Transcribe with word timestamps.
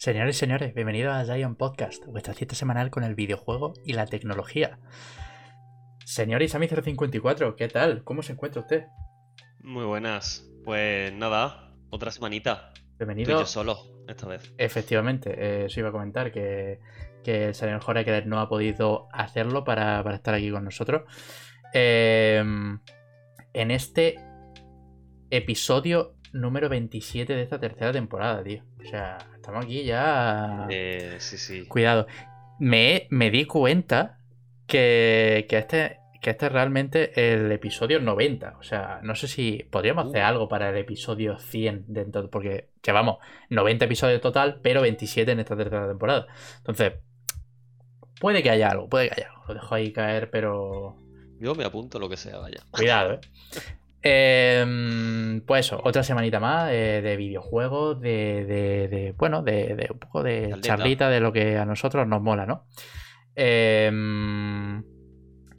Señores 0.00 0.36
y 0.36 0.38
señores, 0.38 0.72
bienvenidos 0.72 1.14
a 1.14 1.26
Giant 1.26 1.58
Podcast, 1.58 2.06
vuestra 2.06 2.32
cita 2.32 2.54
semanal 2.54 2.90
con 2.90 3.04
el 3.04 3.14
videojuego 3.14 3.74
y 3.84 3.92
la 3.92 4.06
tecnología. 4.06 4.78
Señor 6.06 6.40
Isami054, 6.40 7.54
¿qué 7.54 7.68
tal? 7.68 8.02
¿Cómo 8.02 8.22
se 8.22 8.32
encuentra 8.32 8.62
usted? 8.62 8.86
Muy 9.62 9.84
buenas. 9.84 10.50
Pues 10.64 11.12
nada, 11.12 11.74
otra 11.90 12.10
semanita. 12.12 12.72
Bienvenido. 12.96 13.32
Tú 13.32 13.36
y 13.36 13.40
yo 13.42 13.46
solo, 13.46 13.76
esta 14.08 14.26
vez. 14.26 14.54
Efectivamente, 14.56 15.34
eh, 15.36 15.66
eso 15.66 15.80
iba 15.80 15.90
a 15.90 15.92
comentar, 15.92 16.32
que, 16.32 16.80
que 17.22 17.48
el 17.48 17.54
señor 17.54 17.82
Horaker 17.86 18.26
no 18.26 18.40
ha 18.40 18.48
podido 18.48 19.06
hacerlo 19.12 19.64
para, 19.64 20.02
para 20.02 20.16
estar 20.16 20.32
aquí 20.32 20.50
con 20.50 20.64
nosotros. 20.64 21.02
Eh, 21.74 22.42
en 23.52 23.70
este 23.70 24.18
episodio 25.28 26.16
número 26.32 26.68
27 26.68 27.34
de 27.34 27.42
esta 27.42 27.58
tercera 27.58 27.92
temporada, 27.92 28.42
tío. 28.42 28.62
O 28.80 28.84
sea, 28.88 29.18
estamos 29.34 29.64
aquí 29.64 29.84
ya. 29.84 30.66
Eh, 30.70 31.16
sí, 31.18 31.36
sí. 31.38 31.66
Cuidado. 31.66 32.06
Me, 32.58 33.06
me 33.10 33.30
di 33.30 33.44
cuenta 33.46 34.18
que, 34.66 35.46
que 35.48 35.58
este 35.58 35.96
que 36.20 36.28
este 36.30 36.46
es 36.46 36.52
realmente 36.52 37.32
el 37.32 37.50
episodio 37.50 37.98
90. 37.98 38.56
O 38.58 38.62
sea, 38.62 39.00
no 39.02 39.14
sé 39.14 39.26
si 39.26 39.66
podríamos 39.70 40.08
hacer 40.08 40.22
Uh. 40.22 40.26
algo 40.26 40.48
para 40.48 40.68
el 40.68 40.76
episodio 40.76 41.38
100 41.38 41.84
dentro, 41.88 42.28
porque 42.28 42.68
llevamos 42.84 43.16
90 43.48 43.86
episodios 43.86 44.20
total, 44.20 44.60
pero 44.62 44.82
27 44.82 45.32
en 45.32 45.40
esta 45.40 45.56
tercera 45.56 45.88
temporada. 45.88 46.26
Entonces, 46.58 46.92
puede 48.20 48.42
que 48.42 48.50
haya 48.50 48.68
algo, 48.68 48.86
puede 48.86 49.08
que 49.08 49.14
haya 49.22 49.30
algo. 49.30 49.44
Lo 49.48 49.54
dejo 49.54 49.74
ahí 49.74 49.92
caer, 49.94 50.30
pero 50.30 50.94
Yo 51.40 51.54
me 51.54 51.64
apunto 51.64 51.98
lo 51.98 52.10
que 52.10 52.18
sea, 52.18 52.36
vaya. 52.36 52.60
Cuidado, 52.70 53.14
¿eh? 53.14 53.20
Em, 54.02 55.42
pues 55.42 55.66
eso, 55.66 55.80
otra 55.84 56.02
semanita 56.02 56.40
más 56.40 56.70
eh, 56.72 57.00
de 57.02 57.16
videojuegos, 57.16 58.00
de, 58.00 58.44
de- 58.46 58.88
de- 58.88 59.12
bueno, 59.18 59.42
de, 59.42 59.74
de 59.76 59.88
un 59.92 59.98
poco 59.98 60.22
de 60.22 60.48
Charlita. 60.48 60.60
charlita 60.68 61.10
de 61.10 61.20
lo 61.20 61.32
que 61.32 61.58
a 61.58 61.66
nosotros 61.66 62.06
nos 62.06 62.22
mola, 62.22 62.46
¿no? 62.46 62.66
Em, 63.34 64.82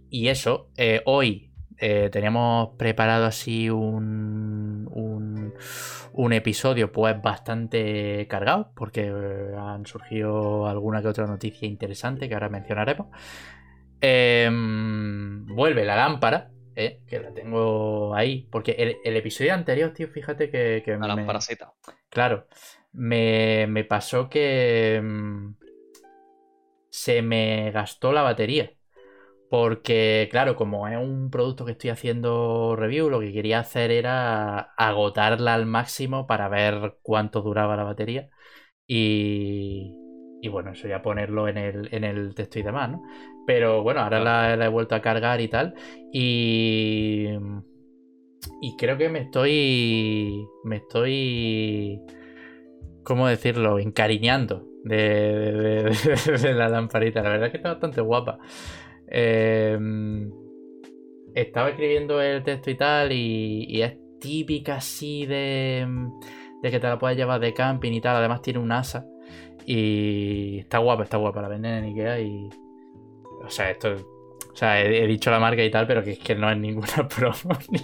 y 0.10 0.28
eso, 0.28 0.70
eh, 0.78 1.02
hoy 1.06 1.52
eh, 1.78 2.10
teníamos 2.12 2.70
preparado 2.78 3.26
así 3.26 3.70
un, 3.70 4.88
un, 4.92 5.54
un 6.14 6.34
episodio 6.34 6.92
pues 6.92 7.20
bastante 7.22 8.28
cargado, 8.28 8.72
porque 8.76 9.08
han 9.58 9.86
surgido 9.86 10.68
alguna 10.68 11.02
que 11.02 11.08
otra 11.08 11.28
noticia 11.28 11.68
interesante 11.68 12.28
que 12.28 12.34
ahora 12.34 12.50
mencionaremos. 12.50 13.08
Em, 14.02 15.46
vuelve 15.46 15.86
la 15.86 15.96
lámpara, 15.96 16.50
eh, 16.76 17.02
que 17.08 17.20
la 17.20 17.34
tengo 17.34 18.14
ahí, 18.16 18.48
porque 18.52 18.72
el, 18.74 18.98
el 19.04 19.18
episodio 19.18 19.54
anterior, 19.54 19.94
tío, 19.94 20.08
fíjate 20.10 20.50
que, 20.50 20.82
que 20.86 20.98
A 21.00 21.08
me- 21.08 21.16
la 21.16 21.26
paraseta. 21.26 21.74
Claro, 22.10 22.48
me, 22.94 23.68
me 23.68 23.84
pasó 23.86 24.30
que 24.30 25.02
mm, 25.04 25.54
se 26.90 27.22
me 27.22 27.72
gastó 27.72 28.12
la 28.14 28.22
batería. 28.22 28.74
Porque, 29.50 30.30
claro, 30.32 30.56
como 30.56 30.88
es 30.88 30.98
un 30.98 31.32
producto 31.32 31.66
que 31.66 31.74
estoy 31.74 31.92
haciendo 31.92 32.76
review, 32.78 33.10
lo 33.10 33.20
que 33.22 33.34
quería 33.34 33.60
hacer 33.60 33.92
era 33.92 34.60
agotarla 34.78 35.56
al 35.56 35.66
máximo 35.68 36.28
para 36.28 36.50
ver 36.50 36.98
cuánto 37.04 37.42
duraba 37.42 37.76
la 37.78 37.84
batería. 37.84 38.30
Y, 38.88 40.00
y 40.42 40.50
bueno, 40.50 40.72
eso 40.72 40.88
ya 40.88 41.02
ponerlo 41.02 41.48
en 41.48 41.58
el, 41.58 41.90
en 41.92 42.04
el 42.04 42.34
texto 42.36 42.60
y 42.60 42.64
demás, 42.64 42.90
¿no? 42.92 43.04
Pero 43.48 43.84
bueno, 43.84 44.02
ahora 44.02 44.20
la, 44.20 44.56
la 44.58 44.66
he 44.66 44.70
vuelto 44.70 44.96
a 44.96 45.02
cargar 45.02 45.42
y 45.42 45.48
tal. 45.48 45.74
Y. 46.12 47.28
Y 48.62 48.76
creo 48.78 48.98
que 48.98 49.10
me 49.10 49.20
estoy. 49.20 50.48
Me 50.64 50.78
estoy. 50.78 52.00
¿Cómo 53.04 53.28
decirlo? 53.28 53.80
Encariñando 53.80 54.68
de, 54.84 54.98
de- 54.98 55.84
de- 56.26 56.38
de 56.38 56.54
la 56.54 56.70
lamparita. 56.70 57.22
La 57.22 57.30
verdad 57.30 57.48
es 57.48 57.52
que 57.52 57.58
está 57.58 57.72
bastante 57.72 58.02
guapa. 58.02 58.38
Eh, 59.08 59.78
estaba 61.34 61.70
escribiendo 61.70 62.22
el 62.22 62.44
texto 62.44 62.70
y 62.72 62.76
tal. 62.76 63.12
Y, 63.12 63.66
y 63.70 63.82
es 63.82 63.98
típica 64.20 64.76
así 64.76 65.26
de. 65.26 65.88
De 66.62 66.70
que 66.72 66.80
te 66.80 66.88
la 66.88 67.00
puedes 67.00 67.18
llevar 67.18 67.40
de 67.40 67.54
camping 67.54 67.92
y 67.92 68.02
tal. 68.02 68.18
Además 68.18 68.42
tiene 68.42 68.60
un 68.60 68.72
asa. 68.72 69.06
Y 69.66 70.60
está 70.60 70.80
guapa, 70.80 71.04
está 71.04 71.18
guapa. 71.18 71.42
La 71.42 71.48
venden 71.48 71.74
en 71.76 71.84
Ikea 71.86 72.20
y. 72.20 72.50
O 73.44 73.50
sea, 73.50 73.72
esto. 73.72 73.96
O 74.52 74.56
sea, 74.56 74.82
he, 74.82 75.04
he 75.04 75.08
dicho 75.08 75.32
la 75.32 75.40
marca 75.40 75.64
y 75.64 75.72
tal, 75.72 75.88
pero 75.88 76.04
que 76.04 76.12
es 76.12 76.20
que 76.20 76.36
no 76.36 76.50
es 76.52 76.58
ninguna 76.58 77.08
promo 77.16 77.58
ni, 77.70 77.80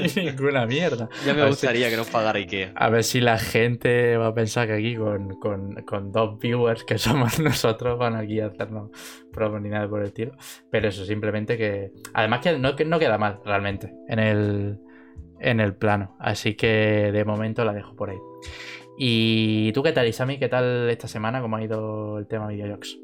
ni 0.00 0.24
ninguna 0.24 0.64
mierda. 0.66 1.08
Ya 1.26 1.34
me 1.34 1.46
gustaría 1.46 1.90
que 1.90 1.96
nos 1.96 2.08
pagara 2.08 2.38
Ikea. 2.38 2.72
A 2.74 2.88
ver 2.88 3.04
si 3.04 3.20
la 3.20 3.38
gente 3.38 4.16
va 4.16 4.28
a 4.28 4.34
pensar 4.34 4.66
que 4.66 4.72
aquí 4.74 4.96
con, 4.96 5.38
con- 5.38 5.74
con 5.84 6.10
dos 6.10 6.38
viewers 6.38 6.84
que 6.84 6.96
somos 6.98 7.38
nosotros 7.38 7.98
van 7.98 8.16
aquí 8.16 8.40
a 8.40 8.46
hacernos 8.46 8.90
promos 9.32 9.60
ni 9.60 9.68
nada 9.68 9.88
por 9.88 10.00
el 10.00 10.06
estilo. 10.06 10.32
Pero 10.70 10.88
eso, 10.88 11.04
simplemente 11.04 11.58
que. 11.58 11.92
Además 12.14 12.40
que 12.40 12.58
no, 12.58 12.74
que 12.76 12.84
no 12.86 12.98
queda 12.98 13.18
mal 13.18 13.40
realmente 13.44 13.92
en 14.08 14.18
el, 14.20 14.78
en 15.38 15.60
el 15.60 15.74
plano. 15.74 16.16
Así 16.18 16.54
que 16.54 17.10
de 17.12 17.24
momento 17.26 17.62
la 17.64 17.74
dejo 17.74 17.94
por 17.94 18.08
ahí. 18.10 18.18
¿Y 19.02 19.72
tú 19.72 19.82
qué 19.82 19.92
tal, 19.92 20.06
Isami? 20.08 20.38
¿Qué 20.38 20.50
tal 20.50 20.90
esta 20.90 21.08
semana? 21.08 21.40
¿Cómo 21.40 21.56
ha 21.56 21.64
ido 21.64 22.18
el 22.18 22.26
tema 22.26 22.48
videojuegos? 22.48 22.98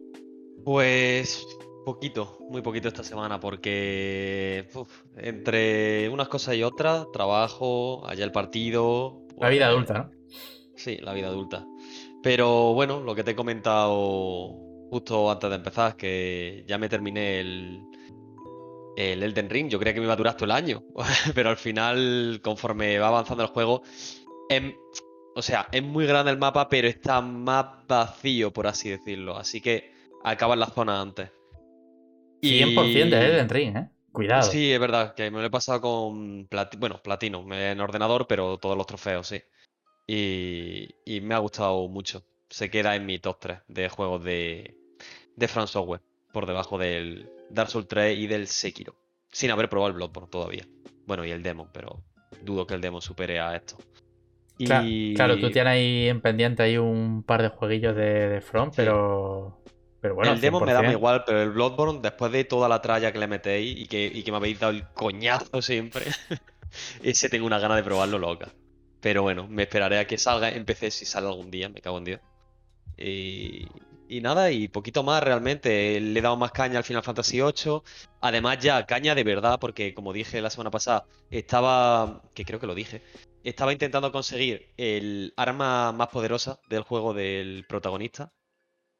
Pues 0.63 1.47
poquito, 1.87 2.37
muy 2.51 2.61
poquito 2.61 2.89
esta 2.89 3.03
semana, 3.03 3.41
porque 3.41 4.69
uf, 4.75 5.05
entre 5.17 6.11
unas 6.11 6.29
cosas 6.29 6.55
y 6.55 6.63
otras, 6.63 7.07
trabajo, 7.15 8.07
allá 8.07 8.27
el 8.27 8.31
partido. 8.31 9.23
La 9.39 9.49
vida 9.49 9.69
pues, 9.69 9.75
adulta, 9.75 9.95
¿no? 9.95 10.11
Sí, 10.75 10.99
la 10.99 11.15
vida 11.15 11.29
adulta. 11.29 11.65
Pero 12.23 12.75
bueno, 12.75 13.01
lo 13.01 13.15
que 13.15 13.25
te 13.25 13.31
he 13.31 13.35
comentado 13.35 14.55
justo 14.91 15.31
antes 15.31 15.49
de 15.49 15.57
empezar, 15.57 15.97
que 15.97 16.63
ya 16.67 16.77
me 16.77 16.91
terminé 16.91 17.41
el, 17.41 17.81
el 18.99 19.23
Elden 19.23 19.49
Ring. 19.49 19.71
Yo 19.71 19.79
creía 19.79 19.95
que 19.95 20.01
me 20.01 20.05
iba 20.05 20.13
a 20.13 20.19
durar 20.19 20.35
todo 20.35 20.45
el 20.45 20.51
año, 20.51 20.83
pero 21.35 21.49
al 21.49 21.57
final, 21.57 22.41
conforme 22.43 22.99
va 22.99 23.09
avanzando 23.09 23.45
el 23.45 23.49
juego, 23.49 23.81
em- 24.51 24.75
o 25.37 25.43
sea, 25.43 25.69
es 25.71 25.83
muy 25.83 26.07
grande 26.07 26.33
el 26.33 26.39
mapa, 26.39 26.69
pero 26.69 26.89
está 26.89 27.21
más 27.21 27.87
vacío, 27.87 28.53
por 28.53 28.67
así 28.67 28.89
decirlo. 28.91 29.37
Así 29.37 29.61
que 29.61 29.93
acaba 30.25 30.55
en 30.55 30.61
la 30.61 30.67
zona 30.67 31.01
antes. 31.01 31.31
100% 32.43 33.11
de 33.11 33.27
Elden 33.27 33.49
Ring, 33.49 33.77
¿eh? 33.77 33.89
Cuidado. 34.13 34.51
Sí, 34.51 34.73
es 34.73 34.81
verdad, 34.81 35.15
que 35.15 35.31
me 35.31 35.41
lo 35.41 35.47
he 35.47 35.51
pasado 35.51 35.81
con 35.83 36.49
plati- 36.49 36.79
bueno, 36.79 37.03
platino, 37.03 37.47
en 37.55 37.81
ordenador, 37.81 38.27
pero 38.27 38.57
todos 38.59 38.77
los 38.77 38.87
trofeos, 38.87 39.27
sí. 39.29 39.43
Y, 40.07 40.89
y 41.05 41.21
me 41.21 41.35
ha 41.35 41.39
gustado 41.39 41.87
mucho. 41.89 42.23
Se 42.49 42.71
queda 42.71 42.95
en 42.97 43.05
mi 43.05 43.19
top 43.19 43.39
3 43.41 43.59
de 43.69 43.89
juegos 43.89 44.25
de, 44.25 44.75
de 45.35 45.49
From 45.49 45.67
Software, 45.67 46.01
por 46.33 46.47
debajo 46.47 46.79
del 46.79 47.29
Dark 47.51 47.69
Souls 47.71 47.89
3 47.89 48.17
y 48.19 48.27
del 48.27 48.47
Sekiro. 48.47 48.95
Sin 49.31 49.51
haber 49.51 49.69
probado 49.69 49.89
el 49.89 49.95
Bloodborne 49.97 50.31
todavía. 50.31 50.67
Bueno, 51.07 51.25
y 51.25 51.31
el 51.31 51.43
demo, 51.43 51.69
pero 51.73 52.03
dudo 52.43 52.67
que 52.67 52.75
el 52.75 52.81
demo 52.81 53.01
supere 53.03 53.39
a 53.41 53.55
esto. 53.57 53.77
Cla- 54.59 54.85
Y 54.87 55.15
Claro, 55.15 55.39
tú 55.39 55.51
tienes 55.51 55.73
ahí 55.73 56.09
en 56.09 56.21
pendiente 56.21 56.63
ahí 56.63 56.79
un 56.79 57.23
par 57.23 57.43
de 57.43 57.49
jueguillos 57.49 57.95
de, 57.97 58.29
de 58.29 58.41
Front, 58.41 58.73
Sí. 58.73 58.77
pero. 58.77 59.59
Pero 60.01 60.15
bueno, 60.15 60.33
el 60.33 60.41
demo 60.41 60.61
me 60.61 60.73
da 60.73 60.81
100%. 60.81 60.93
igual, 60.93 61.23
pero 61.27 61.43
el 61.43 61.51
Bloodborne, 61.51 62.01
después 62.01 62.31
de 62.31 62.45
toda 62.45 62.69
la 62.69 62.81
tralla 62.81 63.13
que 63.13 63.19
le 63.19 63.27
metéis 63.27 63.77
y 63.79 63.87
que, 63.89 64.07
y 64.07 64.23
que 64.23 64.31
me 64.31 64.37
habéis 64.37 64.61
dado 64.61 64.73
el 64.73 64.85
coñazo 64.93 65.61
siempre, 65.63 66.05
ese 67.03 67.29
tengo 67.29 67.47
una 67.47 67.59
gana 67.59 67.77
de 67.77 67.83
probarlo 67.83 68.19
loca. 68.19 68.49
Pero 69.01 69.23
bueno, 69.23 69.47
me 69.49 69.63
esperaré 69.63 69.99
a 69.99 70.07
que 70.07 70.19
salga 70.19 70.51
en 70.51 70.65
PC 70.65 70.91
si 70.91 71.05
sale 71.07 71.27
algún 71.29 71.51
día, 71.51 71.69
me 71.69 71.81
cago 71.81 71.99
en 71.99 72.05
Dios. 72.05 72.21
Y, 72.99 73.67
y 74.09 74.21
nada, 74.21 74.51
y 74.51 74.69
poquito 74.69 75.03
más 75.03 75.23
realmente. 75.23 76.01
Le 76.01 76.19
he 76.19 76.23
dado 76.23 76.37
más 76.37 76.53
caña 76.53 76.79
al 76.79 76.85
Final 76.85 77.03
Fantasy 77.03 77.41
VIII. 77.41 77.83
Además, 78.21 78.59
ya 78.59 78.87
caña 78.87 79.15
de 79.15 79.25
verdad, 79.25 79.59
porque 79.61 79.95
como 79.95 80.13
dije 80.13 80.41
la 80.41 80.51
semana 80.51 80.71
pasada, 80.71 81.07
estaba, 81.31 82.23
que 82.35 82.45
creo 82.45 82.61
que 82.61 82.67
lo 82.67 82.75
dije, 82.75 83.03
estaba 83.45 83.73
intentando 83.73 84.13
conseguir 84.13 84.73
el 84.77 85.33
arma 85.37 85.93
más 85.93 86.09
poderosa 86.09 86.59
del 86.69 86.83
juego 86.83 87.15
del 87.15 87.65
protagonista 87.69 88.33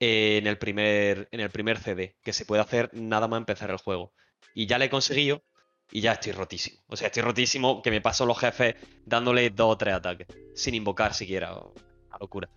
eh, 0.01 0.39
en 0.39 0.47
el 0.47 0.59
primer, 0.59 1.29
en 1.33 1.41
el 1.41 1.51
primer 1.51 1.79
CD, 1.79 2.17
que 2.23 2.33
se 2.33 2.45
puede 2.47 2.63
hacer 2.63 2.91
nada 2.93 3.29
más 3.29 3.39
empezar 3.39 3.71
el 3.71 3.79
juego. 3.79 4.13
Y 4.55 4.67
ya 4.67 4.79
le 4.79 4.87
he 4.87 4.91
conseguido 4.91 5.43
y 5.91 6.01
ya 6.01 6.13
estoy 6.13 6.33
rotísimo. 6.33 6.83
O 6.89 6.97
sea, 6.97 7.09
estoy 7.09 7.23
rotísimo 7.23 7.83
que 7.83 7.91
me 7.91 8.01
paso 8.01 8.27
los 8.27 8.39
jefes 8.39 8.75
dándole 9.05 9.51
dos 9.51 9.75
o 9.75 9.79
tres 9.79 9.95
ataques, 9.95 10.27
sin 10.55 10.75
invocar 10.75 11.15
siquiera. 11.15 11.55
Una 11.55 12.19
locura. 12.21 12.51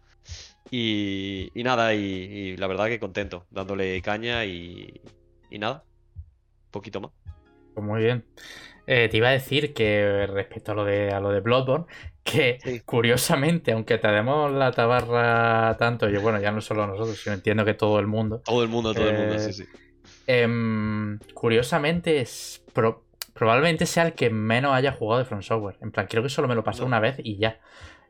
Y, 0.71 1.51
y 1.53 1.63
nada, 1.63 1.94
y, 1.95 2.00
y 2.00 2.57
la 2.57 2.67
verdad 2.67 2.88
que 2.88 3.00
contento, 3.00 3.45
dándole 3.50 4.01
caña 4.01 4.45
y, 4.45 5.01
y 5.50 5.57
nada, 5.59 5.83
poquito 6.71 7.01
más. 7.01 7.11
Pues 7.73 7.85
muy 7.85 8.01
bien. 8.01 8.23
Eh, 8.85 9.07
te 9.09 9.17
iba 9.17 9.29
a 9.29 9.31
decir 9.31 9.73
que 9.73 10.27
respecto 10.27 10.71
a 10.71 10.75
lo 10.75 10.85
de, 10.85 11.11
a 11.11 11.19
lo 11.19 11.29
de 11.31 11.39
Bloodborne, 11.41 11.85
que 12.23 12.59
Sí. 12.63 12.81
curiosamente, 12.85 13.71
aunque 13.71 13.97
te 13.97 14.07
demos 14.09 14.51
la 14.51 14.71
tabarra 14.71 15.75
tanto, 15.77 16.09
yo 16.09 16.21
bueno, 16.21 16.39
ya 16.39 16.51
no 16.51 16.61
solo 16.61 16.85
nosotros, 16.88 17.19
sino 17.19 17.35
entiendo 17.35 17.65
que 17.65 17.73
todo 17.73 18.00
el 18.00 18.07
mundo, 18.07 18.41
Todo 18.45 18.61
el 18.63 18.69
mundo, 18.69 18.94
todo 18.94 19.09
el 19.09 19.15
mundo, 19.17 19.35
Eh, 19.35 19.39
sí, 19.39 19.53
sí. 19.53 19.65
em, 20.27 21.19
curiosamente 21.33 22.19
es 22.21 22.63
pro- 22.73 23.06
probablemente 23.33 23.85
sea 23.85 24.03
el 24.07 24.13
que 24.13 24.29
menos 24.29 24.73
haya 24.73 24.91
jugado 24.91 25.19
de 25.19 25.25
From 25.25 25.41
Software. 25.41 25.77
En 25.81 25.91
plan, 25.91 26.07
creo 26.07 26.21
que 26.21 26.29
solo 26.29 26.47
me 26.47 26.56
lo 26.56 26.63
pasé 26.63 26.81
No. 26.81 26.88
una 26.88 27.00
vez 27.00 27.15
y 27.23 27.38
ya. 27.38 27.59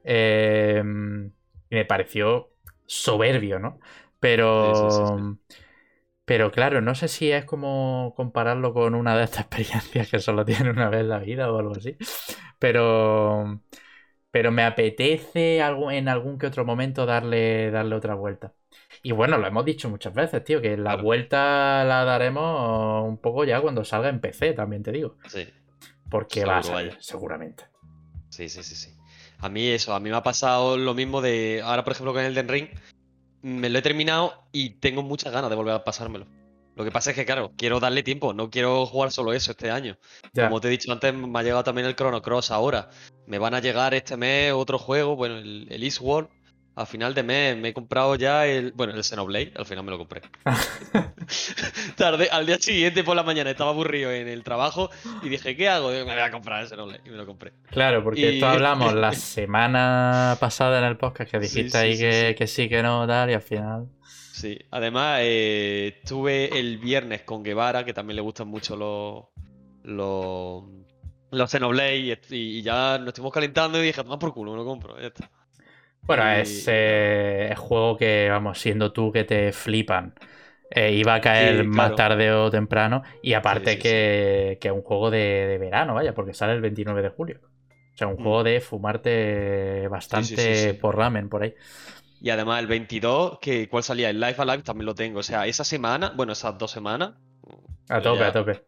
Em, 0.04 1.32
y 1.70 1.76
me 1.76 1.86
pareció 1.86 2.52
soberbio, 2.86 3.60
¿no? 3.60 3.80
Pero. 4.20 5.38
Pero 6.26 6.52
claro, 6.52 6.80
no 6.82 6.94
sé 6.94 7.08
si 7.08 7.32
es 7.32 7.44
como 7.44 8.14
compararlo 8.16 8.72
con 8.74 8.94
una 8.94 9.18
de 9.18 9.24
estas 9.24 9.42
experiencias 9.46 10.10
que 10.10 10.20
solo 10.20 10.46
tiene 10.46 10.70
una 10.70 10.90
vez 10.90 11.02
en 11.02 11.10
la 11.10 11.20
vida 11.20 11.52
o 11.52 11.58
algo 11.58 11.76
así. 11.76 11.98
Pero. 12.60 13.62
Pero 14.32 14.52
me 14.52 14.62
apetece 14.64 15.58
en 15.58 16.08
algún 16.08 16.38
que 16.38 16.46
otro 16.46 16.64
momento 16.64 17.08
darle, 17.08 17.72
darle 17.72 17.96
otra 17.96 18.14
vuelta. 18.14 18.54
Y 19.02 19.12
bueno, 19.12 19.40
lo 19.40 19.48
hemos 19.48 19.66
dicho 19.66 19.90
muchas 19.90 20.14
veces, 20.14 20.44
tío, 20.44 20.62
que 20.62 20.78
la 20.78 20.98
vuelta 20.98 21.84
la 21.84 22.04
daremos 22.06 23.08
un 23.08 23.18
poco 23.18 23.44
ya 23.44 23.60
cuando 23.60 23.84
salga 23.84 24.10
en 24.10 24.20
PC, 24.20 24.54
también 24.54 24.84
te 24.84 24.92
digo. 24.92 25.18
Sí. 25.28 25.48
Porque 26.12 26.46
va 26.46 26.60
a 26.60 26.64
salir, 26.64 26.96
seguramente. 27.00 27.64
Sí, 28.30 28.50
sí, 28.50 28.62
sí, 28.62 28.76
sí. 28.76 28.99
A 29.40 29.50
mí 29.50 29.68
eso, 29.68 29.94
a 29.94 30.00
mí 30.00 30.10
me 30.10 30.16
ha 30.16 30.24
pasado 30.24 30.78
lo 30.78 30.94
mismo 30.94 31.22
de. 31.22 31.62
Ahora, 31.64 31.84
por 31.84 31.94
ejemplo, 31.94 32.14
con 32.14 32.24
el 32.24 32.36
Den 32.36 32.48
Ring, 32.48 32.68
me 33.42 33.70
lo 33.70 33.80
he 33.80 33.82
terminado 33.82 34.34
y 34.52 34.72
tengo 34.72 35.02
muchas 35.02 35.32
ganas 35.32 35.50
de 35.50 35.56
volver 35.56 35.74
a 35.74 35.84
pasármelo. 35.84 36.28
Lo 36.76 36.86
que 36.86 36.92
pasa 36.92 37.10
es 37.10 37.16
que, 37.16 37.26
claro, 37.26 37.52
quiero 37.58 37.80
darle 37.80 38.04
tiempo, 38.04 38.34
no 38.34 38.50
quiero 38.50 38.86
jugar 38.86 39.12
solo 39.12 39.34
eso 39.34 39.52
este 39.52 39.70
año. 39.70 39.98
Como 40.34 40.62
te 40.62 40.68
he 40.68 40.72
dicho 40.72 40.92
antes, 40.92 41.14
me 41.14 41.40
ha 41.40 41.44
llegado 41.44 41.64
también 41.64 41.88
el 41.88 41.96
Chrono 41.96 42.22
Cross 42.22 42.52
ahora. 42.52 42.90
Me 43.28 43.38
van 43.38 43.54
a 43.54 43.60
llegar 43.60 43.94
este 43.94 44.16
mes 44.16 44.54
otro 44.54 44.80
juego, 44.80 45.16
bueno, 45.18 45.38
el, 45.38 45.68
el 45.70 45.84
Eastworld, 45.84 46.30
a 46.76 46.86
final 46.86 47.14
de 47.14 47.24
mes 47.24 47.58
me 47.58 47.70
he 47.70 47.74
comprado 47.74 48.16
ya 48.16 48.46
el. 48.46 48.72
Bueno, 48.72 48.94
el 48.94 49.04
Xenoblade, 49.04 49.52
al 49.56 49.66
final 49.66 49.84
me 49.84 49.92
lo 49.92 49.98
compré. 49.98 50.22
Tarde, 51.96 52.30
al 52.32 52.46
día 52.46 52.58
siguiente 52.58 53.04
por 53.04 53.16
la 53.16 53.24
mañana 53.24 53.50
estaba 53.50 53.72
aburrido 53.72 54.12
en 54.12 54.28
el 54.28 54.44
trabajo 54.44 54.90
y 55.22 55.30
dije, 55.30 55.56
¿qué 55.56 55.68
hago? 55.68 55.90
Me 55.90 56.04
voy 56.04 56.14
a 56.14 56.32
comprar 56.32 56.62
el 56.62 56.70
Xenoblade 56.70 57.02
y 57.06 57.10
me 57.10 57.18
lo 57.18 57.26
compré. 57.26 57.52
Claro, 57.70 58.04
porque 58.04 58.36
esto 58.36 58.48
hablamos 58.48 58.94
la 58.94 59.12
semana 59.14 60.38
pasada 60.40 60.80
en 60.80 60.86
el 60.86 60.98
podcast 60.98 61.32
que 61.32 61.40
dijiste 61.40 61.78
ahí 61.78 61.98
que, 61.98 62.48
sí, 62.48 62.70
que 62.70 62.82
no, 62.82 63.06
tal, 63.06 63.30
y 63.30 63.34
al 63.34 63.42
final. 63.42 63.90
Sí, 64.04 64.58
además 64.72 65.20
eh, 65.22 65.98
estuve 66.02 66.58
el 66.58 66.78
viernes 66.78 67.24
con 67.24 67.44
Guevara, 67.44 67.84
que 67.84 67.94
también 67.94 68.16
le 68.16 68.22
gustan 68.22 68.48
mucho 68.48 68.78
los. 68.78 69.26
los. 69.84 70.64
los 71.32 71.52
Xenoblade 71.52 72.22
y, 72.30 72.62
ya 72.62 72.98
nos 73.00 73.10
estuvimos 73.10 73.34
calentando 73.34 73.84
y 73.84 73.88
dije, 73.88 74.02
toma 74.02 74.18
por 74.18 74.34
culo, 74.34 74.52
me 74.52 74.58
lo 74.58 74.66
compro, 74.66 74.98
ya 74.98 75.08
está. 75.08 75.30
Bueno, 76.10 76.28
es 76.28 76.64
eh, 76.66 77.54
juego 77.56 77.96
que, 77.96 78.30
vamos, 78.32 78.58
siendo 78.58 78.92
tú 78.92 79.12
que 79.12 79.26
te 79.26 79.52
flipan. 79.52 80.16
Eh, 80.72 80.94
iba 80.94 81.14
a 81.14 81.22
caer 81.22 81.64
más 81.66 81.96
tarde 81.96 82.32
o 82.32 82.50
temprano. 82.50 83.04
Y 83.22 83.34
aparte 83.34 83.78
que, 83.78 84.58
es 84.60 84.72
un 84.72 84.82
juego 84.82 85.12
de, 85.12 85.58
verano, 85.60 85.94
vaya, 85.94 86.16
porque 86.16 86.34
sale 86.34 86.54
el 86.54 86.62
29 86.62 87.04
de 87.04 87.10
julio. 87.10 87.42
O 87.94 87.98
sea, 88.00 88.08
un 88.08 88.16
mm. 88.16 88.24
juego 88.24 88.44
de 88.44 88.60
fumarte 88.60 89.88
bastante 89.88 90.74
por 90.74 90.98
ramen 90.98 91.30
por 91.30 91.44
ahí. 91.44 91.54
Y 92.20 92.32
además 92.32 92.60
el 92.60 92.66
22, 92.66 93.38
que 93.40 93.70
¿cuál 93.70 93.84
salía? 93.84 94.10
El 94.10 94.20
Life 94.20 94.42
Alive 94.42 94.64
también 94.64 94.88
lo 94.88 94.96
tengo. 94.96 95.20
O 95.20 95.24
sea, 95.24 95.46
esa 95.46 95.64
semana, 95.64 96.14
bueno, 96.16 96.34
esas 96.34 96.58
dos 96.58 96.72
semanas. 96.72 97.12
A 97.88 98.02
tope, 98.02 98.24
a 98.24 98.32
tope. 98.32 98.64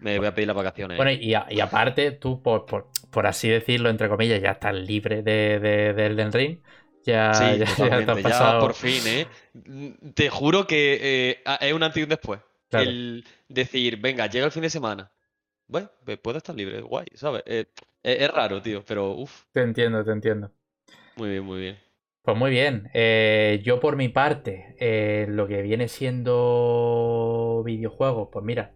Me 0.00 0.18
voy 0.18 0.26
a 0.26 0.34
pedir 0.34 0.48
las 0.48 0.56
vacaciones. 0.56 0.96
Bueno, 0.96 1.12
y, 1.12 1.34
aparte, 1.34 2.10
tú, 2.10 2.42
por, 2.42 2.66
por, 2.66 3.26
así 3.28 3.48
decirlo, 3.48 3.90
entre 3.90 4.08
comillas, 4.08 4.42
ya 4.42 4.52
estás 4.52 4.74
libre 4.74 5.22
de, 5.22 5.60
de, 5.60 5.92
de 5.92 6.06
Elden 6.06 6.32
Ring. 6.32 6.58
Ya, 7.04 7.32
ya, 7.56 7.64
ya, 7.64 8.58
por 8.60 8.74
fin, 8.74 9.02
¿eh? 9.06 9.26
Te 10.14 10.28
juro 10.28 10.66
que 10.66 10.98
eh, 11.02 11.42
es 11.60 11.72
un 11.72 11.82
antes 11.82 12.00
y 12.00 12.02
un 12.02 12.08
después. 12.10 12.40
El 12.70 13.24
decir, 13.48 13.98
venga, 14.00 14.26
llega 14.26 14.46
el 14.46 14.52
fin 14.52 14.62
de 14.62 14.70
semana. 14.70 15.10
Bueno, 15.66 15.90
pues 16.04 16.18
puedo 16.18 16.38
estar 16.38 16.54
libre, 16.54 16.80
guay, 16.82 17.06
¿sabes? 17.14 17.42
Eh, 17.46 17.66
es, 18.02 18.30
raro, 18.30 18.60
tío, 18.60 18.84
pero 18.84 19.12
uff. 19.12 19.44
Te 19.52 19.62
entiendo, 19.62 20.04
te 20.04 20.12
entiendo. 20.12 20.52
Muy 21.16 21.30
bien, 21.30 21.44
muy 21.44 21.60
bien. 21.60 21.78
Pues 22.22 22.36
muy 22.36 22.50
bien. 22.50 22.90
Eh, 22.92 23.60
yo 23.64 23.80
por 23.80 23.96
mi 23.96 24.08
parte, 24.08 25.26
lo 25.28 25.48
que 25.48 25.62
viene 25.62 25.88
siendo 25.88 27.62
videojuegos, 27.64 28.28
pues 28.30 28.44
mira, 28.44 28.74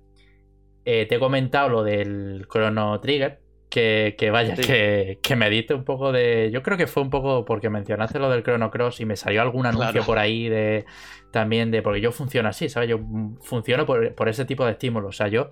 te 0.84 1.14
he 1.14 1.18
comentado 1.18 1.68
lo 1.68 1.84
del 1.84 2.46
Chrono 2.50 2.98
Trigger. 3.00 3.43
Que, 3.74 4.30
vaya, 4.30 4.54
que, 4.54 5.18
que, 5.20 5.34
me 5.34 5.50
diste 5.50 5.74
un 5.74 5.82
poco 5.82 6.12
de. 6.12 6.48
Yo 6.52 6.62
creo 6.62 6.78
que 6.78 6.86
fue 6.86 7.02
un 7.02 7.10
poco 7.10 7.44
porque 7.44 7.70
mencionaste 7.70 8.20
lo 8.20 8.30
del 8.30 8.44
Chrono 8.44 8.70
Cross 8.70 9.00
y 9.00 9.04
me 9.04 9.16
salió 9.16 9.42
algún 9.42 9.66
anuncio 9.66 10.04
por 10.04 10.16
ahí 10.20 10.48
de 10.48 10.84
también 11.32 11.72
de. 11.72 11.82
Porque 11.82 12.00
yo 12.00 12.12
funciono 12.12 12.48
así, 12.48 12.68
¿sabes? 12.68 12.88
Yo 12.88 13.00
funciono 13.40 13.84
por, 13.84 14.28
ese 14.28 14.44
tipo 14.44 14.64
de 14.64 14.70
estímulos. 14.70 15.08
O 15.08 15.12
sea, 15.12 15.26
yo. 15.26 15.50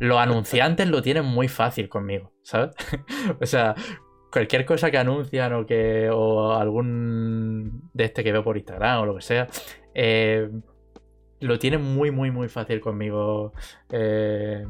Los 0.00 0.18
anunciantes 0.18 0.86
lo 0.86 1.00
tienen 1.00 1.24
muy 1.24 1.48
fácil 1.48 1.88
conmigo, 1.88 2.34
¿sabes? 2.42 2.72
o 3.40 3.46
sea, 3.46 3.74
cualquier 4.30 4.66
cosa 4.66 4.90
que 4.90 4.98
anuncian 4.98 5.54
o 5.54 5.64
que. 5.64 6.10
o 6.12 6.52
algún 6.52 7.88
de 7.94 8.04
este 8.04 8.22
que 8.22 8.32
veo 8.32 8.44
por 8.44 8.58
Instagram 8.58 9.00
o 9.00 9.06
lo 9.06 9.16
que 9.16 9.22
sea. 9.22 9.48
Eh, 9.94 10.46
lo 11.40 11.58
tienen 11.58 11.80
muy, 11.80 12.10
muy, 12.10 12.30
muy 12.30 12.50
fácil 12.50 12.80
conmigo. 12.80 13.54
Eh, 13.90 14.62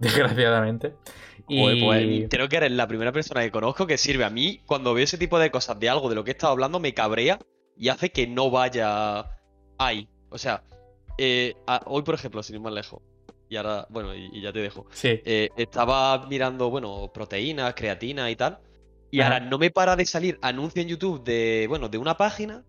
desgraciadamente. 0.04 0.94
Y... 1.52 1.82
Pues, 1.84 2.28
creo 2.30 2.48
que 2.48 2.58
eres 2.58 2.70
la 2.70 2.86
primera 2.86 3.10
persona 3.10 3.40
que 3.40 3.50
conozco 3.50 3.84
que 3.84 3.98
sirve. 3.98 4.22
A 4.22 4.30
mí, 4.30 4.60
cuando 4.66 4.94
veo 4.94 5.02
ese 5.02 5.18
tipo 5.18 5.36
de 5.36 5.50
cosas 5.50 5.80
de 5.80 5.88
algo 5.88 6.08
de 6.08 6.14
lo 6.14 6.22
que 6.22 6.30
he 6.30 6.34
estado 6.34 6.52
hablando, 6.52 6.78
me 6.78 6.94
cabrea 6.94 7.40
y 7.76 7.88
hace 7.88 8.12
que 8.12 8.28
no 8.28 8.52
vaya 8.52 9.26
ahí. 9.76 10.08
O 10.28 10.38
sea, 10.38 10.62
eh, 11.18 11.56
hoy, 11.86 12.02
por 12.02 12.14
ejemplo, 12.14 12.40
sin 12.44 12.54
ir 12.54 12.60
más 12.60 12.72
lejos, 12.72 13.02
y 13.48 13.56
ahora, 13.56 13.84
bueno, 13.90 14.14
y, 14.14 14.40
ya 14.40 14.52
te 14.52 14.60
dejo. 14.60 14.86
Sí. 14.92 15.20
Eh, 15.24 15.48
estaba 15.56 16.24
mirando, 16.28 16.70
bueno, 16.70 17.10
proteínas, 17.12 17.74
creatina 17.74 18.30
y 18.30 18.36
tal. 18.36 18.60
Y 19.10 19.20
ahora 19.20 19.40
no 19.40 19.58
me 19.58 19.70
para 19.72 19.96
de 19.96 20.06
salir 20.06 20.38
anuncio 20.40 20.80
en 20.80 20.86
YouTube 20.86 21.24
de, 21.24 21.66
bueno, 21.68 21.88
de 21.88 21.98
una 21.98 22.16
página. 22.16 22.64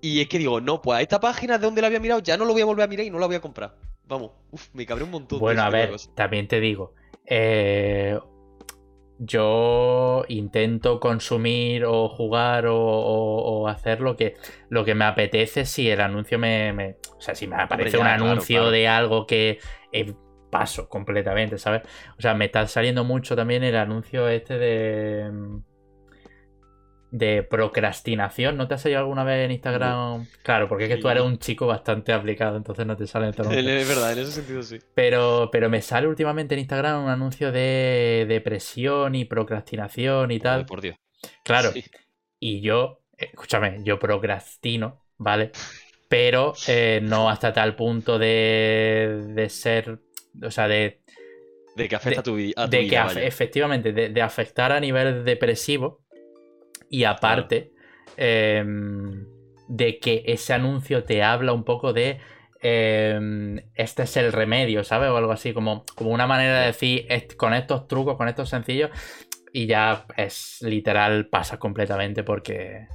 Y 0.00 0.20
es 0.20 0.28
que 0.28 0.38
digo, 0.38 0.60
no, 0.60 0.82
pues 0.82 0.98
a 0.98 1.02
esta 1.02 1.20
página 1.20 1.56
de 1.56 1.66
donde 1.66 1.82
la 1.82 1.86
había 1.86 2.00
mirado 2.00 2.20
ya 2.20 2.36
no 2.36 2.46
lo 2.46 2.52
voy 2.52 2.62
a 2.62 2.64
volver 2.64 2.84
a 2.84 2.88
mirar 2.88 3.06
y 3.06 3.10
no 3.10 3.20
la 3.20 3.26
voy 3.26 3.36
a 3.36 3.40
comprar. 3.40 3.76
Vamos, 4.10 4.32
uf, 4.50 4.74
me 4.74 4.84
cabré 4.84 5.04
un 5.04 5.12
montón. 5.12 5.38
Bueno, 5.38 5.62
a 5.62 5.70
ver, 5.70 5.92
también 6.16 6.48
te 6.48 6.58
digo. 6.58 6.94
Eh, 7.24 8.18
yo 9.18 10.24
intento 10.26 10.98
consumir 10.98 11.84
o 11.84 12.08
jugar 12.08 12.64
o, 12.68 13.68
hacer 13.68 14.00
lo 14.00 14.16
que, 14.16 14.34
lo 14.68 14.84
que 14.84 14.96
me 14.96 15.04
apetece 15.04 15.64
si 15.64 15.88
el 15.88 16.00
anuncio 16.00 16.40
me. 16.40 16.96
o 17.16 17.20
sea, 17.20 17.36
si 17.36 17.46
me 17.46 17.54
aparece 17.54 17.98
un 17.98 18.08
anuncio 18.08 18.72
de 18.72 18.88
algo 18.88 19.28
que 19.28 19.60
eh, 19.92 20.12
paso 20.50 20.88
completamente, 20.88 21.56
¿sabes? 21.56 21.82
O 22.18 22.20
sea, 22.20 22.34
me 22.34 22.46
está 22.46 22.66
saliendo 22.66 23.04
mucho 23.04 23.36
también 23.36 23.62
el 23.62 23.76
anuncio 23.76 24.28
este 24.28 24.58
de 24.58 25.30
de 27.10 27.42
procrastinación. 27.42 28.56
¿No 28.56 28.68
te 28.68 28.74
ha 28.74 28.78
salido 28.78 29.00
alguna 29.00 29.24
vez 29.24 29.44
en 29.44 29.50
Instagram? 29.52 30.26
Claro, 30.42 30.68
porque 30.68 30.84
es 30.84 30.90
que 30.90 30.96
tú 30.96 31.08
eres 31.08 31.22
un 31.22 31.38
chico 31.38 31.66
bastante 31.66 32.12
aplicado, 32.12 32.56
entonces 32.56 32.86
no 32.86 32.96
te 32.96 33.06
sale 33.06 33.32
todo. 33.32 33.50
Es 33.50 33.88
verdad, 33.88 34.12
en 34.12 34.18
ese 34.20 34.32
sentido 34.32 34.62
sí. 34.62 34.78
Pero, 34.94 35.48
pero 35.50 35.68
me 35.68 35.82
sale 35.82 36.06
últimamente 36.06 36.54
en 36.54 36.60
Instagram 36.60 37.04
un 37.04 37.10
anuncio 37.10 37.52
de 37.52 38.26
depresión 38.28 39.14
y 39.14 39.24
procrastinación 39.24 40.30
y 40.30 40.38
tal. 40.38 40.66
por 40.66 40.80
Dios. 40.80 40.96
Claro. 41.44 41.72
Y 42.38 42.60
yo, 42.60 43.00
escúchame, 43.16 43.78
yo 43.82 43.98
procrastino, 43.98 45.04
¿vale? 45.18 45.50
Pero 46.08 46.54
eh, 46.66 47.00
no 47.02 47.28
hasta 47.28 47.52
tal 47.52 47.76
punto 47.76 48.18
de, 48.18 49.26
de 49.28 49.48
ser, 49.48 50.00
o 50.42 50.50
sea, 50.50 50.68
de... 50.68 51.00
De 51.76 51.88
que 51.88 51.94
afecta 51.96 52.20
a 52.20 52.22
tu, 52.24 52.34
vida. 52.34 52.66
De 52.66 52.88
que 52.88 52.96
efectivamente, 53.24 53.92
de 53.92 54.22
afectar 54.22 54.72
a 54.72 54.80
nivel 54.80 55.24
depresivo 55.24 56.00
y 56.90 57.04
aparte, 57.04 57.72
em, 58.16 59.24
de 59.68 59.98
que 60.00 60.24
ese 60.26 60.52
anuncio 60.52 61.04
te 61.04 61.22
habla 61.22 61.52
un 61.52 61.64
poco 61.64 61.92
de 61.92 62.18
em, 62.60 63.56
este 63.74 64.02
es 64.02 64.16
el 64.18 64.32
remedio, 64.32 64.84
¿sabes? 64.84 65.08
O 65.08 65.16
algo 65.16 65.32
así, 65.32 65.54
como, 65.54 65.84
como 65.94 66.10
una 66.10 66.26
manera 66.26 66.60
de 66.60 66.66
decir 66.66 67.06
con 67.38 67.54
estos 67.54 67.88
trucos, 67.88 68.18
con 68.18 68.28
estos 68.28 68.50
sencillos, 68.50 68.90
y 69.52 69.66
ya 69.66 70.04
es 70.16 70.58
literal, 70.60 71.28
pasa 71.28 71.58
completamente 71.58 72.22
porque, 72.22 72.86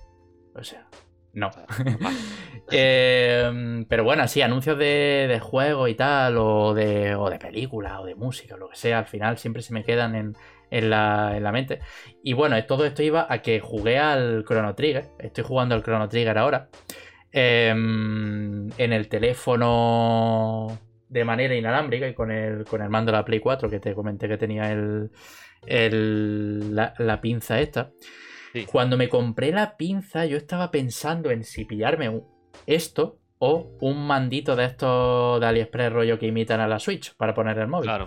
o 0.53 0.63
sea, 0.63 0.87
no. 1.33 1.49
Em, 2.71 3.85
pero 3.85 4.03
bueno, 4.03 4.27
sí, 4.27 4.41
anuncios 4.41 4.75
de, 4.79 5.27
de 5.29 5.39
juego 5.39 5.87
y 5.87 5.93
tal, 5.93 6.37
o 6.37 6.73
de, 6.73 7.13
o 7.13 7.29
de 7.29 7.37
película, 7.37 8.01
o 8.01 8.05
de 8.05 8.15
música, 8.15 8.55
o 8.55 8.57
lo 8.57 8.69
que 8.69 8.75
sea, 8.75 8.97
al 8.97 9.05
final 9.05 9.37
siempre 9.37 9.61
se 9.61 9.71
me 9.71 9.83
quedan 9.83 10.15
en, 10.15 10.35
en 10.69 10.89
la, 10.89 11.49
mente. 11.51 11.79
Y 12.23 12.33
bueno, 12.33 12.63
todo 12.65 12.85
esto 12.85 13.03
iba 13.03 13.27
a 13.29 13.41
que 13.41 13.59
jugué 13.59 13.97
al 13.97 14.43
Chrono 14.45 14.75
Trigger. 14.75 15.05
Estoy 15.19 15.43
jugando 15.43 15.75
al 15.75 15.83
Chrono 15.83 16.09
Trigger 16.09 16.37
ahora. 16.37 16.69
Em, 17.31 18.69
en 18.77 18.93
el 18.93 19.09
teléfono 19.09 20.79
de 21.09 21.25
manera 21.25 21.55
inalámbrica 21.55 22.07
y 22.07 22.13
con 22.13 22.31
el, 22.31 22.63
con 22.65 22.81
el 22.81 22.89
mando 22.89 23.11
de 23.11 23.17
la 23.17 23.25
Play 23.25 23.39
4 23.39 23.69
que 23.69 23.79
te 23.79 23.93
comenté 23.93 24.27
que 24.27 24.37
tenía 24.37 24.71
el, 24.71 25.11
la, 26.75 27.21
pinza 27.21 27.59
esta. 27.59 27.91
Cuando 28.71 28.95
me 28.95 29.09
compré 29.09 29.51
la 29.51 29.75
pinza, 29.75 30.25
yo 30.25 30.37
estaba 30.37 30.71
pensando 30.71 31.29
en 31.29 31.43
si 31.43 31.65
pillarme 31.65 32.21
esto 32.65 33.19
o 33.37 33.75
un 33.81 34.07
mandito 34.07 34.55
de 34.55 34.65
estos 34.65 35.39
de 35.41 35.45
AliExpress 35.45 35.91
rollo 35.91 36.17
que 36.17 36.27
imitan 36.27 36.61
a 36.61 36.67
la 36.67 36.79
Switch 36.79 37.15
para 37.15 37.33
poner 37.33 37.57
el 37.59 37.67
móvil. 37.67 37.87
Claro. 37.87 38.05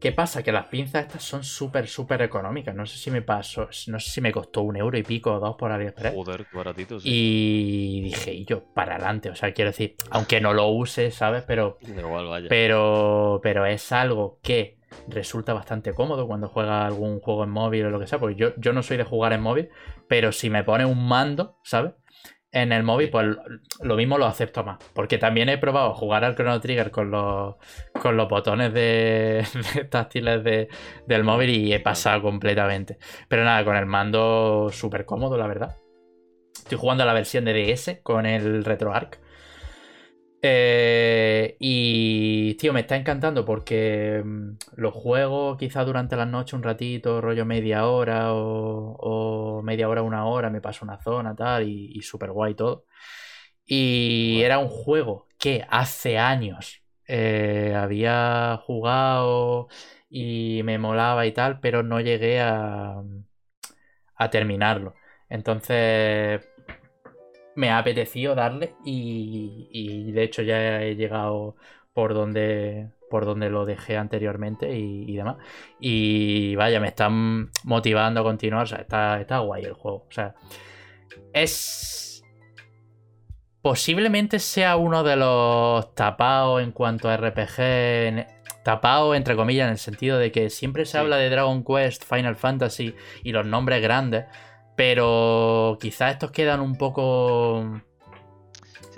¿Qué 0.00 0.12
pasa? 0.12 0.42
Que 0.42 0.50
las 0.50 0.66
pinzas 0.66 1.02
estas 1.04 1.22
son 1.22 1.44
súper, 1.44 1.86
súper 1.86 2.22
económicas. 2.22 2.74
No 2.74 2.86
sé 2.86 2.96
si 2.96 3.10
me 3.10 3.20
pasó, 3.20 3.68
no 3.88 4.00
sé 4.00 4.10
si 4.10 4.20
me 4.22 4.32
costó 4.32 4.62
un 4.62 4.76
euro 4.76 4.96
y 4.96 5.02
pico 5.02 5.34
o 5.34 5.38
dos 5.40 5.56
por 5.56 5.70
AliExpress. 5.70 6.14
Joder, 6.14 6.46
baratito, 6.52 6.98
sí. 6.98 7.08
Y 7.12 8.00
dije, 8.04 8.32
y 8.32 8.46
yo, 8.46 8.64
para 8.64 8.94
adelante. 8.94 9.28
O 9.28 9.36
sea, 9.36 9.52
quiero 9.52 9.70
decir, 9.70 9.96
aunque 10.10 10.40
no 10.40 10.54
lo 10.54 10.68
use, 10.68 11.10
¿sabes? 11.10 11.44
Pero, 11.46 11.76
Da 11.82 12.00
igual, 12.00 12.26
vaya. 12.28 12.46
pero, 12.48 13.40
pero 13.42 13.66
es 13.66 13.92
algo 13.92 14.38
que 14.42 14.78
resulta 15.06 15.52
bastante 15.52 15.92
cómodo 15.94 16.26
cuando 16.26 16.48
juega 16.48 16.86
algún 16.86 17.20
juego 17.20 17.44
en 17.44 17.50
móvil 17.50 17.84
o 17.84 17.90
lo 17.90 18.00
que 18.00 18.06
sea. 18.06 18.18
Porque 18.18 18.36
yo, 18.36 18.56
yo 18.56 18.72
no 18.72 18.82
soy 18.82 18.96
de 18.96 19.04
jugar 19.04 19.34
en 19.34 19.42
móvil, 19.42 19.68
pero 20.08 20.32
si 20.32 20.48
me 20.48 20.64
pone 20.64 20.86
un 20.86 21.06
mando, 21.06 21.58
¿sabes? 21.62 21.92
En 22.52 22.72
el 22.72 22.82
móvil, 22.82 23.10
pues 23.10 23.36
lo 23.80 23.94
mismo 23.96 24.18
lo 24.18 24.26
acepto 24.26 24.64
más. 24.64 24.78
Porque 24.92 25.18
también 25.18 25.48
he 25.48 25.58
probado 25.58 25.94
jugar 25.94 26.24
al 26.24 26.34
Chrono 26.34 26.60
Trigger 26.60 26.90
con 26.90 27.10
los, 27.12 27.54
con 27.92 28.16
los 28.16 28.28
botones 28.28 28.74
de, 28.74 29.44
de 29.74 29.84
táctiles 29.84 30.42
de- 30.42 30.68
del 31.06 31.22
móvil 31.22 31.50
y 31.50 31.72
he 31.72 31.78
pasado 31.80 32.22
completamente. 32.22 32.98
Pero 33.28 33.44
nada, 33.44 33.64
con 33.64 33.76
el 33.76 33.86
mando 33.86 34.68
súper 34.72 35.04
cómodo, 35.04 35.36
la 35.38 35.46
verdad. 35.46 35.76
Estoy 36.56 36.78
jugando 36.78 37.04
a 37.04 37.06
la 37.06 37.14
versión 37.14 37.44
de 37.44 37.52
DS 37.52 38.00
con 38.02 38.26
el 38.26 38.64
RetroArch. 38.64 39.19
Eh, 40.42 41.56
y, 41.60 42.54
tío, 42.54 42.72
me 42.72 42.80
está 42.80 42.96
encantando 42.96 43.44
porque 43.44 44.22
mm, 44.24 44.52
lo 44.76 44.90
juego 44.90 45.56
quizá 45.58 45.84
durante 45.84 46.16
las 46.16 46.28
noches 46.28 46.54
un 46.54 46.62
ratito, 46.62 47.20
rollo 47.20 47.44
media 47.44 47.86
hora 47.86 48.32
o, 48.32 48.96
o 49.58 49.62
media 49.62 49.88
hora, 49.88 50.02
una 50.02 50.24
hora, 50.26 50.48
me 50.50 50.60
paso 50.62 50.84
una 50.84 50.98
zona, 51.02 51.34
tal, 51.36 51.68
y, 51.68 51.92
y 51.94 52.00
súper 52.02 52.32
guay 52.32 52.54
todo. 52.54 52.86
Y 53.66 54.40
era 54.42 54.58
un 54.58 54.68
juego 54.68 55.28
que 55.38 55.66
hace 55.70 56.18
años 56.18 56.82
eh, 57.08 57.74
había 57.76 58.58
jugado 58.64 59.68
y 60.10 60.62
me 60.64 60.78
molaba 60.78 61.26
y 61.26 61.32
tal, 61.32 61.60
pero 61.60 61.82
no 61.82 62.00
llegué 62.00 62.40
a, 62.40 63.02
a 64.16 64.30
terminarlo. 64.30 64.94
Entonces 65.28 66.40
me 67.56 67.70
ha 67.70 67.78
apetecido 67.78 68.34
darle 68.34 68.74
y, 68.84 69.68
y 69.72 70.12
de 70.12 70.22
hecho 70.22 70.42
ya 70.42 70.82
he 70.82 70.94
llegado 70.96 71.56
por 71.92 72.14
donde 72.14 72.90
por 73.10 73.24
donde 73.24 73.50
lo 73.50 73.64
dejé 73.66 73.96
anteriormente 73.96 74.72
y, 74.78 75.04
y 75.10 75.16
demás. 75.16 75.36
Y 75.80 76.54
vaya, 76.54 76.78
me 76.78 76.86
están 76.86 77.50
motivando 77.64 78.20
a 78.20 78.22
continuar. 78.22 78.62
O 78.62 78.66
sea, 78.66 78.78
está, 78.78 79.20
está 79.20 79.38
guay 79.40 79.64
el 79.64 79.72
juego. 79.72 80.06
O 80.08 80.12
sea, 80.12 80.36
es. 81.32 82.22
Posiblemente 83.62 84.38
sea 84.38 84.76
uno 84.76 85.02
de 85.02 85.16
los 85.16 85.94
tapados 85.94 86.62
en 86.62 86.70
cuanto 86.72 87.08
a 87.08 87.16
RPG. 87.16 87.58
en- 87.58 88.26
Tapado, 88.62 89.14
entre 89.14 89.36
comillas, 89.36 89.64
en 89.66 89.72
el 89.72 89.78
sentido 89.78 90.18
de 90.18 90.30
que 90.30 90.50
siempre 90.50 90.84
se 90.84 90.92
Sí. 90.92 90.98
habla 90.98 91.16
de 91.16 91.30
Dragon 91.30 91.64
Quest, 91.64 92.04
Final 92.04 92.36
Fantasy 92.36 92.94
y 93.24 93.32
los 93.32 93.46
nombres 93.46 93.80
grandes. 93.82 94.26
Pero 94.80 95.76
quizás 95.78 96.12
estos 96.14 96.30
quedan 96.30 96.60
un 96.62 96.74
poco. 96.74 97.82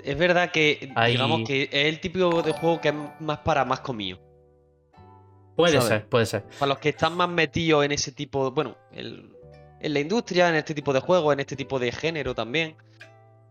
Es 0.01 0.17
verdad 0.17 0.49
que, 0.49 0.89
Ahí- 0.95 1.11
digamos 1.11 1.41
que 1.45 1.63
es 1.63 1.69
el 1.87 1.99
típico 1.99 2.41
de 2.41 2.53
juego 2.53 2.79
que 2.79 2.87
es 2.87 2.95
más 3.19 3.39
para 3.39 3.65
más 3.65 3.81
comido. 3.81 4.17
Puede 5.57 5.73
¿Sabes? 5.73 5.87
ser, 5.89 6.05
puede 6.07 6.25
ser. 6.25 6.43
Para 6.57 6.67
los 6.69 6.77
que 6.79 6.87
están 6.87 7.17
más 7.17 7.27
metidos 7.27 7.83
en 7.83 7.91
ese 7.91 8.13
tipo, 8.13 8.49
bueno, 8.51 8.77
el- 8.93 9.35
en 9.81 9.93
la 9.93 9.99
industria, 9.99 10.47
en 10.47 10.55
este 10.55 10.73
tipo 10.73 10.93
de 10.93 11.01
juegos, 11.01 11.33
en 11.33 11.41
este 11.41 11.57
tipo 11.57 11.77
de 11.79 11.91
género 11.91 12.33
también. 12.33 12.77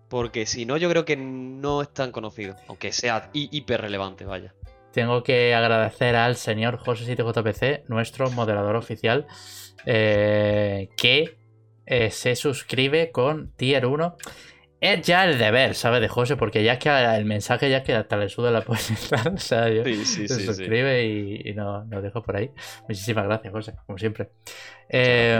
Porque 0.08 0.46
si 0.46 0.64
no, 0.64 0.78
yo 0.78 0.88
creo 0.88 1.04
que 1.04 1.16
no 1.18 1.82
es 1.82 1.92
tan 1.92 2.12
conocido. 2.12 2.56
Aunque 2.66 2.92
sea 2.92 3.28
hi- 3.34 3.50
hiper 3.52 3.82
relevante, 3.82 4.24
vaya. 4.24 4.54
Tengo 4.92 5.22
que 5.22 5.54
agradecer 5.54 6.16
al 6.16 6.36
señor 6.36 6.78
José 6.78 7.04
7JPC, 7.04 7.84
nuestro 7.88 8.30
moderador 8.30 8.76
oficial, 8.76 9.26
eh, 9.84 10.88
que 10.96 11.41
eh, 11.86 12.10
se 12.10 12.36
suscribe 12.36 13.10
con 13.10 13.52
Tier 13.56 13.86
1. 13.86 14.16
Es 14.80 15.00
ya 15.06 15.24
el 15.24 15.38
deber, 15.38 15.76
¿sabes? 15.76 16.00
De 16.00 16.08
José, 16.08 16.34
porque 16.36 16.64
ya 16.64 16.72
es 16.72 16.78
que 16.80 16.88
el 16.88 17.24
mensaje 17.24 17.70
ya 17.70 17.78
es 17.78 17.82
que 17.84 17.94
hasta 17.94 18.16
le 18.16 18.28
suda 18.28 18.50
la 18.50 18.60
poesía. 18.64 18.96
o 19.32 19.38
sea, 19.38 19.68
yo- 19.68 19.84
Sí, 19.84 20.04
sí, 20.04 20.26
se 20.26 20.34
sí. 20.40 20.44
suscribe 20.46 21.04
y, 21.04 21.50
y 21.50 21.54
nos, 21.54 21.88
dejo 22.02 22.20
por 22.22 22.36
ahí. 22.36 22.50
Muchísimas 22.88 23.24
gracias, 23.26 23.52
José, 23.52 23.74
como 23.86 23.96
siempre. 23.98 24.30
Eh, 24.88 25.38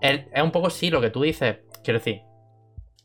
el- 0.00 0.26
es 0.32 0.42
un 0.42 0.52
poco 0.52 0.70
sí 0.70 0.90
lo 0.90 1.00
que 1.00 1.10
tú 1.10 1.22
dices. 1.22 1.56
Quiero 1.82 1.98
decir, 1.98 2.20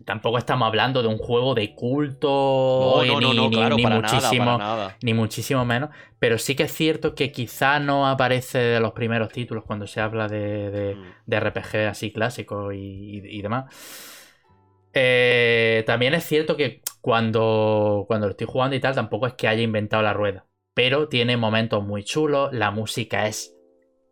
tampoco 0.06 0.38
estamos 0.38 0.66
hablando 0.68 1.02
de 1.02 1.08
un 1.08 1.18
juego 1.18 1.54
de 1.56 1.74
culto 1.76 3.04
No, 3.06 3.20
no, 3.20 3.20
ni, 3.20 3.36
no, 3.36 3.78
muchísimo, 3.78 4.46
nada, 4.46 4.58
para 4.58 4.58
nada. 4.58 4.98
ni 5.02 5.14
muchísimo 5.14 5.66
menos. 5.66 5.90
Pero 6.20 6.38
sí 6.38 6.56
que 6.56 6.64
es 6.64 6.72
cierto 6.74 7.16
que 7.16 7.32
quizá 7.32 7.80
no 7.80 8.08
aparece 8.08 8.58
de 8.60 8.80
los 8.80 8.94
primeros 8.94 9.32
títulos 9.32 9.64
cuando 9.66 9.88
se 9.88 10.00
habla 10.02 10.28
de, 10.28 10.72
de- 10.72 10.96
Mm. 10.96 11.04
de 11.26 11.40
RPG 11.40 11.88
así 11.90 12.12
clásicos 12.14 12.74
y, 12.74 12.78
y- 12.78 13.38
y 13.40 13.42
demás. 13.42 13.66
Eh, 14.94 15.84
también 15.88 16.14
es 16.14 16.24
cierto 16.24 16.56
que 16.56 16.82
cuando, 17.02 18.06
cuando 18.08 18.28
lo 18.28 18.32
estoy 18.32 18.48
jugando 18.48 18.76
y 18.76 18.80
tal, 18.80 18.94
tampoco 18.96 19.28
es 19.28 19.34
que 19.34 19.48
haya 19.48 19.62
inventado 19.64 20.04
la 20.04 20.14
rueda. 20.14 20.46
Pero 20.76 21.08
tiene 21.08 21.36
momentos 21.38 21.84
muy 21.84 22.04
chulos. 22.04 22.50
La 22.54 22.72
música 22.72 23.28
es 23.28 23.56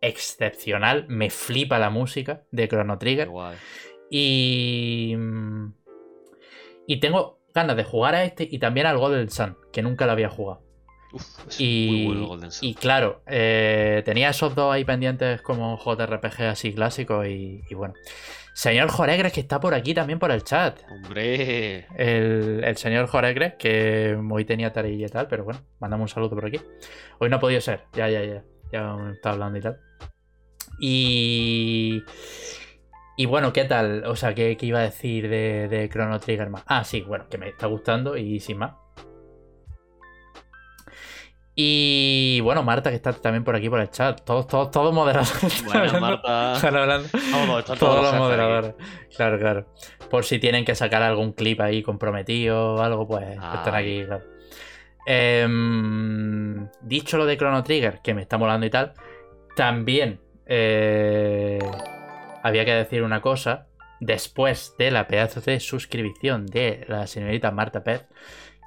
excepcional. 0.01 1.05
Me 1.07 1.29
flipa 1.29 1.77
la 1.79 1.89
música 1.89 2.43
de 2.51 2.67
Chrono 2.67 2.97
Trigger. 2.97 3.29
guay. 3.29 3.55
Y. 4.09 5.15
Y 6.91 6.99
tengo 6.99 7.39
ganas 7.53 7.77
de 7.77 7.85
jugar 7.85 8.15
a 8.15 8.25
este 8.25 8.45
y 8.51 8.59
también 8.59 8.85
al 8.85 8.97
Golden 8.97 9.29
Sun, 9.29 9.55
que 9.71 9.81
nunca 9.81 10.05
lo 10.05 10.11
había 10.11 10.29
jugado. 10.29 10.61
Uf, 11.13 11.23
es 11.47 11.59
Y, 11.59 11.87
muy 11.89 12.05
bueno 12.05 12.21
el 12.21 12.27
Golden 12.27 12.51
Sun. 12.51 12.67
y 12.67 12.75
claro, 12.75 13.21
eh, 13.27 14.01
tenía 14.03 14.29
esos 14.29 14.55
dos 14.55 14.73
ahí 14.73 14.83
pendientes 14.83 15.41
como 15.41 15.77
JRPG 15.77 16.41
así 16.49 16.73
clásicos 16.73 17.25
y, 17.27 17.61
y 17.69 17.75
bueno. 17.75 17.93
Señor 18.53 18.89
Joregres, 18.89 19.31
que 19.31 19.39
está 19.39 19.61
por 19.61 19.73
aquí 19.73 19.93
también 19.93 20.19
por 20.19 20.31
el 20.31 20.43
chat. 20.43 20.81
Hombre, 20.91 21.85
El, 21.95 22.61
el 22.65 22.75
señor 22.75 23.07
Joregres, 23.07 23.53
que 23.57 24.17
hoy 24.29 24.43
tenía 24.43 24.73
tarea 24.73 25.07
y 25.07 25.09
tal, 25.09 25.29
pero 25.29 25.45
bueno, 25.45 25.61
mandamos 25.79 26.11
un 26.11 26.13
saludo 26.13 26.31
por 26.31 26.45
aquí. 26.45 26.59
Hoy 27.19 27.29
no 27.29 27.37
ha 27.37 27.39
podido 27.39 27.61
ser, 27.61 27.85
ya, 27.93 28.09
ya, 28.09 28.21
ya. 28.25 28.43
Ya 28.73 28.95
me 28.97 29.13
está 29.13 29.31
hablando 29.31 29.57
y 29.57 29.61
tal. 29.61 29.77
Y. 30.81 32.03
Y 33.17 33.25
bueno, 33.25 33.53
¿qué 33.53 33.65
tal? 33.65 34.03
O 34.05 34.15
sea, 34.15 34.33
¿qué, 34.33 34.55
qué 34.57 34.65
iba 34.65 34.79
a 34.79 34.83
decir 34.83 35.29
de, 35.29 35.67
de 35.67 35.89
Chrono 35.89 36.19
Trigger 36.19 36.49
más? 36.49 36.63
Ah, 36.65 36.83
sí, 36.83 37.01
bueno, 37.01 37.27
que 37.29 37.37
me 37.37 37.49
está 37.49 37.67
gustando 37.67 38.17
y 38.17 38.39
sin 38.39 38.57
más. 38.57 38.73
Y 41.53 42.39
bueno, 42.41 42.63
Marta, 42.63 42.89
que 42.89 42.95
está 42.95 43.11
también 43.13 43.43
por 43.43 43.55
aquí 43.55 43.69
por 43.69 43.81
el 43.81 43.89
chat. 43.89 44.21
Todos, 44.23 44.47
todos, 44.47 44.71
todos 44.71 44.93
moderadores. 44.93 45.63
bueno, 45.71 45.99
Marta. 45.99 46.57
Vamos, 47.31 47.65
todos 47.65 47.79
Todos 47.79 48.01
los 48.03 48.13
aquí. 48.13 48.19
moderadores. 48.19 48.75
Claro, 49.15 49.37
claro. 49.37 49.65
Por 50.09 50.23
si 50.23 50.39
tienen 50.39 50.63
que 50.65 50.75
sacar 50.75 51.03
algún 51.03 51.33
clip 51.33 51.59
ahí 51.61 51.83
comprometido 51.83 52.75
o 52.75 52.81
algo, 52.81 53.07
pues 53.07 53.29
están 53.31 53.75
aquí, 53.75 54.03
claro. 54.05 54.23
Em, 55.05 56.67
dicho 56.81 57.17
lo 57.17 57.25
de 57.25 57.37
Chrono 57.37 57.63
Trigger, 57.63 57.99
que 58.01 58.13
me 58.13 58.21
está 58.21 58.37
molando 58.37 58.65
y 58.65 58.69
tal, 58.69 58.93
también 59.55 60.19
eh, 60.45 61.59
había 62.43 62.65
que 62.65 62.73
decir 62.73 63.03
una 63.03 63.21
cosa. 63.21 63.67
Después 63.99 64.73
de 64.79 64.89
la 64.89 65.07
pedazo 65.07 65.41
de 65.41 65.59
suscripción 65.59 66.47
de 66.47 66.85
la 66.87 67.05
señorita 67.05 67.51
Marta 67.51 67.83
Pez, 67.83 68.07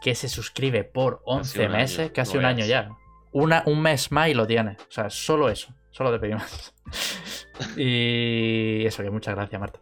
que 0.01 0.15
se 0.15 0.29
suscribe 0.29 0.85
por 0.85 1.23
11 1.25 1.59
un 1.59 1.65
año, 1.67 1.77
meses, 1.77 2.11
casi 2.13 2.37
un 2.39 2.45
año 2.45 2.65
ya. 2.65 2.91
Una, 3.33 3.65
un 3.67 3.83
mes 3.83 4.13
más 4.13 4.29
y 4.29 4.35
lo 4.35 4.47
tiene. 4.47 4.73
O 4.73 4.93
sea, 4.93 5.11
solo 5.11 5.49
eso. 5.49 5.75
Solo 5.91 6.13
te 6.13 6.19
pedimos. 6.21 6.73
y 7.77 8.85
eso, 8.87 9.03
que 9.03 9.11
muchas 9.11 9.35
gracias, 9.35 9.61
Marta. 9.61 9.81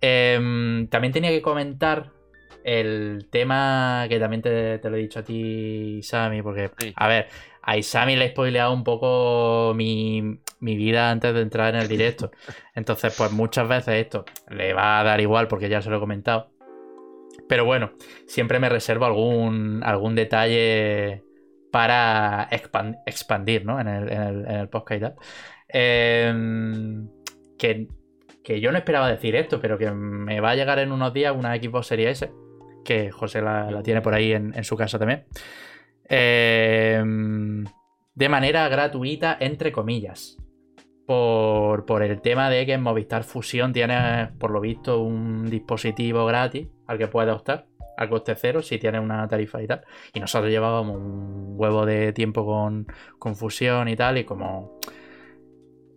Em, 0.00 0.86
también 0.88 1.12
tenía 1.12 1.30
que 1.30 1.42
comentar 1.42 2.12
el 2.64 3.28
tema 3.30 4.06
que 4.08 4.18
también 4.20 4.42
te, 4.42 4.78
te 4.78 4.90
lo 4.90 4.96
he 4.96 5.00
dicho 5.00 5.20
a 5.20 5.22
ti, 5.22 6.00
Sammy, 6.02 6.42
porque, 6.42 6.70
Sí. 6.78 6.92
a 6.94 7.08
ver, 7.08 7.28
a 7.70 7.76
Isami 7.76 8.16
le 8.16 8.24
he 8.24 8.28
spoileado 8.30 8.72
un 8.72 8.82
poco 8.82 9.74
mi, 9.76 10.40
mi 10.60 10.76
vida 10.76 11.10
antes 11.10 11.34
de 11.34 11.42
entrar 11.42 11.74
en 11.74 11.80
el 11.82 11.88
directo. 11.88 12.30
Entonces, 12.74 13.14
pues 13.16 13.30
muchas 13.32 13.68
veces 13.68 13.94
esto 14.06 14.24
le 14.48 14.72
va 14.72 15.00
a 15.00 15.04
dar 15.04 15.20
igual 15.20 15.48
porque 15.48 15.68
ya 15.68 15.82
se 15.82 15.90
lo 15.90 15.98
he 15.98 16.00
comentado. 16.00 16.50
Pero 17.48 17.64
bueno, 17.64 17.92
siempre 18.26 18.58
me 18.58 18.68
reservo 18.68 19.04
algún, 19.04 19.82
algún 19.84 20.14
detalle 20.14 21.24
para 21.70 22.48
expan- 22.50 23.00
expandir 23.04 23.64
¿no? 23.66 23.78
en, 23.80 23.88
el, 23.88 24.12
en 24.12 24.22
el- 24.22 24.46
en 24.50 24.68
podcast 24.68 24.98
y 24.98 25.00
tal. 25.04 25.14
Em, 25.68 27.08
que, 27.58 27.88
que 28.42 28.60
yo 28.60 28.72
no 28.72 28.78
esperaba 28.78 29.08
decir 29.10 29.36
esto, 29.36 29.60
pero 29.60 29.76
que 29.78 29.90
me 29.90 30.40
va 30.40 30.50
a 30.50 30.54
llegar 30.56 30.78
en 30.78 30.92
unos 30.92 31.12
días 31.12 31.34
una 31.36 31.54
Xbox 31.56 31.86
Series 31.88 32.22
S, 32.22 32.32
que 32.84 33.10
José 33.10 33.42
la, 33.42 33.70
la 33.70 33.82
tiene 33.82 34.00
por 34.00 34.14
ahí 34.14 34.32
en, 34.32 34.54
en 34.56 34.64
su 34.64 34.76
casa 34.76 34.98
también. 34.98 35.26
Em, 36.08 37.64
de 38.14 38.28
manera 38.28 38.68
gratuita, 38.68 39.36
entre 39.40 39.72
comillas. 39.72 40.36
Por, 41.06 41.86
por 41.86 42.02
el 42.02 42.20
tema 42.20 42.50
de 42.50 42.66
que 42.66 42.74
en 42.74 42.82
Movistar 42.82 43.24
Fusión 43.24 43.72
tienes, 43.72 44.28
por 44.38 44.50
lo 44.50 44.60
visto, 44.60 45.00
un 45.00 45.48
dispositivo 45.48 46.26
gratis 46.26 46.68
al 46.86 46.98
que 46.98 47.08
puedes 47.08 47.34
optar. 47.34 47.66
a 47.96 48.08
coste 48.08 48.36
cero 48.36 48.62
si 48.62 48.78
tienes 48.78 49.00
una 49.00 49.26
tarifa 49.26 49.60
y 49.62 49.66
tal. 49.66 49.84
Y 50.14 50.20
nosotros 50.20 50.50
llevábamos 50.50 50.96
un 50.96 51.54
huevo 51.56 51.84
de 51.86 52.12
tiempo 52.12 52.46
con, 52.46 52.86
con 53.18 53.34
fusión 53.34 53.88
y 53.88 53.96
tal, 53.96 54.18
y 54.18 54.24
como 54.24 54.78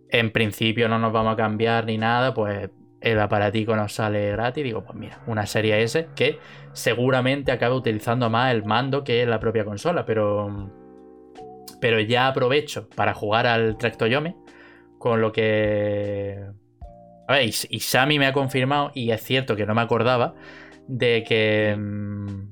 en 0.08 0.32
principio 0.32 0.88
no 0.88 0.98
nos 0.98 1.12
vamos 1.12 1.34
a 1.34 1.36
cambiar 1.36 1.86
ni 1.86 1.98
nada, 1.98 2.34
pues 2.34 2.70
el 3.02 3.20
aparatico 3.20 3.76
nos 3.76 3.94
sale 3.94 4.32
gratis. 4.32 4.64
Digo, 4.64 4.84
pues 4.84 4.96
mira, 4.96 5.20
una 5.26 5.46
serie 5.46 5.82
S 5.82 6.08
que 6.14 6.38
seguramente 6.72 7.52
acabe 7.52 7.74
utilizando 7.74 8.30
más 8.30 8.52
el 8.52 8.64
mando 8.64 9.04
que 9.04 9.26
la 9.26 9.40
propia 9.40 9.64
consola, 9.64 10.04
pero, 10.04 10.70
pero 11.80 12.00
ya 12.00 12.28
aprovecho 12.28 12.88
para 12.88 13.14
jugar 13.14 13.46
al 13.46 13.76
Tractoyome, 13.76 14.36
con 14.98 15.20
lo 15.20 15.32
que... 15.32 16.44
A 17.28 17.34
ver, 17.34 17.44
y, 17.44 17.54
y 17.70 17.80
Sammy 17.80 18.18
me 18.18 18.26
ha 18.26 18.32
confirmado, 18.32 18.90
y 18.94 19.10
es 19.10 19.22
cierto 19.22 19.56
que 19.56 19.66
no 19.66 19.74
me 19.74 19.82
acordaba, 19.82 20.34
de 20.86 21.24
que... 21.26 21.76
mm, 21.76 22.51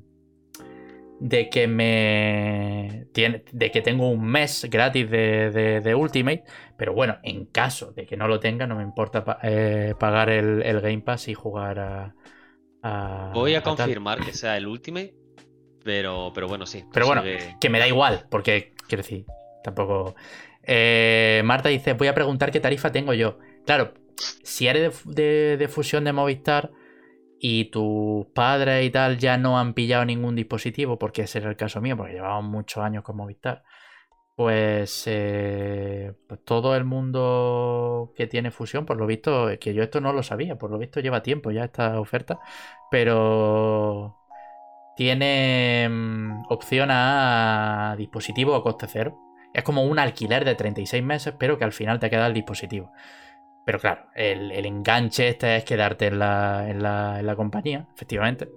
De 1.23 1.49
que 1.49 1.67
me. 1.67 3.05
Tiene, 3.13 3.43
de 3.51 3.69
que 3.69 3.81
tengo 3.83 4.09
un 4.09 4.25
mes 4.25 4.65
gratis 4.71 5.07
de, 5.09 5.51
de- 5.51 5.79
de 5.79 5.93
Ultimate. 5.95 6.43
Pero 6.77 6.93
bueno, 6.93 7.17
en 7.21 7.45
caso 7.45 7.91
de 7.91 8.07
que 8.07 8.17
no 8.17 8.27
lo 8.27 8.39
tenga, 8.39 8.65
no 8.65 8.75
me 8.75 8.81
importa 8.81 9.23
pa- 9.23 9.37
eh, 9.43 9.93
pagar 9.99 10.31
el, 10.31 10.63
el 10.63 10.81
Game 10.81 11.01
Pass 11.01 11.27
y 11.27 11.35
jugar 11.35 11.77
a. 11.79 12.15
a- 12.81 13.31
Voy 13.35 13.53
a 13.53 13.59
a 13.59 13.63
tal. 13.63 13.75
confirmar 13.77 14.19
que 14.25 14.33
sea 14.33 14.57
el 14.57 14.65
Ultimate, 14.65 15.13
pero, 15.83 16.31
pero 16.33 16.47
bueno, 16.47 16.65
sí. 16.65 16.83
Pero 16.91 17.05
bueno, 17.05 17.21
sigue- 17.21 17.55
que 17.61 17.69
me 17.69 17.77
da 17.77 17.87
igual, 17.87 18.25
porque 18.31 18.73
quiero 18.87 19.03
decir, 19.03 19.25
tampoco. 19.63 20.15
Eh, 20.63 21.41
Marta 21.45 21.69
dice: 21.69 21.93
Voy 21.93 22.07
a 22.07 22.15
preguntar 22.15 22.51
qué 22.51 22.59
tarifa 22.59 22.91
tengo 22.91 23.13
yo. 23.13 23.37
Claro, 23.65 23.93
si 24.15 24.67
eres 24.67 25.03
de, 25.05 25.23
de- 25.23 25.57
de 25.57 25.67
fusión 25.67 26.03
de 26.03 26.13
Movistar 26.13 26.71
y 27.43 27.65
tus 27.65 28.27
padres 28.27 28.85
y 28.85 28.91
tal 28.91 29.17
ya 29.17 29.35
no 29.37 29.59
han 29.59 29.73
pillado 29.73 30.05
ningún 30.05 30.35
dispositivo, 30.35 30.99
porque 30.99 31.23
ese 31.23 31.39
era 31.39 31.49
el 31.49 31.55
caso 31.57 31.81
mío, 31.81 31.97
porque 31.97 32.13
llevamos 32.13 32.43
muchos 32.51 32.83
años 32.83 33.03
con 33.03 33.17
Movistar, 33.17 33.63
pues, 34.35 35.03
eh, 35.07 36.13
pues 36.27 36.43
todo 36.45 36.75
el 36.75 36.85
mundo 36.85 38.13
que 38.15 38.27
tiene 38.27 38.51
fusión, 38.51 38.85
por 38.85 38.97
lo 38.97 39.07
visto, 39.07 39.49
que 39.59 39.73
yo 39.73 39.83
esto 39.83 40.01
no 40.01 40.13
lo 40.13 40.21
sabía, 40.23 40.57
por 40.57 40.69
lo 40.71 40.77
visto 40.77 40.99
lleva 40.99 41.23
tiempo 41.23 41.51
ya 41.51 41.65
esta 41.65 41.99
oferta, 41.99 42.39
pero 42.91 44.17
tiene 44.95 45.87
mm, 45.89 46.43
opción 46.49 46.89
a 46.91 47.95
dispositivo 47.97 48.55
a 48.55 48.63
coste 48.63 48.87
cero. 48.87 49.17
Es 49.53 49.63
como 49.63 49.83
un 49.83 49.99
alquiler 49.99 50.45
de 50.45 50.55
36 50.55 51.03
meses, 51.03 51.33
pero 51.39 51.57
que 51.57 51.63
al 51.65 51.73
final 51.73 51.99
te 51.99 52.09
queda 52.09 52.27
el 52.27 52.33
dispositivo. 52.33 52.91
Pero 53.65 53.79
claro, 53.79 54.05
el, 54.15 54.51
el 54.51 54.65
enganche 54.65 55.29
este 55.29 55.55
es 55.57 55.63
quedarte 55.63 56.07
en 56.07 56.19
la, 56.19 56.69
en, 56.69 56.81
la, 56.81 57.19
en 57.19 57.25
la 57.25 57.35
compañía, 57.35 57.87
efectivamente. 57.93 58.49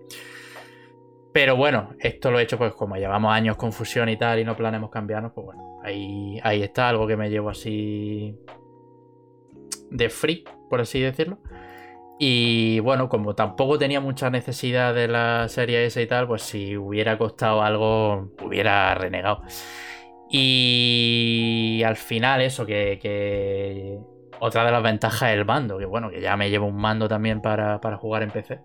Pero 1.33 1.57
bueno, 1.57 1.91
esto 1.99 2.31
lo 2.31 2.39
he 2.39 2.45
hecho 2.45 2.57
pues 2.59 2.75
como 2.75 2.97
llevamos 2.97 3.33
años 3.33 3.57
con 3.57 3.73
fusión 3.73 4.09
y 4.09 4.17
tal 4.17 4.39
y 4.39 4.45
no 4.45 4.57
planeamos 4.57 4.91
cambiarnos, 4.91 5.33
pues 5.33 5.47
bueno, 5.47 5.81
ahí, 5.83 6.39
ahí 6.43 6.63
está 6.63 6.89
algo 6.89 7.07
que 7.07 7.17
me 7.17 7.29
llevo 7.29 7.51
así 7.51 8.39
de 9.91 10.09
free, 10.11 10.45
por 10.71 10.81
así 10.81 11.01
decirlo. 11.01 11.39
Y 12.19 12.79
bueno, 12.81 13.09
como 13.09 13.35
tampoco 13.35 13.79
tenía 13.79 14.01
mucha 14.01 14.31
necesidad 14.31 14.95
de 14.95 15.09
la 15.09 15.49
serie 15.49 15.85
S 15.87 16.01
y 16.01 16.07
tal, 16.07 16.29
pues 16.29 16.43
si 16.43 16.77
hubiera 16.77 17.19
costado 17.19 17.63
algo, 17.63 18.31
hubiera 18.43 18.95
renegado. 18.95 19.43
Y 20.31 21.83
al 21.85 21.97
final 21.97 22.43
eso, 22.43 22.65
que 22.65 23.99
otra 24.47 24.63
de 24.63 24.71
las 24.71 24.83
ventajas 24.83 25.31
es 25.31 25.39
el 25.39 25.47
mando, 25.47 25.79
que 25.79 25.87
bueno, 25.87 26.11
que 26.11 26.21
ya 26.21 26.37
me 26.37 26.51
llevo 26.51 26.67
un 26.67 26.77
mando 26.77 27.09
también 27.09 27.41
para, 27.41 27.81
para 27.81 27.97
jugar 27.97 28.23
en 28.23 28.31
PC. 28.31 28.61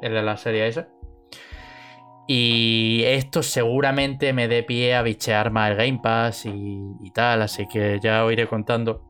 El 0.00 0.14
de 0.14 0.22
la 0.22 0.36
serie 0.36 0.68
S. 0.68 0.86
Y 2.28 3.02
esto 3.04 3.42
seguramente 3.42 4.32
me 4.32 4.46
dé 4.46 4.62
pie 4.62 4.94
a 4.94 5.02
bichear 5.02 5.50
más 5.50 5.72
el 5.72 5.76
Game 5.76 5.98
Pass 6.00 6.46
y, 6.46 7.10
tal, 7.12 7.42
así 7.42 7.66
que 7.66 7.98
ya 8.00 8.24
os 8.24 8.32
iré 8.32 8.46
contando 8.46 9.02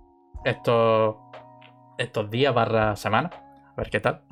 estos, 0.47 1.17
estos 1.99 2.31
días 2.31 2.55
barra 2.55 2.97
semana, 2.97 3.29
a 3.67 3.75
ver 3.77 3.91
qué 3.91 4.01
tal. 4.01 4.23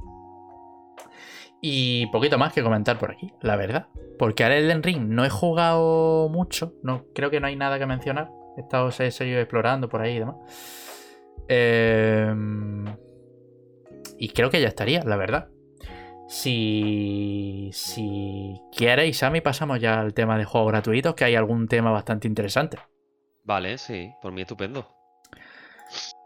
Y 1.61 2.07
poquito 2.07 2.39
más 2.39 2.55
que 2.55 2.63
comentar 2.63 2.99
por 2.99 3.11
aquí, 3.11 3.35
la 3.43 3.57
verdad. 3.57 3.89
Porque 4.19 4.45
al 4.45 4.53
Elden 4.53 4.83
Ring 4.83 5.09
no 5.09 5.27
he 5.27 5.31
jugado 5.31 6.31
mucho, 6.31 6.73
no, 6.83 7.05
creo 7.15 7.29
que 7.29 7.41
no 7.41 7.49
hay 7.49 7.57
nada 7.57 7.79
que 7.79 7.85
mencionar. 7.85 8.31
He 8.57 8.63
estado 8.63 8.89
he 8.89 9.11
seguido 9.11 9.41
explorando 9.41 9.91
por 9.91 10.01
ahí 10.01 10.17
y 10.17 10.21
demás. 10.21 10.37
Em, 11.49 12.85
y 14.19 14.29
creo 14.31 14.51
que 14.51 14.61
ya 14.61 14.69
estaría, 14.69 15.03
la 15.05 15.17
verdad. 15.17 15.49
Si, 16.29 17.71
si 17.73 18.61
quieres, 18.77 19.17
Sammy, 19.17 19.41
pasamos 19.41 19.81
ya 19.81 20.01
al 20.01 20.15
tema 20.15 20.37
de 20.39 20.45
juegos 20.45 20.71
gratuitos, 20.73 21.15
que 21.15 21.25
hay 21.25 21.35
algún 21.37 21.69
tema 21.69 21.91
bastante 21.91 22.29
interesante. 22.29 22.79
Vale, 23.45 23.79
sí, 23.79 24.13
por 24.23 24.33
mí 24.33 24.43
estupendo. 24.43 24.87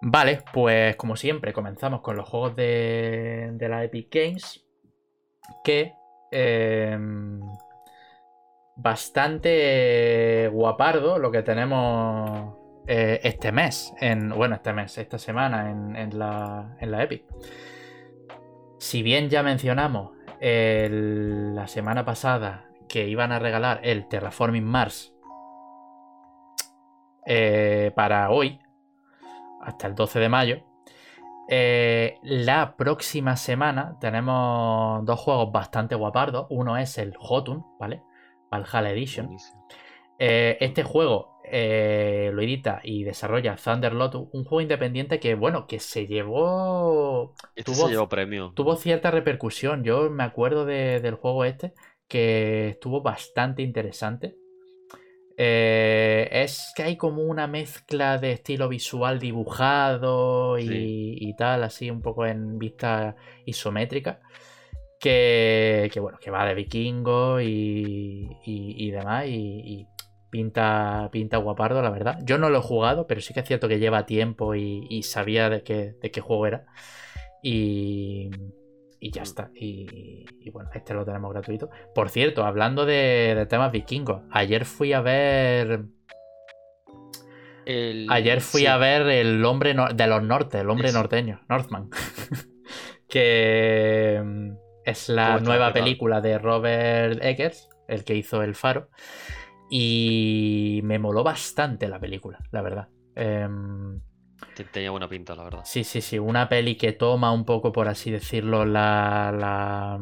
Vale, 0.00 0.42
pues 0.52 0.96
como 0.96 1.16
siempre, 1.16 1.52
comenzamos 1.52 2.00
con 2.00 2.16
los 2.16 2.28
juegos 2.28 2.56
de, 2.56 3.50
de 3.54 3.68
la 3.68 3.85
Epic 3.85 4.08
Games. 4.12 4.64
Que. 5.64 5.94
eh, 6.30 6.98
bastante 8.76 10.48
guapardo 10.48 11.18
lo 11.18 11.30
que 11.30 11.42
tenemos 11.42 12.56
eh, 12.87 13.21
este 13.23 13.53
mes. 13.53 13.92
En, 14.01 14.31
bueno, 14.31 14.55
este 14.57 14.73
mes, 14.73 14.97
esta 14.99 15.18
semana 15.18 15.71
en, 15.71 15.97
en 15.97 16.18
la, 16.18 16.77
en 16.81 16.90
la 16.90 17.03
Epic. 17.03 17.25
Si 18.79 19.03
bien 19.03 19.29
ya 19.31 19.42
mencionamos 19.42 20.12
el- 20.40 21.55
la 21.55 21.68
semana 21.68 22.05
pasada 22.05 22.68
que 22.88 23.07
iban 23.09 23.33
a 23.33 23.38
regalar 23.38 23.81
el 23.85 24.09
Terraforming 24.09 24.64
Mars 24.64 25.14
eh, 27.27 27.92
para 27.95 28.31
hoy, 28.31 28.61
hasta 29.62 29.87
el 29.87 29.95
12 29.95 30.18
de 30.18 30.29
mayo. 30.29 30.57
Eh, 31.49 32.18
la 32.23 32.77
próxima 32.77 33.37
semana 33.37 33.97
tenemos 34.01 35.05
dos 35.05 35.21
juegos 35.21 35.53
bastante 35.53 35.95
guapardos. 35.95 36.47
Uno 36.51 36.77
es 36.77 36.99
el 36.99 37.14
Hotun, 37.18 37.64
¿vale? 37.79 38.03
Valhalla 38.51 38.90
Edition. 38.90 39.37
Eh, 40.18 40.57
este 40.61 40.83
juego 40.83 41.32
eh, 41.54 42.30
lo 42.32 42.40
edita 42.42 42.80
y 42.82 43.04
desarrolla 43.04 43.56
Thunder 43.62 43.92
Lotus, 43.92 44.28
un 44.32 44.44
juego 44.44 44.62
independiente 44.62 45.20
que, 45.20 45.34
bueno, 45.34 45.66
que 45.66 45.78
se 45.80 46.06
llevó. 46.06 47.34
Este 47.54 47.70
tuvo- 47.72 47.86
se 47.86 47.92
llevó 47.92 48.08
premio. 48.08 48.52
tuvo 48.56 48.74
cierta 48.76 49.10
repercusión. 49.10 49.84
Yo 49.84 50.08
me 50.10 50.24
acuerdo 50.24 50.64
de- 50.64 51.00
del 51.00 51.14
juego 51.16 51.44
este 51.44 51.74
que 52.08 52.68
estuvo 52.70 53.02
bastante 53.02 53.62
interesante. 53.62 54.34
Eh, 55.38 56.28
es 56.30 56.72
que 56.76 56.82
hay 56.82 56.96
como 56.96 57.22
una 57.22 57.46
mezcla 57.46 58.18
de 58.18 58.32
estilo 58.32 58.68
visual 58.68 59.18
dibujado 59.18 60.58
y, 60.58 60.68
Sí. 60.68 61.14
y 61.20 61.36
tal, 61.36 61.64
así 61.64 61.90
un 61.90 62.02
poco 62.02 62.26
en 62.26 62.58
vista 62.58 63.16
isométrica. 63.46 64.20
Que, 65.00 65.90
que 65.92 65.98
bueno, 65.98 66.18
que 66.20 66.30
va 66.30 66.46
de 66.46 66.54
vikingo 66.54 67.40
y, 67.40 68.28
y- 68.46 68.86
y 68.86 68.90
demás. 68.92 69.26
Y, 69.26 69.60
y 69.64 69.86
pinta, 70.33 71.11
pinta 71.12 71.37
guapardo, 71.37 71.83
la 71.83 71.90
verdad. 71.90 72.18
Yo 72.25 72.38
no 72.38 72.49
lo 72.51 72.59
he 72.59 72.62
jugado, 72.62 73.07
pero 73.07 73.21
sí 73.21 73.35
que 73.35 73.40
es 73.40 73.47
cierto 73.47 73.68
que 73.68 73.79
lleva 73.79 74.07
tiempo 74.07 74.55
y, 74.57 74.87
y 74.88 75.03
sabía 75.05 75.51
de 75.51 75.62
qué, 75.62 75.95
de 76.01 76.11
qué 76.11 76.21
juego 76.23 76.47
era. 76.47 76.64
Y, 77.42 78.31
y 78.99 79.11
ya 79.11 79.23
está. 79.23 79.51
Y, 79.55 80.25
y 80.40 80.51
bueno, 80.51 80.71
este 80.75 80.95
lo 80.95 81.05
tenemos 81.05 81.31
gratuito. 81.33 81.68
Por 81.95 82.09
cierto, 82.09 82.45
hablando 82.45 82.87
de, 82.87 83.35
de 83.37 83.47
temas 83.47 83.71
vikingos, 83.73 84.23
ayer 84.31 84.64
fui 84.64 84.95
a 84.95 85.03
ver. 85.03 85.85
El- 87.66 88.09
Ayer 88.11 88.40
fui 88.40 88.62
sí, 88.62 88.66
a 88.66 88.77
ver 88.77 89.03
El 89.03 89.45
hombre 89.45 89.73
no- 89.75 89.88
de 89.88 90.07
los 90.09 90.23
norte, 90.23 90.59
el 90.61 90.71
hombre 90.71 90.90
norteño, 90.92 91.42
Northman. 91.49 91.90
que 93.09 94.21
mm, 94.25 94.51
es 94.85 95.09
la 95.09 95.38
nueva 95.38 95.73
película 95.73 96.21
de 96.21 96.38
Robert 96.38 97.23
Eggers, 97.23 97.68
el 97.87 98.05
que 98.05 98.14
hizo 98.16 98.42
El 98.42 98.55
Faro. 98.55 98.88
Y 99.74 100.80
me 100.85 100.98
moló 100.98 101.24
bastante 101.24 101.88
la 101.88 101.98
película, 101.98 102.38
la 102.50 102.61
verdad. 102.61 102.88
Te- 104.54 104.64
Tenía 104.64 104.90
buena 104.90 105.08
pinta, 105.08 105.35
la 105.35 105.44
verdad. 105.44 105.62
Sí, 105.64 105.82
sí, 105.82 106.02
sí. 106.02 106.18
Una 106.18 106.46
peli 106.48 106.76
que 106.76 106.92
toma 106.92 107.32
un 107.32 107.46
poco, 107.46 107.72
por 107.72 107.88
así 107.88 108.11
decirlo, 108.11 108.66
la, 108.66 109.32
la- 109.35 109.98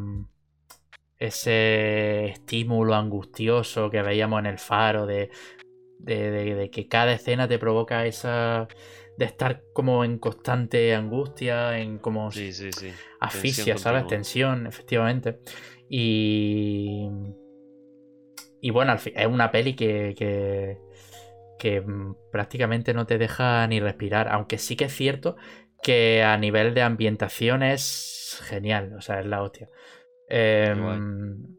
ese 1.19 2.27
estímulo 2.27 2.95
angustioso 2.95 3.91
que 3.91 4.03
veíamos 4.03 4.41
en 4.41 4.47
el 4.47 4.59
faro, 4.59 5.07
de, 5.07 5.31
de, 5.99 6.31
de- 6.31 6.55
de 6.55 6.71
que 6.71 6.89
cada 6.89 7.13
escena 7.13 7.47
te 7.47 7.59
provoca 7.59 8.07
esa. 8.07 8.67
de 9.17 9.25
estar 9.27 9.63
como 9.73 10.05
en 10.05 10.19
constante 10.19 10.95
angustia, 10.95 11.79
en 11.79 11.99
como 11.99 12.31
Sí, 12.31 12.53
sí, 12.53 12.73
sí. 12.73 12.91
asfixia, 13.21 13.65
tensión 13.65 13.79
¿sabes? 13.79 14.03
continua. 14.03 14.09
Tensión, 14.09 14.67
efectivamente. 14.67 15.41
Y. 15.89 17.09
Y 18.61 18.71
bueno, 18.71 18.93
al 18.93 18.99
fin, 18.99 19.13
es 19.17 19.27
una 19.27 19.51
peli 19.51 19.75
que, 19.75 20.15
que, 20.17 20.79
que 21.59 21.81
mm, 21.81 22.15
prácticamente 22.33 22.95
no 22.95 23.07
te 23.07 23.19
deja 23.19 23.67
ni 23.67 23.81
respirar. 23.81 24.29
Aunque 24.29 24.59
sí 24.59 24.77
que 24.77 24.85
es 24.87 24.93
cierto 24.95 25.37
que 25.83 26.23
a 26.23 26.37
nivel 26.37 26.75
de 26.75 26.83
ambientación 26.83 27.63
es 27.63 28.41
genial. 28.45 28.95
O 28.97 29.01
sea, 29.01 29.21
es 29.21 29.27
la 29.27 29.43
hostia. 29.43 29.69
Em, 30.29 31.57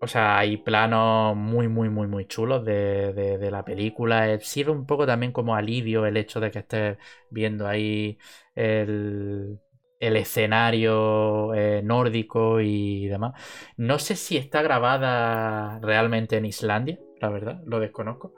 o 0.00 0.06
sea, 0.06 0.38
hay 0.38 0.58
planos 0.58 1.36
muy, 1.36 1.68
muy, 1.68 1.88
muy, 1.88 2.06
muy 2.06 2.26
chulos 2.26 2.64
de, 2.64 3.48
la 3.50 3.64
película. 3.64 4.30
Eh, 4.30 4.40
sirve 4.40 4.72
un 4.72 4.86
poco 4.86 5.06
también 5.06 5.32
como 5.32 5.54
alivio 5.56 6.04
el 6.06 6.16
hecho 6.16 6.40
de 6.40 6.50
que 6.50 6.58
estés 6.60 6.98
viendo 7.30 7.66
ahí 7.66 8.18
el, 8.54 9.58
escenario 10.16 11.54
eh, 11.54 11.82
nórdico 11.82 12.60
y 12.60 13.06
demás. 13.06 13.32
No 13.76 13.98
sé 13.98 14.16
si 14.16 14.36
está 14.36 14.62
grabada 14.62 15.78
realmente 15.80 16.36
en 16.36 16.46
Islandia, 16.46 16.98
la 17.20 17.28
verdad, 17.28 17.60
lo 17.66 17.80
desconozco. 17.80 18.34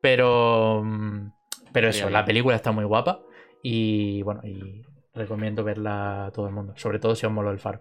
Pero, 0.00 0.82
mm, 0.84 1.32
pero 1.72 1.88
eso, 1.88 2.10
la 2.10 2.24
película 2.24 2.56
está 2.56 2.72
muy 2.72 2.84
guapa 2.84 3.20
y 3.62 4.22
bueno, 4.22 4.40
y 4.44 4.82
recomiendo 5.14 5.64
verla 5.64 6.26
a 6.26 6.30
todo 6.30 6.46
el 6.46 6.54
mundo, 6.54 6.72
sobre 6.76 6.98
todo 6.98 7.14
si 7.14 7.26
os 7.26 7.32
moló 7.32 7.50
el 7.50 7.58
faro. 7.58 7.80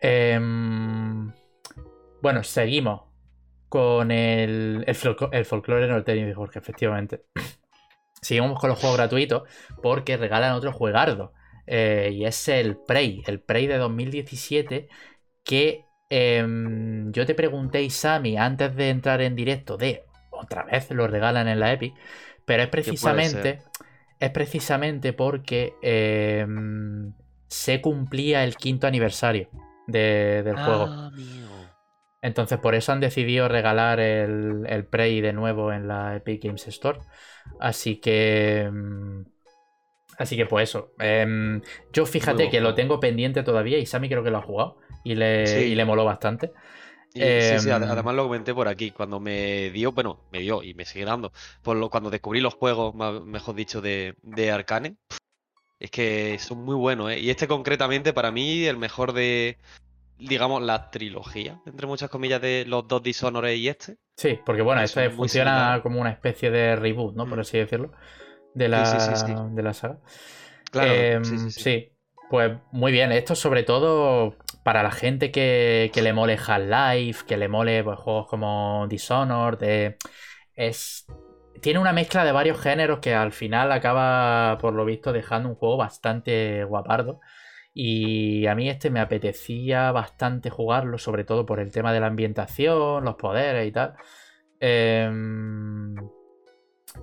Em, 0.00 1.32
bueno, 2.22 2.42
seguimos 2.42 3.02
con 3.68 4.10
el, 4.10 4.84
el, 4.86 5.44
folclore 5.44 5.86
norteño 5.86 6.26
de 6.26 6.34
Jorge, 6.34 6.58
efectivamente. 6.58 7.24
Seguimos 8.22 8.58
con 8.58 8.68
los 8.68 8.78
juegos 8.78 8.98
gratuitos 8.98 9.48
porque 9.82 10.18
regalan 10.18 10.52
otro 10.52 10.72
juegardo. 10.72 11.32
Eh, 11.72 12.10
y 12.12 12.24
es 12.24 12.48
el 12.48 12.76
Prey, 12.76 13.22
el 13.28 13.38
Prey 13.38 13.68
de 13.68 13.78
2017 13.78 14.88
que 15.44 15.84
em, 16.08 17.12
yo 17.12 17.24
te 17.24 17.36
pregunté, 17.36 17.88
Sammy, 17.90 18.36
antes 18.36 18.74
de 18.74 18.90
entrar 18.90 19.22
en 19.22 19.36
directo 19.36 19.76
de 19.76 20.02
otra 20.32 20.64
vez 20.64 20.90
lo 20.90 21.06
regalan 21.06 21.46
en 21.46 21.60
la 21.60 21.72
Epic, 21.72 21.94
pero 22.44 22.64
es 22.64 22.68
precisamente, 22.70 23.62
es 24.18 24.30
precisamente 24.30 25.12
porque 25.12 25.74
em, 25.80 27.12
se 27.46 27.80
cumplía 27.80 28.42
el 28.42 28.56
quinto 28.56 28.88
aniversario 28.88 29.48
del 29.86 30.56
ah, 30.56 30.64
juego. 30.64 31.12
Entonces 32.20 32.58
por 32.58 32.74
eso 32.74 32.90
han 32.90 32.98
decidido 32.98 33.46
regalar 33.46 34.00
el, 34.00 34.66
el, 34.66 34.86
Prey 34.86 35.20
de 35.20 35.32
nuevo 35.32 35.72
en 35.72 35.86
la 35.86 36.16
Epic 36.16 36.42
Games 36.42 36.66
Store. 36.66 36.98
Así 37.60 38.00
que... 38.00 38.68
Em, 40.20 40.22
así 40.22 40.36
que 40.36 40.46
pues 40.46 40.68
eso. 40.68 40.92
yo 41.92 42.06
fíjate 42.06 42.50
que 42.50 42.60
lo 42.60 42.74
tengo 42.74 43.00
pendiente 43.00 43.42
todavía 43.42 43.78
y 43.78 43.86
Sammy 43.86 44.08
creo 44.08 44.22
que 44.22 44.30
lo 44.30 44.38
ha 44.38 44.42
jugado 44.42 44.78
y 45.04 45.14
le, 45.14 45.66
y 45.66 45.74
le 45.74 45.84
moló 45.84 46.04
bastante 46.04 46.52
sí, 47.14 47.58
sí, 47.58 47.70
em, 47.70 47.82
además 47.82 48.14
lo 48.14 48.24
comenté 48.24 48.54
por 48.54 48.68
aquí. 48.68 48.90
Cuando 48.90 49.20
me 49.20 49.70
dio, 49.70 49.92
bueno, 49.92 50.20
me 50.32 50.40
dio 50.40 50.62
y 50.62 50.74
me 50.74 50.84
sigue 50.84 51.04
dando, 51.04 51.32
por 51.62 51.76
lo, 51.76 51.90
cuando 51.90 52.10
descubrí 52.10 52.40
los 52.40 52.54
juegos, 52.54 52.94
mejor 53.24 53.54
dicho, 53.54 53.80
de, 53.80 54.14
de 54.22 54.50
Arcane, 54.50 54.96
es 55.78 55.90
que 55.90 56.38
son 56.38 56.58
muy 56.58 56.76
buenos, 56.76 57.10
¿eh? 57.10 57.20
Y 57.20 57.30
este 57.30 57.48
concretamente, 57.48 58.12
para 58.12 58.30
mí, 58.30 58.64
el 58.64 58.76
mejor 58.76 59.12
de, 59.12 59.58
digamos, 60.18 60.62
la 60.62 60.90
trilogía, 60.90 61.60
entre 61.66 61.86
muchas 61.86 62.10
comillas, 62.10 62.40
de 62.40 62.64
los 62.66 62.86
dos 62.86 63.02
Dishonored 63.02 63.54
y 63.54 63.68
este. 63.68 63.96
Sí, 64.16 64.38
porque 64.44 64.62
bueno, 64.62 64.82
este 64.82 65.10
funciona 65.10 65.80
como 65.82 66.00
una 66.00 66.10
especie 66.10 66.50
de 66.50 66.76
reboot, 66.76 67.16
¿no? 67.16 67.26
Por 67.26 67.38
mm. 67.38 67.40
así 67.40 67.58
decirlo, 67.58 67.92
de 68.54 68.68
la, 68.68 69.48
de 69.52 69.62
la 69.62 69.74
saga. 69.74 69.98
Claro, 70.70 70.92
em, 70.92 71.50
sí, 71.50 71.92
pues 72.28 72.52
muy 72.72 72.92
bien. 72.92 73.12
Esto 73.12 73.34
sobre 73.34 73.62
todo 73.62 74.36
para 74.62 74.82
la 74.82 74.90
gente 74.90 75.30
que, 75.30 75.90
le 75.94 76.12
mole 76.12 76.38
Half-Life, 76.38 77.24
que 77.26 77.36
le 77.36 77.48
mole 77.48 77.82
pues, 77.82 77.98
juegos 77.98 78.28
como 78.28 78.86
Dishonored, 78.88 79.96
es, 80.54 81.06
tiene 81.60 81.78
una 81.78 81.92
mezcla 81.92 82.24
de 82.24 82.32
varios 82.32 82.60
géneros 82.60 83.00
que 83.00 83.14
al 83.14 83.32
final 83.32 83.72
acaba, 83.72 84.58
por 84.60 84.74
lo 84.74 84.84
visto, 84.84 85.12
dejando 85.12 85.48
un 85.48 85.54
juego 85.54 85.76
bastante 85.76 86.64
guapardo. 86.64 87.20
Y 87.72 88.46
a 88.46 88.54
mí 88.54 88.68
este 88.68 88.90
me 88.90 89.00
apetecía 89.00 89.92
bastante 89.92 90.50
jugarlo, 90.50 90.98
sobre 90.98 91.24
todo 91.24 91.46
por 91.46 91.60
el 91.60 91.70
tema 91.72 91.92
de 91.92 92.00
la 92.00 92.08
ambientación, 92.08 93.04
los 93.04 93.14
poderes 93.14 93.66
y 93.68 93.72
tal. 93.72 93.94
Em, 94.58 95.94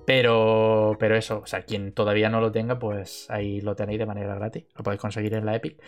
pero, 0.05 0.97
pero 0.99 1.15
eso, 1.15 1.41
o 1.43 1.47
sea, 1.47 1.63
quien 1.63 1.93
todavía 1.93 2.29
no 2.29 2.41
lo 2.41 2.51
tenga, 2.51 2.79
pues 2.79 3.27
ahí 3.29 3.61
lo 3.61 3.75
tenéis 3.75 3.99
de 3.99 4.05
manera 4.05 4.35
gratis. 4.35 4.65
Lo 4.75 4.83
podéis 4.83 5.01
conseguir 5.01 5.33
en 5.33 5.45
la 5.45 5.55
Epic 5.55 5.81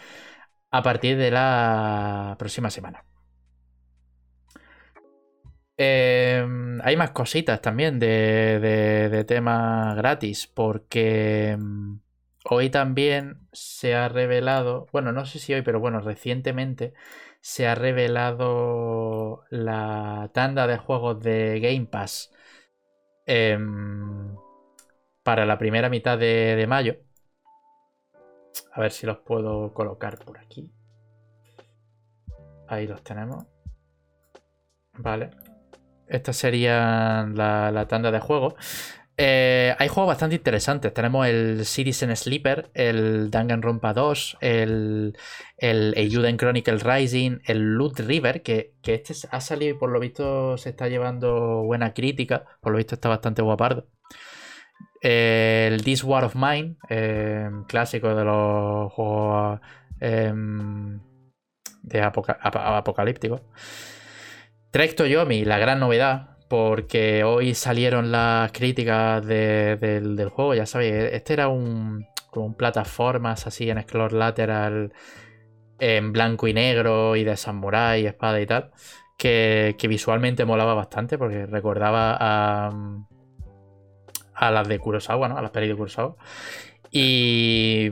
a 0.72 0.84
partir 0.84 1.18
de 1.18 1.32
la 1.32 2.36
próxima 2.40 2.70
semana. 2.70 3.04
Em, 5.78 6.82
hay 6.84 6.98
más 6.98 7.12
cositas 7.12 7.62
también 7.62 8.00
de, 8.00 8.60
de, 8.60 9.24
tema 9.24 9.94
gratis, 9.96 10.46
porque 10.48 11.52
em, 11.52 12.02
hoy 12.44 12.70
también 12.70 13.48
se 13.54 13.96
ha 13.96 14.10
revelado, 14.10 14.88
bueno, 14.92 15.14
no 15.14 15.26
sé 15.26 15.40
si 15.40 15.54
hoy, 15.54 15.62
pero 15.62 15.80
bueno, 15.80 16.02
recientemente 16.02 16.94
se 17.40 17.68
ha 17.68 17.76
revelado 17.76 19.46
la 19.50 20.30
tanda 20.34 20.68
de 20.68 20.78
juegos 20.78 21.22
de 21.22 21.60
Game 21.62 21.86
Pass 21.86 22.34
em, 23.30 24.36
para 25.24 25.46
la 25.46 25.58
primera 25.58 25.90
mitad 25.90 26.18
de 26.18 26.66
mayo. 26.68 26.98
A 28.74 28.82
ver 28.82 28.92
si 28.92 29.06
los 29.06 29.20
puedo 29.20 29.74
colocar 29.74 30.18
por 30.20 30.38
aquí. 30.38 30.74
Ahí 32.68 32.88
los 32.88 33.04
tenemos. 33.04 33.46
Vale. 34.94 35.32
Esta 36.08 36.34
sería 36.34 37.28
la, 37.34 37.86
tanda 37.88 38.12
de 38.12 38.20
juegos. 38.20 38.56
Eh, 39.22 39.76
hay 39.78 39.90
juegos 39.90 40.08
bastante 40.08 40.38
interesantes. 40.38 40.94
Tenemos 40.94 41.28
el 41.28 41.66
Citizen 41.66 42.16
Sleeper, 42.16 42.72
el 42.74 43.30
Danganronpa 43.30 43.94
2, 43.94 44.38
el, 44.40 45.18
el 45.58 46.38
Chronicle 46.38 46.78
Rising, 46.78 47.40
el 47.46 47.76
Loot 47.76 48.00
River, 48.00 48.42
que, 48.42 48.76
este 48.82 49.14
ha 49.30 49.42
salido 49.42 49.76
y 49.76 49.78
por 49.78 49.90
lo 49.92 50.00
visto 50.00 50.58
se 50.58 50.70
está 50.70 50.88
llevando 50.88 51.64
buena 51.64 51.94
crítica. 51.94 52.46
Por 52.62 52.72
lo 52.72 52.78
visto 52.78 52.96
está 52.96 53.10
bastante 53.10 53.42
guapardo 53.42 53.88
el 55.02 55.84
This 55.84 56.04
War 56.04 56.24
of 56.24 56.36
Mine, 56.36 56.78
em, 56.90 57.64
clásico 57.66 58.16
de 58.16 58.24
los 58.24 58.92
juegos 58.94 59.60
em, 60.00 61.00
de 61.84 62.02
apocalípticos. 62.02 63.42
Trek 64.72 64.96
Yomi, 65.04 65.46
la 65.46 65.58
gran 65.58 65.80
novedad, 65.80 66.38
porque 66.50 67.24
hoy 67.24 67.54
salieron 67.56 68.12
las 68.12 68.52
críticas 68.52 69.26
del, 69.26 70.30
juego, 70.30 70.56
ya 70.56 70.66
sabéis, 70.66 70.94
este 71.14 71.34
era 71.34 71.48
un, 71.48 72.06
como 72.32 72.48
un 72.48 72.56
plataformas 72.56 73.48
así 73.48 73.70
en 73.70 73.82
scroll 73.82 74.20
lateral, 74.20 74.92
en 75.80 76.12
blanco 76.12 76.48
y 76.48 76.54
negro 76.54 77.16
y 77.16 77.24
de 77.24 77.38
samurai, 77.38 78.06
espada 78.06 78.42
y 78.42 78.46
tal, 78.46 78.72
que, 79.18 79.76
que 79.78 79.88
visualmente 79.88 80.44
molaba 80.46 80.74
bastante 80.74 81.18
porque 81.18 81.46
recordaba 81.46 82.18
a 82.20 82.72
a 84.40 84.52
las 84.52 84.68
de 84.68 84.80
Kurosawa, 84.80 85.28
¿no? 85.28 85.38
A 85.38 85.42
las 85.42 85.52
pelis 85.52 85.70
de 85.70 85.76
Kurosawa. 85.76 86.16
Y. 86.92 87.90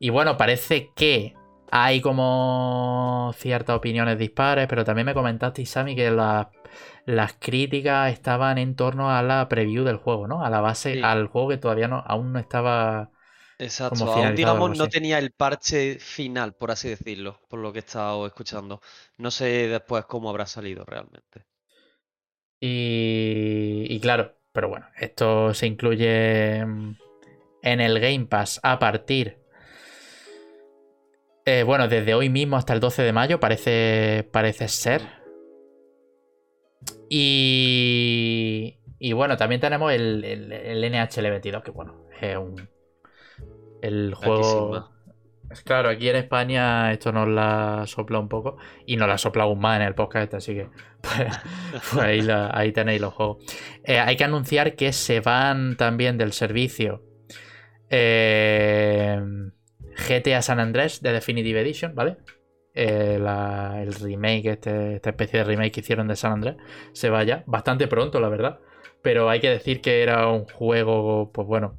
Y 0.00 0.10
bueno, 0.10 0.36
parece 0.36 0.92
que 0.94 1.34
hay 1.70 2.00
como 2.00 3.32
ciertas 3.36 3.76
opiniones 3.76 4.16
dispares, 4.16 4.68
pero 4.68 4.84
también 4.84 5.06
me 5.06 5.14
comentaste, 5.14 5.66
Sammy, 5.66 5.96
que 5.96 6.10
las, 6.10 6.46
críticas 7.38 8.12
estaban 8.12 8.58
en 8.58 8.76
torno 8.76 9.10
a 9.10 9.22
la 9.22 9.48
preview 9.48 9.84
del 9.84 9.96
juego, 9.96 10.26
¿no? 10.28 10.44
A 10.44 10.50
la 10.50 10.60
base, 10.60 11.02
al 11.02 11.26
juego 11.28 11.48
que 11.48 11.56
todavía 11.58 11.88
no, 11.88 12.02
aún 12.06 12.32
no 12.32 12.38
estaba. 12.38 13.10
Exacto, 13.58 14.04
aún 14.12 14.36
digamos 14.36 14.78
no 14.78 14.88
tenía 14.88 15.18
el 15.18 15.32
parche 15.32 15.98
final, 15.98 16.54
por 16.54 16.70
así 16.70 16.88
decirlo, 16.88 17.40
por 17.48 17.58
lo 17.60 17.72
que 17.72 17.80
he 17.80 17.80
estado 17.80 18.26
escuchando. 18.26 18.80
No 19.16 19.30
sé 19.30 19.68
después 19.68 20.04
cómo 20.06 20.30
habrá 20.30 20.46
salido 20.46 20.84
realmente. 20.84 21.44
Y, 22.60 23.86
y 23.88 24.00
claro, 24.00 24.36
pero 24.52 24.68
bueno, 24.68 24.86
esto 24.96 25.54
se 25.54 25.66
incluye 25.66 26.56
en 27.62 27.80
el 27.80 28.00
Game 28.00 28.26
Pass 28.26 28.60
a 28.62 28.78
partir. 28.78 29.38
Eh, 31.44 31.62
bueno, 31.62 31.88
desde 31.88 32.14
hoy 32.14 32.28
mismo 32.28 32.56
hasta 32.56 32.74
el 32.74 32.80
12 32.80 33.02
de 33.02 33.12
mayo 33.12 33.40
parece, 33.40 34.28
parece 34.32 34.68
ser. 34.68 35.17
Y, 37.08 38.78
y 38.98 39.12
bueno, 39.12 39.36
también 39.36 39.60
tenemos 39.60 39.92
el, 39.92 40.24
el, 40.24 40.92
NHL 40.92 41.30
22, 41.30 41.62
que 41.62 41.70
bueno, 41.70 42.06
es 42.20 42.36
un. 42.36 42.68
El 43.80 44.14
juego. 44.14 44.90
Claro, 45.64 45.88
aquí 45.88 46.08
en 46.08 46.16
España 46.16 46.92
esto 46.92 47.10
nos 47.10 47.26
la 47.26 47.84
sopla 47.86 48.18
un 48.18 48.28
poco 48.28 48.58
y 48.84 48.96
nos 48.96 49.08
la 49.08 49.16
sopla 49.16 49.44
aún 49.44 49.58
más 49.58 49.80
en 49.80 49.86
el 49.86 49.94
podcast, 49.94 50.34
así 50.34 50.54
que 50.54 50.68
pues, 51.00 51.38
pues 51.94 52.28
ahí, 52.28 52.72
tenéis 52.72 53.00
los 53.00 53.14
juegos. 53.14 53.44
Eh, 53.84 53.98
hay 53.98 54.16
que 54.16 54.24
anunciar 54.24 54.74
que 54.74 54.92
se 54.92 55.20
van 55.20 55.76
también 55.76 56.18
del 56.18 56.32
servicio 56.32 57.02
eh, 57.88 59.18
GTA 60.08 60.42
San 60.42 60.60
Andrés 60.60 61.00
de 61.00 61.12
Definitive 61.12 61.60
Edition, 61.62 61.94
¿vale? 61.94 62.18
Eh, 62.80 63.16
el 63.16 63.94
remake, 63.94 64.46
este, 64.52 64.94
esta 64.96 65.10
especie 65.10 65.40
de 65.40 65.44
remake 65.44 65.72
que 65.72 65.80
hicieron 65.80 66.06
de 66.06 66.14
San 66.16 66.32
Andrés, 66.32 66.56
se 66.92 67.10
vaya 67.10 67.42
bastante 67.46 67.88
pronto, 67.88 68.20
la 68.20 68.28
verdad. 68.28 68.60
Pero 69.02 69.28
hay 69.28 69.40
que 69.40 69.50
decir 69.50 69.80
que 69.80 70.02
era 70.02 70.28
un 70.28 70.44
juego, 70.44 71.30
pues 71.32 71.46
bueno, 71.48 71.76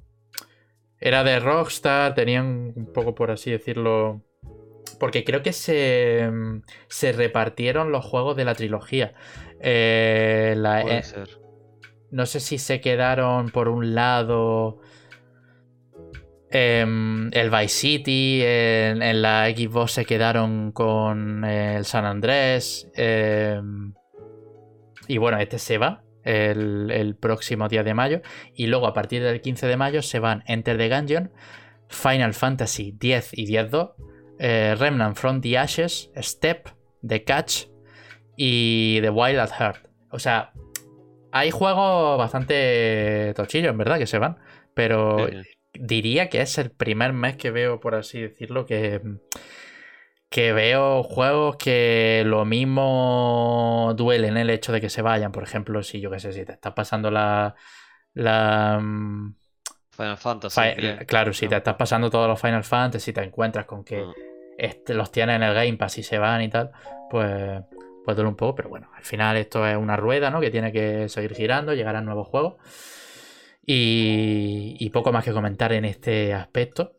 era 1.00 1.24
de 1.24 1.40
Rockstar, 1.40 2.16
tenían 2.16 2.74
un 2.76 2.88
poco, 2.94 3.16
por 3.16 3.32
así 3.32 3.50
decirlo, 3.52 4.22
Porque 5.00 5.24
creo 5.24 5.42
que 5.42 5.54
se, 5.54 6.30
se 6.90 7.12
repartieron 7.14 7.92
los 7.92 8.04
juegos 8.06 8.36
de 8.36 8.44
la 8.46 8.56
trilogía. 8.56 9.14
Eh, 9.62 10.56
la- 10.58 10.82
Puede 10.82 10.98
eh, 11.00 11.04
ser. 11.04 11.30
no 12.12 12.26
sé 12.26 12.40
si 12.42 12.58
se 12.58 12.82
quedaron 12.82 13.52
por 13.52 13.70
un 13.70 13.96
lado 13.96 14.80
em, 16.52 17.30
el 17.34 17.50
Vice 17.50 17.68
City, 17.70 18.42
en, 18.44 19.22
la 19.22 19.48
Xbox 19.48 19.94
se 19.94 20.06
quedaron 20.06 20.72
con 20.72 21.44
el 21.46 21.86
San 21.86 22.06
Andrés. 22.06 22.90
em, 22.96 23.94
y 25.08 25.18
bueno, 25.18 25.40
este 25.40 25.58
se 25.58 25.78
va 25.78 26.04
el, 26.24 27.16
próximo 27.20 27.68
día 27.68 27.84
de 27.84 27.94
mayo. 27.94 28.22
Y 28.54 28.68
luego 28.68 28.88
a 28.88 28.94
partir 28.94 29.24
del 29.24 29.42
15 29.42 29.68
de 29.68 29.78
mayo 29.78 30.02
se 30.02 30.20
van 30.20 30.44
Enter 30.48 30.78
the 30.78 30.90
Gungeon, 30.90 31.32
Final 31.88 32.34
Fantasy 32.34 32.94
10 32.98 33.32
y 33.34 33.46
10.2, 33.48 33.94
eh, 34.40 34.76
Remnant 34.78 35.18
from 35.18 35.42
the 35.42 35.58
Ashes, 35.58 36.12
Step, 36.18 36.70
The 37.06 37.24
Catch 37.24 37.66
y 38.38 39.00
The 39.02 39.10
Wild 39.10 39.40
at 39.40 39.52
Heart. 39.52 39.88
O 40.12 40.20
sea, 40.20 40.54
hay 41.32 41.52
juegos 41.52 42.18
bastante 42.18 43.34
tochillos, 43.36 43.72
en 43.72 43.78
verdad, 43.78 43.98
que 43.98 44.08
se 44.08 44.18
van. 44.18 44.38
Pero. 44.74 45.28
Diría 45.74 46.30
que 46.30 46.42
es 46.42 46.58
el 46.58 46.72
primer 46.72 47.14
mes 47.14 47.36
que 47.38 47.52
veo, 47.52 47.80
por 47.80 47.96
así 47.96 48.22
decirlo, 48.22 48.66
que, 48.66 49.02
que 50.30 50.54
veo 50.54 51.04
juegos 51.04 51.56
que 51.58 52.24
lo 52.26 52.46
mismo 52.46 53.94
duelen 53.98 54.38
el 54.38 54.50
hecho 54.50 54.72
de 54.72 54.82
que 54.82 54.90
se 54.90 55.02
vayan. 55.02 55.32
Por 55.32 55.44
ejemplo, 55.44 55.82
si 55.84 56.00
yo 56.00 56.12
qué 56.12 56.20
sé, 56.20 56.34
si 56.34 56.46
te 56.46 56.54
estás 56.54 56.74
pasando 56.74 57.10
la. 57.12 57.56
la 58.14 58.80
mm, 58.82 59.36
Final 59.92 60.18
Fantasy. 60.18 60.62
fi- 60.76 61.06
claro, 61.06 61.34
si 61.34 61.48
te 61.48 61.58
estás 61.58 61.76
pasando 61.76 62.10
todos 62.10 62.28
los 62.28 62.40
Final 62.40 62.64
Fantasy, 62.64 63.12
te 63.12 63.22
encuentras 63.24 63.66
con 63.66 63.84
que 63.84 64.04
Mm. 64.04 64.14
este, 64.58 64.94
los 64.94 65.12
tienes 65.12 65.36
en 65.38 65.44
el 65.44 65.54
Game 65.54 65.74
Pass 65.78 65.98
y 65.98 66.04
se 66.04 66.20
van 66.20 66.42
y 66.42 66.50
tal, 66.50 66.72
pues, 67.10 67.62
pues 68.06 68.16
duele 68.16 68.30
un 68.30 68.36
poco. 68.36 68.56
Pero 68.56 68.70
bueno, 68.70 68.90
al 68.96 69.04
final 69.04 69.36
esto 69.38 69.66
es 69.68 69.76
una 69.78 69.98
rueda, 69.98 70.30
¿no? 70.30 70.40
Que 70.42 70.52
tiene 70.52 70.72
que 70.72 71.10
seguir 71.10 71.34
girando, 71.34 71.74
llegarán 71.74 72.06
nuevos 72.06 72.28
juegos. 72.28 72.56
Y, 73.66 74.76
y 74.80 74.90
poco 74.90 75.12
más 75.12 75.24
que 75.24 75.34
comentar 75.34 75.74
en 75.74 75.86
este 75.86 76.34
aspecto. 76.34 76.94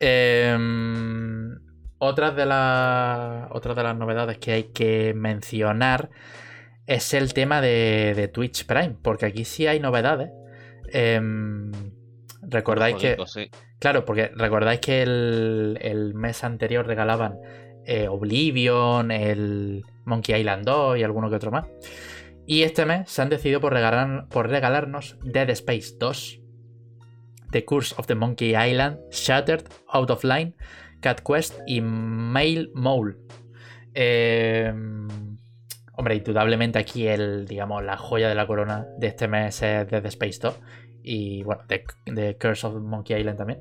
Em, 0.00 1.58
otras, 1.98 2.36
de 2.36 2.42
otras 3.50 3.76
de 3.76 3.82
las 3.82 3.96
novedades 3.96 4.38
que 4.38 4.52
hay 4.52 4.64
que 4.64 5.14
mencionar 5.14 6.10
es 6.86 7.14
el 7.14 7.32
tema 7.32 7.60
de, 7.60 8.12
de 8.14 8.28
Twitch 8.28 8.66
Prime, 8.66 8.96
porque 9.02 9.26
aquí 9.26 9.44
sí 9.44 9.66
hay 9.66 9.80
novedades. 9.80 10.30
Em, 10.92 11.72
recordáis 12.42 12.96
que... 12.96 13.16
Sí. 13.26 13.50
Claro, 13.78 14.04
porque 14.04 14.30
recordáis 14.34 14.80
que 14.80 15.02
el, 15.02 15.78
el 15.80 16.14
mes 16.14 16.44
anterior 16.44 16.86
regalaban 16.86 17.38
eh, 17.86 18.08
Oblivion, 18.08 19.10
el 19.10 19.84
Monkey 20.04 20.40
Island 20.40 20.64
2 20.64 20.98
y 20.98 21.02
alguno 21.02 21.28
que 21.28 21.36
otro 21.36 21.50
más. 21.50 21.66
Y 22.46 22.62
este 22.62 22.84
mes 22.84 23.10
se 23.10 23.22
han 23.22 23.28
decidido 23.30 23.60
por, 23.60 23.72
regalar- 23.72 24.28
por 24.28 24.48
regalarnos 24.48 25.18
Dead 25.22 25.48
Space 25.50 25.94
2, 25.98 26.40
The 27.50 27.64
Curse 27.64 27.94
of 27.98 28.06
the 28.06 28.14
Monkey 28.14 28.54
Island, 28.56 28.98
Shattered, 29.10 29.64
Out 29.88 30.10
of 30.10 30.24
Line, 30.24 30.54
Cat 31.00 31.20
Quest 31.20 31.58
y 31.66 31.80
Mail 31.80 32.70
Mole. 32.74 33.16
Eh, 33.94 34.72
hombre, 35.96 36.16
indudablemente 36.16 36.78
aquí 36.78 37.06
el, 37.06 37.46
digamos, 37.46 37.82
la 37.84 37.96
joya 37.96 38.28
de 38.28 38.34
la 38.34 38.46
corona 38.46 38.86
de 38.98 39.06
este 39.06 39.28
mes 39.28 39.62
es 39.62 39.88
Dead 39.88 40.04
Space 40.06 40.38
2 40.42 40.60
y 41.02 41.42
bueno, 41.44 41.62
The, 41.68 41.84
The 42.12 42.36
Curse 42.36 42.66
of 42.66 42.74
Monkey 42.82 43.16
Island 43.18 43.38
también. 43.38 43.60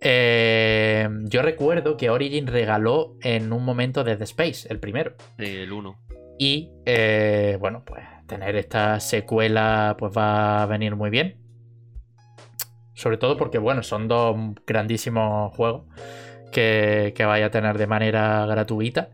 Eh, 0.00 1.08
yo 1.24 1.42
recuerdo 1.42 1.96
que 1.96 2.10
Origin 2.10 2.46
regaló 2.46 3.16
en 3.22 3.52
un 3.52 3.64
momento 3.64 4.04
Dead 4.04 4.20
Space, 4.22 4.68
el 4.70 4.78
primero. 4.78 5.14
El 5.38 5.72
1. 5.72 6.05
Y 6.38 6.72
eh, 6.84 7.56
bueno, 7.60 7.82
pues 7.84 8.02
tener 8.26 8.56
esta 8.56 9.00
secuela 9.00 9.96
pues 9.98 10.12
va 10.16 10.62
a 10.62 10.66
venir 10.66 10.96
muy 10.96 11.10
bien. 11.10 11.36
Sobre 12.94 13.18
todo 13.18 13.36
porque, 13.36 13.58
bueno, 13.58 13.82
son 13.82 14.08
dos 14.08 14.36
grandísimos 14.66 15.54
juegos 15.54 15.84
que, 16.50 17.12
que 17.14 17.24
vaya 17.24 17.46
a 17.46 17.50
tener 17.50 17.76
de 17.78 17.86
manera 17.86 18.46
gratuita. 18.46 19.10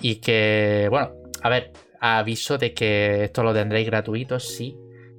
Y 0.00 0.16
que, 0.16 0.86
bueno, 0.90 1.12
a 1.42 1.48
ver, 1.48 1.72
aviso 2.00 2.58
de 2.58 2.74
que 2.74 3.24
esto 3.24 3.42
lo 3.42 3.52
tendréis 3.52 3.86
gratuito 3.86 4.38
si 4.38 4.76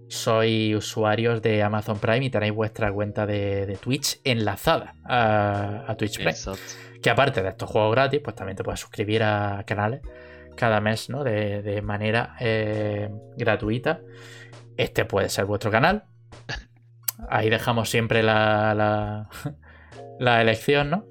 sois 0.07 0.75
usuarios 0.75 1.41
de 1.41 1.63
Amazon 1.63 1.97
Prime 1.99 2.25
y 2.25 2.29
tenéis 2.29 2.53
vuestra 2.53 2.91
cuenta 2.91 3.25
de, 3.25 3.65
de 3.65 3.75
Twitch 3.75 4.19
enlazada 4.23 4.95
a, 5.03 5.83
a 5.87 5.95
Twitch 5.95 6.17
Prime. 6.17 6.31
Exacto. 6.31 6.61
Que 7.01 7.09
aparte 7.09 7.41
de 7.41 7.49
estos 7.49 7.69
juegos 7.69 7.91
gratis, 7.93 8.21
pues 8.23 8.35
también 8.35 8.55
te 8.55 8.63
puedes 8.63 8.79
suscribir 8.79 9.23
a 9.23 9.63
canales 9.65 10.01
cada 10.55 10.81
mes, 10.81 11.09
¿no? 11.09 11.23
De, 11.23 11.81
manera 11.81 12.35
eh, 12.39 13.09
gratuita. 13.37 14.01
Este 14.77 15.05
puede 15.05 15.29
ser 15.29 15.45
vuestro 15.45 15.71
canal. 15.71 16.05
Ahí 17.29 17.49
dejamos 17.49 17.89
siempre 17.89 18.23
la, 18.23 19.29
elección, 20.19 20.89
¿no? 20.89 21.05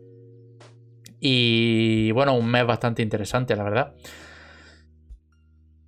Y 1.20 2.10
bueno, 2.12 2.36
un 2.36 2.50
mes 2.50 2.66
bastante 2.66 3.02
interesante, 3.02 3.56
la 3.56 3.64
verdad. 3.64 3.94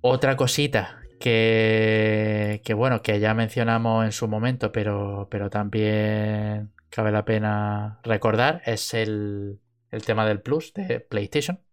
Otra 0.01 0.35
cosita 0.35 1.01
que, 1.19 2.61
bueno, 2.75 3.01
que 3.01 3.19
ya 3.19 3.33
mencionamos 3.33 4.05
en 4.05 4.11
su 4.11 4.27
momento, 4.27 4.71
pero, 4.71 5.27
pero 5.29 5.49
también 5.49 6.71
cabe 6.89 7.11
la 7.11 7.25
pena 7.25 7.99
recordar, 8.03 8.61
es 8.65 8.93
el 8.93 9.59
tema 10.05 10.25
del 10.25 10.41
Plus 10.41 10.73
de 10.73 10.99
PlayStation. 11.01 11.66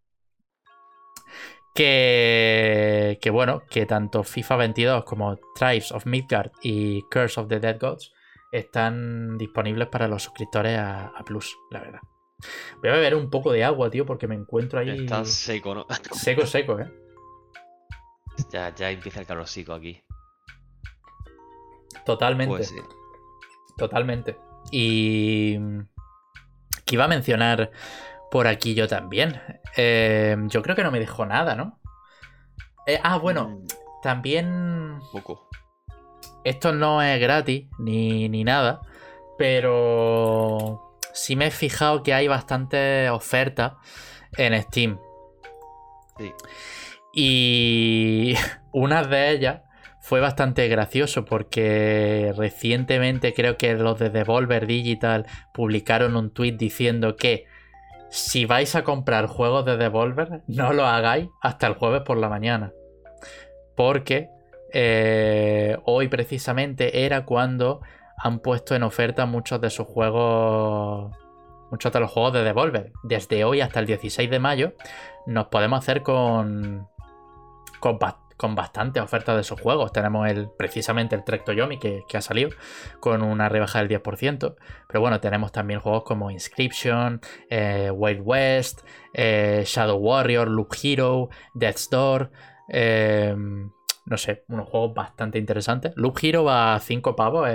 Que, 1.75 3.19
que 3.21 3.31
bueno, 3.31 3.65
que 3.69 3.85
tanto 3.85 4.23
FIFA 4.23 4.57
22 4.57 5.05
como 5.05 5.37
Tribes 5.57 5.91
of 5.91 6.07
Midgard 6.07 6.53
y 6.63 7.03
Curse 7.11 7.41
of 7.41 7.49
the 7.49 7.59
Dead 7.59 7.79
Gods 7.81 8.13
están 8.53 9.37
disponibles 9.37 9.89
para 9.89 10.07
los 10.07 10.23
suscriptores 10.23 10.79
a, 10.79 11.07
a 11.09 11.25
Plus, 11.25 11.59
la 11.71 11.81
verdad. 11.81 12.01
Voy 12.81 12.91
a 12.91 12.93
beber 12.93 13.15
un 13.17 13.31
poco 13.31 13.53
de 13.53 13.65
agua, 13.65 13.91
tío, 13.91 14.07
porque 14.07 14.29
me 14.29 14.35
encuentro 14.35 14.79
ahí 14.79 14.91
Está 14.91 15.25
seco, 15.25 15.75
¿no? 15.75 15.87
seco, 16.13 16.47
seco, 16.47 16.79
¿eh? 16.79 16.93
ya, 18.51 18.75
ya 18.75 18.91
empieza 18.91 19.21
el 19.21 19.27
calorcico 19.27 19.73
aquí. 19.73 20.03
Totalmente. 22.05 22.57
Pues 22.57 22.69
sí. 22.69 22.77
Totalmente. 23.77 24.37
Y 24.71 25.59
que 26.85 26.95
iba 26.95 27.05
a 27.05 27.09
mencionar 27.09 27.71
por 28.35 28.49
aquí 28.49 28.75
yo 28.75 28.88
también. 28.88 29.40
Eh, 29.77 30.37
yo 30.49 30.61
creo 30.61 30.75
que 30.75 30.83
no 30.83 30.90
me 30.90 30.99
dejó 30.99 31.25
nada, 31.25 31.55
¿no? 31.55 31.79
Eh, 32.85 32.99
ah, 33.01 33.16
bueno, 33.18 33.47
Mm, 33.47 33.66
también 34.03 34.99
Poco. 35.12 35.49
esto 36.42 36.73
no 36.73 37.01
es 37.01 37.20
gratis 37.20 37.66
ni, 37.79 38.29
ni 38.29 38.42
nada, 38.42 38.81
pero 39.38 40.99
sí 41.12 41.37
me 41.37 41.47
he 41.47 41.51
fijado 41.53 42.03
que 42.03 42.12
hay 42.12 42.27
bastantes 42.27 43.09
ofertas 43.09 43.75
en 44.37 44.61
Steam. 44.62 44.99
Sí. 46.18 46.33
Y 47.12 48.35
una 48.73 49.05
de 49.05 49.31
ellas 49.31 49.61
fue 50.01 50.18
bastante 50.18 50.66
gracioso 50.66 51.25
porque 51.25 52.35
recientemente 52.37 53.33
creo 53.33 53.57
que 53.57 53.75
los 53.75 53.97
de 54.01 54.11
Devolver 54.11 54.66
Digital 54.66 55.25
publicaron 55.53 56.16
un 56.16 56.35
tweet 56.35 56.57
diciendo 56.57 57.14
que 57.14 57.54
si 58.14 58.46
vais 58.46 58.77
a 58.77 58.85
comprar 58.85 59.27
juegos 59.27 59.64
de 59.64 59.77
Devolver, 59.77 60.42
no 60.46 60.72
lo 60.72 60.87
hagáis 60.87 61.29
hasta 61.42 61.66
el 61.66 61.74
jueves 61.74 62.03
por 62.03 62.16
la 62.16 62.29
mañana. 62.29 62.72
Porque 63.74 64.29
eh, 64.72 65.77
hoy 65.85 66.07
precisamente 66.07 67.05
era 67.05 67.24
cuando 67.24 67.81
han 68.16 68.38
puesto 68.38 68.77
en 68.77 68.85
oferta 68.85 69.27
muchos 69.27 69.61
de 69.61 69.68
sus 69.68 69.88
juegos, 69.88 71.12
muchos 71.72 71.92
de 71.92 71.98
los 71.98 72.09
juegos 72.09 72.35
de 72.35 72.44
Devolver. 72.44 72.92
Desde 73.03 73.42
hoy 73.42 73.61
hasta 73.61 73.81
el 73.81 73.87
16 73.87 74.31
de 74.31 74.38
mayo 74.38 74.74
nos 75.27 75.48
podemos 75.48 75.81
hacer 75.81 76.03
con, 76.03 76.88
con, 77.81 77.98
con 78.37 78.55
bastantes 78.55 79.03
ofertas 79.03 79.37
de 79.37 79.44
sus 79.44 79.61
juegos. 79.61 79.92
Tenemos 79.92 80.29
el, 80.29 80.49
precisamente 80.57 81.14
el 81.14 81.25
Trek 81.25 81.44
Toyomi 81.44 81.79
que, 81.79 82.03
que 82.09 82.16
ha 82.16 82.20
salido 82.20 82.51
con 83.01 83.23
una 83.23 83.49
rebaja 83.49 83.79
del 83.83 83.88
10%. 83.88 84.57
Pero 84.88 85.01
bueno, 85.01 85.20
tenemos 85.20 85.53
también 85.53 85.81
juegos 85.81 86.05
como 86.05 86.31
Inscription, 86.31 87.20
eh, 87.51 87.90
Wild 87.92 88.23
West, 88.25 88.81
eh, 89.12 89.62
Shadow 89.66 89.97
Warrior, 89.99 90.49
Loop 90.49 90.75
Hero, 90.83 91.29
Death's 91.55 91.88
Door. 91.90 92.31
eh, 92.68 93.35
no 94.07 94.18
sé, 94.18 94.44
unos 94.49 94.68
juegos 94.68 94.92
bastante 94.94 95.38
interesantes. 95.38 95.92
Loop 95.97 96.18
Hero 96.23 96.44
va 96.44 96.75
a 96.75 96.81
5 96.81 97.16
pavos. 97.16 97.49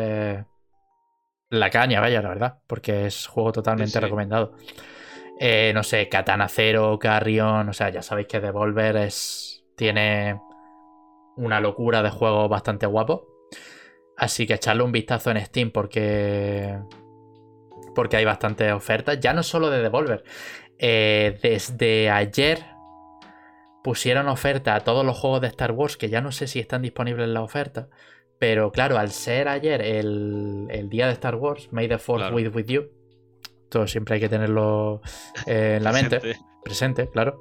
la 1.49 1.69
caña, 1.69 1.99
vaya, 1.99 2.21
la 2.21 2.29
verdad. 2.29 2.59
Porque 2.67 3.05
es 3.07 3.27
juego 3.27 3.51
totalmente 3.51 3.93
Sí, 3.93 3.99
recomendado. 3.99 4.53
Eh, 5.39 5.71
no 5.73 5.83
sé, 5.83 6.09
Katana 6.09 6.47
Zero, 6.49 6.97
Carrion. 6.99 7.69
O 7.69 7.73
sea, 7.73 7.89
ya 7.89 8.01
sabéis 8.01 8.27
que 8.27 8.39
Devolver 8.39 8.97
es. 8.97 9.63
Tiene 9.75 10.39
una 11.39 11.59
locura 11.59 12.03
de 12.03 12.09
juegos 12.09 12.49
bastante 12.49 12.85
guapo. 12.85 13.27
Así 14.15 14.45
que 14.45 14.55
echarle 14.55 14.83
un 14.83 14.91
vistazo 14.91 15.31
en 15.31 15.43
Steam 15.43 15.71
porque. 15.71 16.77
porque 17.95 18.17
hay 18.17 18.25
bastantes 18.25 18.71
ofertas, 18.73 19.19
ya 19.19 19.33
no 19.33 19.43
solo 19.43 19.69
de 19.69 19.81
Devolver. 19.81 20.23
Eh, 20.77 21.39
desde 21.41 22.09
ayer 22.09 22.65
pusieron 23.83 24.27
oferta 24.27 24.75
a 24.75 24.81
todos 24.81 25.05
los 25.05 25.17
juegos 25.17 25.41
de 25.41 25.47
Star 25.47 25.71
Wars, 25.71 25.97
que 25.97 26.09
ya 26.09 26.21
no 26.21 26.31
sé 26.31 26.47
si 26.47 26.59
están 26.59 26.81
disponibles 26.81 27.25
en 27.25 27.33
la 27.33 27.41
oferta, 27.41 27.89
pero 28.37 28.71
claro, 28.71 28.97
al 28.97 29.11
ser 29.11 29.47
ayer 29.47 29.81
el, 29.81 30.87
día 30.89 31.07
de 31.07 31.13
Star 31.13 31.35
Wars, 31.35 31.69
May 31.71 31.87
the 31.87 31.97
Force 31.97 32.31
with, 32.33 32.53
with 32.53 32.65
You, 32.65 32.89
todo 33.69 33.87
siempre 33.87 34.15
hay 34.15 34.21
que 34.21 34.29
tenerlo 34.29 35.01
eh, 35.45 35.75
en 35.77 35.83
la 35.83 35.91
mente, 35.93 36.37
presente, 36.63 37.09
claro. 37.09 37.39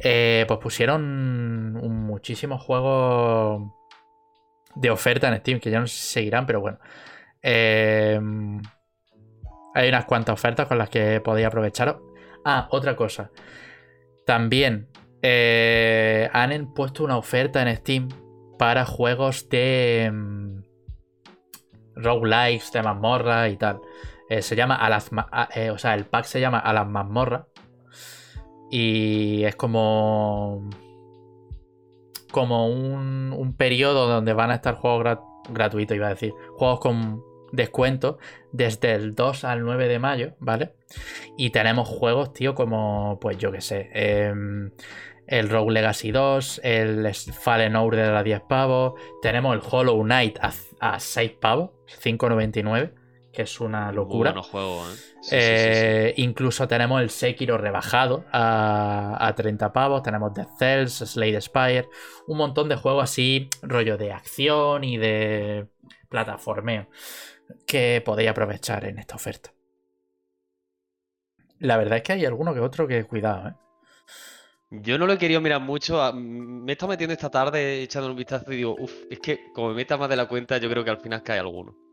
Eh, 0.00 0.44
pues 0.46 0.60
pusieron 0.60 1.72
muchísimos 1.72 2.62
juegos 2.62 3.72
de 4.74 4.90
oferta 4.90 5.28
en 5.28 5.38
Steam, 5.38 5.60
que 5.60 5.70
ya 5.70 5.80
no 5.80 5.86
seguirán, 5.86 6.46
pero 6.46 6.60
bueno. 6.60 6.78
Eh, 7.42 8.20
hay 9.74 9.88
unas 9.88 10.04
cuantas 10.04 10.34
ofertas 10.34 10.66
con 10.66 10.78
las 10.78 10.90
que 10.90 11.20
podéis 11.20 11.46
aprovechar. 11.46 11.98
Ah, 12.44 12.68
otra 12.70 12.96
cosa. 12.96 13.30
También 14.26 14.88
eh, 15.22 16.28
han 16.32 16.72
puesto 16.74 17.04
una 17.04 17.16
oferta 17.16 17.62
en 17.62 17.76
Steam 17.76 18.08
para 18.58 18.84
juegos 18.84 19.48
de 19.48 20.08
um, 20.10 20.62
roguelikes, 21.94 22.72
de 22.72 22.82
mazmorra 22.82 23.48
y 23.48 23.56
tal. 23.56 23.80
se 24.40 24.56
llama 24.56 24.76
a 24.76 24.88
las, 24.90 25.10
o 25.72 25.78
sea, 25.78 25.94
el 25.94 26.06
pack 26.06 26.24
se 26.24 26.40
llama 26.40 26.58
a 26.58 26.72
las 26.72 26.86
mazmorras 26.86 27.46
y 28.70 29.44
es 29.44 29.56
como. 29.56 30.68
Como 32.32 32.68
un, 32.68 33.32
un 33.32 33.56
periodo 33.56 34.08
donde 34.08 34.34
van 34.34 34.50
a 34.50 34.56
estar 34.56 34.74
juegos 34.74 35.18
gratuitos, 35.48 35.96
iba 35.96 36.08
a 36.08 36.10
decir. 36.10 36.32
Juegos 36.56 36.80
con 36.80 37.22
descuento 37.52 38.18
desde 38.52 38.92
el 38.92 39.14
2 39.14 39.44
al 39.44 39.62
9 39.62 39.88
de 39.88 39.98
mayo, 39.98 40.34
¿vale? 40.38 40.74
Y 41.36 41.50
tenemos 41.50 41.88
juegos, 41.88 42.32
tío, 42.32 42.54
como, 42.54 43.18
pues 43.20 43.38
yo 43.38 43.52
qué 43.52 43.60
sé, 43.60 43.90
em, 43.92 44.70
el 45.26 45.48
Rogue 45.48 45.72
Legacy 45.72 46.12
2, 46.12 46.60
el 46.62 47.14
Fallen 47.14 47.76
Order 47.76 48.14
a 48.14 48.22
10 48.22 48.42
pavos, 48.42 48.94
tenemos 49.22 49.54
el 49.54 49.62
Hollow 49.68 50.02
Knight 50.02 50.38
a, 50.40 50.52
a 50.80 51.00
6 51.00 51.32
pavos, 51.40 51.70
5,99 52.02 52.92
que 53.36 53.42
es 53.42 53.60
una 53.60 53.92
locura. 53.92 54.32
juego, 54.42 54.82
¿eh? 54.88 54.94
¿eh? 55.30 56.14
incluso 56.16 56.66
tenemos 56.66 57.02
el 57.02 57.10
Sekiro 57.10 57.58
rebajado 57.58 58.24
a, 58.32 59.30
30 59.36 59.74
pavos, 59.74 60.02
tenemos 60.02 60.32
Death 60.32 60.56
Cells, 60.58 60.92
Slade 60.94 61.42
Spire, 61.42 61.88
un 62.28 62.38
montón 62.38 62.70
de 62.70 62.76
juegos 62.76 63.04
así, 63.04 63.50
rollo 63.60 63.98
de 63.98 64.10
acción 64.10 64.84
y 64.84 64.96
de 64.96 65.68
plataformeo, 66.08 66.88
que 67.66 68.02
podéis 68.02 68.30
aprovechar 68.30 68.86
en 68.86 68.98
esta 68.98 69.16
oferta. 69.16 69.52
La 71.58 71.76
verdad 71.76 71.98
es 71.98 72.04
que 72.04 72.14
hay 72.14 72.24
alguno 72.24 72.54
que 72.54 72.60
otro 72.60 72.88
que 72.88 73.04
cuidado, 73.04 73.48
¿eh? 73.48 73.54
Yo 74.70 74.98
no 74.98 75.06
lo 75.06 75.12
he 75.12 75.18
querido 75.18 75.40
mirar 75.40 75.60
mucho. 75.60 76.12
Me 76.14 76.72
he 76.72 76.74
estado 76.74 76.90
metiendo 76.90 77.12
esta 77.12 77.30
tarde 77.30 77.82
echando 77.82 78.10
un 78.10 78.16
vistazo 78.16 78.50
y 78.50 78.56
digo, 78.56 78.74
uff, 78.76 78.92
es 79.08 79.20
que 79.20 79.52
como 79.52 79.68
me 79.68 79.74
meta 79.74 79.96
más 79.96 80.08
de 80.08 80.16
la 80.16 80.26
cuenta, 80.26 80.58
yo 80.58 80.68
creo 80.68 80.82
que 80.82 80.90
al 80.90 81.00
final 81.00 81.22
cae 81.22 81.38
alguno. 81.38 81.85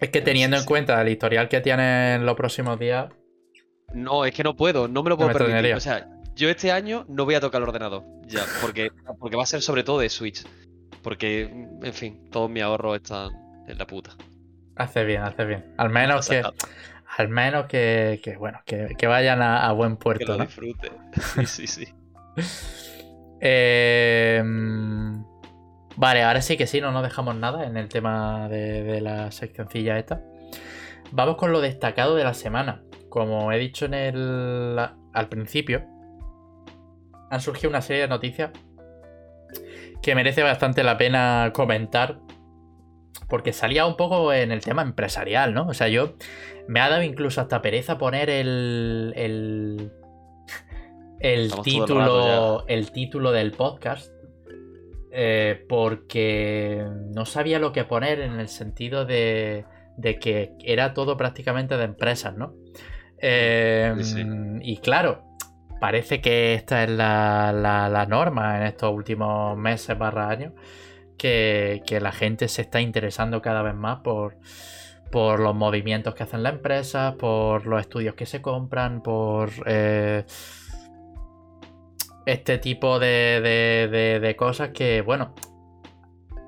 Es 0.00 0.10
que 0.10 0.20
teniendo 0.20 0.56
en 0.56 0.64
cuenta 0.64 1.00
el 1.00 1.08
historial 1.08 1.48
que 1.48 1.60
tiene 1.60 2.14
en 2.14 2.26
los 2.26 2.36
próximos 2.36 2.78
días. 2.78 3.06
No, 3.94 4.24
es 4.24 4.34
que 4.34 4.44
no 4.44 4.56
puedo, 4.56 4.88
no 4.88 5.02
me 5.02 5.10
lo 5.10 5.16
puedo 5.16 5.32
permitir. 5.32 5.74
O 5.74 5.80
sea, 5.80 6.08
yo 6.34 6.50
este 6.50 6.70
año 6.70 7.06
no 7.08 7.24
voy 7.24 7.34
a 7.34 7.40
tocar 7.40 7.62
el 7.62 7.68
ordenador. 7.68 8.04
Ya, 8.26 8.44
porque, 8.60 8.90
porque 9.18 9.36
va 9.36 9.44
a 9.44 9.46
ser 9.46 9.62
sobre 9.62 9.84
todo 9.84 10.00
de 10.00 10.08
Switch. 10.08 10.44
Porque, 11.02 11.42
en 11.82 11.94
fin, 11.94 12.28
todos 12.30 12.50
mis 12.50 12.62
ahorros 12.62 12.96
están 12.96 13.30
en 13.66 13.78
la 13.78 13.86
puta. 13.86 14.10
Hace 14.74 15.04
bien, 15.04 15.22
hace 15.22 15.44
bien. 15.44 15.74
Al 15.78 15.90
menos 15.90 16.28
que. 16.28 16.42
Al 17.18 17.28
menos 17.28 17.66
que, 17.66 18.20
que 18.22 18.36
bueno, 18.36 18.60
que, 18.66 19.06
vayan 19.06 19.40
a, 19.40 19.72
buen 19.72 19.96
puerto. 19.96 20.26
Que 20.26 20.38
lo 20.38 20.44
disfrute. 20.44 20.90
Sí, 21.46 21.46
sí, 21.46 21.66
sí. 21.66 21.94
eh. 23.40 24.42
Vale, 25.96 26.22
ahora 26.22 26.42
sí 26.42 26.56
que 26.56 26.66
sí, 26.66 26.80
no 26.80 26.92
nos 26.92 27.02
dejamos 27.02 27.34
nada 27.36 27.66
en 27.66 27.76
el 27.76 27.88
tema 27.88 28.48
de, 28.48 29.00
la 29.00 29.30
seccioncilla 29.32 29.98
esta. 29.98 30.22
Vamos 31.10 31.36
con 31.36 31.52
lo 31.52 31.60
destacado 31.60 32.14
de 32.14 32.24
la 32.24 32.34
semana. 32.34 32.82
Como 33.08 33.50
he 33.50 33.58
dicho 33.58 33.86
en 33.86 33.94
el 33.94 34.78
al 34.78 35.28
principio, 35.28 35.86
han 37.30 37.40
surgido 37.40 37.70
una 37.70 37.80
serie 37.80 38.02
de 38.02 38.08
noticias 38.08 38.50
que 40.02 40.14
merece 40.14 40.42
bastante 40.42 40.84
la 40.84 40.98
pena 40.98 41.50
comentar. 41.54 42.18
Porque 43.28 43.52
salía 43.52 43.86
un 43.86 43.96
poco 43.96 44.32
en 44.32 44.52
el 44.52 44.60
tema 44.60 44.82
empresarial, 44.82 45.52
¿no? 45.52 45.66
O 45.66 45.74
sea, 45.74 45.88
yo 45.88 46.14
me 46.68 46.80
ha 46.80 46.88
dado 46.88 47.02
incluso 47.02 47.40
hasta 47.40 47.62
pereza 47.62 47.98
poner 47.98 48.28
el. 48.28 49.14
el, 49.16 49.90
el 51.18 51.52
título. 51.62 52.66
El 52.68 52.92
título 52.92 53.32
del 53.32 53.52
podcast. 53.52 54.15
Eh, 55.18 55.64
porque 55.66 56.84
no 57.14 57.24
sabía 57.24 57.58
lo 57.58 57.72
que 57.72 57.84
poner 57.84 58.20
en 58.20 58.38
el 58.38 58.48
sentido 58.48 59.06
de, 59.06 59.64
que 60.20 60.52
era 60.62 60.92
todo 60.92 61.16
prácticamente 61.16 61.78
de 61.78 61.84
empresas, 61.84 62.36
¿no? 62.36 62.52
Em, 63.16 64.60
y 64.60 64.76
claro, 64.76 65.24
parece 65.80 66.20
que 66.20 66.52
esta 66.52 66.84
es 66.84 66.90
la, 66.90 68.06
norma 68.10 68.58
en 68.58 68.64
estos 68.64 68.92
últimos 68.92 69.56
meses 69.56 69.96
barra 69.96 70.28
años, 70.28 70.52
que, 71.16 71.80
la 71.98 72.12
gente 72.12 72.46
se 72.48 72.60
está 72.60 72.82
interesando 72.82 73.40
cada 73.40 73.62
vez 73.62 73.74
más 73.74 74.00
por, 74.00 74.36
por 75.10 75.40
los 75.40 75.54
movimientos 75.54 76.14
que 76.14 76.24
hacen 76.24 76.42
las 76.42 76.52
empresas, 76.52 77.14
por 77.14 77.64
los 77.64 77.80
estudios 77.80 78.14
que 78.16 78.26
se 78.26 78.42
compran, 78.42 79.02
por... 79.02 79.48
Eh, 79.64 80.26
este 82.26 82.58
tipo 82.58 82.98
de, 82.98 84.34
cosas 84.36 84.70
que, 84.70 85.00
bueno, 85.00 85.34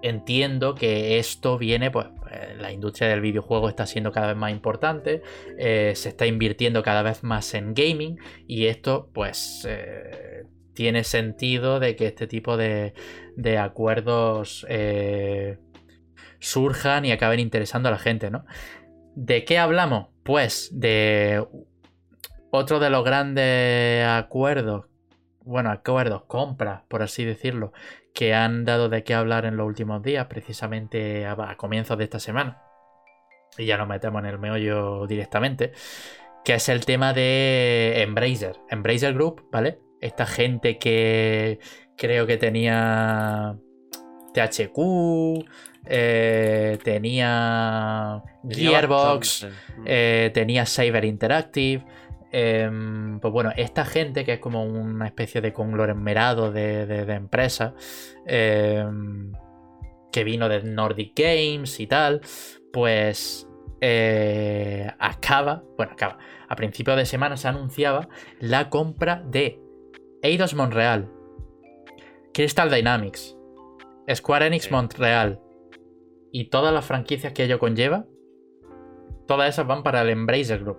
entiendo 0.03 0.75
que 0.75 1.19
esto 1.19 1.57
viene, 1.57 1.91
pues, 1.91 2.09
eh, 2.31 2.57
la 2.59 2.73
industria 2.73 3.09
del 3.09 3.21
videojuego 3.21 3.69
está 3.69 3.87
siendo 3.87 4.13
cada 4.13 4.27
vez 4.27 4.37
más 4.37 4.51
importante, 4.51 5.23
eh, 5.57 5.93
se 5.95 6.11
está 6.11 6.27
invirtiendo 6.27 6.83
cada 6.83 7.03
vez 7.03 7.23
más 7.23 7.55
en 7.55 7.75
gaming 7.75 8.19
y 8.47 8.67
esto, 8.67 9.09
pues, 9.15 9.67
eh, 9.69 10.45
tiene 10.75 11.05
sentido 11.05 11.81
de 11.81 11.97
que 11.97 12.09
este 12.09 12.27
tipo 12.27 12.57
de, 12.57 12.93
de 13.37 13.59
acuerdos 13.59 14.67
surjan 16.41 17.05
y 17.05 17.13
acaben 17.13 17.41
interesando 17.41 17.89
a 17.89 17.93
la 17.93 17.99
gente, 17.99 18.31
¿no? 18.31 18.45
¿De 19.17 19.45
qué 19.45 19.59
hablamos? 19.59 20.09
Pues 20.23 20.71
de 20.73 21.45
otro 22.51 22.79
de 22.79 22.91
los 22.91 23.05
grandes 23.05 24.07
acuerdos 24.07 24.88
bueno, 25.49 25.71
acuerdos, 25.71 26.25
compras, 26.27 26.83
por 26.89 27.03
así 27.03 27.25
decirlo, 27.25 27.73
que 28.13 28.35
han 28.35 28.67
dado 28.67 28.91
de 28.91 29.03
qué 29.03 29.15
hablar 29.15 29.47
en 29.47 29.57
los 29.57 29.67
últimos 29.67 30.03
días, 30.03 30.27
precisamente 30.27 31.27
a, 31.27 31.57
comienzos 31.57 31.97
de 31.97 32.05
esta 32.05 32.21
semana. 32.21 32.63
Y 33.57 33.65
ya 33.65 33.79
nos 33.79 33.89
metemos 33.89 34.21
en 34.21 34.27
el 34.27 34.39
meollo 34.39 35.07
directamente. 35.07 35.73
Que 36.45 36.55
es 36.55 36.69
el 36.69 36.85
tema 36.85 37.15
de 37.15 38.03
Embracer. 38.03 38.57
Embracer 38.69 39.15
Group, 39.15 39.49
¿vale? 39.51 39.79
Esta 40.03 40.27
gente 40.27 40.79
que 40.79 41.59
creo 41.97 42.27
que 42.27 42.37
tenía 42.37 43.57
THQ, 44.35 45.45
eh, 45.87 46.79
tenía 46.85 48.23
Gearbox, 48.47 49.47
eh, 49.87 50.31
tenía 50.35 50.67
Cyber 50.67 51.07
Interactive. 51.07 51.85
Em, 52.31 53.21
pues 53.21 53.33
bueno, 53.33 53.53
esta 53.57 53.85
gente, 53.85 54.25
que 54.25 54.35
es 54.35 54.39
como 54.39 54.65
una 54.65 55.07
especie 55.07 55.41
de 55.41 55.53
conglomerado 55.53 56.53
de, 56.53 56.87
de, 56.87 57.15
empresas, 57.15 57.73
em, 58.27 59.33
que 60.13 60.25
vino 60.25 60.49
de 60.49 60.63
Nordic 60.63 61.13
Games 61.17 61.81
y 61.81 61.87
tal, 61.87 62.21
pues 62.73 63.49
eh, 63.81 64.91
acaba, 64.99 65.63
bueno, 65.77 65.93
acaba, 65.93 66.19
a 66.49 66.57
principio 66.57 66.97
de 66.97 67.07
semana 67.07 67.37
se 67.37 67.49
anunciaba 67.49 68.09
la 68.41 68.69
compra 68.69 69.23
de 69.25 69.61
Eidos 70.23 70.55
Montreal, 70.55 71.11
Crystal 72.35 72.71
Dynamics, 72.71 73.37
Square 74.15 74.47
Enix 74.47 74.71
Montreal 74.71 75.41
y 76.31 76.47
todas 76.47 76.75
las 76.75 76.85
franquicias 76.85 77.33
que 77.33 77.45
ello 77.45 77.59
conlleva, 77.59 78.07
todas 79.27 79.49
esas 79.49 79.67
van 79.67 79.83
para 79.83 80.03
el 80.03 80.11
Embracer 80.11 80.61
Group. 80.61 80.79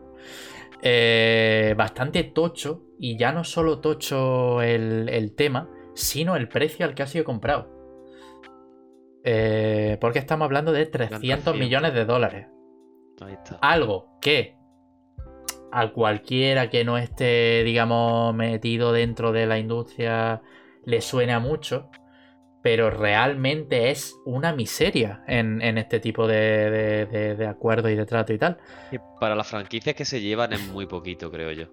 Eh, 0.82 1.74
bastante 1.78 2.24
tocho, 2.24 2.84
y 2.98 3.18
ya 3.18 3.32
no 3.32 3.44
solo 3.44 3.80
tocho 3.80 4.62
el, 4.62 5.34
tema, 5.36 5.70
sino 5.94 6.36
el 6.36 6.48
precio 6.48 6.86
al 6.86 6.96
que 6.96 7.04
ha 7.04 7.08
sido 7.08 7.26
comprado. 7.26 7.70
Eh, 9.24 9.98
porque 10.00 10.20
estamos 10.20 10.46
hablando 10.46 10.72
de 10.72 10.86
300 10.86 11.56
millones 11.56 11.94
de 11.94 12.06
dólares. 12.06 12.48
Algo 13.62 14.18
que 14.22 14.56
a 15.72 15.92
cualquiera 15.92 16.70
que 16.70 16.84
no 16.84 16.98
esté, 16.98 17.64
digamos, 17.64 18.34
metido 18.34 18.92
dentro 18.92 19.32
de 19.32 19.46
la 19.46 19.60
industria 19.60 20.42
le 20.86 21.02
suena 21.02 21.40
mucho. 21.40 21.90
Pero 22.62 22.90
realmente 22.90 23.90
es 23.90 24.16
una 24.26 24.54
miseria 24.54 25.24
en, 25.28 25.62
este 25.78 26.00
tipo 26.00 26.28
de, 26.28 27.08
de, 27.38 27.48
acuerdos 27.48 27.92
y 27.92 27.96
de 27.96 28.06
trato 28.06 28.34
y 28.34 28.38
tal. 28.38 28.58
para 29.20 29.36
las 29.36 29.48
franquicias 29.48 29.96
que 29.96 30.06
se 30.06 30.22
llevan 30.22 30.54
es 30.54 30.68
muy 30.68 30.86
poquito, 30.86 31.32
creo 31.32 31.52
yo. 31.52 31.68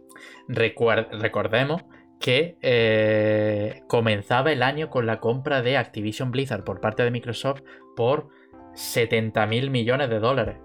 recordemos 0.48 1.82
que 2.20 2.56
eh, 2.62 3.82
comenzaba 3.88 4.52
el 4.52 4.62
año 4.62 4.88
con 4.88 5.06
la 5.06 5.20
compra 5.20 5.62
de 5.62 5.76
Activision 5.76 6.30
Blizzard 6.30 6.64
por 6.64 6.80
parte 6.80 7.02
de 7.02 7.10
Microsoft 7.10 7.62
por 7.94 8.28
70 8.74 9.46
mil 9.46 9.70
millones 9.70 10.08
de 10.08 10.18
dólares. 10.18 10.56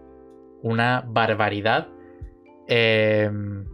Una 0.62 1.04
barbaridad. 1.08 1.90
Em, 2.68 3.66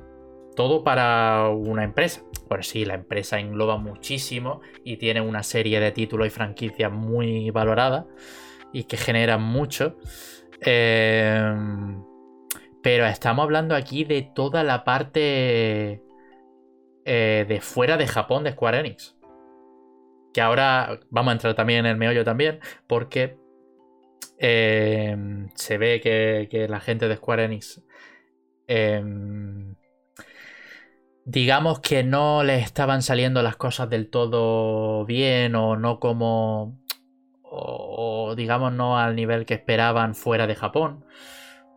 todo 0.56 0.84
para 0.84 1.50
una 1.50 1.84
empresa. 1.84 2.22
Pues 2.48 2.68
sí, 2.68 2.86
la 2.86 2.96
empresa 2.96 3.40
engloba 3.40 3.78
muchísimo 3.78 4.62
y 4.84 4.98
tiene 4.98 5.22
una 5.22 5.44
serie 5.44 5.80
de 5.80 5.92
títulos 5.92 6.28
y 6.28 6.30
franquicias 6.30 6.92
muy 6.92 7.50
valoradas 7.52 8.06
y 8.74 8.84
que 8.84 8.98
generan 8.98 9.42
mucho. 9.42 9.98
Em, 10.62 12.04
pero 12.82 13.06
estamos 13.06 13.44
hablando 13.44 13.76
aquí 13.76 14.04
de 14.04 14.22
toda 14.22 14.64
la 14.64 14.84
parte 14.84 16.04
eh, 17.06 17.46
de 17.48 17.62
fuera 17.62 17.96
de 17.98 18.06
Japón 18.06 18.44
de 18.44 18.52
Square 18.52 18.80
Enix. 18.80 19.16
Que 20.34 20.42
ahora 20.42 21.00
vamos 21.10 21.32
a 21.32 21.34
entrar 21.34 21.56
también 21.56 21.80
en 21.80 21.86
el 21.88 21.98
meollo 21.98 22.26
también, 22.26 22.60
porque 22.86 23.38
em, 24.38 25.50
se 25.56 25.78
ve 25.78 26.02
que, 26.02 26.68
la 26.70 26.80
gente 26.80 27.08
de 27.08 27.16
Square 27.16 27.46
Enix 27.46 27.82
em, 28.68 29.77
digamos 31.28 31.82
que 31.82 32.06
no 32.06 32.42
les 32.42 32.64
estaban 32.64 33.02
saliendo 33.02 33.44
las 33.44 33.58
cosas 33.58 33.90
del 33.90 34.10
todo 34.10 35.04
bien 35.06 35.56
o 35.56 35.76
no 35.76 36.00
como 36.00 36.80
o, 37.44 38.34
digamos 38.38 38.72
no 38.72 38.98
al 38.98 39.14
nivel 39.14 39.46
que 39.46 39.56
esperaban 39.56 40.16
fuera 40.16 40.48
de 40.48 40.56
Japón 40.56 41.04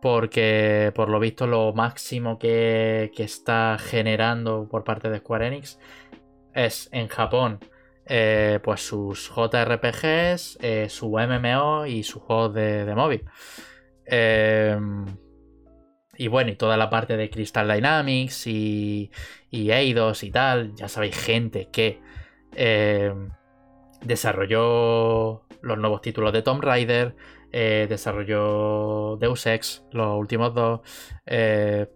porque 0.01 0.93
por 0.95 1.09
lo 1.09 1.19
visto 1.19 1.47
lo 1.47 1.73
máximo 1.73 2.39
que, 2.39 3.11
está 3.17 3.77
generando 3.77 4.69
por 4.69 4.85
parte 4.85 5.09
de 5.09 5.17
Square 5.17 5.47
Enix 5.47 5.77
es 6.53 6.87
en 6.93 7.09
Japón 7.09 7.59
eh, 8.05 8.59
pues 8.63 8.81
sus 8.81 9.29
JRPGs, 9.35 10.59
eh, 10.61 10.87
su 10.89 11.09
MMO 11.09 11.85
y 11.85 12.03
sus 12.03 12.21
juegos 12.21 12.53
de, 12.53 12.83
de 12.83 12.95
móvil. 12.95 13.23
Eh, 14.05 14.77
y 16.21 16.27
bueno, 16.27 16.51
y 16.51 16.55
toda 16.55 16.77
la 16.77 16.91
parte 16.91 17.17
de 17.17 17.31
Crystal 17.31 17.67
Dynamics 17.67 18.45
y, 18.45 19.09
y 19.49 19.71
Eidos 19.71 20.21
y 20.21 20.29
tal. 20.29 20.75
Ya 20.75 20.87
sabéis, 20.87 21.17
gente 21.17 21.69
que 21.71 21.99
eh, 22.55 23.11
desarrolló 24.05 25.47
los 25.63 25.77
nuevos 25.79 26.03
títulos 26.03 26.31
de 26.31 26.43
Tomb 26.43 26.61
Raider, 26.61 27.15
eh, 27.51 27.87
desarrolló 27.89 29.17
Deus 29.17 29.47
Ex, 29.47 29.83
los 29.93 30.15
últimos 30.15 30.53
dos. 30.53 30.81
Eh, 31.25 31.87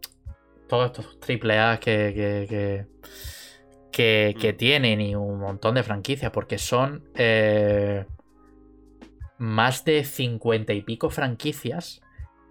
todos 0.68 0.88
estos 0.88 1.20
triple 1.20 1.60
A 1.60 1.80
que, 1.80 2.88
que, 3.92 4.34
que, 4.36 4.54
mm. 4.54 4.58
tienen 4.58 5.02
y 5.02 5.14
un 5.14 5.38
montón 5.38 5.76
de 5.76 5.84
franquicias, 5.84 6.32
porque 6.32 6.58
son 6.58 7.04
más 9.38 9.86
de 9.86 10.04
cincuenta 10.04 10.74
y 10.74 10.82
pico 10.82 11.12
franquicias 11.12 12.02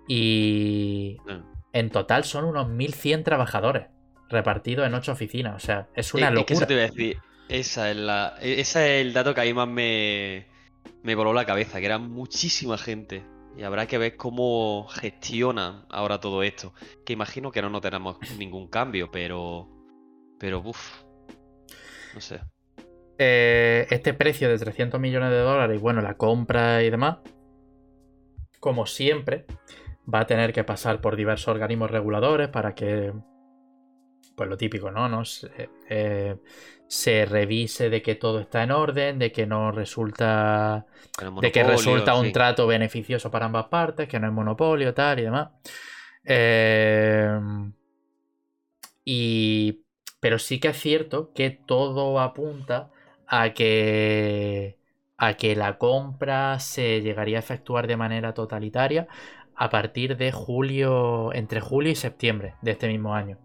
y, 0.06 1.16
mm. 1.26 1.53
En 1.74 1.90
total 1.90 2.22
son 2.22 2.44
unos 2.44 2.68
1.100 2.68 3.24
trabajadores 3.24 3.88
repartidos 4.30 4.86
en 4.86 4.94
8 4.94 5.12
oficinas. 5.12 5.56
O 5.56 5.66
sea, 5.66 5.88
es 5.94 6.14
una 6.14 6.30
locura. 6.30 6.60
Es 6.60 6.66
te 6.66 6.74
voy 6.74 6.82
a 6.84 6.86
decir. 6.86 7.18
Esa 7.48 7.90
es 7.90 7.96
la, 7.96 8.36
ese 8.40 8.60
es 9.00 9.06
el 9.06 9.12
dato 9.12 9.34
que 9.34 9.42
a 9.42 9.44
mí 9.44 9.52
más 9.52 9.68
me, 9.68 10.46
me 11.02 11.14
voló 11.14 11.34
la 11.34 11.44
cabeza, 11.44 11.80
que 11.80 11.86
era 11.86 11.98
muchísima 11.98 12.78
gente. 12.78 13.24
Y 13.58 13.64
habrá 13.64 13.86
que 13.86 13.98
ver 13.98 14.16
cómo 14.16 14.86
gestionan 14.88 15.84
ahora 15.90 16.20
todo 16.20 16.44
esto. 16.44 16.72
Que 17.04 17.12
imagino 17.12 17.50
que 17.50 17.60
no 17.60 17.70
notaremos 17.70 18.18
ningún 18.38 18.68
cambio, 18.68 19.10
pero. 19.10 19.68
Pero, 20.38 20.60
uff. 20.64 21.02
No 22.14 22.20
sé. 22.20 22.40
Eh, 23.18 23.86
este 23.90 24.14
precio 24.14 24.48
de 24.48 24.58
300 24.58 25.00
millones 25.00 25.30
de 25.30 25.38
dólares, 25.38 25.76
y 25.76 25.80
bueno, 25.80 26.00
la 26.02 26.14
compra 26.14 26.82
y 26.84 26.90
demás, 26.90 27.18
como 28.60 28.86
siempre, 28.86 29.44
va 30.12 30.20
a 30.20 30.26
tener 30.26 30.52
que 30.52 30.64
pasar 30.64 31.00
por 31.00 31.16
diversos 31.16 31.48
organismos 31.48 31.90
reguladores 31.90 32.48
para 32.48 32.74
que, 32.74 33.12
pues 34.36 34.48
lo 34.48 34.56
típico, 34.56 34.90
¿no? 34.90 35.08
¿No? 35.08 35.24
Se, 35.24 35.70
eh, 35.88 36.36
se 36.86 37.26
revise 37.26 37.90
de 37.90 38.02
que 38.02 38.14
todo 38.14 38.40
está 38.40 38.62
en 38.62 38.70
orden, 38.70 39.18
de 39.18 39.32
que 39.32 39.46
no 39.46 39.72
resulta, 39.72 40.86
de 41.40 41.52
que 41.52 41.64
resulta 41.64 42.14
un 42.14 42.32
trato 42.32 42.66
beneficioso 42.66 43.30
para 43.30 43.46
ambas 43.46 43.66
partes, 43.66 44.08
que 44.08 44.20
no 44.20 44.26
es 44.26 44.32
monopolio, 44.32 44.94
tal 44.94 45.20
y 45.20 45.22
demás. 45.22 45.48
Eh, 46.24 47.38
y, 49.04 49.84
pero 50.20 50.38
sí 50.38 50.60
que 50.60 50.68
es 50.68 50.78
cierto 50.78 51.32
que 51.34 51.50
todo 51.50 52.20
apunta 52.20 52.90
a 53.26 53.52
que 53.52 54.78
a 55.16 55.34
que 55.34 55.54
la 55.54 55.78
compra 55.78 56.58
se 56.58 57.00
llegaría 57.00 57.38
a 57.38 57.40
efectuar 57.40 57.86
de 57.86 57.96
manera 57.96 58.34
totalitaria 58.34 59.06
a 59.56 59.70
partir 59.70 60.16
de 60.16 60.32
julio, 60.32 61.32
entre 61.34 61.60
julio 61.60 61.92
y 61.92 61.94
septiembre 61.94 62.54
de 62.62 62.72
este 62.72 62.88
mismo 62.88 63.14
año. 63.14 63.38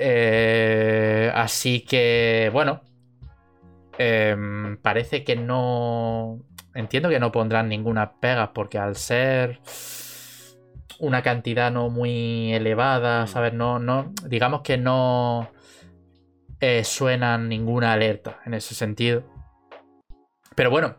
Eh, 0.00 1.30
así 1.34 1.80
que, 1.80 2.50
bueno, 2.52 2.82
em, 3.98 4.76
parece 4.78 5.24
que 5.24 5.36
no... 5.36 6.40
Entiendo 6.74 7.08
que 7.08 7.18
no 7.18 7.32
pondrán 7.32 7.68
ninguna 7.68 8.20
pega 8.20 8.52
porque 8.52 8.78
al 8.78 8.94
ser 8.94 9.60
una 11.00 11.22
cantidad 11.22 11.72
no 11.72 11.90
muy 11.90 12.52
elevada, 12.54 13.24
mm. 13.24 13.28
¿sabes? 13.28 13.52
No, 13.54 13.78
no, 13.78 14.12
digamos 14.26 14.62
que 14.62 14.78
no 14.78 15.50
eh, 16.60 16.84
suenan 16.84 17.48
ninguna 17.48 17.92
alerta 17.92 18.40
en 18.46 18.54
ese 18.54 18.74
sentido. 18.74 19.24
Pero 20.54 20.70
bueno, 20.70 20.96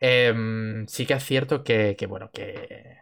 em, 0.00 0.86
sí 0.88 1.06
que 1.06 1.14
es 1.14 1.24
cierto 1.24 1.64
que, 1.64 1.96
que 1.96 2.06
bueno, 2.06 2.30
que 2.32 3.01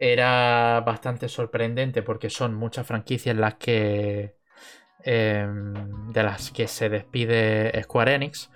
era 0.00 0.82
bastante 0.84 1.28
sorprendente 1.28 2.02
porque 2.02 2.30
son 2.30 2.54
muchas 2.54 2.86
franquicias 2.86 3.36
las 3.36 3.54
que 3.54 4.34
em, 5.04 6.08
de 6.10 6.22
las 6.22 6.50
que 6.50 6.66
se 6.66 6.88
despide 6.88 7.80
Square 7.82 8.14
Enix 8.14 8.50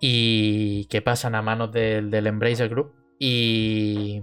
y 0.00 0.86
que 0.86 1.02
pasan 1.02 1.34
a 1.34 1.42
manos 1.42 1.72
del, 1.72 2.10
del 2.10 2.28
Embracer 2.28 2.68
Group 2.68 2.94
y 3.18 4.22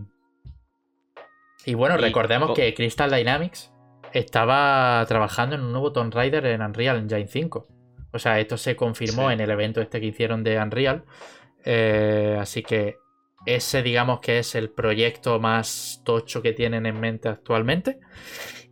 y 1.65 1.73
bueno, 1.75 1.97
recordemos 1.97 2.53
que 2.55 2.73
Crystal 2.73 3.11
Dynamics 3.11 3.71
estaba 4.13 5.05
trabajando 5.07 5.55
en 5.55 5.61
un 5.61 5.71
nuevo 5.71 5.91
Tomb 5.91 6.13
Raider 6.13 6.45
en 6.47 6.61
Unreal 6.61 6.97
Engine 6.97 7.27
5. 7.27 7.67
O 8.13 8.19
sea, 8.19 8.39
esto 8.39 8.57
se 8.57 8.75
confirmó 8.75 9.31
en 9.31 9.39
el 9.39 9.51
evento 9.51 9.81
este 9.81 9.99
que 9.99 10.07
hicieron 10.07 10.43
de 10.43 10.57
Unreal. 10.57 11.03
Eh, 11.63 12.37
así 12.39 12.63
que 12.63 12.97
ese 13.45 13.83
digamos 13.83 14.19
que 14.19 14.39
es 14.39 14.55
el 14.55 14.69
proyecto 14.69 15.39
más 15.39 16.01
tocho 16.03 16.41
que 16.41 16.53
tienen 16.53 16.85
en 16.85 16.99
mente 16.99 17.29
actualmente. 17.29 17.99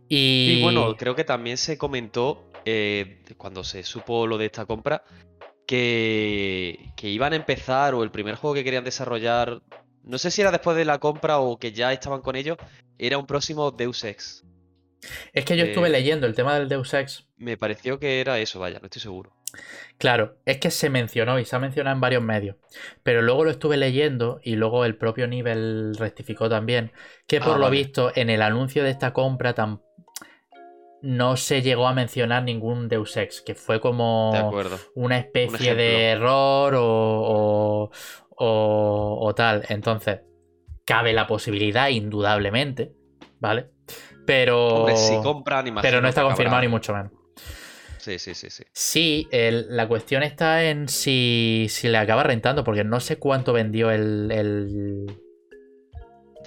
Y, 0.08 0.60
bueno, 0.62 0.96
creo 0.96 1.14
que 1.14 1.24
también 1.24 1.56
se 1.56 1.78
comentó 1.78 2.50
eh, 2.64 3.22
cuando 3.36 3.62
se 3.62 3.84
supo 3.84 4.26
lo 4.26 4.38
de 4.38 4.46
esta 4.46 4.66
compra 4.66 5.04
que, 5.66 6.92
que 6.96 7.08
iban 7.08 7.32
a 7.32 7.36
empezar 7.36 7.94
o 7.94 8.02
el 8.02 8.10
primer 8.10 8.34
juego 8.34 8.54
que 8.54 8.64
querían 8.64 8.82
desarrollar, 8.82 9.62
no 10.02 10.18
sé 10.18 10.32
si 10.32 10.40
era 10.40 10.50
después 10.50 10.76
de 10.76 10.84
la 10.84 10.98
compra 10.98 11.38
o 11.38 11.58
que 11.58 11.70
ya 11.70 11.92
estaban 11.92 12.22
con 12.22 12.34
ellos, 12.34 12.58
era 12.98 13.18
un 13.18 13.26
próximo 13.26 13.70
Deus 13.70 14.02
Ex. 14.02 14.44
Es 15.32 15.44
que 15.44 15.56
yo 15.56 15.64
estuve 15.64 15.88
eh, 15.88 15.92
leyendo 15.92 16.26
el 16.26 16.34
tema 16.34 16.58
del 16.58 16.68
Deus 16.68 16.92
Ex. 16.92 17.28
Me 17.36 17.56
pareció 17.56 17.98
que 18.00 18.20
era 18.20 18.38
eso, 18.40 18.58
vaya, 18.58 18.80
no 18.80 18.86
estoy 18.86 19.00
seguro. 19.00 19.32
Claro, 19.98 20.36
es 20.46 20.58
que 20.58 20.70
se 20.70 20.88
mencionó 20.88 21.38
y 21.38 21.44
se 21.44 21.56
ha 21.56 21.58
mencionado 21.58 21.94
en 21.94 22.00
varios 22.00 22.22
medios, 22.22 22.56
pero 23.02 23.20
luego 23.22 23.44
lo 23.44 23.50
estuve 23.50 23.76
leyendo 23.76 24.40
y 24.42 24.56
luego 24.56 24.84
el 24.84 24.96
propio 24.96 25.26
nivel 25.26 25.94
rectificó 25.98 26.48
también 26.48 26.92
que 27.26 27.40
por 27.40 27.56
ah, 27.56 27.58
lo 27.58 27.70
visto 27.70 28.10
en 28.14 28.30
el 28.30 28.42
anuncio 28.42 28.82
de 28.82 28.90
esta 28.90 29.12
compra 29.12 29.54
no 31.02 31.36
se 31.36 31.62
llegó 31.62 31.86
a 31.86 31.94
mencionar 31.94 32.42
ningún 32.42 32.88
Deus 32.88 33.16
Ex, 33.16 33.40
que 33.40 33.54
fue 33.54 33.80
como 33.80 34.52
una 34.94 35.18
especie 35.18 35.74
de 35.74 36.10
error 36.10 36.74
o, 36.76 37.90
o, 38.36 39.34
tal. 39.34 39.64
Entonces, 39.68 40.20
cabe 40.84 41.12
la 41.12 41.26
posibilidad, 41.26 41.88
indudablemente, 41.88 42.92
¿vale? 43.38 43.70
Pero, 44.26 44.86
pero 45.80 46.00
no 46.00 46.08
está 46.08 46.22
confirmado 46.22 46.62
ni 46.62 46.68
mucho 46.68 46.92
menos. 46.94 47.12
Sí, 48.00 48.18
sí, 48.18 48.34
sí, 48.34 48.48
sí. 48.50 48.64
Sí, 48.72 49.28
la 49.30 49.86
cuestión 49.88 50.22
está 50.22 50.64
en 50.64 50.88
si, 50.88 51.68
le 51.82 51.98
acaba 51.98 52.22
rentando, 52.22 52.64
porque 52.64 52.84
no 52.84 53.00
sé 53.00 53.18
cuánto 53.18 53.52
vendió 53.52 53.90
el, 53.90 55.06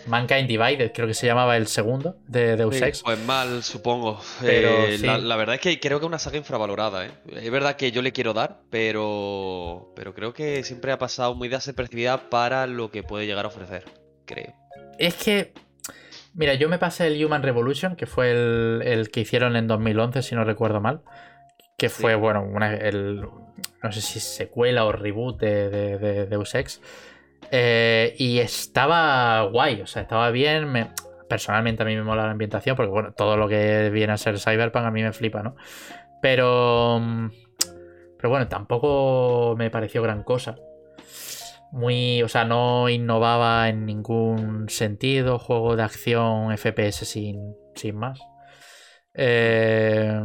Mankind 0.07 0.47
Divided, 0.47 0.91
creo 0.93 1.07
que 1.07 1.13
se 1.13 1.27
llamaba 1.27 1.55
el 1.55 1.67
segundo 1.67 2.17
de 2.27 2.57
Deus 2.57 2.75
Sí, 2.75 2.83
Ex. 2.83 3.03
pues 3.03 3.19
mal, 3.19 3.63
supongo. 3.63 4.19
Pero 4.41 4.87
Eh, 4.87 4.97
sí. 4.97 5.05
la, 5.05 5.17
la 5.17 5.35
verdad 5.37 5.55
es 5.55 5.61
que 5.61 5.79
creo 5.79 5.99
que 5.99 6.05
es 6.05 6.07
una 6.07 6.19
saga 6.19 6.37
infravalorada, 6.37 7.05
¿eh? 7.05 7.11
Es 7.31 7.51
verdad 7.51 7.75
que 7.77 7.91
yo 7.91 8.01
le 8.01 8.11
quiero 8.11 8.33
dar, 8.33 8.63
pero, 8.69 9.93
pero 9.95 10.13
creo 10.13 10.33
que 10.33 10.63
siempre 10.63 10.91
ha 10.91 10.97
pasado 10.97 11.35
muy 11.35 11.47
desapercibida 11.47 12.29
para 12.29 12.67
lo 12.67 12.91
que 12.91 13.03
puede 13.03 13.25
llegar 13.27 13.45
a 13.45 13.49
ofrecer, 13.49 13.85
creo. 14.25 14.53
Es 14.99 15.13
que, 15.15 15.53
mira, 16.33 16.55
yo 16.55 16.67
me 16.67 16.79
pasé 16.79 17.07
el 17.07 17.23
Human 17.23 17.43
Revolution, 17.43 17.95
que 17.95 18.05
fue 18.05 18.31
el, 18.31 18.81
el 18.83 19.09
que 19.09 19.21
hicieron 19.21 19.55
en 19.55 19.67
2011, 19.67 20.21
si 20.21 20.35
no 20.35 20.43
recuerdo 20.43 20.81
mal. 20.81 21.01
Que 21.83 21.89
Sí. 21.89 22.01
fue, 22.01 22.15
bueno, 22.15 22.43
una, 22.43 22.73
el, 22.75 23.21
no 23.83 23.91
sé 23.91 23.99
si 24.01 24.19
secuela 24.21 24.85
o 24.85 24.91
reboot 24.93 25.37
de, 25.39 25.69
de, 25.69 25.97
de 25.97 26.25
Deus 26.27 26.55
Ex. 26.55 26.81
Eh, 27.51 28.15
y 28.17 28.39
estaba 28.39 29.41
guay, 29.43 29.81
o 29.81 29.87
sea, 29.87 30.03
estaba 30.03 30.31
bien. 30.31 30.71
me- 30.71 30.91
personalmente 31.27 31.83
a 31.83 31.85
mí 31.85 31.95
me 31.95 32.03
mola 32.03 32.25
la 32.25 32.31
ambientación, 32.31 32.75
porque 32.75 32.91
bueno, 32.91 33.13
todo 33.13 33.35
lo 33.37 33.47
que 33.49 33.89
viene 33.89 34.13
a 34.13 34.17
ser 34.17 34.39
Cyberpunk 34.39 34.85
a 34.85 34.91
mí 34.91 35.01
me 35.03 35.11
flipa, 35.13 35.43
¿no? 35.43 35.55
Pero. 36.21 36.99
mm, 37.01 37.29
Pero 38.17 38.29
bueno, 38.29 38.47
tampoco 38.47 39.55
me 39.57 39.69
pareció 39.69 40.01
gran 40.01 40.23
cosa. 40.23 40.55
Muy. 41.73 42.21
O 42.23 42.29
sea, 42.29 42.45
no 42.45 42.87
innovaba 42.87 43.67
en 43.67 43.85
ningún 43.85 44.69
sentido. 44.69 45.37
Juego 45.39 45.75
de 45.75 45.83
acción 45.83 46.51
FPS 46.57 47.03
sin, 47.05 47.55
sin 47.75 47.97
más. 47.97 48.19
Eh, 49.13 50.21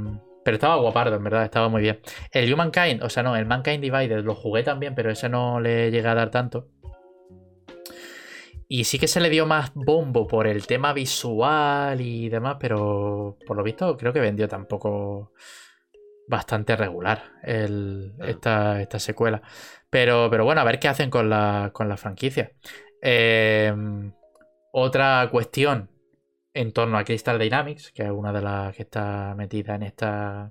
pero 0.49 0.57
estaba 0.57 0.77
guapardo, 0.77 1.15
en 1.15 1.25
verdad, 1.25 1.45
estaba 1.45 1.69
muy 1.69 1.83
bien. 1.83 2.01
El 2.33 2.51
Humankind, 2.51 3.03
o 3.03 3.11
sea, 3.11 3.23
no, 3.23 3.37
el 3.37 3.45
Mankind 3.45 3.83
Divided 3.83 4.25
lo 4.25 4.35
jugué 4.35 4.63
también, 4.63 4.95
pero 4.95 5.11
ese 5.11 5.29
no 5.29 5.61
le 5.61 5.91
llegué 5.91 6.09
a 6.09 6.15
dar 6.15 6.31
tanto. 6.31 6.69
Y 8.67 8.85
sí 8.85 8.99
que 8.99 9.09
se 9.09 9.21
le 9.21 9.29
dio 9.29 9.45
más 9.45 9.73
bombo 9.75 10.27
por 10.27 10.47
el 10.47 10.67
tema 10.67 10.95
visual 10.95 12.01
y 12.01 12.31
demás, 12.31 12.57
pero 12.59 13.37
por 13.47 13.59
lo 13.59 13.63
visto 13.63 13.95
creo 13.99 14.15
que 14.15 14.21
vendió 14.21 14.49
tampoco 14.49 15.35
bastante 16.27 16.75
regular 16.77 17.25
el- 17.43 18.15
esta, 18.21 18.81
esta 18.81 18.99
secuela. 18.99 19.43
Pero, 19.91 20.29
pero 20.31 20.47
bueno, 20.47 20.63
a 20.63 20.65
ver 20.65 20.79
qué 20.79 20.89
hacen 20.89 21.11
con 21.11 21.29
la, 21.29 21.73
con 21.75 21.91
la 21.91 21.99
franquicia. 21.99 22.53
Eh, 23.03 23.71
otra 24.73 25.29
cuestión 25.31 25.91
en 26.59 26.73
torno 26.73 26.99
a 26.99 27.05
Crystal 27.05 27.39
Dynamics, 27.39 27.93
que 27.93 28.03
es 28.03 28.11
una 28.11 28.33
de 28.33 28.43
las 28.43 28.75
que 28.75 28.83
está 28.83 29.33
metida 29.37 29.77
en 29.77 29.85
esta, 29.85 30.51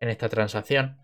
en 0.00 0.08
esta 0.08 0.28
transacción. 0.28 0.96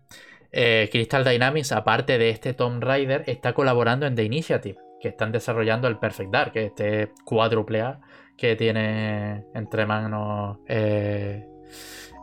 Eh, 0.51 0.89
Crystal 0.91 1.23
Dynamics, 1.23 1.71
aparte 1.71 2.17
de 2.17 2.29
este 2.29 2.53
Tomb 2.53 2.83
Raider, 2.83 3.23
está 3.25 3.53
colaborando 3.53 4.05
en 4.05 4.15
The 4.15 4.25
Initiative, 4.25 4.77
que 4.99 5.07
están 5.07 5.31
desarrollando 5.31 5.87
el 5.87 5.97
Perfect 5.97 6.29
Dark, 6.29 6.51
que 6.51 6.65
es 6.65 6.67
este 6.67 7.11
cuádruple 7.23 7.81
A 7.81 8.01
que 8.37 8.57
tiene 8.57 9.45
entre 9.55 9.85
manos 9.85 10.57
eh, 10.67 11.47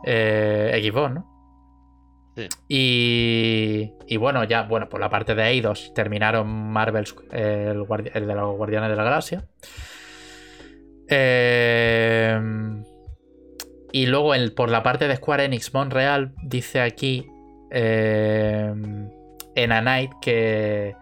eh, 0.05 0.81
Xbox, 0.83 1.11
¿no? 1.11 1.31
Sí. 2.35 2.47
Y, 2.67 3.93
y 4.07 4.17
bueno, 4.17 4.43
ya, 4.43 4.61
bueno, 4.63 4.89
por 4.89 4.99
la 4.99 5.09
parte 5.09 5.33
de 5.33 5.43
Eidos 5.47 5.91
terminaron 5.95 6.47
Marvel's, 6.47 7.15
eh, 7.31 7.73
el, 7.73 8.11
el 8.13 8.27
de 8.27 8.35
los 8.35 8.55
Guardianes 8.55 8.91
de 8.91 8.95
la 8.95 9.03
Galaxia. 9.03 9.43
Eh, 11.07 12.39
y 13.91 14.07
luego 14.07 14.33
por 14.55 14.69
la 14.69 14.83
parte 14.83 15.07
de 15.07 15.15
Square 15.15 15.45
Enix 15.45 15.73
Montreal 15.73 16.33
dice 16.43 16.81
aquí 16.81 17.27
eh, 17.71 18.73
en 19.55 19.71
A 19.71 19.81
Night 19.81 20.11
que, 20.21 20.95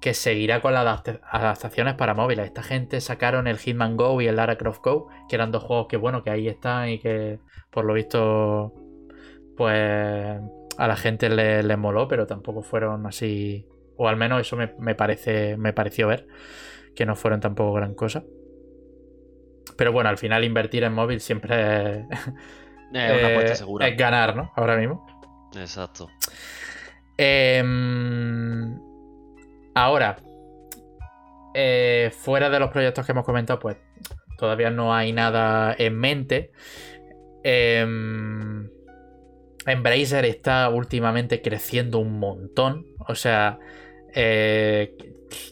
que 0.00 0.14
seguirá 0.14 0.60
con 0.60 0.72
las 0.72 0.82
adapta- 0.82 1.20
adaptaciones 1.30 1.94
para 1.94 2.14
móviles. 2.14 2.46
Esta 2.46 2.62
gente 2.62 3.00
sacaron 3.00 3.46
el 3.46 3.58
Hitman 3.58 3.96
Go 3.96 4.20
y 4.20 4.28
el 4.28 4.36
Lara 4.36 4.56
Croft 4.56 4.82
Go, 4.82 5.08
que 5.28 5.36
eran 5.36 5.52
dos 5.52 5.62
juegos 5.62 5.88
que 5.88 5.96
bueno, 5.96 6.22
que 6.22 6.30
ahí 6.30 6.48
están 6.48 6.88
y 6.88 6.98
que 6.98 7.38
por 7.70 7.84
lo 7.84 7.94
visto 7.94 8.72
pues 9.56 10.40
a 10.78 10.88
la 10.88 10.96
gente 10.96 11.28
le, 11.28 11.62
le 11.62 11.76
moló, 11.76 12.08
pero 12.08 12.26
tampoco 12.26 12.62
fueron 12.62 13.06
así, 13.06 13.66
o 13.96 14.08
al 14.08 14.16
menos 14.16 14.40
eso 14.40 14.56
me, 14.56 14.72
me 14.78 14.94
parece, 14.94 15.58
me 15.58 15.74
pareció 15.74 16.08
ver, 16.08 16.26
que 16.96 17.04
no 17.04 17.14
fueron 17.14 17.40
tampoco 17.40 17.74
gran 17.74 17.94
cosa. 17.94 18.24
Pero 19.76 19.92
bueno, 19.92 20.08
al 20.10 20.18
final 20.18 20.44
invertir 20.44 20.84
en 20.84 20.92
móvil 20.92 21.20
siempre 21.20 22.00
es, 22.00 22.06
Es 22.92 23.18
una 23.18 23.28
apuesta 23.28 23.54
segura. 23.54 23.88
es 23.88 23.96
ganar, 23.96 24.36
¿no? 24.36 24.52
Ahora 24.54 24.76
mismo. 24.76 25.06
Exacto. 25.56 26.10
Em, 27.16 28.78
ahora, 29.74 30.16
eh, 31.54 32.10
fuera 32.14 32.50
de 32.50 32.58
los 32.58 32.70
proyectos 32.70 33.06
que 33.06 33.12
hemos 33.12 33.24
comentado, 33.24 33.58
pues 33.58 33.78
todavía 34.36 34.70
no 34.70 34.94
hay 34.94 35.12
nada 35.12 35.74
en 35.78 35.98
mente. 35.98 36.52
Em, 37.42 38.68
Embracer 39.66 40.24
está 40.24 40.68
últimamente 40.68 41.40
creciendo 41.40 41.98
un 41.98 42.18
montón. 42.18 42.86
O 43.08 43.14
sea, 43.14 43.58
eh, 44.14 44.96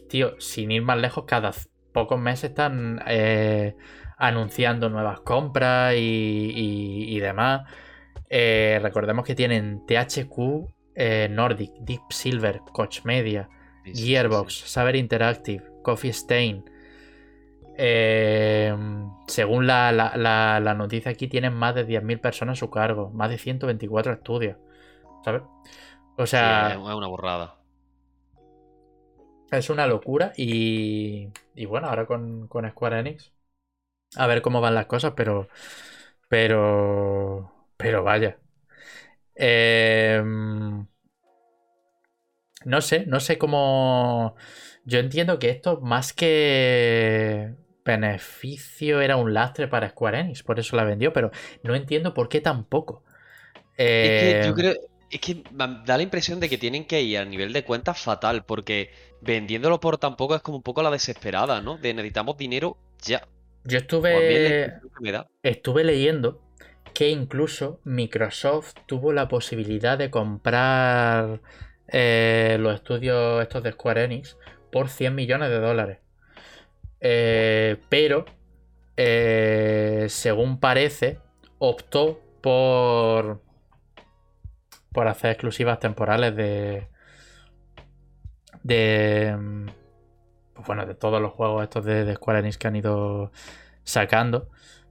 tío, 0.08 0.38
sin 0.40 0.72
ir 0.72 0.82
más 0.82 0.98
lejos, 0.98 1.24
cada 1.26 1.52
pocos 1.92 2.20
meses 2.20 2.50
están 2.50 3.02
eh, 3.06 3.76
anunciando 4.20 4.90
nuevas 4.90 5.20
compras 5.20 5.94
y, 5.96 5.98
y- 6.54 7.16
y 7.16 7.20
demás. 7.20 7.62
Eh, 8.30 8.78
recordemos 8.82 9.24
que 9.26 9.34
tienen 9.34 9.86
THQ 9.86 10.68
eh, 10.94 11.28
Nordic, 11.30 11.72
Deep 11.80 12.02
Silver, 12.10 12.60
Koch 12.72 13.04
Media, 13.04 13.48
Sí, 13.84 13.94
sí, 13.96 14.14
Gearbox, 14.24 14.54
sí. 14.54 14.60
Saber 14.70 14.96
Interactive, 14.96 15.64
Coffee 15.82 16.10
Stain. 16.12 16.64
Eh, 17.82 18.74
según 19.26 19.66
la, 19.66 19.92
la- 19.92 20.16
la- 20.16 20.60
la 20.60 20.74
noticia 20.74 21.10
aquí, 21.12 21.28
tienen 21.28 21.54
más 21.54 21.74
de 21.74 21.84
10.000 21.84 22.20
personas 22.20 22.58
a 22.58 22.60
su 22.60 22.70
cargo, 22.70 23.10
más 23.10 23.30
de 23.30 23.38
124 23.38 24.12
estudios. 24.12 24.56
¿Sabes? 25.24 25.42
O 26.16 26.26
sea, 26.26 26.74
es 26.74 26.76
es 26.76 26.94
una 26.94 27.06
burrada. 27.08 27.60
es 29.50 29.70
una 29.70 29.86
locura 29.86 30.32
y, 30.36 31.28
y 31.54 31.66
bueno, 31.66 31.88
ahora 31.88 32.06
con, 32.06 32.46
con 32.48 32.68
Square 32.70 33.00
Enix, 33.00 33.32
a 34.16 34.26
ver 34.26 34.42
cómo 34.42 34.60
van 34.60 34.74
las 34.74 34.86
cosas, 34.86 35.12
pero, 35.16 35.48
pero, 36.28 37.52
pero 37.76 38.04
vaya. 38.04 38.38
Em, 39.36 40.86
no 42.64 42.80
sé, 42.80 43.06
no 43.06 43.20
sé 43.20 43.38
cómo... 43.38 44.34
Yo 44.84 44.98
entiendo 44.98 45.38
que 45.38 45.50
esto 45.50 45.80
más 45.80 46.12
que 46.12 47.54
beneficio 47.84 49.00
era 49.00 49.16
un 49.16 49.32
lastre 49.34 49.68
para 49.68 49.90
Square 49.90 50.20
Enix, 50.20 50.42
por 50.42 50.58
eso 50.60 50.76
la 50.76 50.84
vendió, 50.84 51.12
pero 51.12 51.30
no 51.62 51.74
entiendo 51.74 52.14
por 52.14 52.28
qué 52.28 52.40
tampoco. 52.40 53.04
Es 54.00 54.12
que 54.14 54.36
yo 54.40 54.54
Em, 54.54 54.54
creo. 54.54 54.74
Es 55.10 55.20
que 55.20 55.42
da 55.50 55.96
la 55.96 56.02
impresión 56.04 56.38
de 56.38 56.48
que 56.48 56.56
tienen 56.58 56.86
que 56.86 57.02
ir 57.02 57.18
a 57.18 57.24
nivel 57.24 57.52
de 57.52 57.64
cuentas 57.64 57.98
fatal, 58.00 58.44
porque 58.44 58.92
vendiéndolo 59.20 59.80
por 59.80 59.98
tan 59.98 60.16
poco 60.16 60.36
es 60.36 60.42
como 60.42 60.58
un 60.58 60.62
poco 60.62 60.82
la 60.82 60.90
desesperada, 60.90 61.60
¿no? 61.60 61.78
De 61.78 61.92
necesitamos 61.94 62.36
dinero 62.36 62.76
ya. 63.02 63.26
Yo 63.64 63.78
estuve... 63.78 64.80
estuve 65.42 65.84
leyendo 65.84 66.40
que 66.94 67.08
incluso 67.08 67.80
Microsoft 67.84 68.74
tuvo 68.86 69.12
la 69.12 69.28
posibilidad 69.28 69.96
de 69.96 70.10
comprar 70.10 71.40
eh, 71.88 72.56
los 72.60 72.74
estudios 72.74 73.42
estos 73.42 73.62
de 73.62 73.72
Square 73.72 74.04
Enix 74.04 74.36
por 74.70 74.88
100 74.88 75.14
millones 75.14 75.50
de 75.50 75.58
dólares. 75.58 75.98
Eh, 77.00 77.78
pero, 77.88 78.24
eh, 78.96 80.06
según 80.08 80.60
parece, 80.60 81.18
optó 81.58 82.20
por, 82.40 83.40
por 84.92 85.08
hacer 85.08 85.32
exclusivas 85.32 85.78
temporales 85.80 86.34
de... 86.36 86.88
de 88.62 89.36
pues 90.60 90.66
bueno, 90.66 90.86
de 90.86 90.94
todos 90.94 91.20
los 91.20 91.32
juegos 91.32 91.62
estos 91.62 91.84
de, 91.84 92.04
de 92.04 92.14
Square 92.14 92.40
Enix 92.40 92.58
que 92.58 92.68
han 92.68 92.76
ido 92.76 93.32
sacando 93.82 94.48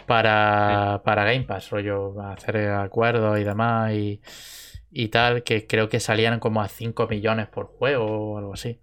para, 0.08 1.02
para 1.06 1.24
Game 1.24 1.44
Pass, 1.44 1.70
rollo, 1.70 2.20
hacer 2.22 2.70
acuerdos 2.72 3.40
y 3.40 3.44
demás 3.44 3.94
y, 3.94 4.22
y 4.92 5.10
tal, 5.10 5.44
que 5.44 5.68
creo 5.68 5.90
que 5.90 6.00
salían 6.00 6.40
como 6.40 6.62
a 6.62 6.68
5 6.68 7.08
millones 7.08 7.48
por 7.48 7.68
juego 7.68 8.34
o 8.34 8.38
algo 8.40 8.54
así. 8.54 8.80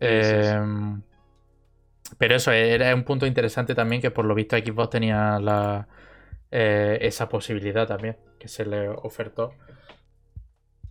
Sí, 0.00 0.22
sí, 0.24 0.42
sí. 0.42 0.56
Em, 0.56 1.02
pero 2.18 2.34
eso 2.34 2.50
era 2.52 2.94
un 2.94 3.04
punto 3.04 3.26
interesante 3.26 3.74
también 3.74 4.02
que 4.02 4.10
por 4.10 4.24
lo 4.24 4.34
visto 4.34 4.56
Xbox 4.56 4.90
tenía 4.90 5.38
la, 5.38 5.86
eh, 6.50 6.98
esa 7.02 7.28
posibilidad 7.28 7.86
también 7.86 8.16
que 8.38 8.48
se 8.48 8.64
le 8.64 8.88
ofertó. 8.88 9.54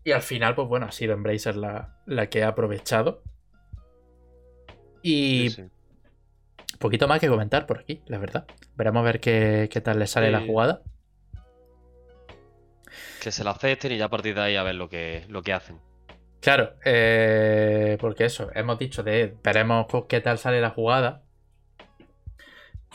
Y 0.03 0.11
al 0.11 0.21
final, 0.21 0.55
pues 0.55 0.67
bueno, 0.67 0.85
ha 0.85 0.91
sido 0.91 1.13
Embracer 1.13 1.55
la, 1.57 1.97
la 2.05 2.29
que 2.29 2.43
ha 2.43 2.49
aprovechado. 2.49 3.21
Y 5.01 5.49
Sí, 5.49 5.63
sí. 5.63 5.63
poquito 6.79 7.07
más 7.07 7.19
que 7.19 7.27
comentar 7.27 7.65
por 7.65 7.79
aquí, 7.79 8.01
la 8.07 8.17
verdad. 8.17 8.45
Veremos 8.75 9.01
a 9.01 9.03
ver 9.05 9.19
qué, 9.19 9.69
qué 9.71 9.81
tal 9.81 9.99
le 9.99 10.07
sale 10.07 10.31
la 10.31 10.41
jugada. 10.41 10.81
Que 13.21 13.31
se 13.31 13.43
la 13.43 13.51
acepten 13.51 13.91
y 13.91 13.97
ya 13.97 14.05
a 14.05 14.09
partir 14.09 14.35
de 14.35 14.41
ahí 14.41 14.55
a 14.55 14.63
ver 14.63 14.75
lo 14.75 14.89
que, 14.89 15.25
lo 15.27 15.41
que 15.41 15.53
hacen. 15.53 15.79
Claro, 16.41 16.75
eh, 16.85 17.97
porque 17.99 18.25
eso, 18.25 18.49
hemos 18.55 18.79
dicho 18.79 19.03
de 19.03 19.35
veremos 19.43 19.87
qué 20.07 20.21
tal 20.21 20.37
sale 20.37 20.61
la 20.61 20.69
jugada. 20.69 21.23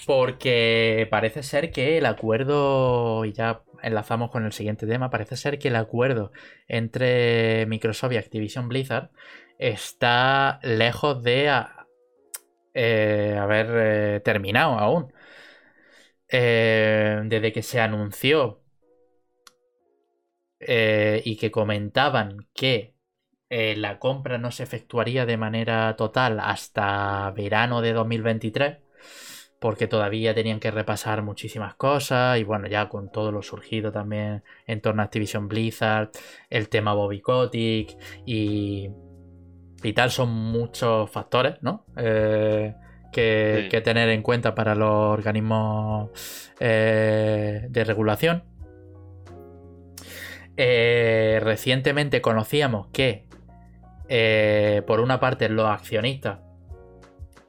Porque 0.07 1.07
parece 1.11 1.43
ser 1.43 1.71
que 1.71 1.99
el 1.99 2.07
acuerdo, 2.07 3.25
y 3.25 3.33
ya 3.33 3.63
enlazamos 3.83 4.31
con 4.31 4.45
el 4.45 4.53
siguiente 4.53 4.87
tema, 4.87 5.11
parece 5.11 5.37
ser 5.37 5.59
que 5.59 5.69
el 5.69 5.77
acuerdo 5.77 6.33
entre 6.67 7.67
Microsoft 7.67 8.13
y 8.13 8.17
Activision 8.17 8.69
Blizzard 8.69 9.11
está 9.59 10.59
lejos 10.63 11.23
de 11.23 11.49
eh, 12.75 13.37
haber 13.41 14.17
eh, 14.17 14.21
terminado 14.21 14.79
aún. 14.79 15.13
Eh, 16.29 17.21
desde 17.27 17.53
que 17.53 17.63
se 17.63 17.81
anunció 17.81 18.61
y 20.67 21.37
que 21.37 21.51
comentaban 21.51 22.49
que 22.55 22.95
la 23.51 23.99
compra 23.99 24.39
no 24.39 24.51
se 24.51 24.63
efectuaría 24.63 25.27
de 25.27 25.37
manera 25.37 25.95
total 25.97 26.41
hasta 26.41 27.31
verano 27.33 27.83
de 27.83 27.93
2023 27.93 28.79
porque 29.65 29.87
todavía 29.87 30.35
tenían 30.35 30.61
que 30.61 30.71
repasar 30.71 31.23
muchísimas 31.23 31.75
cosas 31.75 32.39
y 32.39 32.45
bueno, 32.45 32.67
ya 32.69 32.91
con 32.91 33.11
todo 33.11 33.33
lo 33.33 33.43
surgido 33.43 33.93
también 33.93 34.43
en 34.67 34.83
torno 34.83 35.01
a 35.01 35.07
Activision 35.07 35.49
Blizzard, 35.49 36.11
el 36.51 36.69
tema 36.69 36.93
Bobby 36.93 37.23
Kotick 37.23 37.97
y, 38.27 38.91
y 39.85 39.93
tal, 39.93 40.11
son 40.11 40.31
muchos 40.31 41.11
factores, 41.11 41.57
¿no? 41.63 41.85
Eh, 41.97 42.75
que, 43.13 43.81
tener 43.85 44.09
en 44.09 44.23
cuenta 44.23 44.55
para 44.55 44.75
los 44.75 45.13
organismos 45.13 46.11
eh, 46.59 47.67
de 47.69 47.85
regulación. 47.85 48.45
Eh, 50.57 51.41
recientemente 51.43 52.21
conocíamos 52.21 52.89
que, 52.89 53.27
por 54.87 55.01
una 55.01 55.21
parte, 55.21 55.49
los 55.49 55.67
accionistas 55.67 56.41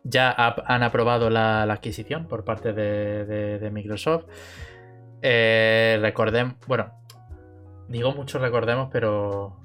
ya 0.05 0.31
han 0.67 0.83
aprobado 0.83 1.31
la, 1.31 1.63
adquisición 1.63 2.27
por 2.27 2.45
parte 2.45 2.73
de, 2.73 3.69
Microsoft. 3.71 4.25
Eh, 5.21 5.97
recordemos, 5.99 6.55
bueno, 6.67 6.93
digo 7.89 8.13
mucho 8.13 8.37
recordemos, 8.37 8.89
pero 8.91 9.57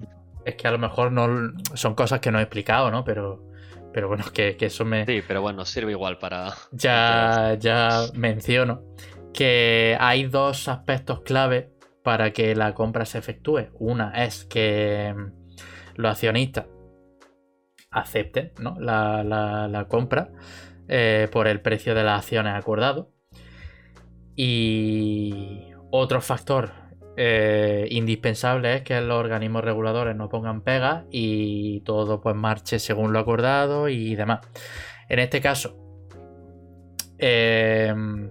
es 0.44 0.54
que 0.54 0.68
a 0.68 0.70
lo 0.70 0.78
mejor 0.78 1.12
no 1.12 1.52
son 1.74 1.94
cosas 1.94 2.20
que 2.20 2.30
no 2.30 2.38
he 2.38 2.42
explicado, 2.42 2.90
¿no? 2.90 3.04
Pero, 3.04 3.44
pero 3.92 4.08
bueno, 4.08 4.24
que, 4.32 4.56
que 4.56 4.66
eso 4.66 4.84
me. 4.84 5.06
Sí, 5.06 5.22
pero 5.26 5.42
bueno, 5.42 5.64
sirve 5.64 5.92
igual 5.92 6.18
para. 6.18 6.54
Ya, 6.72 7.56
ya 7.58 8.06
menciono 8.14 8.82
que 9.32 9.96
hay 10.00 10.24
dos 10.24 10.68
aspectos 10.68 11.20
clave 11.22 11.72
para 12.02 12.32
que 12.32 12.54
la 12.54 12.74
compra 12.74 13.04
se 13.04 13.18
efectúe. 13.18 13.68
Una 13.74 14.24
es 14.24 14.44
que 14.44 15.14
los 15.94 16.12
accionistas 16.12 16.66
acepten 17.90 18.52
la, 18.78 19.86
compra 19.88 20.30
eh, 20.88 21.28
por 21.30 21.48
el 21.48 21.60
precio 21.60 21.94
de 21.94 22.04
las 22.04 22.20
acciones 22.20 22.54
acordado. 22.54 23.12
Y 24.36 25.66
otro 25.90 26.20
factor 26.20 26.79
eh, 27.22 27.86
indispensable 27.90 28.76
es 28.76 28.82
que 28.82 28.98
los 29.02 29.20
organismos 29.20 29.62
reguladores 29.62 30.16
no 30.16 30.30
pongan 30.30 30.62
pegas 30.62 31.04
y 31.10 31.82
todo 31.82 32.22
pues 32.22 32.34
marche 32.34 32.78
según 32.78 33.12
lo 33.12 33.18
acordado 33.18 33.90
y 33.90 34.14
demás. 34.14 34.40
En 35.06 35.18
este 35.18 35.42
caso, 35.42 35.76
em, 37.18 38.30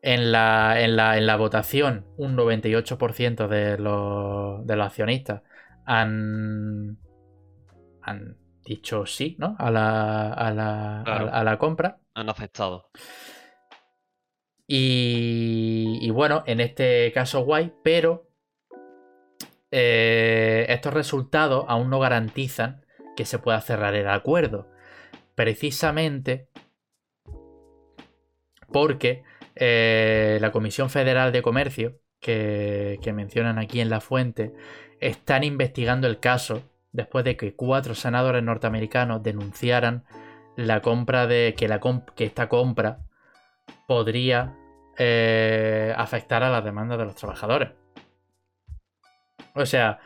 en, 0.00 0.30
la, 0.32 0.80
en, 0.80 0.94
la, 0.94 1.36
votación, 1.36 2.06
un 2.16 2.36
98% 2.36 3.48
de 3.48 3.78
los, 3.78 4.64
de 4.64 4.76
los 4.76 4.86
accionistas 4.86 5.42
han, 5.84 6.98
han 8.02 8.36
dicho 8.64 9.06
sí, 9.06 9.34
¿no? 9.40 9.56
A 9.58 9.72
la, 9.72 10.32
a 10.34 10.52
la, 10.52 11.02
a, 11.02 11.42
la 11.42 11.58
compra. 11.58 11.98
Han 12.14 12.30
aceptado. 12.30 12.90
Y, 14.70 16.10
bueno, 16.10 16.44
en 16.46 16.60
este 16.60 17.10
caso 17.12 17.40
guay, 17.40 17.72
pero 17.82 18.28
eh, 19.70 20.66
estos 20.68 20.92
resultados 20.92 21.64
aún 21.68 21.88
no 21.88 21.98
garantizan 21.98 22.84
que 23.16 23.24
se 23.24 23.38
pueda 23.38 23.60
cerrar 23.62 23.94
el 23.94 24.08
acuerdo. 24.08 24.68
Precisamente 25.34 26.48
porque 28.70 29.22
eh, 29.54 30.36
la 30.42 30.52
Comisión 30.52 30.90
Federal 30.90 31.32
de 31.32 31.40
Comercio, 31.40 32.00
que, 32.20 33.00
mencionan 33.14 33.58
aquí 33.58 33.80
en 33.80 33.88
la 33.88 34.02
fuente, 34.02 34.52
están 35.00 35.44
investigando 35.44 36.06
el 36.08 36.20
caso 36.20 36.62
después 36.92 37.24
de 37.24 37.38
que 37.38 37.54
cuatro 37.54 37.94
senadores 37.94 38.42
norteamericanos 38.42 39.22
denunciaran 39.22 40.04
la 40.56 40.82
compra 40.82 41.26
de 41.26 41.54
que 41.56 42.24
esta 42.24 42.48
compra 42.50 43.07
podría 43.88 44.54
eh, 44.98 45.94
afectar 45.96 46.42
a 46.42 46.50
las 46.50 46.62
demandas 46.62 46.98
de 46.98 47.06
los 47.06 47.14
trabajadores. 47.14 47.70
O 49.54 49.64
sea, 49.64 49.98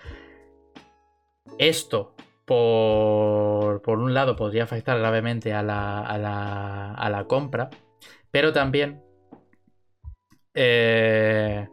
esto 1.58 2.14
por, 2.44 3.82
por 3.82 3.98
un 3.98 4.14
lado 4.14 4.36
podría 4.36 4.62
afectar 4.62 4.96
gravemente 5.00 5.52
a 5.52 5.64
la, 5.64 6.00
a 6.00 6.16
la, 6.16 6.94
a 6.94 7.10
la 7.10 7.24
compra, 7.24 7.70
pero 8.30 8.52
también 8.52 9.02
eh, 10.54 11.68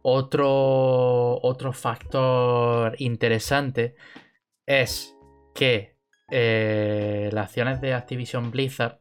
otro, 0.00 1.38
otro 1.42 1.74
factor 1.74 2.94
interesante 2.96 3.94
es 4.64 5.14
que 5.54 5.98
eh, 6.30 7.28
las 7.30 7.48
acciones 7.48 7.82
de 7.82 7.92
Activision 7.92 8.50
Blizzard 8.50 9.00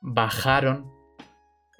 bajaron 0.00 1.01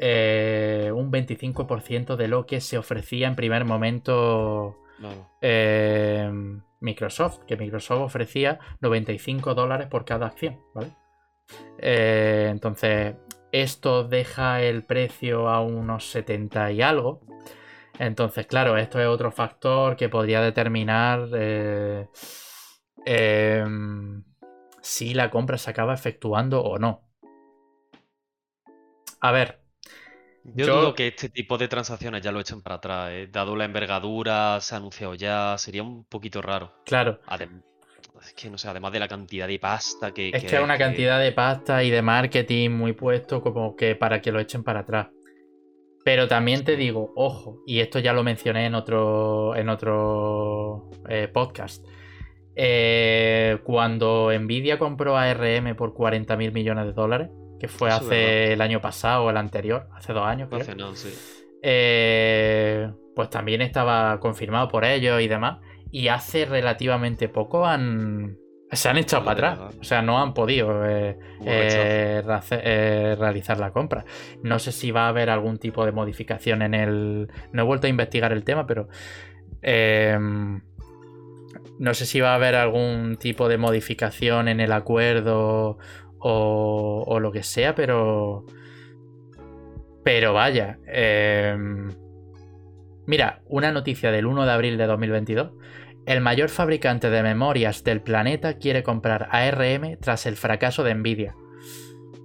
eh, 0.05 0.91
un 0.93 1.13
25% 1.13 2.17
de 2.17 2.27
lo 2.27 2.45
que 2.45 2.61
se 2.61 2.77
ofrecía 2.77 3.29
en 3.29 3.37
primer 3.37 3.65
momento 3.65 4.79
eh, 5.41 6.29
Microsoft, 6.81 7.45
que 7.47 7.57
Microsoft 7.57 8.01
ofrecía 8.01 8.59
95 8.81 9.55
dólares 9.55 9.87
por 9.87 10.05
cada 10.05 10.27
acción, 10.27 10.61
¿vale? 10.75 10.97
entonces, 11.79 13.15
esto 13.53 14.03
deja 14.03 14.61
el 14.63 14.85
precio 14.85 15.49
a 15.49 15.61
unos 15.61 16.11
70 16.11 16.73
y 16.73 16.83
algo. 16.83 17.21
Entonces, 17.97 18.49
claro, 18.49 18.77
esto 18.79 19.01
es 19.01 19.07
otro 19.07 19.31
factor 19.31 19.97
que 19.97 20.09
podría 20.09 20.41
determinar 20.41 21.29
si 24.81 25.15
la 25.15 25.31
compra 25.31 25.59
se 25.59 25.71
acaba 25.71 25.95
efectuando 25.95 26.61
o 26.61 26.81
no. 26.81 27.09
A 29.21 29.31
ver. 29.31 29.62
Yo, 30.45 30.67
dudo 30.67 30.95
que 30.95 31.09
este 31.09 31.29
tipo 31.29 31.57
de 31.57 31.69
transacciones 31.69 32.23
ya 32.23 32.33
lo 32.33 32.41
echen 32.41 32.63
para 32.63 32.77
atrás. 32.77 33.11
¿eh? 33.13 33.29
Dado 33.31 33.55
la 33.55 33.65
envergadura, 33.65 34.61
se 34.61 34.75
ha 34.75 34.79
anunciado 34.79 35.15
ya, 35.15 35.57
sería 35.59 35.83
un 35.83 36.05
poquito 36.05 36.43
raro. 36.43 36.73
Claro. 36.85 37.21
es 38.21 38.33
que 38.35 38.51
no 38.51 38.59
sé, 38.59 38.69
además 38.69 38.93
de 38.93 39.01
la 39.01 39.09
cantidad 39.09 39.47
de 39.47 39.59
pasta 39.59 40.13
que. 40.13 40.31
Es 40.35 40.45
que, 40.45 40.57
es 40.57 40.63
una 40.63 40.79
cantidad 40.79 41.21
de 41.21 41.33
pasta 41.33 41.85
y 41.85 41.91
de 41.91 42.03
marketing 42.03 42.71
muy 42.71 42.93
puesto 42.93 43.41
como 43.41 43.77
que 43.77 43.95
para 43.95 44.21
que 44.21 44.33
lo 44.33 44.41
echen 44.41 44.65
para 44.65 44.81
atrás. 44.81 45.09
Pero 46.05 46.27
también 46.27 46.65
te 46.65 46.77
digo, 46.77 47.13
ojo, 47.15 47.63
y 47.65 47.79
esto 47.79 48.01
ya 48.01 48.13
lo 48.13 48.25
mencioné 48.25 48.67
en 48.67 48.75
otro, 48.75 49.55
en 49.55 49.69
otro 49.69 50.91
eh, 51.09 51.29
podcast. 51.33 51.87
Eh, 52.57 53.59
cuando 53.63 54.31
Nvidia 54.37 54.79
compró 54.79 55.17
ARM 55.17 55.77
por 55.77 55.95
40 55.95 56.37
mil 56.37 56.53
millones 56.53 56.87
de 56.87 56.93
dólares, 56.93 57.31
que 57.63 57.69
fue 57.69 57.91
hace 57.91 58.55
el 58.55 58.61
año 58.61 58.81
pasado 58.81 59.23
o 59.23 59.31
el 59.31 59.37
anterior, 59.37 59.87
hace 59.95 60.13
dos 60.13 60.27
años, 60.27 60.49
eh, 61.63 62.91
pues 63.15 63.31
también 63.31 63.63
estaba 63.63 64.19
confirmado 64.19 64.67
por 64.67 64.85
ellos 64.85 65.23
y 65.23 65.29
demás. 65.29 65.61
Y 65.93 66.09
hace 66.09 66.45
relativamente 66.45 67.29
poco 67.29 67.65
han, 67.65 68.37
se 68.73 68.89
han 68.89 68.97
echado 68.97 69.25
para 69.25 69.53
atrás. 69.53 69.77
O 69.81 69.85
sea, 69.85 70.03
no 70.03 70.21
han 70.21 70.35
podido 70.35 70.85
eh, 70.85 71.17
realizar 73.17 73.61
la 73.61 73.71
compra. 73.71 74.07
No 74.43 74.59
sé 74.59 74.73
si 74.73 74.91
va 74.91 75.05
a 75.05 75.09
haber 75.11 75.31
algún 75.31 75.59
tipo 75.59 75.87
de 75.87 75.93
modificación 75.93 76.63
en 76.63 76.75
el. 76.75 77.29
No 77.53 77.63
he 77.63 77.65
vuelto 77.65 77.87
a 77.87 77.91
investigar 77.91 78.33
el 78.33 78.43
tema, 78.43 78.67
pero. 78.67 78.89
No 81.79 81.95
sé 81.95 82.07
si 82.07 82.21
va 82.21 82.33
a 82.33 82.35
haber 82.35 82.57
algún 82.57 83.19
tipo 83.19 83.49
de 83.49 83.57
modificación 83.57 84.49
en 84.49 84.59
el 84.59 84.73
acuerdo 84.73 85.79
o, 86.23 87.19
lo 87.21 87.33
que 87.33 87.43
sea, 87.43 87.75
pero. 87.75 88.45
Pero 90.05 90.33
vaya. 90.33 90.79
Em, 90.87 91.91
mira, 93.07 93.43
una 93.47 93.73
noticia 93.73 94.11
del 94.11 94.27
1 94.27 94.45
de 94.45 94.53
abril 94.53 94.79
de 94.79 94.87
2022. 94.87 95.53
El 96.05 96.21
mayor 96.21 96.49
fabricante 96.49 97.11
de 97.11 97.23
memorias 97.23 97.85
del 97.85 98.01
planeta 98.01 98.59
quiere 98.59 98.83
comprar 98.83 99.29
ARM 99.31 99.99
tras 100.01 100.27
el 100.27 100.37
fracaso 100.37 100.83
de 100.83 100.95
Nvidia. 100.95 101.37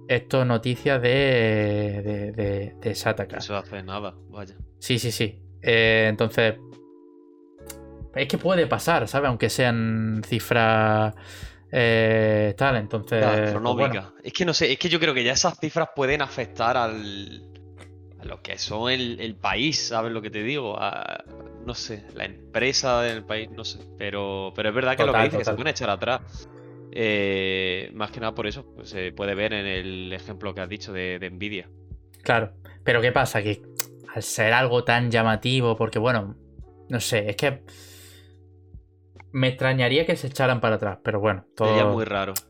Esto 0.08 0.44
noticia 0.44 0.98
de, 0.98 2.02
de, 2.04 2.32
de, 2.32 2.74
de 2.80 2.94
Sataka. 2.94 3.36
Eso 3.36 3.56
hace 3.56 3.82
nada, 3.82 4.16
vaya. 4.30 4.56
Sí, 4.80 4.98
sí, 4.98 5.12
sí. 5.12 5.40
Eh, 5.62 6.06
entonces, 6.08 6.56
es 8.14 8.26
que 8.26 8.38
puede 8.38 8.66
pasar, 8.66 9.06
¿sabes? 9.06 9.28
Aunque 9.28 9.48
sean 9.48 10.22
cifras 10.26 11.14
eh, 11.72 12.54
tal, 12.56 12.76
entonces... 12.76 13.20
Ya, 13.20 13.28
pues 13.30 13.42
astronómica. 13.44 13.88
bueno, 13.88 14.12
Es 14.22 14.32
que 14.32 14.44
no 14.44 14.54
sé, 14.54 14.72
es 14.72 14.78
que 14.78 14.88
yo 14.88 14.98
creo 15.00 15.14
que 15.14 15.24
ya 15.24 15.32
esas 15.32 15.58
cifras 15.58 15.88
pueden 15.94 16.22
afectar 16.22 16.76
al. 16.76 17.42
a 18.20 18.24
lo 18.24 18.42
que 18.42 18.58
son 18.58 18.90
el, 18.90 19.20
el 19.20 19.36
país, 19.36 19.88
¿sabes 19.88 20.12
lo 20.12 20.22
que 20.22 20.30
te 20.30 20.42
digo? 20.42 20.76
A- 20.78 21.24
no 21.64 21.74
sé, 21.74 22.04
la 22.14 22.24
empresa 22.24 23.02
del 23.02 23.24
país, 23.24 23.50
no 23.50 23.64
sé. 23.64 23.80
Pero, 23.98 24.52
pero 24.56 24.70
es 24.70 24.74
verdad 24.74 24.96
que 24.96 25.04
lo 25.04 25.12
que 25.12 25.18
dices, 25.24 25.38
que 25.38 25.44
se 25.44 25.52
pueden 25.52 25.68
echar 25.68 25.90
atrás. 25.90 26.48
Eh, 26.90 27.90
más 27.92 28.10
que 28.10 28.20
nada 28.20 28.34
por 28.34 28.46
eso, 28.46 28.64
pues, 28.74 28.88
se 28.88 29.12
puede 29.12 29.34
ver 29.34 29.52
en 29.52 29.66
el 29.66 30.12
ejemplo 30.12 30.54
que 30.54 30.62
has 30.62 30.68
dicho 30.68 30.92
de, 30.92 31.18
de 31.18 31.30
Nvidia. 31.30 31.68
claro. 32.22 32.52
Pero 32.82 33.02
¿qué 33.02 33.12
pasa? 33.12 33.42
Que 33.42 33.60
al 34.14 34.22
ser 34.22 34.54
algo 34.54 34.82
tan 34.84 35.10
llamativo, 35.10 35.76
porque 35.76 35.98
bueno, 35.98 36.34
no 36.88 37.00
sé, 37.00 37.28
es 37.28 37.36
que 37.36 37.62
me 39.32 39.48
extrañaría 39.48 40.06
que 40.06 40.16
se 40.16 40.28
echaran 40.28 40.60
para 40.60 40.76
atrás, 40.76 40.98
pero 41.04 41.20
bueno, 41.20 41.46
Sería 41.60 41.84
todo, 41.84 41.86
muy 41.86 42.04
raro. 42.04 42.40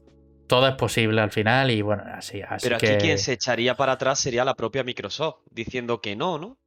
todo 0.46 0.68
es 0.68 0.74
posible 0.76 1.20
al 1.20 1.30
final 1.32 1.70
y 1.70 1.82
bueno, 1.82 2.04
así, 2.14 2.42
así 2.42 2.68
Pero 2.68 2.76
aquí 2.76 2.96
que... 2.96 2.98
quien 2.98 3.18
se 3.18 3.32
echaría 3.32 3.76
para 3.76 3.92
atrás 3.92 4.18
sería 4.20 4.44
la 4.44 4.54
propia 4.54 4.84
Microsoft, 4.84 5.40
diciendo 5.50 6.00
que 6.00 6.16
no, 6.16 6.38
¿no? 6.38 6.58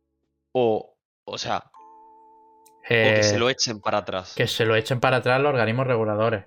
O, 0.53 0.97
o 1.25 1.37
sea, 1.37 1.71
o 3.03 3.13
que 3.13 3.19
eh, 3.19 3.23
se 3.23 3.37
lo 3.37 3.49
echen 3.49 3.79
para 3.81 3.99
atrás. 3.99 4.29
que 4.35 4.47
se 4.47 4.65
lo 4.65 4.75
echen 4.75 4.99
para 4.99 5.17
atrás 5.17 5.41
los 5.41 5.49
organismos 5.49 5.87
reguladores. 5.87 6.45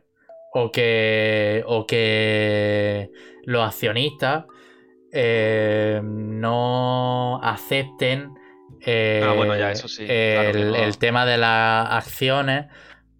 O 0.57 0.71
que, 0.71 1.65
o 1.67 1.87
que 1.87 3.11
los 3.45 3.67
accionistas 3.67 4.45
eh, 5.13 6.01
no 6.05 7.41
acepten 7.43 8.35
eh, 8.81 9.21
Ah, 9.21 9.33
bueno, 9.33 9.57
ya, 9.57 9.71
eso 9.73 9.89
sí, 9.89 10.25
claro 10.29 10.53
el, 10.53 10.71
no. 10.71 10.77
el 10.77 10.99
tema 10.99 11.27
de 11.27 11.39
las 11.39 11.91
acciones 11.93 12.67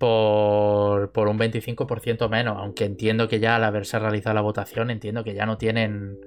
por, 0.05 1.13
por 1.13 1.29
un 1.29 1.39
25% 1.39 2.29
menos. 2.29 2.57
Aunque 2.59 2.85
entiendo 2.85 3.27
que 3.29 3.41
ya 3.41 3.57
al 3.57 3.65
haberse 3.65 3.99
realizado 3.99 4.35
la 4.35 4.41
votación, 4.43 4.91
entiendo 4.91 5.25
que 5.25 5.35
ya 5.35 5.47
no 5.47 5.57
tienen. 5.57 6.19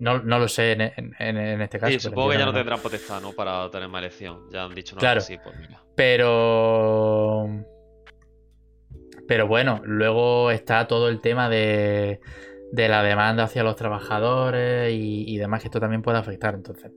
No, 0.00 0.22
no 0.22 0.38
lo 0.38 0.46
sé 0.48 0.72
en, 0.72 0.80
en- 0.80 1.14
en- 1.18 1.36
en 1.36 1.60
este 1.60 1.78
caso. 1.78 1.92
Sí, 1.92 1.98
supongo 2.00 2.30
que 2.30 2.38
ya 2.38 2.46
no 2.46 2.52
tendrán 2.54 2.80
potestad, 2.80 3.20
¿no? 3.20 3.32
Para 3.32 3.68
tener 3.70 3.88
más 3.88 4.00
elección. 4.00 4.44
Ya 4.52 4.64
han 4.64 4.74
dicho 4.74 4.94
no, 4.94 5.00
Claro. 5.00 5.20
sí, 5.20 5.36
pues 5.42 5.56
mira. 5.58 5.82
Pero. 5.96 7.46
Pero 9.26 9.46
bueno, 9.46 9.80
luego 9.84 10.50
está 10.50 10.86
todo 10.86 11.08
el 11.08 11.20
tema 11.20 11.50
de, 11.50 12.20
de 12.72 12.88
la 12.88 13.02
demanda 13.02 13.44
hacia 13.44 13.62
los 13.62 13.76
trabajadores 13.76 14.92
y, 14.92 15.24
y 15.30 15.36
demás, 15.36 15.60
que 15.60 15.66
esto 15.68 15.80
también 15.80 16.00
puede 16.02 16.16
afectar. 16.18 16.54
Entonces, 16.54 16.92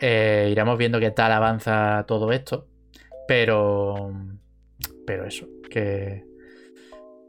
eh, 0.00 0.48
iremos 0.50 0.76
viendo 0.76 1.00
qué 1.00 1.10
tal 1.12 1.32
avanza 1.32 2.04
todo 2.06 2.30
esto. 2.32 2.66
Pero. 3.26 4.10
Pero 5.06 5.26
eso, 5.26 5.48
que. 5.70 6.24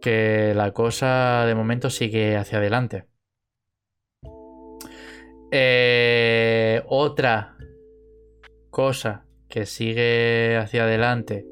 Que 0.01 0.53
la 0.53 0.71
cosa 0.71 1.45
de 1.45 1.55
momento 1.55 1.89
sigue 1.89 2.35
hacia 2.35 2.57
adelante. 2.57 3.05
Eh, 5.49 6.81
otra 6.87 7.55
cosa 8.69 9.25
que 9.47 9.65
sigue 9.65 10.57
hacia 10.57 10.83
adelante 10.83 11.45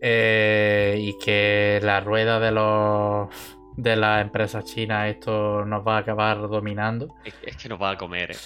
eh, 0.00 0.96
y 0.98 1.18
que 1.18 1.78
la 1.82 2.00
rueda 2.00 2.40
de 2.40 2.52
los 2.52 3.28
de 3.76 3.96
las 3.96 4.22
empresas 4.22 4.64
chinas 4.64 5.10
esto 5.10 5.64
nos 5.64 5.86
va 5.86 5.96
a 5.96 6.00
acabar 6.00 6.40
dominando. 6.48 7.14
Es, 7.24 7.34
es 7.42 7.56
que 7.56 7.68
nos 7.68 7.80
va 7.80 7.90
a 7.90 7.96
comer, 7.96 8.32
¿eh? 8.32 8.36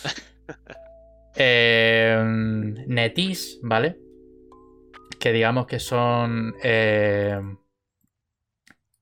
Eh, 1.37 2.23
Netis, 2.87 3.59
¿vale? 3.61 3.99
Que 5.25 5.33
digamos 5.33 5.67
que 5.67 5.81
son 5.81 6.55
eh, 6.63 7.41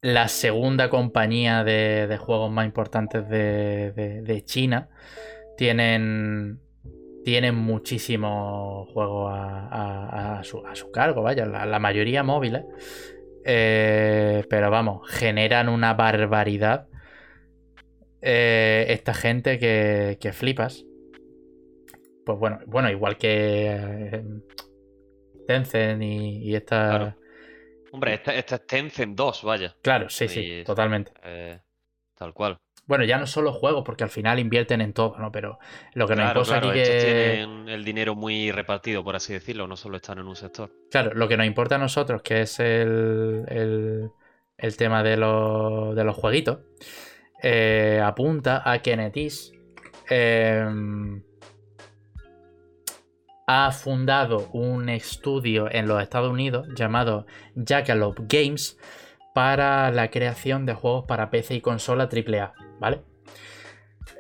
la 0.03 0.29
segunda 0.29 0.89
compañía 0.89 1.64
de, 1.64 2.16
juegos 2.16 2.49
más 2.49 2.64
importantes 2.64 3.29
de, 3.29 4.43
China. 4.47 4.89
Tienen, 5.57 6.61
tienen 7.25 7.57
muchísimos 7.57 8.89
juegos 8.93 9.33
a, 9.35 10.43
su, 10.45 10.93
cargo, 10.93 11.23
vaya, 11.23 11.45
la, 11.45 11.79
mayoría 11.81 12.23
móviles. 12.23 12.66
Eh, 13.45 14.47
pero 14.49 14.70
vamos, 14.70 15.11
generan 15.11 15.68
una 15.68 15.95
barbaridad. 15.95 16.87
eh, 18.20 18.87
esta 18.91 19.12
gente 19.12 19.59
que, 19.59 20.18
que 20.20 20.33
flipas. 20.33 20.85
Pues 22.25 22.39
bueno, 22.39 22.61
bueno, 22.68 22.93
igual 22.93 23.18
que 23.18 24.23
Tencent 25.47 26.03
y, 26.03 26.38
y 26.38 26.55
esta. 26.55 26.88
Claro. 26.88 27.16
Hombre, 27.93 28.14
este 28.14 28.38
es 28.38 28.66
Tencent 28.66 29.16
2, 29.16 29.43
vaya. 29.45 29.76
Claro, 29.82 30.09
sí, 30.09 30.28
sí, 30.28 30.62
totalmente. 30.64 31.12
Eh, 31.22 31.61
tal 32.14 32.32
cual. 32.32 32.59
Bueno, 32.86 33.05
ya 33.05 33.18
no 33.18 33.26
solo 33.26 33.53
juegos, 33.53 33.84
porque 33.84 34.05
al 34.05 34.11
final 34.11 34.38
invierten 34.38 34.80
en 34.80 34.93
todo, 34.93 35.16
¿no? 35.18 35.30
Pero 35.30 35.59
lo 35.95 36.09
que 36.09 36.16
nos 36.16 36.28
importa 36.28 36.53
claro, 36.53 36.70
aquí 36.70 36.80
que. 36.80 36.99
tienen 36.99 37.68
el 37.68 37.84
dinero 37.84 38.14
muy 38.14 38.51
repartido, 38.51 39.05
por 39.05 39.14
así 39.14 39.32
decirlo, 39.32 39.68
no 39.68 39.76
solo 39.76 39.97
están 39.97 40.18
en 40.18 40.26
un 40.26 40.36
sector. 40.36 40.70
Claro, 40.90 41.14
lo 41.14 41.28
que 41.28 41.36
nos 41.36 41.47
importa 41.47 41.76
a 41.76 41.78
nosotros, 41.78 42.22
que 42.22 42.43
es 42.43 42.59
el, 42.59 43.45
el, 43.49 44.11
el 44.57 44.76
tema 44.76 45.03
de 45.03 45.16
los, 45.16 45.95
de 45.95 46.05
los 46.05 46.16
jueguitos, 46.16 46.59
eh, 47.43 48.01
apunta 48.03 48.68
a 48.68 48.80
que 48.80 48.97
Netis 48.97 49.53
eh, 50.11 50.64
ha 53.55 53.70
fundado 53.72 54.48
un 54.53 54.88
estudio 54.88 55.68
en 55.70 55.86
los 55.86 56.03
Estados 56.03 56.30
Unidos 56.30 56.68
llamado 56.74 57.26
Jackalope 57.55 58.22
Games 58.26 58.78
para 59.34 59.90
la 59.90 60.11
creación 60.11 60.64
de 60.66 60.74
juegos 60.74 61.05
para 61.07 61.30
PC 61.30 61.55
y 61.57 61.61
consola 61.61 62.09
AAA, 62.11 62.55
¿vale? 62.80 63.03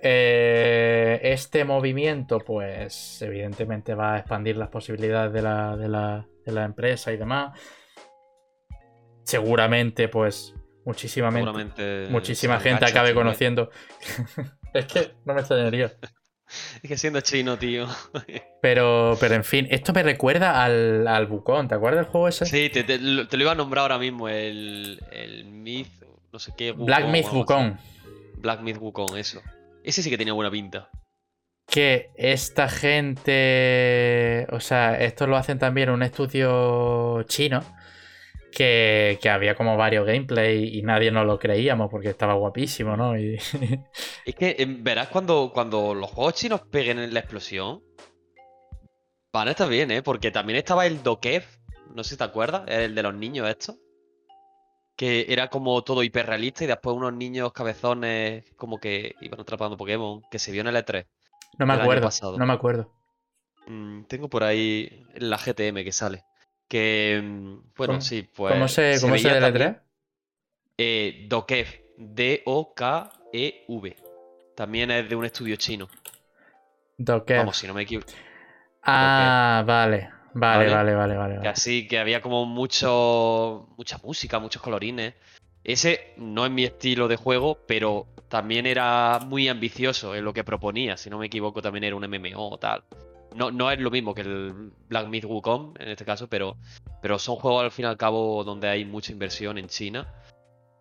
Eh, 0.02 1.20
este 1.22 1.64
movimiento, 1.64 2.38
pues, 2.40 3.22
evidentemente 3.22 3.94
va 3.94 4.14
a 4.14 4.18
expandir 4.18 4.56
las 4.56 4.68
posibilidades 4.68 5.32
de 5.32 5.42
la, 5.42 5.76
de 5.76 5.88
la- 5.88 6.26
de 6.44 6.52
la 6.52 6.64
empresa 6.64 7.12
y 7.12 7.16
demás. 7.16 7.58
Seguramente, 9.24 10.08
pues, 10.08 10.54
muchísimamente, 10.84 11.46
Seguramente. 11.46 12.06
muchísima 12.10 12.58
gente 12.60 12.84
acabe 12.84 13.14
conociendo. 13.14 13.70
es 14.74 14.86
que 14.86 15.14
no 15.24 15.34
me 15.34 15.40
extrañaría. 15.40 15.92
Es 16.82 16.88
que 16.88 16.96
siendo 16.98 17.20
chino, 17.20 17.58
tío. 17.58 17.86
Pero, 18.60 19.16
pero 19.20 19.34
en 19.34 19.44
fin, 19.44 19.66
esto 19.70 19.92
me 19.92 20.02
recuerda 20.02 20.62
al, 20.64 21.06
al 21.08 21.26
Bucón, 21.26 21.68
¿te 21.68 21.74
acuerdas 21.74 22.04
del 22.04 22.10
juego 22.12 22.28
ese? 22.28 22.46
Sí, 22.46 22.70
te, 22.70 22.84
te- 22.84 22.98
lo 22.98 23.26
te 23.28 23.36
lo 23.36 23.42
iba 23.44 23.52
a 23.52 23.56
nombrar 23.56 23.82
ahora 23.82 23.98
mismo, 23.98 24.28
el, 24.28 25.00
el 25.10 25.44
Myth, 25.46 25.88
no 26.32 26.38
sé 26.38 26.52
qué. 26.56 26.72
Black 26.72 27.06
Myth 27.08 27.32
Wukong. 27.32 27.76
Black 28.38 28.60
Myth 28.60 28.78
Wukong, 28.78 29.16
eso. 29.16 29.40
Ese 29.84 30.02
sí 30.02 30.10
que 30.10 30.18
tenía 30.18 30.32
buena 30.32 30.50
pinta. 30.50 30.88
que 31.66 32.10
esta 32.16 32.68
gente, 33.36 34.46
o 34.50 34.60
sea, 34.60 34.94
esto 35.00 35.26
lo 35.26 35.36
hacen 35.36 35.58
también 35.58 35.90
un 35.90 36.02
estudio 36.02 37.22
chino, 37.24 37.62
que, 38.52 39.18
que 39.20 39.30
había 39.30 39.54
como 39.54 39.76
varios 39.76 40.06
gameplay 40.06 40.78
y 40.78 40.82
nadie 40.82 41.10
nos 41.10 41.26
lo 41.26 41.38
creíamos 41.38 41.90
porque 41.90 42.10
estaba 42.10 42.34
guapísimo, 42.34 42.96
¿no? 42.96 43.18
Y, 43.18 43.36
Es 44.24 44.34
que 44.34 44.56
em, 44.58 44.84
verás 44.84 45.08
cuando, 45.08 45.50
cuando 45.52 45.94
los 45.94 46.10
juegos 46.10 46.34
chinos 46.34 46.60
peguen 46.70 46.98
en 46.98 47.12
la 47.12 47.20
explosión. 47.20 47.82
Van 49.32 49.48
a 49.48 49.52
estar 49.52 49.68
bien, 49.68 49.90
¿eh? 49.90 50.02
Porque 50.02 50.30
también 50.30 50.58
estaba 50.58 50.84
el 50.86 51.02
Dokev, 51.02 51.44
no 51.94 52.04
sé 52.04 52.10
si 52.10 52.16
te 52.18 52.24
acuerdas, 52.24 52.64
el 52.68 52.94
de 52.94 53.02
los 53.02 53.14
niños 53.14 53.48
estos. 53.48 53.76
Que 54.94 55.26
era 55.30 55.48
como 55.48 55.82
todo 55.82 56.02
hiperrealista 56.02 56.64
y 56.64 56.66
después 56.66 56.94
unos 56.94 57.14
niños 57.14 57.50
cabezones 57.52 58.44
como 58.56 58.78
que 58.78 59.14
iban 59.22 59.40
atrapando 59.40 59.78
Pokémon, 59.78 60.22
que 60.30 60.38
se 60.38 60.52
vio 60.52 60.60
en 60.60 60.68
el 60.68 60.76
E3. 60.76 61.06
no 61.58 61.66
me 61.66 61.72
acuerdo, 61.72 62.10
no 62.36 62.46
me 62.46 62.52
acuerdo. 62.52 62.92
Mm, 63.66 64.02
tengo 64.04 64.28
por 64.28 64.44
ahí 64.44 65.06
la 65.14 65.38
GTM 65.38 65.82
que 65.82 65.92
sale. 65.92 66.24
Que, 66.72 67.20
mm, 67.22 67.74
bueno, 67.76 67.92
¿Cómo- 67.92 68.00
sí, 68.00 68.22
pues. 68.22 68.54
¿Cómo 68.54 68.66
se, 68.66 68.98
cómo 69.02 69.18
se 69.18 69.28
deletrea? 69.28 69.82
eh, 70.78 71.26
Dokev, 71.28 71.66
D-O-K-E-V. 71.98 73.88
E 73.88 73.96
También 74.56 74.90
es 74.90 75.06
de 75.06 75.14
un 75.14 75.26
estudio 75.26 75.56
chino. 75.56 75.90
Docker. 76.96 77.36
Vamos, 77.36 77.58
si 77.58 77.66
no 77.66 77.74
me 77.74 77.82
equivoco. 77.82 78.10
Ah, 78.84 79.62
vale. 79.66 80.08
Vale, 80.32 80.70
Vale. 80.70 80.94
vale, 80.94 80.94
vale, 80.94 81.16
vale. 81.36 81.48
así 81.48 81.86
que 81.86 81.98
había 81.98 82.22
como 82.22 82.46
mucho, 82.46 83.68
mucha 83.76 83.98
música, 83.98 84.38
muchos 84.38 84.62
colorines. 84.62 85.12
Ese 85.64 86.14
no 86.16 86.46
es 86.46 86.50
mi 86.50 86.64
estilo 86.64 87.06
de 87.06 87.16
juego, 87.16 87.58
pero 87.66 88.06
también 88.28 88.64
era 88.64 89.18
muy 89.26 89.48
ambicioso 89.48 90.14
en 90.14 90.24
lo 90.24 90.32
que 90.32 90.42
proponía. 90.42 90.96
Si 90.96 91.10
no 91.10 91.18
me 91.18 91.26
equivoco, 91.26 91.60
también 91.60 91.84
era 91.84 91.96
un 91.96 92.04
MMO 92.04 92.48
o 92.48 92.58
tal. 92.58 92.82
No, 93.34 93.50
no 93.50 93.70
es 93.70 93.80
lo 93.80 93.90
mismo 93.90 94.14
que 94.14 94.22
el 94.22 94.72
Black 94.88 95.08
Myth 95.08 95.24
Wukong 95.24 95.74
en 95.78 95.88
este 95.88 96.04
caso, 96.04 96.28
pero, 96.28 96.56
pero 97.00 97.18
son 97.18 97.36
juegos 97.36 97.64
al 97.64 97.70
fin 97.70 97.84
y 97.84 97.88
al 97.88 97.96
cabo 97.96 98.44
donde 98.44 98.68
hay 98.68 98.84
mucha 98.84 99.12
inversión 99.12 99.58
en 99.58 99.68
China. 99.68 100.12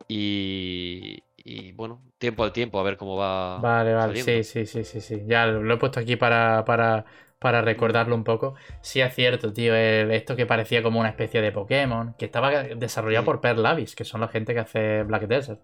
Y, 0.08 1.24
y 1.38 1.72
bueno, 1.72 2.02
tiempo 2.18 2.44
al 2.44 2.52
tiempo, 2.52 2.80
a 2.80 2.84
ver 2.84 2.98
cómo 2.98 3.16
va. 3.16 3.58
Vale, 3.60 3.94
vale, 3.94 4.16
sí, 4.16 4.22
saliendo. 4.22 4.44
sí, 4.44 4.66
sí, 4.66 4.84
sí, 4.84 5.02
sí. 5.02 5.24
Ya 5.26 5.48
lo 5.48 5.74
he 5.74 5.78
puesto 5.78 6.00
aquí 6.00 6.16
para, 6.16 6.66
para, 6.66 7.06
para 7.40 7.62
recordarlo 7.62 8.16
un 8.16 8.24
poco. 8.24 8.56
Sí 8.82 9.02
es 9.02 9.16
cierto, 9.16 9.54
tío, 9.54 9.76
esto 9.76 10.36
que 10.36 10.46
parecía 10.46 10.84
como 10.84 11.00
una 11.00 11.10
especie 11.10 11.42
de 11.42 11.52
Pokémon, 11.52 12.14
que 12.18 12.26
estaba 12.26 12.52
desarrollado 12.64 13.26
por 13.26 13.42
Per 13.42 13.58
Lavis, 13.58 13.96
que 13.96 14.04
son 14.04 14.22
la 14.22 14.28
gente 14.28 14.54
que 14.54 14.60
hace 14.60 15.04
Black 15.04 15.28
Desert. 15.28 15.62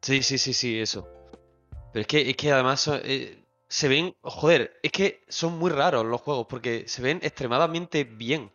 Sí, 0.00 0.22
sí, 0.22 0.38
sí, 0.38 0.52
sí, 0.52 0.80
eso. 0.80 1.08
Pero 1.92 2.02
es 2.02 2.06
que, 2.06 2.30
es 2.30 2.36
que 2.36 2.52
además 2.52 2.88
eh, 3.04 3.45
se 3.68 3.88
ven, 3.88 4.14
joder, 4.22 4.78
es 4.82 4.92
que 4.92 5.24
son 5.28 5.58
muy 5.58 5.70
raros 5.70 6.04
los 6.04 6.20
juegos 6.20 6.46
porque 6.48 6.84
se 6.86 7.02
ven 7.02 7.20
extremadamente 7.22 8.04
bien. 8.04 8.52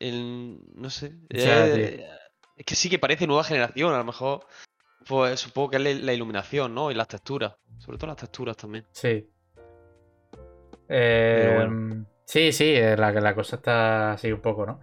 no 0.00 0.90
sé. 0.90 1.14
Eh, 1.30 2.06
es 2.56 2.64
que 2.64 2.74
sí 2.74 2.90
que 2.90 2.98
parece 2.98 3.26
nueva 3.26 3.44
generación, 3.44 3.94
a 3.94 3.98
lo 3.98 4.04
mejor. 4.04 4.46
Pues 5.06 5.40
supongo 5.40 5.70
que 5.70 5.76
es 5.78 6.02
la 6.02 6.12
iluminación, 6.12 6.74
¿no? 6.74 6.90
Y 6.90 6.94
las 6.94 7.08
texturas. 7.08 7.54
Sobre 7.78 7.96
todo 7.96 8.08
las 8.08 8.18
texturas 8.18 8.56
también. 8.56 8.86
Sí. 8.92 9.26
Em, 10.88 12.04
sí, 12.24 12.52
sí, 12.52 12.74
eh, 12.74 12.96
la, 12.96 13.12
la 13.12 13.34
cosa 13.34 13.56
está 13.56 14.12
así 14.12 14.30
un 14.30 14.40
poco, 14.40 14.66
¿no? 14.66 14.80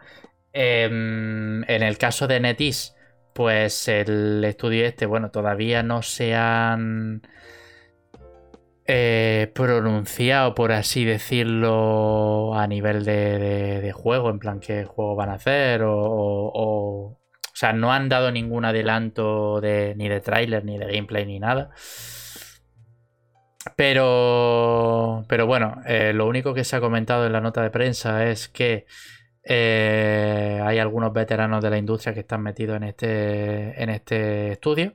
Em, 0.54 1.64
en 1.70 1.84
el 1.84 1.98
caso 1.98 2.28
de 2.28 2.40
Netis, 2.40 2.96
pues 3.34 3.88
el 3.90 4.44
estudio 4.44 4.86
este, 4.86 5.06
bueno, 5.06 5.30
todavía 5.30 5.84
no 5.84 6.02
se 6.02 6.34
han 6.34 7.22
eh, 8.88 9.52
pronunciado, 9.54 10.56
por 10.56 10.72
así 10.72 11.06
decirlo, 11.06 12.56
a 12.56 12.68
nivel 12.68 13.04
de, 13.06 13.92
juego, 13.94 14.30
en 14.30 14.40
plan 14.40 14.60
qué 14.60 14.86
juego 14.86 15.16
van 15.16 15.30
a 15.30 15.34
hacer, 15.34 15.84
o, 15.84 15.92
o, 15.94 17.20
sea, 17.54 17.74
no 17.74 17.92
han 17.92 18.08
dado 18.10 18.32
ningún 18.32 18.66
adelanto 18.66 19.60
de, 19.62 19.94
ni 19.98 20.08
de 20.08 20.22
tráiler, 20.22 20.64
ni 20.64 20.78
de 20.78 20.86
gameplay, 20.86 21.26
ni 21.26 21.40
nada. 21.40 21.72
Pero, 23.76 25.26
pero 25.28 25.46
bueno, 25.46 25.82
eh, 25.86 26.14
lo 26.14 26.28
único 26.28 26.54
que 26.54 26.64
se 26.64 26.76
ha 26.76 26.80
comentado 26.80 27.26
en 27.26 27.34
la 27.34 27.42
nota 27.42 27.62
de 27.62 27.70
prensa 27.70 28.26
es 28.26 28.48
que 28.48 28.86
eh, 29.44 30.62
hay 30.64 30.80
algunos 30.80 31.14
veteranos 31.14 31.64
de 31.64 31.70
la 31.70 31.78
industria 31.78 32.14
que 32.14 32.22
están 32.22 32.42
metidos 32.42 32.78
en 32.78 32.84
este, 32.84 33.82
en 33.82 33.90
este 33.90 34.52
estudio. 34.54 34.94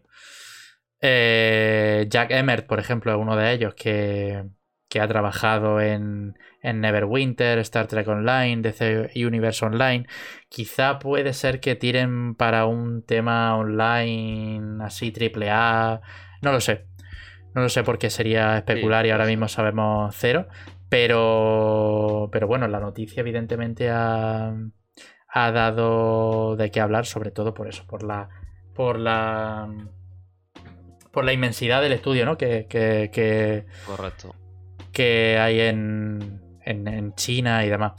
Eh, 1.04 2.06
Jack 2.08 2.30
Emmert, 2.30 2.66
por 2.66 2.78
ejemplo, 2.78 3.12
es 3.12 3.18
uno 3.18 3.36
de 3.36 3.52
ellos 3.52 3.74
que, 3.74 4.44
ha 5.00 5.08
trabajado 5.08 5.80
en, 5.80 6.38
en, 6.62 6.80
Neverwinter, 6.80 7.58
Star 7.58 7.88
Trek 7.88 8.06
Online, 8.06 8.62
DC 8.62 9.10
Universe 9.16 9.64
Online. 9.64 10.06
Quizá 10.48 11.00
puede 11.00 11.32
ser 11.32 11.60
que 11.60 11.74
tiren 11.74 12.36
para 12.36 12.66
un 12.66 13.02
tema 13.04 13.56
online 13.56 14.84
así 14.84 15.10
triple 15.10 15.50
A. 15.50 16.00
No 16.40 16.52
lo 16.52 16.60
sé. 16.60 16.86
No 17.54 17.62
lo 17.62 17.68
sé 17.68 17.82
por 17.82 17.98
qué 17.98 18.08
sería 18.08 18.56
especular 18.56 19.04
y 19.04 19.10
ahora 19.10 19.26
mismo 19.26 19.48
sabemos 19.48 20.14
cero. 20.16 20.46
Pero, 20.88 22.28
pero 22.30 22.46
bueno, 22.46 22.68
la 22.68 22.78
noticia 22.78 23.20
evidentemente 23.22 23.90
ha, 23.90 24.54
ha 25.28 25.52
dado 25.52 26.54
de 26.56 26.70
qué 26.70 26.80
hablar, 26.80 27.06
sobre 27.06 27.30
todo 27.30 27.54
por 27.54 27.66
eso, 27.66 27.86
por 27.86 28.02
la, 28.02 28.28
por 28.74 28.98
la, 28.98 29.68
por 31.12 31.24
la 31.24 31.32
inmensidad 31.32 31.82
del 31.82 31.92
estudio, 31.92 32.24
¿no? 32.24 32.36
Que, 32.38 32.66
que, 32.68 33.66
Correcto. 33.86 34.34
que 34.92 35.38
hay 35.38 35.60
en, 35.60 36.40
en, 36.64 37.14
China 37.14 37.64
y 37.64 37.68
demás. 37.68 37.92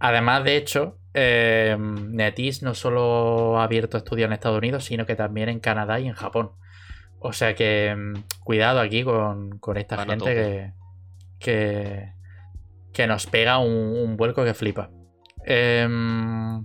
Además, 0.00 0.44
de 0.44 0.56
hecho, 0.56 0.98
eh, 1.12 1.76
Netis 1.78 2.62
no 2.62 2.74
solo 2.74 3.60
ha 3.60 3.64
abierto 3.64 3.98
estudios 3.98 4.26
en 4.26 4.32
Estados 4.32 4.58
Unidos, 4.58 4.84
sino 4.84 5.06
que 5.06 5.14
también 5.14 5.48
en 5.48 5.60
Canadá 5.60 6.00
y 6.00 6.08
en 6.08 6.14
Japón. 6.14 6.52
O 7.20 7.32
sea 7.32 7.54
que 7.54 7.94
mm, 7.94 8.40
cuidado 8.42 8.80
aquí 8.80 9.04
con, 9.04 9.60
esta 9.76 10.04
gente 10.04 10.72
que, 11.38 12.12
que, 12.92 13.06
nos 13.06 13.26
pega 13.26 13.58
un, 13.58 14.16
vuelco 14.16 14.44
que 14.44 14.54
flipa. 14.54 14.90
Em, 15.44 16.64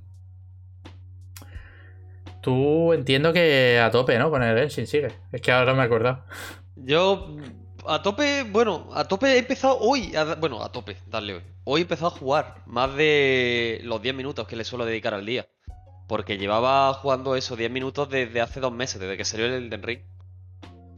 tú 2.42 2.94
entiendo 2.94 3.34
que 3.34 3.80
a 3.80 3.92
tope, 3.92 4.18
¿no? 4.18 4.30
Con 4.30 4.44
el 4.44 4.58
Genshin 4.58 4.88
sigue. 4.88 5.10
Es 5.32 5.42
que 5.42 5.52
ahora 5.52 5.74
me 5.74 5.82
he 5.82 5.86
acordado. 5.86 6.24
Yo 6.76 7.36
a 7.86 8.02
tope, 8.02 8.44
bueno, 8.44 8.90
a 8.94 9.06
tope 9.06 9.34
he 9.34 9.40
empezado 9.40 9.78
hoy. 9.80 10.14
bueno, 10.40 10.62
a 10.64 10.72
tope, 10.72 10.98
dale 11.08 11.36
hoy. 11.36 11.42
Hoy 11.64 11.82
he 11.82 11.84
empezado 11.84 12.08
a 12.08 12.18
jugar 12.18 12.64
más 12.66 12.96
de 12.96 13.82
los 13.84 14.02
10 14.02 14.16
minutos 14.16 14.48
que 14.48 14.56
le 14.56 14.64
suelo 14.64 14.86
dedicar 14.86 15.14
al 15.14 15.26
día. 15.26 15.48
Porque 16.08 16.38
llevaba 16.38 16.94
jugando 16.94 17.36
esos 17.36 17.58
10 17.58 17.70
minutos 17.72 18.10
desde 18.10 18.42
hace 18.42 18.60
dos 18.60 18.72
meses, 18.72 19.00
desde 19.00 19.18
que 19.18 19.26
salió 19.26 19.46
el 19.46 19.54
Elden 19.54 19.84
Ring. 19.84 20.00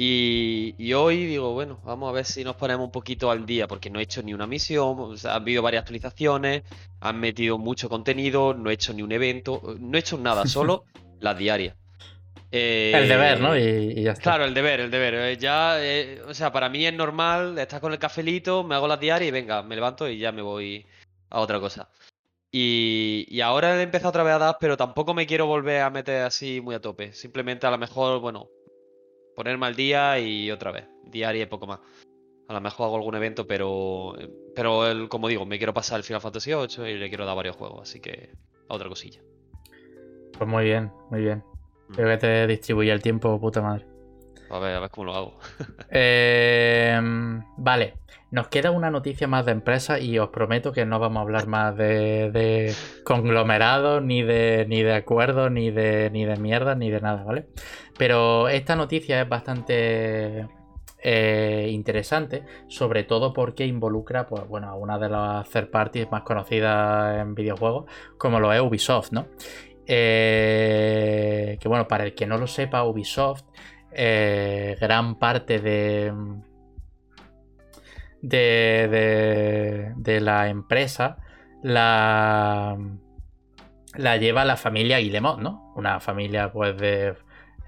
Y, 0.04 0.94
hoy 0.94 1.28
digo, 1.28 1.54
bueno, 1.54 1.80
vamos 1.84 2.10
a 2.10 2.12
ver 2.12 2.26
si 2.26 2.44
nos 2.44 2.56
ponemos 2.56 2.86
un 2.86 2.92
poquito 2.92 3.30
al 3.30 3.46
día, 3.46 3.68
porque 3.68 3.92
no 3.92 4.00
he 4.00 4.04
hecho 4.04 4.24
ni 4.24 4.34
una 4.34 4.48
misión, 4.48 4.96
o 4.98 5.16
sea, 5.16 5.36
han 5.36 5.44
habido 5.44 5.62
varias 5.62 5.82
actualizaciones, 5.82 6.64
han 7.00 7.20
metido 7.20 7.60
mucho 7.60 7.88
contenido, 7.88 8.56
no 8.56 8.72
he 8.72 8.74
hecho 8.74 8.94
ni 8.94 9.04
un 9.04 9.12
evento, 9.12 9.62
no 9.80 9.96
he 9.96 10.00
hecho 10.00 10.18
nada, 10.18 10.46
solo 10.48 10.86
las 11.22 11.38
diarias. 11.38 11.76
el 12.52 13.08
deber, 13.08 13.40
¿no? 13.40 13.58
Y, 13.58 14.04
ya 14.04 14.12
está. 14.12 14.24
Claro, 14.24 14.46
el 14.46 14.54
deber, 14.54 14.82
el 14.82 14.92
deber. 14.92 15.14
Eh, 15.16 15.38
ya, 15.38 15.82
eh, 15.82 16.22
o 16.28 16.34
sea, 16.34 16.52
para 16.52 16.68
mí 16.70 16.86
es 16.86 16.94
normal 16.94 17.58
estar 17.58 17.80
con 17.80 17.94
el 17.94 18.00
cafelito, 18.00 18.64
me 18.64 18.76
hago 18.76 18.88
las 18.88 19.00
diarias 19.00 19.30
y 19.30 19.32
venga, 19.32 19.64
me 19.64 19.76
levanto 19.76 20.10
y 20.10 20.18
ya 20.18 20.32
me 20.32 20.42
voy 20.42 20.86
a 21.30 21.40
otra 21.40 21.60
cosa. 21.60 21.90
Y, 22.52 23.26
y, 23.30 23.40
ahora 23.40 23.80
he 23.80 23.82
empezado 23.82 24.10
otra 24.10 24.24
vez 24.24 24.34
a 24.34 24.40
dar, 24.40 24.58
pero 24.60 24.76
tampoco 24.76 25.14
me 25.14 25.26
quiero 25.26 25.46
volver 25.46 25.82
a 25.82 25.90
meter 25.90 26.24
así 26.24 26.60
muy 26.60 26.76
a 26.76 26.82
tope. 26.82 27.14
Simplemente 27.14 27.66
a 27.66 27.72
lo 27.72 27.78
mejor, 27.78 28.20
bueno, 28.20 28.50
ponerme 29.36 29.68
al 29.68 29.76
día 29.76 30.20
y 30.20 30.52
otra 30.52 30.72
vez, 30.72 30.86
diaria 31.06 31.44
y 31.44 31.46
poco 31.46 31.68
más. 31.68 31.80
A 32.50 32.54
lo 32.54 32.60
mejor 32.60 32.88
hago 32.88 32.98
algún 32.98 33.16
evento, 33.16 33.48
pero 33.48 34.16
pero 34.56 34.88
el, 34.90 35.10
como 35.10 35.28
digo, 35.28 35.46
me 35.46 35.58
quiero 35.58 35.74
pasar 35.74 35.98
el 35.98 36.04
Final 36.04 36.22
Fantasy 36.22 36.54
VIII 36.54 36.90
y 36.90 36.98
le 36.98 37.10
quiero 37.10 37.26
dar 37.26 37.36
varios 37.36 37.56
juegos, 37.56 37.90
así 37.90 38.00
que 38.00 38.32
a 38.68 38.74
otra 38.74 38.90
cosilla. 38.90 39.22
Pues 40.42 40.50
muy 40.50 40.64
bien, 40.64 40.92
muy 41.12 41.22
bien. 41.22 41.44
Creo 41.94 42.08
mm. 42.08 42.12
que 42.14 42.18
te 42.18 42.48
distribuye 42.48 42.92
el 42.92 43.00
tiempo, 43.00 43.40
puta 43.40 43.62
madre. 43.62 43.86
A 44.50 44.58
ver, 44.58 44.76
a 44.76 44.80
ver 44.80 44.90
cómo 44.90 45.06
lo 45.06 45.14
hago. 45.14 45.38
Em, 45.92 47.44
vale, 47.58 47.94
nos 48.32 48.48
queda 48.48 48.72
una 48.72 48.90
noticia 48.90 49.28
más 49.28 49.46
de 49.46 49.52
empresa 49.52 50.00
y 50.00 50.18
os 50.18 50.30
prometo 50.30 50.72
que 50.72 50.84
no 50.84 50.98
vamos 50.98 51.20
a 51.20 51.22
hablar 51.22 51.46
más 51.46 51.78
de, 51.78 52.32
de 52.32 52.74
conglomerados, 53.04 54.02
ni 54.02 54.24
de, 54.24 54.66
ni 54.68 54.82
de 54.82 54.96
acuerdos, 54.96 55.52
ni 55.52 55.70
de, 55.70 56.10
ni 56.10 56.26
de 56.26 56.38
mierda, 56.38 56.74
ni 56.74 56.90
de 56.90 57.02
nada, 57.02 57.24
¿vale? 57.24 57.46
Pero 58.00 58.50
esta 58.50 58.76
noticia 58.76 59.22
es 59.22 59.30
bastante 59.30 60.48
eh, 61.04 61.68
interesante, 61.72 62.44
sobre 62.68 63.04
todo 63.04 63.34
porque 63.34 63.66
involucra 63.66 64.28
pues, 64.28 64.48
bueno, 64.48 64.70
a 64.70 64.76
una 64.76 65.00
de 65.00 65.10
las 65.10 65.50
third 65.50 65.70
parties 65.70 66.12
más 66.12 66.22
conocidas 66.22 67.20
en 67.20 67.34
videojuegos, 67.34 67.86
como 68.18 68.40
lo 68.40 68.52
es 68.54 68.62
Ubisoft, 68.62 69.12
¿no? 69.12 69.28
Eh, 69.88 71.58
que 71.60 71.68
bueno, 71.68 71.88
para 71.88 72.04
el 72.04 72.14
que 72.14 72.26
no 72.26 72.38
lo 72.38 72.48
sepa, 72.48 72.84
Ubisoft 72.84 73.44
eh, 73.92 74.78
gran 74.80 75.16
parte 75.20 75.60
de, 75.60 76.14
de, 78.22 79.92
de, 79.98 80.22
la 80.22 80.48
empresa 80.48 81.18
la, 81.62 82.78
la 83.96 84.18
lleva 84.18 84.46
la 84.46 84.56
familia 84.56 85.00
Guillemot, 85.00 85.40
¿no? 85.40 85.74
Una 85.76 86.00
familia 86.00 86.52
pues 86.52 86.78
de 86.78 87.16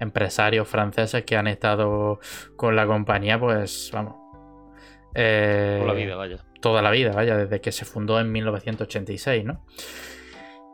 empresarios 0.00 0.66
franceses 0.66 1.24
que 1.24 1.36
han 1.36 1.46
estado 1.46 2.20
con 2.56 2.74
la 2.74 2.86
compañía, 2.86 3.38
pues 3.38 3.90
vamos. 3.92 4.16
Eh, 5.14 5.78
toda 5.80 5.92
la 5.92 5.98
vida, 5.98 6.16
vaya. 6.16 6.38
Toda 6.60 6.82
la 6.82 6.90
vida, 6.90 7.12
vaya, 7.12 7.36
desde 7.36 7.60
que 7.60 7.70
se 7.70 7.84
fundó 7.84 8.18
en 8.18 8.32
1986, 8.32 9.44
¿no? 9.44 9.64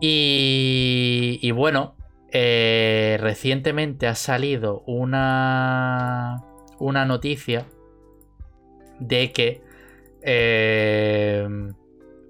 Y, 0.01 1.51
bueno, 1.51 1.95
eh, 2.33 3.19
recientemente 3.21 4.07
ha 4.07 4.15
salido 4.15 4.83
una, 4.87 6.43
una 6.79 7.05
noticia 7.05 7.67
de 8.99 9.33
que 9.33 9.63
eh, 10.23 11.47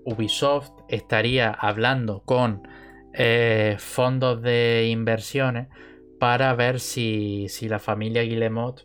Ubisoft 0.04 0.72
estaría 0.88 1.50
hablando 1.50 2.22
con 2.24 2.66
eh, 3.12 3.76
fondos 3.78 4.42
de 4.42 4.88
inversiones 4.90 5.68
para 6.18 6.54
ver 6.54 6.80
si, 6.80 7.46
si, 7.48 7.68
la 7.68 7.78
familia 7.78 8.22
Guillemot 8.22 8.84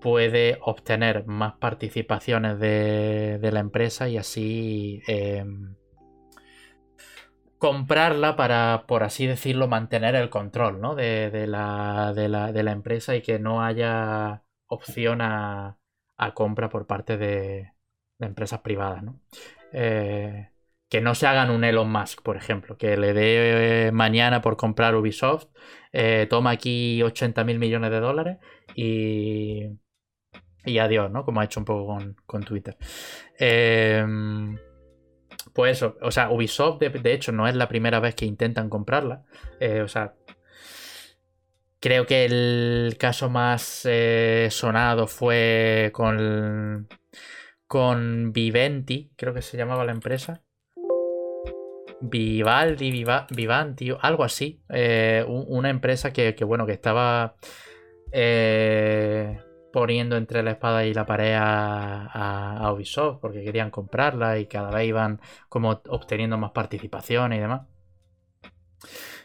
puede 0.00 0.58
obtener 0.62 1.26
más 1.26 1.54
participaciones 1.54 2.58
de, 2.58 3.38
de 3.38 3.52
la 3.52 3.60
empresa 3.60 4.08
y 4.08 4.16
así 4.16 5.02
comprarla 7.60 8.36
para, 8.36 8.86
por 8.88 9.02
así 9.02 9.26
decirlo, 9.26 9.68
mantener 9.68 10.14
el 10.14 10.30
control 10.30 10.80
¿no? 10.80 10.94
de, 10.94 11.46
la, 11.46 12.14
de, 12.14 12.28
la, 12.28 12.72
empresa 12.72 13.14
y 13.14 13.20
que 13.20 13.38
no 13.38 13.62
haya 13.62 14.44
opción 14.66 15.20
a, 15.20 15.78
compra 16.32 16.70
por 16.70 16.86
parte 16.86 17.18
de, 17.18 17.72
empresas 18.18 18.60
privadas. 18.60 19.02
¿no? 19.02 19.20
Eh, 19.74 20.48
que 20.88 21.02
no 21.02 21.14
se 21.14 21.26
hagan 21.26 21.50
un 21.50 21.62
Elon 21.62 21.92
Musk, 21.92 22.22
por 22.22 22.38
ejemplo, 22.38 22.78
que 22.78 22.96
le 22.96 23.12
dé 23.12 23.88
eh, 23.88 23.92
mañana 23.92 24.40
por 24.40 24.56
comprar 24.56 24.94
Ubisoft, 24.94 25.48
eh, 25.92 26.26
toma 26.30 26.52
aquí 26.52 27.02
80 27.02 27.44
mil 27.44 27.58
millones 27.58 27.90
de 27.90 28.00
dólares 28.00 28.38
y, 28.74 29.66
y 30.64 30.78
adiós, 30.78 31.10
¿no? 31.10 31.26
Como 31.26 31.42
ha 31.42 31.44
hecho 31.44 31.60
un 31.60 31.66
poco 31.66 31.88
con, 31.88 32.16
con 32.24 32.42
Twitter. 32.42 32.78
Pues 35.52 35.78
eso, 35.78 35.96
o 36.02 36.10
sea, 36.10 36.30
Ubisoft 36.30 36.80
de, 36.80 37.12
hecho 37.12 37.32
no 37.32 37.48
es 37.48 37.54
la 37.54 37.68
primera 37.68 38.00
vez 38.00 38.14
que 38.14 38.26
intentan 38.26 38.68
comprarla. 38.68 39.24
Eh, 39.60 39.82
o 39.82 39.88
sea, 39.88 40.14
creo 41.80 42.06
que 42.06 42.24
el 42.24 42.96
caso 42.98 43.30
más 43.30 43.82
eh, 43.84 44.48
sonado 44.50 45.06
fue 45.06 45.90
con, 45.92 46.88
con 47.66 48.32
Viventi, 48.32 49.12
creo 49.16 49.34
que 49.34 49.42
se 49.42 49.56
llamaba 49.56 49.84
la 49.84 49.92
empresa. 49.92 50.42
Vivaldi, 52.02 53.04
Vivanti, 53.30 53.92
algo 54.00 54.24
así. 54.24 54.62
Eh, 54.70 55.24
una 55.26 55.68
empresa 55.68 56.12
que, 56.12 56.34
bueno, 56.44 56.66
que 56.66 56.72
estaba 56.72 57.36
poniendo 59.72 60.16
entre 60.16 60.42
la 60.42 60.52
espada 60.52 60.84
y 60.84 60.94
la 60.94 61.06
pared 61.06 61.34
a, 61.36 62.70
Ubisoft 62.72 63.18
porque 63.20 63.42
querían 63.42 63.70
comprarla 63.70 64.38
y 64.38 64.46
cada 64.46 64.70
vez 64.70 64.88
iban 64.88 65.20
como 65.48 65.80
obteniendo 65.88 66.38
más 66.38 66.52
participación 66.52 67.32
y 67.32 67.38
demás. 67.38 67.62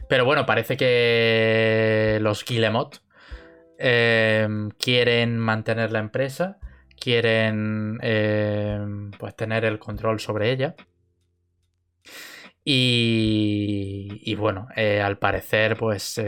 Pero 0.07 0.25
bueno, 0.25 0.45
parece 0.45 0.77
que 0.77 2.19
los 2.21 2.45
Guillemot 2.45 3.01
eh, 3.77 4.47
quieren 4.79 5.37
mantener 5.37 5.91
la 5.91 5.99
empresa, 5.99 6.59
quieren 6.99 7.99
eh, 8.01 8.79
pues 9.17 9.35
tener 9.35 9.65
el 9.65 9.79
control 9.79 10.19
sobre 10.19 10.51
ella. 10.51 10.75
Y, 12.67 14.33
bueno, 14.39 14.67
eh, 14.75 14.99
al 14.99 15.19
parecer, 15.19 15.77
pues 15.77 16.17
eh, 16.17 16.23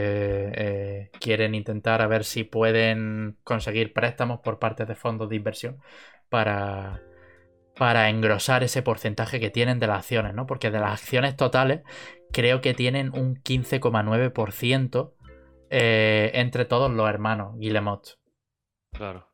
eh, 0.54 1.10
quieren 1.18 1.56
intentar 1.56 2.00
a 2.00 2.06
ver 2.06 2.22
si 2.24 2.44
pueden 2.44 3.36
conseguir 3.42 3.92
préstamos 3.92 4.38
por 4.38 4.60
parte 4.60 4.86
de 4.86 4.94
fondos 4.94 5.28
de 5.28 5.34
inversión 5.34 5.82
para, 6.28 7.02
para 7.76 8.08
engrosar 8.08 8.62
ese 8.62 8.82
porcentaje 8.82 9.40
que 9.40 9.50
tienen 9.50 9.80
de 9.80 9.88
las 9.88 9.98
acciones, 9.98 10.32
¿no? 10.32 10.46
Porque 10.46 10.70
de 10.70 10.78
las 10.78 10.92
acciones 10.92 11.36
totales 11.36 11.82
creo 12.32 12.60
que 12.60 12.72
tienen 12.72 13.10
un 13.14 13.42
15,9% 13.42 15.14
entre 15.70 16.64
todos 16.66 16.90
los 16.92 17.08
hermanos 17.08 17.58
Guillemot. 17.58 18.16
Claro. 18.92 19.28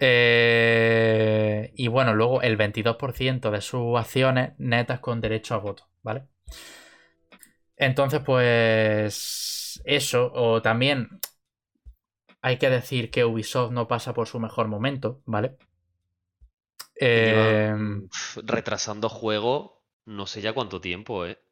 Y 0.00 1.88
bueno, 1.88 2.14
luego 2.14 2.42
el 2.42 2.56
22% 2.56 3.50
de 3.50 3.60
sus 3.60 3.98
acciones 3.98 4.52
netas 4.58 5.00
con 5.00 5.20
derecho 5.20 5.54
a 5.54 5.58
voto. 5.58 5.88
¿vale? 6.06 6.28
Entonces, 7.76 8.20
pues 8.24 9.82
eso, 9.84 10.30
o 10.32 10.62
también 10.62 11.18
hay 12.40 12.58
que 12.58 12.70
decir 12.70 13.10
que 13.10 13.24
Ubisoft 13.24 13.72
no 13.72 13.88
pasa 13.88 14.14
por 14.14 14.28
su 14.28 14.38
mejor 14.38 14.68
momento, 14.68 15.20
¿vale? 15.26 15.56
Em, 16.94 18.08
retrasando 18.36 19.08
juego, 19.08 19.82
no 20.04 20.26
sé 20.28 20.40
ya 20.40 20.52
cuánto 20.52 20.80
tiempo, 20.80 21.26
¿eh? 21.26 21.42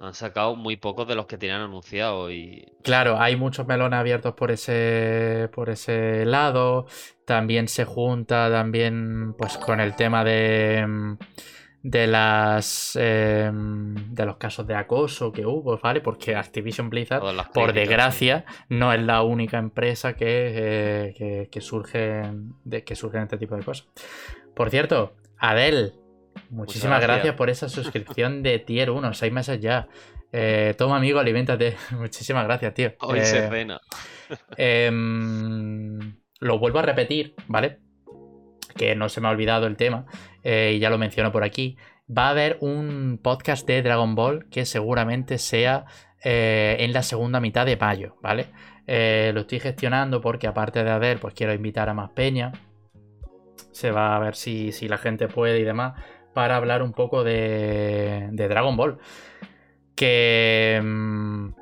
Han 0.00 0.14
sacado 0.14 0.56
muy 0.56 0.76
pocos 0.76 1.08
de 1.08 1.14
los 1.14 1.26
que 1.26 1.38
tenían 1.38 1.62
anunciado 1.62 2.30
y... 2.30 2.66
Claro, 2.82 3.18
hay 3.18 3.36
muchos 3.36 3.66
melones 3.66 3.98
abiertos 3.98 4.34
por 4.34 4.50
ese, 4.50 5.48
por 5.54 5.70
ese 5.70 6.26
lado. 6.26 6.86
También 7.24 7.68
se 7.68 7.84
junta 7.84 8.50
también 8.50 9.34
pues 9.38 9.56
con 9.56 9.80
el 9.80 9.94
tema 9.96 10.24
de 10.24 11.16
de 11.84 12.06
las 12.06 12.96
em, 12.98 13.94
de 14.10 14.24
los 14.24 14.38
casos 14.38 14.66
de 14.66 14.74
acoso 14.74 15.30
que 15.30 15.44
hubo, 15.44 15.78
¿vale? 15.78 16.00
Porque 16.00 16.34
Activision 16.34 16.88
Blizzard, 16.88 17.22
por 17.52 17.74
desgracia, 17.74 18.46
no 18.70 18.90
es 18.94 19.02
la 19.02 19.22
única 19.22 19.58
empresa 19.58 20.14
que, 20.14 21.12
eh, 21.14 21.48
que, 21.50 21.60
surge 21.60 22.22
de, 22.64 22.84
que 22.84 22.96
surgen 22.96 23.24
este 23.24 23.36
tipo 23.36 23.54
de 23.54 23.62
cosas. 23.62 23.86
Por 24.54 24.70
cierto, 24.70 25.12
Adel, 25.36 25.92
muchísimas 26.50 27.00
gracias. 27.00 27.34
por 27.34 27.50
esa 27.50 27.68
suscripción 27.68 28.42
de 28.42 28.58
Tier 28.58 28.90
1, 28.90 29.14
seis 29.14 29.32
meses 29.32 29.60
ya. 29.60 29.88
Eh, 30.32 30.74
toma 30.76 30.96
amigo, 30.96 31.20
alimentate. 31.20 31.76
Muchísimas 31.92 32.44
gracias, 32.44 32.74
tío. 32.74 32.92
Hoy 33.00 33.20
se 33.20 33.48
cena. 33.48 33.80
Eh, 34.56 34.86
em, 34.86 36.16
lo 36.40 36.58
vuelvo 36.58 36.80
a 36.80 36.82
repetir, 36.82 37.34
¿vale? 37.46 37.78
Que 38.76 38.96
no 38.96 39.08
se 39.08 39.20
me 39.20 39.28
ha 39.28 39.30
olvidado 39.30 39.66
el 39.66 39.76
tema. 39.76 40.06
Eh, 40.42 40.74
y 40.76 40.78
ya 40.78 40.90
lo 40.90 40.98
menciono 40.98 41.32
por 41.32 41.44
aquí, 41.44 41.76
va 42.06 42.26
a 42.26 42.30
haber 42.30 42.58
un 42.60 43.18
podcast 43.22 43.66
de 43.66 43.82
Dragon 43.82 44.14
Ball 44.14 44.46
que 44.50 44.66
seguramente 44.66 45.38
sea 45.38 45.86
eh, 46.22 46.76
en 46.80 46.92
la 46.92 47.02
segunda 47.02 47.40
mitad 47.40 47.66
de 47.66 47.76
mayo, 47.76 48.16
¿vale? 48.22 48.46
Eh, 48.86 49.30
lo 49.34 49.40
estoy 49.40 49.60
gestionando 49.60 50.20
porque 50.20 50.46
aparte 50.46 50.84
de 50.84 50.90
haber, 50.90 51.18
pues 51.18 51.34
quiero 51.34 51.54
invitar 51.54 51.88
a 51.88 51.94
más 51.94 52.10
peña. 52.10 52.52
Se 53.72 53.90
va 53.90 54.14
a 54.14 54.18
ver 54.18 54.36
si, 54.36 54.70
la 54.88 54.98
gente 54.98 55.28
puede 55.28 55.60
y 55.60 55.64
demás 55.64 55.94
para 56.34 56.56
hablar 56.56 56.82
un 56.82 56.92
poco 56.92 57.24
de, 57.24 58.28
Dragon 58.32 58.76
Ball. 58.76 58.98
Que... 59.94 60.80
Mm, 60.82 61.54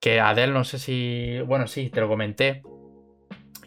que 0.00 0.20
Adel, 0.20 0.52
no 0.52 0.64
sé 0.64 0.78
si... 0.78 1.40
Bueno, 1.46 1.66
sí, 1.66 1.90
te 1.90 2.00
lo 2.00 2.08
comenté 2.08 2.62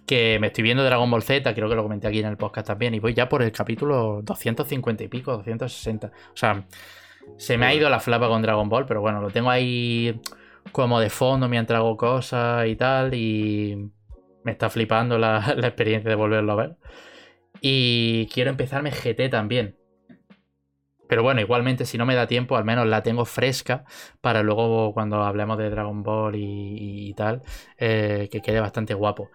que 0.07 0.39
me 0.39 0.47
estoy 0.47 0.63
viendo 0.63 0.83
Dragon 0.83 1.11
Ball 1.11 1.21
Z, 1.21 1.53
creo 1.53 1.69
que 1.69 1.75
lo 1.75 1.83
comenté 1.83 2.07
aquí 2.07 2.19
en 2.19 2.27
el 2.27 2.37
podcast 2.37 2.67
también, 2.67 2.95
y 2.95 2.99
voy 2.99 3.13
ya 3.13 3.27
por 3.27 3.43
el 3.43 3.51
capítulo 3.51 4.21
250 4.23 5.03
y 5.03 5.07
pico, 5.09 5.33
260. 5.33 6.07
O 6.07 6.11
sea, 6.37 6.63
se 7.35 7.57
me 7.57 7.65
ha 7.65 7.75
ido 7.75 7.89
la 7.89 7.99
flapa 7.99 8.29
con 8.29 8.41
Dragon 8.41 8.69
Ball, 8.69 8.85
pero 8.85 9.01
bueno, 9.01 9.21
lo 9.21 9.29
tengo 9.29 9.49
ahí 9.49 10.19
como 10.71 10.99
de 10.99 11.09
fondo 11.09 11.49
mientras 11.49 11.79
hago 11.79 11.97
cosas 11.97 12.67
y 12.67 12.75
tal, 12.77 13.13
y 13.13 13.91
me 14.43 14.53
está 14.53 14.69
flipando 14.69 15.17
la, 15.17 15.39
experiencia 15.57 16.09
de 16.09 16.15
volverlo 16.15 16.53
a 16.53 16.55
ver. 16.55 16.77
Y 17.61 18.27
quiero 18.27 18.49
empezarme 18.49 18.91
GT 18.91 19.29
también. 19.29 19.77
Pero 21.07 21.23
bueno, 21.23 21.39
igualmente 21.39 21.85
si 21.85 21.97
no 21.97 22.05
me 22.05 22.15
da 22.15 22.27
tiempo, 22.27 22.57
al 22.57 22.65
menos 22.65 22.85
la 22.85 23.01
tengo 23.01 23.23
fresca 23.23 23.85
para 24.19 24.43
luego 24.43 24.93
cuando 24.93 25.23
hablemos 25.23 25.57
de 25.57 25.69
Dragon 25.69 26.03
Ball 26.03 26.35
y, 26.35 27.13
tal, 27.15 27.41
eh, 27.77 28.27
que 28.29 28.41
quede 28.41 28.59
bastante 28.59 28.93
guapo 28.93 29.29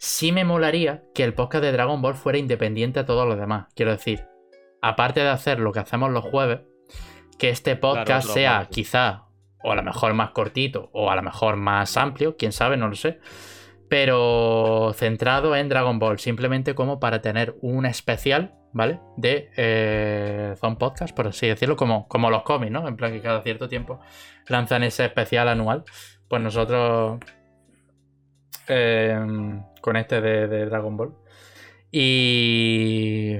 sí 0.00 0.32
me 0.32 0.46
molaría 0.46 1.04
que 1.14 1.24
el 1.24 1.34
podcast 1.34 1.62
de 1.62 1.72
Dragon 1.72 2.00
Ball 2.00 2.14
fuera 2.14 2.38
independiente 2.38 3.00
a 3.00 3.06
todos 3.06 3.28
los 3.28 3.38
demás. 3.38 3.66
Quiero 3.76 3.92
decir, 3.92 4.26
aparte 4.80 5.20
de 5.20 5.28
hacer 5.28 5.60
lo 5.60 5.72
que 5.72 5.80
hacemos 5.80 6.10
los 6.10 6.24
jueves, 6.24 6.60
que 7.38 7.50
este 7.50 7.76
podcast 7.76 8.30
sea 8.30 8.66
quizá, 8.70 9.26
o 9.62 9.72
a 9.72 9.74
lo 9.74 9.82
mejor 9.82 10.14
más 10.14 10.30
cortito, 10.30 10.88
o 10.94 11.10
a 11.10 11.16
lo 11.16 11.22
mejor 11.22 11.56
más 11.56 11.98
amplio, 11.98 12.36
quién 12.38 12.52
sabe, 12.52 12.78
no 12.78 12.88
lo 12.88 12.96
sé. 12.96 13.20
Pero 13.90 14.94
centrado 14.94 15.54
en 15.54 15.68
Dragon 15.68 15.98
Ball, 15.98 16.18
simplemente 16.18 16.74
como 16.74 16.98
para 16.98 17.20
tener 17.20 17.56
un 17.60 17.84
especial, 17.84 18.54
¿vale? 18.72 19.00
De 19.18 19.50
eh, 19.58 20.54
Zone 20.56 20.76
Podcast, 20.76 21.14
por 21.14 21.26
así 21.26 21.46
decirlo, 21.48 21.76
como, 21.76 22.08
como 22.08 22.30
los 22.30 22.44
cómics, 22.44 22.72
¿no? 22.72 22.88
En 22.88 22.96
plan 22.96 23.12
que 23.12 23.20
cada 23.20 23.42
cierto 23.42 23.68
tiempo 23.68 24.00
lanzan 24.48 24.84
ese 24.84 25.04
especial 25.04 25.48
anual. 25.48 25.84
Pues 26.28 26.40
nosotros 26.40 27.18
Em, 28.72 29.64
con 29.80 29.96
este 29.96 30.20
de, 30.20 30.66
Dragon 30.66 30.96
Ball. 30.96 31.12
Y. 31.90 33.38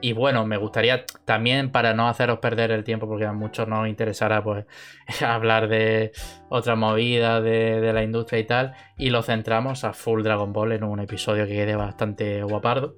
Y 0.00 0.12
bueno, 0.12 0.46
me 0.46 0.56
gustaría 0.56 1.04
también, 1.24 1.70
para 1.70 1.92
no 1.92 2.08
haceros 2.08 2.38
perder 2.38 2.70
el 2.70 2.84
tiempo, 2.84 3.06
porque 3.06 3.26
a 3.26 3.32
muchos 3.32 3.68
nos 3.68 3.86
interesará 3.86 4.42
pues 4.42 4.64
hablar 5.22 5.68
de 5.68 6.12
otra 6.48 6.74
movida 6.74 7.40
de, 7.40 7.92
la 7.92 8.02
industria 8.02 8.38
y 8.38 8.44
tal, 8.44 8.74
y 8.96 9.10
lo 9.10 9.22
centramos 9.22 9.84
a 9.84 9.92
full 9.92 10.22
Dragon 10.22 10.52
Ball 10.52 10.72
en 10.72 10.84
un 10.84 11.00
episodio 11.00 11.46
que 11.46 11.54
quede 11.54 11.76
bastante 11.76 12.42
guapardo. 12.42 12.96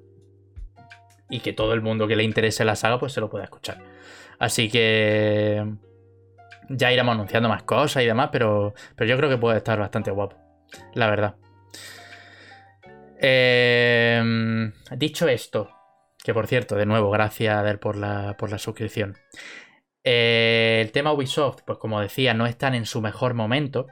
Y 1.29 1.41
que 1.41 1.53
todo 1.53 1.73
el 1.73 1.81
mundo 1.81 2.07
que 2.07 2.15
le 2.15 2.25
interese 2.25 2.65
la 2.65 2.77
saga, 2.77 2.99
pues 2.99 3.13
se 3.13 3.21
lo 3.21 3.31
pueda 3.31 3.45
escuchar. 3.45 3.79
Así 4.39 4.69
que 4.69 5.65
ya 6.69 6.93
iremos 6.93 7.15
anunciando 7.15 7.49
más 7.49 7.63
cosas 7.63 8.03
y 8.03 8.07
demás, 8.07 8.29
pero, 8.31 8.75
pero 8.97 9.09
yo 9.09 9.17
creo 9.17 9.31
que 9.31 9.39
puede 9.39 9.57
estar 9.57 9.79
bastante 9.79 10.11
guapo 10.11 10.43
la 10.95 11.09
verdad. 11.09 11.35
Em, 13.19 14.73
dicho 14.97 15.29
esto, 15.29 15.71
que 16.23 16.35
por 16.35 16.47
cierto, 16.47 16.77
de 16.77 16.87
nuevo, 16.87 17.11
gracias 17.11 17.57
a 17.57 17.79
por 17.79 17.97
la, 17.97 18.37
por 18.39 18.51
la 18.51 18.59
suscripción. 18.59 19.17
Eh, 20.05 20.81
el 20.83 20.93
tema 20.93 21.13
Ubisoft, 21.13 21.63
pues 21.67 21.79
como 21.79 22.01
decía, 22.01 22.35
no 22.35 22.47
están 22.47 22.75
en 22.75 22.87
su 22.87 23.01
mejor 23.01 23.35
momento. 23.35 23.87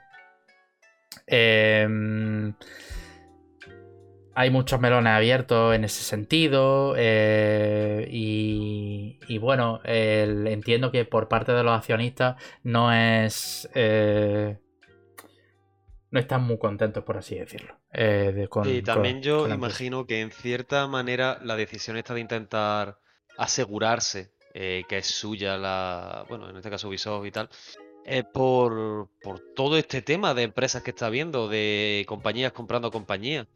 Em, 1.27 2.55
hay 4.35 4.51
muchos 4.51 4.81
melones 4.81 5.13
abiertos 5.13 5.75
en 5.75 5.85
ese 5.85 6.03
sentido. 6.03 6.95
Eh, 6.97 8.09
y, 8.11 9.39
bueno, 9.39 9.81
entiendo 9.85 10.91
que 10.91 11.05
por 11.05 11.29
parte 11.29 11.53
de 11.53 11.63
los 11.63 11.77
accionistas 11.77 12.37
no 12.63 12.93
es. 12.93 13.69
Eh, 13.75 14.59
no 16.11 16.19
están 16.19 16.43
muy 16.43 16.59
contentos, 16.59 17.05
por 17.05 17.17
así 17.17 17.37
decirlo. 17.37 17.77
Eh, 17.93 18.49
y 18.65 18.83
también 18.83 19.23
yo 19.23 19.49
imagino 19.49 20.07
que 20.07 20.21
en 20.21 20.31
cierta 20.31 20.87
manera 20.87 21.39
la 21.43 21.57
decisión 21.57 21.97
está 21.97 22.15
de 22.15 22.21
intentar 22.21 22.99
asegurarse 23.39 24.33
eh, 24.53 24.83
que 24.89 24.99
es 24.99 25.07
suya 25.07 25.57
la, 25.57 26.25
bueno, 26.29 26.51
en 26.51 26.57
este 26.57 26.71
caso 26.71 26.89
Ubisoft 26.89 27.25
y 27.27 27.31
tal, 27.31 27.49
eh, 28.05 28.25
por, 28.25 29.09
por 29.23 29.39
todo 29.55 29.77
este 29.77 30.03
tema 30.03 30.35
de 30.35 30.43
empresas 30.43 30.83
que 30.83 30.91
está 30.91 31.09
viendo, 31.09 31.49
de 31.49 32.05
compañías 32.09 32.53
comprando 32.53 32.91
compañías, 32.91 33.47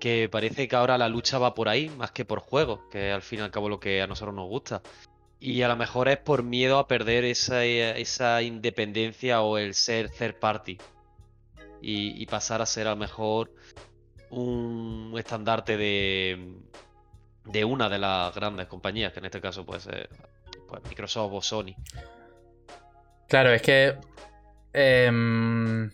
que 0.00 0.30
parece 0.30 0.66
que 0.66 0.76
ahora 0.76 0.96
la 0.96 1.10
lucha 1.10 1.38
va 1.38 1.54
por 1.54 1.68
ahí 1.68 1.90
más 1.90 2.12
que 2.12 2.24
por 2.24 2.40
juegos, 2.40 2.80
que 2.90 3.10
al 3.10 3.20
fin 3.20 3.40
y 3.40 3.42
al 3.42 3.50
cabo 3.50 3.68
lo 3.68 3.80
que 3.80 4.00
a 4.00 4.06
nosotros 4.06 4.34
nos 4.34 4.48
gusta. 4.48 4.80
Y 5.40 5.60
a 5.62 5.68
lo 5.68 5.76
mejor 5.76 6.08
es 6.08 6.16
por 6.16 6.42
miedo 6.42 6.78
a 6.78 6.88
perder 6.88 7.24
esa, 7.24 7.64
esa 7.64 8.40
independencia 8.42 9.42
o 9.42 9.58
el 9.58 9.74
ser 9.74 10.08
third 10.10 10.38
party. 10.38 10.78
Y, 11.80 12.20
y 12.20 12.26
pasar 12.26 12.60
a 12.60 12.66
ser 12.66 12.86
a 12.86 12.90
lo 12.90 12.96
mejor 12.96 13.52
un 14.30 15.14
estandarte 15.16 15.76
de, 15.76 16.56
de 17.44 17.64
una 17.64 17.88
de 17.88 17.98
las 17.98 18.34
grandes 18.34 18.66
compañías, 18.66 19.12
que 19.12 19.20
en 19.20 19.26
este 19.26 19.40
caso 19.40 19.64
puede 19.64 19.80
ser 19.80 20.10
pues, 20.68 20.82
Microsoft 20.88 21.32
o 21.32 21.42
Sony. 21.42 21.74
Claro, 23.28 23.52
es 23.52 23.62
que 23.62 23.96
em, 24.72 25.90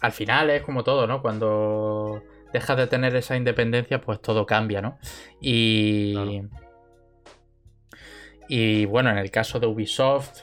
al 0.00 0.12
final 0.12 0.50
es 0.50 0.62
como 0.62 0.84
todo, 0.84 1.06
¿no? 1.06 1.22
Cuando 1.22 2.22
dejas 2.52 2.76
de 2.76 2.86
tener 2.86 3.14
esa 3.16 3.36
independencia, 3.36 4.00
pues 4.00 4.20
todo 4.20 4.46
cambia, 4.46 4.80
¿no? 4.80 4.98
Y... 5.40 6.14
Y 8.48 8.84
bueno, 8.84 9.10
en 9.10 9.18
el 9.18 9.32
caso 9.32 9.58
de 9.58 9.66
Ubisoft, 9.66 10.42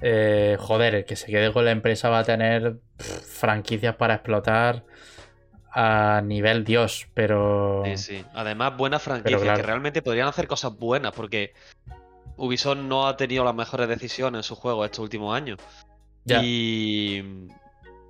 eh, 0.00 0.56
joder, 0.58 0.94
el 0.94 1.04
que 1.04 1.16
se 1.16 1.26
quede 1.26 1.52
con 1.52 1.64
la 1.64 1.70
empresa 1.70 2.08
va 2.08 2.20
a 2.20 2.24
tener 2.24 2.76
franquicias 2.98 3.96
para 3.96 4.14
explotar 4.14 4.84
a 5.72 6.22
nivel 6.24 6.64
Dios, 6.64 7.08
pero. 7.14 7.82
Sí, 7.84 7.96
sí. 7.96 8.24
Además, 8.34 8.76
buenas 8.76 9.02
franquicias 9.02 9.42
que 9.42 9.62
realmente 9.62 10.02
podrían 10.02 10.28
hacer 10.28 10.46
cosas 10.46 10.76
buenas, 10.76 11.12
porque 11.12 11.52
Ubisoft 12.36 12.78
no 12.78 13.06
ha 13.06 13.16
tenido 13.16 13.44
las 13.44 13.54
mejores 13.54 13.88
decisiones 13.88 14.38
en 14.38 14.42
su 14.42 14.54
juego 14.54 14.84
estos 14.84 15.00
últimos 15.00 15.34
años. 15.34 15.58
Y. 16.24 17.22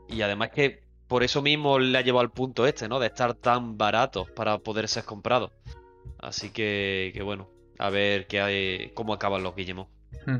Y 0.08 0.22
además 0.22 0.50
que 0.50 0.84
por 1.08 1.22
eso 1.22 1.42
mismo 1.42 1.78
le 1.78 1.98
ha 1.98 2.02
llevado 2.02 2.20
al 2.20 2.30
punto 2.30 2.66
este, 2.66 2.88
¿no? 2.88 2.98
De 2.98 3.08
estar 3.08 3.34
tan 3.34 3.76
baratos 3.76 4.30
para 4.30 4.58
poder 4.58 4.88
ser 4.88 5.04
comprados. 5.04 5.50
Así 6.18 6.50
que, 6.50 7.10
que 7.14 7.22
bueno, 7.22 7.48
a 7.78 7.90
ver 7.90 8.26
qué 8.26 8.40
hay, 8.40 8.90
cómo 8.94 9.12
acaban 9.12 9.42
los 9.42 9.54
Guillemot. 9.54 9.88
Hmm. 10.24 10.38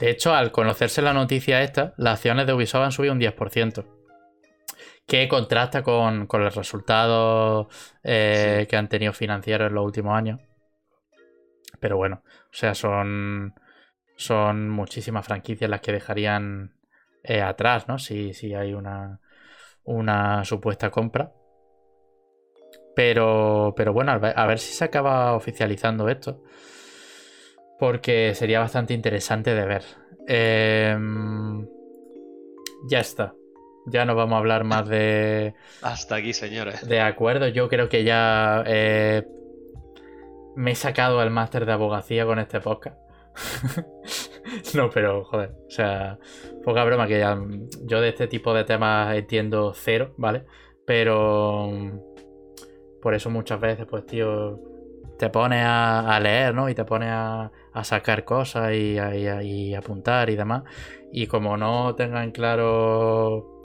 De 0.00 0.10
hecho, 0.10 0.34
al 0.34 0.50
conocerse 0.50 1.02
la 1.02 1.12
noticia 1.12 1.62
esta, 1.62 1.94
las 1.96 2.14
acciones 2.14 2.46
de 2.46 2.52
Ubisoft 2.52 2.82
han 2.82 2.92
subido 2.92 3.12
un 3.12 3.20
10% 3.20 3.84
que 5.06 5.28
contrasta 5.28 5.82
con, 5.82 6.26
con 6.26 6.42
los 6.42 6.54
resultados 6.54 7.66
eh, 8.02 8.66
que 8.68 8.76
han 8.76 8.88
tenido 8.88 9.12
financieros 9.12 9.68
en 9.68 9.74
los 9.74 9.84
últimos 9.84 10.16
años. 10.16 10.40
Pero 11.78 11.96
bueno, 11.96 12.22
o 12.24 12.52
sea, 12.52 12.74
son, 12.74 13.54
son 14.16 14.70
muchísimas 14.70 15.26
franquicias 15.26 15.68
las 15.68 15.80
que 15.80 15.92
dejarían 15.92 16.74
eh, 17.22 17.42
atrás, 17.42 17.88
¿no? 17.88 17.98
Si, 17.98 18.32
si 18.32 18.54
hay 18.54 18.72
una, 18.72 19.20
una 19.84 20.44
supuesta 20.44 20.90
compra. 20.90 21.32
Pero, 22.96 23.74
pero 23.76 23.92
bueno, 23.92 24.12
a 24.12 24.46
ver, 24.46 24.58
si 24.58 24.72
se 24.72 24.84
acaba 24.84 25.34
oficializando 25.34 26.08
esto. 26.08 26.42
Porque 27.78 28.34
sería 28.34 28.60
bastante 28.60 28.94
interesante 28.94 29.54
de 29.54 29.66
ver. 29.66 29.84
Em, 30.26 31.66
ya 32.88 33.00
está. 33.00 33.34
Ya 33.86 34.04
no 34.04 34.14
vamos 34.14 34.34
a 34.34 34.38
hablar 34.38 34.64
más 34.64 34.88
de. 34.88 35.54
Hasta 35.82 36.16
aquí, 36.16 36.32
señores. 36.32 36.86
De 36.86 37.00
acuerdo, 37.00 37.48
yo 37.48 37.68
creo 37.68 37.88
que 37.88 38.04
ya 38.04 38.64
eh, 38.66 39.26
me 40.56 40.72
he 40.72 40.74
sacado 40.74 41.22
el 41.22 41.30
máster 41.30 41.66
de 41.66 41.72
abogacía 41.72 42.24
con 42.24 42.38
este 42.38 42.60
podcast. 42.60 42.98
no, 44.74 44.90
pero 44.90 45.24
joder, 45.24 45.50
o 45.66 45.70
sea, 45.70 46.18
poca 46.64 46.84
broma 46.84 47.06
que 47.06 47.18
ya 47.18 47.38
yo 47.82 48.00
de 48.00 48.10
este 48.10 48.28
tipo 48.28 48.54
de 48.54 48.64
temas 48.64 49.14
entiendo 49.16 49.72
cero, 49.74 50.14
¿vale? 50.16 50.44
Pero 50.86 51.70
por 53.02 53.14
eso 53.14 53.28
muchas 53.28 53.60
veces, 53.60 53.86
pues, 53.86 54.06
tío, 54.06 54.60
te 55.24 55.30
pones 55.30 55.64
a, 55.66 56.20
leer, 56.20 56.54
¿no? 56.54 56.68
Y 56.68 56.74
te 56.74 56.84
pones 56.84 57.08
a, 57.10 57.50
sacar 57.82 58.24
cosas 58.24 58.72
y, 58.72 58.98
y, 58.98 59.74
apuntar 59.74 60.28
y 60.28 60.36
demás. 60.36 60.64
Y 61.12 61.26
como 61.28 61.56
no 61.56 61.94
tengan 61.94 62.30
claro 62.30 63.62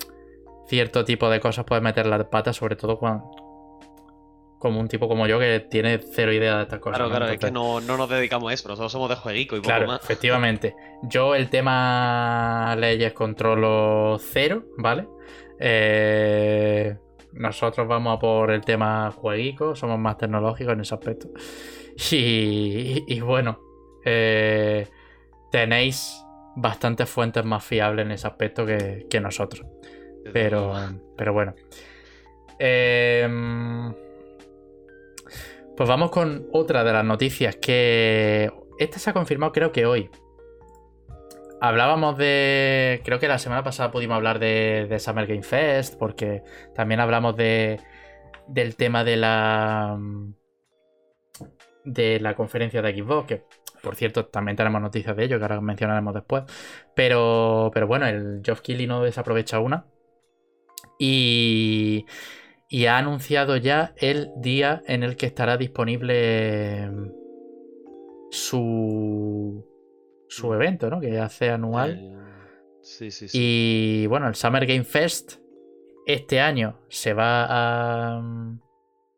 cierto 0.68 1.04
tipo 1.04 1.30
de 1.30 1.42
cosas 1.42 1.66
puedes 1.66 1.84
meter 1.84 2.06
las 2.06 2.24
patas, 2.26 2.56
sobre 2.56 2.78
todo 2.78 2.98
cuando, 2.98 3.30
como 4.58 4.80
un 4.80 4.88
tipo 4.88 5.10
como 5.10 5.28
yo 5.28 5.38
que 5.38 5.60
tiene 5.60 6.00
cero 6.00 6.32
idea 6.32 6.56
de 6.58 6.64
estas 6.64 6.80
cosas. 6.80 7.00
Claro, 7.00 7.12
claro, 7.12 7.28
es 7.28 7.40
que 7.40 7.52
no, 7.52 7.82
nos 7.82 8.10
dedicamos 8.10 8.52
a 8.52 8.54
eso, 8.54 8.70
nosotros 8.70 8.94
somos 8.94 9.10
de 9.10 9.18
jueguico 9.18 9.58
y 9.58 9.62
claro, 9.62 9.82
poco 9.82 9.94
más. 9.94 10.04
Efectivamente. 10.04 10.78
Yo 11.04 11.36
el 11.36 11.50
tema 11.50 12.74
leyes 12.80 13.12
controlo 13.12 14.18
cero, 14.18 14.64
¿vale? 14.78 15.10
Eh, 15.60 16.96
nosotros 17.34 17.88
vamos 17.88 18.18
a 18.18 18.20
por 18.20 18.52
el 18.52 18.62
tema 18.62 19.12
jueguico, 19.12 19.76
somos 19.76 20.00
más 20.00 20.18
tecnológicos 20.18 20.74
en 20.74 20.82
ese 20.82 20.96
aspecto. 20.96 21.30
Y, 22.12 23.20
bueno, 23.20 23.60
eh, 24.06 24.88
tenéis 25.52 26.24
bastantes 26.56 27.10
fuentes 27.10 27.44
más 27.44 27.62
fiables 27.64 28.06
en 28.06 28.14
ese 28.14 28.26
aspecto 28.26 28.66
que, 28.66 29.06
que 29.10 29.20
nosotros. 29.20 29.68
Pero, 30.32 30.74
pero 31.18 31.34
bueno. 31.34 31.56
Em, 32.58 33.94
pues 35.76 35.90
vamos 35.90 36.12
con 36.12 36.48
otra 36.52 36.84
de 36.84 36.94
las 36.94 37.06
noticias 37.06 37.56
que... 37.58 38.52
Esta 38.78 39.00
se 39.00 39.10
ha 39.10 39.14
confirmado 39.14 39.52
creo 39.52 39.72
que 39.72 39.86
hoy. 39.86 40.10
Hablábamos 41.62 42.18
de... 42.18 43.02
Creo 43.04 43.20
que 43.20 43.28
la 43.28 43.40
semana 43.40 43.64
pasada 43.64 43.92
pudimos 43.92 44.16
hablar 44.16 44.40
de, 44.40 44.96
Summer 45.00 45.28
Game 45.28 45.44
Fest 45.44 45.98
porque 45.98 46.44
también 46.74 47.00
hablamos 47.00 47.36
de, 47.36 47.80
del 48.48 48.76
tema 48.76 49.04
de 49.04 49.18
la... 49.18 49.98
De 51.86 52.20
la 52.20 52.36
conferencia 52.36 52.82
de 52.82 52.94
Xbox, 52.94 53.28
que 53.28 53.44
por 53.82 53.96
cierto, 53.96 54.26
también 54.26 54.58
tenemos 54.58 54.82
noticias 54.82 55.16
de 55.16 55.24
ello, 55.26 55.38
que 55.38 55.44
ahora 55.44 55.62
mencionaremos 55.62 56.14
después. 56.14 56.44
Pero, 56.96 57.72
pero 57.74 57.88
bueno, 57.88 58.08
el 58.08 58.42
Geoff 58.44 58.62
Keighley 58.62 58.88
no 58.88 59.02
desaprovecha 59.04 59.60
una. 59.60 59.86
Y, 60.98 62.06
ha 62.88 62.98
anunciado 62.98 63.58
ya 63.58 63.94
el 63.98 64.32
día 64.38 64.82
en 64.88 65.04
el 65.04 65.16
que 65.16 65.26
estará 65.26 65.58
disponible 65.58 66.90
su, 68.32 69.66
su 70.30 70.54
evento, 70.54 70.90
¿no? 70.90 71.02
Que 71.02 71.20
hace 71.20 71.50
anual. 71.50 72.18
Sí, 72.82 73.12
sí, 73.12 73.28
sí. 73.28 73.38
Y 73.38 74.08
bueno, 74.08 74.28
el 74.28 74.36
Summer 74.36 74.66
Game 74.66 74.86
Fest 74.86 75.40
este 76.06 76.40
año 76.40 76.80
se 76.88 77.14
va 77.14 77.46
a, 77.50 78.22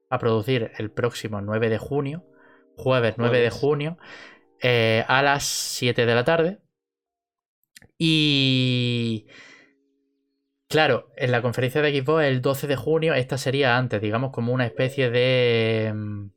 a 0.10 0.20
producir 0.20 0.72
el 0.78 0.90
próximo 0.90 1.40
9 1.40 1.70
de 1.70 1.78
junio, 1.78 2.26
jueves 2.76 3.16
9 3.18 3.40
de 3.40 3.50
junio, 3.52 3.98
eh, 4.60 5.06
a 5.08 5.22
las 5.22 5.44
7 5.44 6.06
de 6.06 6.16
la 6.16 6.24
tarde. 6.24 6.60
Y 7.98 9.28
Claro, 10.72 11.12
en 11.18 11.32
la 11.32 11.42
conferencia 11.42 11.82
de 11.82 12.02
Xbox 12.02 12.24
el 12.24 12.42
12 12.42 12.66
de 12.66 12.78
junio, 12.78 13.14
esta 13.14 13.38
sería 13.38 13.78
antes, 13.78 14.02
digamos 14.02 14.32
como 14.32 14.54
una 14.54 14.66
especie 14.66 15.10
de... 15.10 15.92
Mm, 15.94 16.30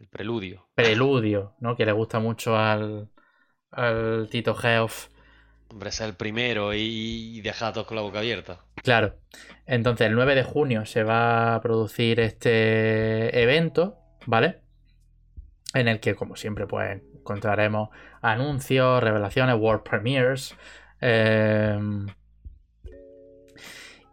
el 0.00 0.08
preludio. 0.08 0.68
Preludio, 0.74 1.54
¿no? 1.58 1.74
Que 1.74 1.86
le 1.86 1.92
gusta 1.92 2.20
mucho 2.20 2.54
al, 2.54 3.08
al 3.72 4.28
Tito 4.30 4.54
Geoff. 4.54 5.08
Hombre, 5.70 5.88
es 5.88 6.00
el 6.00 6.14
primero 6.14 6.74
y 6.74 7.40
deja 7.40 7.68
a 7.68 7.72
todos 7.72 7.86
con 7.86 7.96
la 7.96 8.02
boca 8.02 8.18
abierta. 8.18 8.60
Claro. 8.82 9.14
Entonces, 9.66 10.08
el 10.08 10.14
9 10.14 10.34
de 10.34 10.42
junio 10.42 10.84
se 10.86 11.02
va 11.02 11.54
a 11.54 11.60
producir 11.60 12.20
este 12.20 13.42
evento, 13.42 13.96
¿vale? 14.26 14.60
En 15.72 15.88
el 15.88 16.00
que, 16.00 16.14
como 16.14 16.36
siempre, 16.36 16.66
pues 16.66 17.00
encontraremos 17.14 17.88
anuncios, 18.20 19.02
revelaciones, 19.02 19.56
world 19.56 19.82
premieres. 19.82 20.54
Eh, 21.00 21.78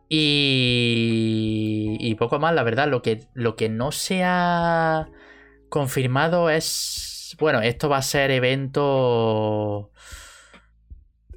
y, 0.08 2.16
poco 2.16 2.40
más, 2.40 2.54
la 2.54 2.64
verdad. 2.64 2.88
Lo 2.88 3.02
que, 3.02 3.26
lo 3.34 3.56
que 3.56 3.70
no 3.70 3.92
se 3.92 4.24
ha 4.24 5.10
confirmado 5.70 6.50
es. 6.50 7.09
Bueno, 7.38 7.62
esto 7.62 7.90
va 7.90 7.98
a 7.98 8.02
ser 8.02 8.32
evento. 8.32 9.92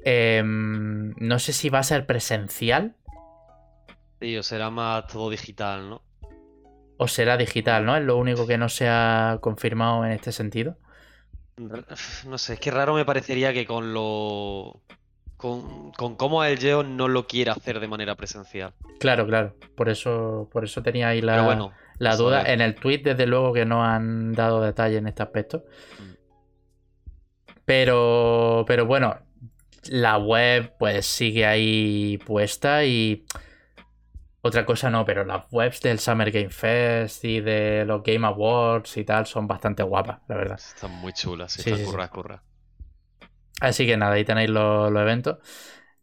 Em, 0.05 1.15
no 1.19 1.39
sé 1.39 1.53
si 1.53 1.69
va 1.69 1.81
a 1.81 1.85
ser 1.85 2.07
presencial. 2.07 2.97
Sí, 4.21 4.37
o 4.37 4.43
será 4.43 4.71
más 4.71 5.07
todo 5.07 5.31
digital, 5.31 5.91
¿no? 5.91 6.03
O 6.97 7.09
será 7.09 7.37
digital, 7.37 7.85
¿no? 7.85 7.97
Es 7.97 8.05
lo 8.05 8.17
único 8.17 8.47
que 8.47 8.59
no 8.59 8.69
se 8.69 8.89
ha 8.89 9.39
confirmado 9.41 10.05
en 10.05 10.13
este 10.13 10.33
sentido. 10.33 10.77
No 11.57 12.39
sé, 12.39 12.55
es 12.55 12.61
que 12.61 12.71
raro 12.71 12.95
me 12.95 13.05
parecería 13.05 13.53
que 13.53 13.67
con 13.67 13.93
lo 13.93 14.81
con, 15.37 15.93
con 15.93 16.17
cómo 16.17 16.45
el 16.45 16.59
Geo 16.59 16.83
no 16.83 17.09
lo 17.09 17.27
quiere 17.27 17.51
hacer 17.51 17.81
de 17.81 17.89
manera 17.89 18.15
presencial. 18.15 18.73
Claro, 19.01 19.27
claro. 19.27 19.57
Por 19.75 19.89
eso, 19.89 20.49
por 20.53 20.65
eso 20.65 20.83
tenía 20.83 21.09
ahí 21.09 21.21
la, 21.21 21.73
la 21.99 22.17
duda. 22.17 22.43
En 22.43 22.61
el 22.61 22.75
tweet, 22.75 22.99
desde 22.99 23.27
luego, 23.27 23.53
que 23.53 23.65
no 23.65 23.85
han 23.85 24.33
dado 24.33 24.61
detalle 24.61 24.99
en 24.99 25.07
este 25.07 25.23
aspecto. 25.23 25.65
Mm. 25.99 26.13
Pero, 27.65 28.65
pero 28.67 28.87
bueno, 28.87 29.19
la 29.89 30.19
web 30.19 30.75
pues 30.79 31.07
sigue 31.07 31.47
ahí 31.47 32.19
puesta 32.27 32.85
y 32.85 33.25
otra 34.45 34.67
cosa 34.67 34.91
no, 34.91 35.05
pero 35.05 35.25
las 35.25 35.45
webs 35.53 35.81
del 35.81 36.01
Summer 36.01 36.31
Game 36.33 36.51
Fest 36.51 37.25
y 37.25 37.41
de 37.41 37.85
los 37.87 38.03
Game 38.03 38.27
Awards 38.27 38.97
y 38.97 39.05
tal 39.05 39.27
son 39.27 39.47
bastante 39.47 39.85
guapas, 39.85 40.21
la 40.29 40.37
verdad. 40.37 40.59
Están 40.59 40.91
muy 40.91 41.13
chulas, 41.13 41.53
sí, 41.53 41.63
sí, 41.63 41.85
curra, 41.85 42.09
curra. 42.09 42.43
Así 43.61 43.87
que 43.87 43.97
nada, 43.97 44.15
ahí 44.15 44.25
tenéis 44.25 44.51
los, 44.51 44.91
los 44.91 45.01
eventos. 45.01 45.39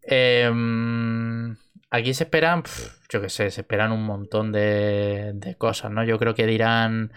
Em, 0.02 1.57
aquí 1.90 2.14
se 2.14 2.24
esperan, 2.24 2.64
yo 3.10 3.22
qué 3.22 3.30
sé, 3.30 3.52
se 3.52 3.61
esperan 3.61 3.91
un 3.91 4.03
montón 4.03 4.52
de, 4.52 5.31
de 5.36 5.56
cosas, 5.57 5.91
¿no? 5.91 6.03
Yo 6.03 6.18
creo 6.19 6.36
que 6.36 6.45
dirán. 6.45 7.11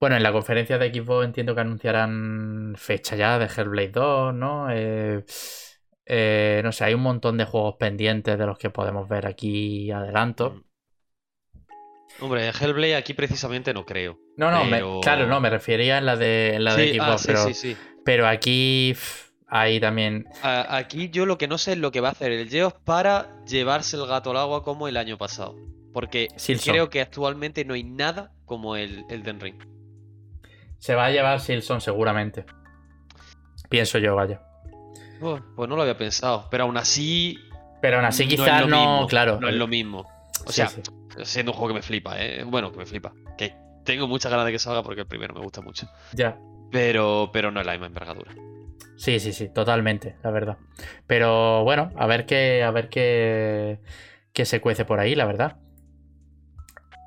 Bueno, 0.00 0.16
en 0.16 0.22
la 0.22 0.32
conferencia 0.32 0.78
de 0.78 0.92
Xbox 0.94 1.26
entiendo 1.26 1.54
que 1.54 1.60
anunciarán 1.60 2.74
fecha 2.76 3.16
ya 3.16 3.38
de 3.38 3.44
Hellblade 3.46 3.88
2, 3.90 4.34
¿no? 4.34 4.68
Eh, 4.70 5.22
eh, 6.06 6.60
no 6.64 6.72
sé, 6.72 6.84
hay 6.84 6.94
un 6.94 7.02
montón 7.02 7.36
de 7.36 7.44
juegos 7.44 7.76
pendientes 7.78 8.38
de 8.38 8.46
los 8.46 8.56
que 8.58 8.70
podemos 8.70 9.08
ver 9.08 9.26
aquí 9.26 9.90
adelanto. 9.90 10.50
Mm. 10.50 10.62
Hombre, 12.20 12.48
Hellblade 12.48 12.96
aquí 12.96 13.14
precisamente 13.14 13.72
no 13.74 13.84
creo. 13.84 14.18
No, 14.36 14.50
no, 14.50 14.64
me- 14.64 14.82
claro, 15.02 15.26
no, 15.26 15.40
me 15.40 15.50
refería 15.50 15.98
en 15.98 16.06
la 16.06 16.16
de, 16.16 16.54
en 16.54 16.64
la 16.64 16.74
de 16.74 16.94
Xbox, 16.94 17.10
ah, 17.10 17.18
sí, 17.18 17.26
pero, 17.26 17.54
sí, 17.54 17.76
pero 18.04 18.26
aquí 18.26 18.94
hay 19.50 19.80
también. 19.80 20.26
Aquí 20.42 21.10
yo 21.10 21.26
lo 21.26 21.36
que 21.36 21.48
no 21.48 21.58
sé 21.58 21.72
es 21.72 21.78
lo 21.78 21.90
que 21.90 22.00
va 22.00 22.08
a 22.08 22.12
hacer 22.12 22.32
el 22.32 22.48
Geoff 22.48 22.74
para 22.84 23.44
llevarse 23.44 23.96
el 23.96 24.06
gato 24.06 24.30
al 24.30 24.36
agua 24.38 24.62
como 24.62 24.88
el 24.88 24.96
año 24.96 25.18
pasado. 25.18 25.56
Porque 25.92 26.28
Silson. 26.36 26.72
creo 26.72 26.88
que 26.88 27.00
actualmente 27.00 27.64
no 27.64 27.74
hay 27.74 27.82
nada 27.82 28.32
como 28.44 28.76
el 28.76 29.04
Elden 29.10 29.40
Ring. 29.40 29.56
Se 30.78 30.94
va 30.94 31.06
a 31.06 31.10
llevar 31.10 31.40
Silson 31.40 31.80
seguramente. 31.80 32.46
Pienso 33.68 33.98
yo, 33.98 34.14
vaya. 34.14 34.40
Pues 35.20 35.68
no 35.68 35.76
lo 35.76 35.82
había 35.82 35.98
pensado. 35.98 36.48
Pero 36.50 36.64
aún 36.64 36.76
así. 36.76 37.36
Pero 37.82 37.96
aún 37.96 38.06
así 38.06 38.26
quizás 38.26 38.66
no, 38.66 38.76
mismo, 38.78 39.06
claro. 39.08 39.40
No 39.40 39.48
es 39.48 39.54
lo 39.56 39.66
mismo. 39.66 40.06
O 40.46 40.52
Sí, 40.52 40.54
sea, 40.54 40.68
sí. 40.68 40.80
siendo 41.24 41.52
un 41.52 41.58
juego 41.58 41.68
que 41.68 41.74
me 41.80 41.82
flipa, 41.82 42.14
¿eh? 42.22 42.44
Bueno, 42.44 42.70
que 42.72 42.78
me 42.78 42.86
flipa. 42.86 43.12
Que 43.36 43.54
tengo 43.84 44.06
muchas 44.06 44.30
ganas 44.30 44.46
de 44.46 44.52
que 44.52 44.58
salga 44.58 44.82
porque 44.82 45.02
el 45.02 45.06
primero 45.06 45.34
me 45.34 45.40
gusta 45.40 45.60
mucho. 45.60 45.88
Ya. 46.12 46.38
Pero, 46.70 47.30
pero 47.32 47.50
no 47.50 47.60
es 47.60 47.66
la 47.66 47.72
misma 47.72 47.86
envergadura. 47.86 48.32
Sí, 49.00 49.18
sí, 49.18 49.32
sí, 49.32 49.48
totalmente, 49.48 50.16
la 50.22 50.30
verdad. 50.30 50.58
Pero 51.06 51.64
bueno, 51.64 51.90
a 51.96 52.06
ver 52.06 52.26
qué, 52.26 52.62
a 52.62 52.70
ver 52.70 52.90
qué, 52.90 53.80
qué 54.34 54.44
se 54.44 54.60
cuece 54.60 54.84
por 54.84 55.00
ahí, 55.00 55.14
la 55.14 55.24
verdad. 55.24 55.56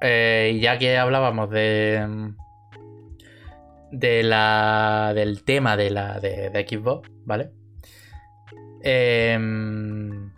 Eh, 0.01 0.57
ya 0.59 0.79
que 0.79 0.97
hablábamos 0.97 1.51
de 1.51 2.33
de 3.91 4.23
la 4.23 5.11
del 5.13 5.43
tema 5.43 5.77
de 5.77 5.91
la 5.91 6.19
de, 6.19 6.49
de 6.49 6.67
Xbox, 6.67 7.11
¿vale? 7.25 7.51
Em, 8.81 10.31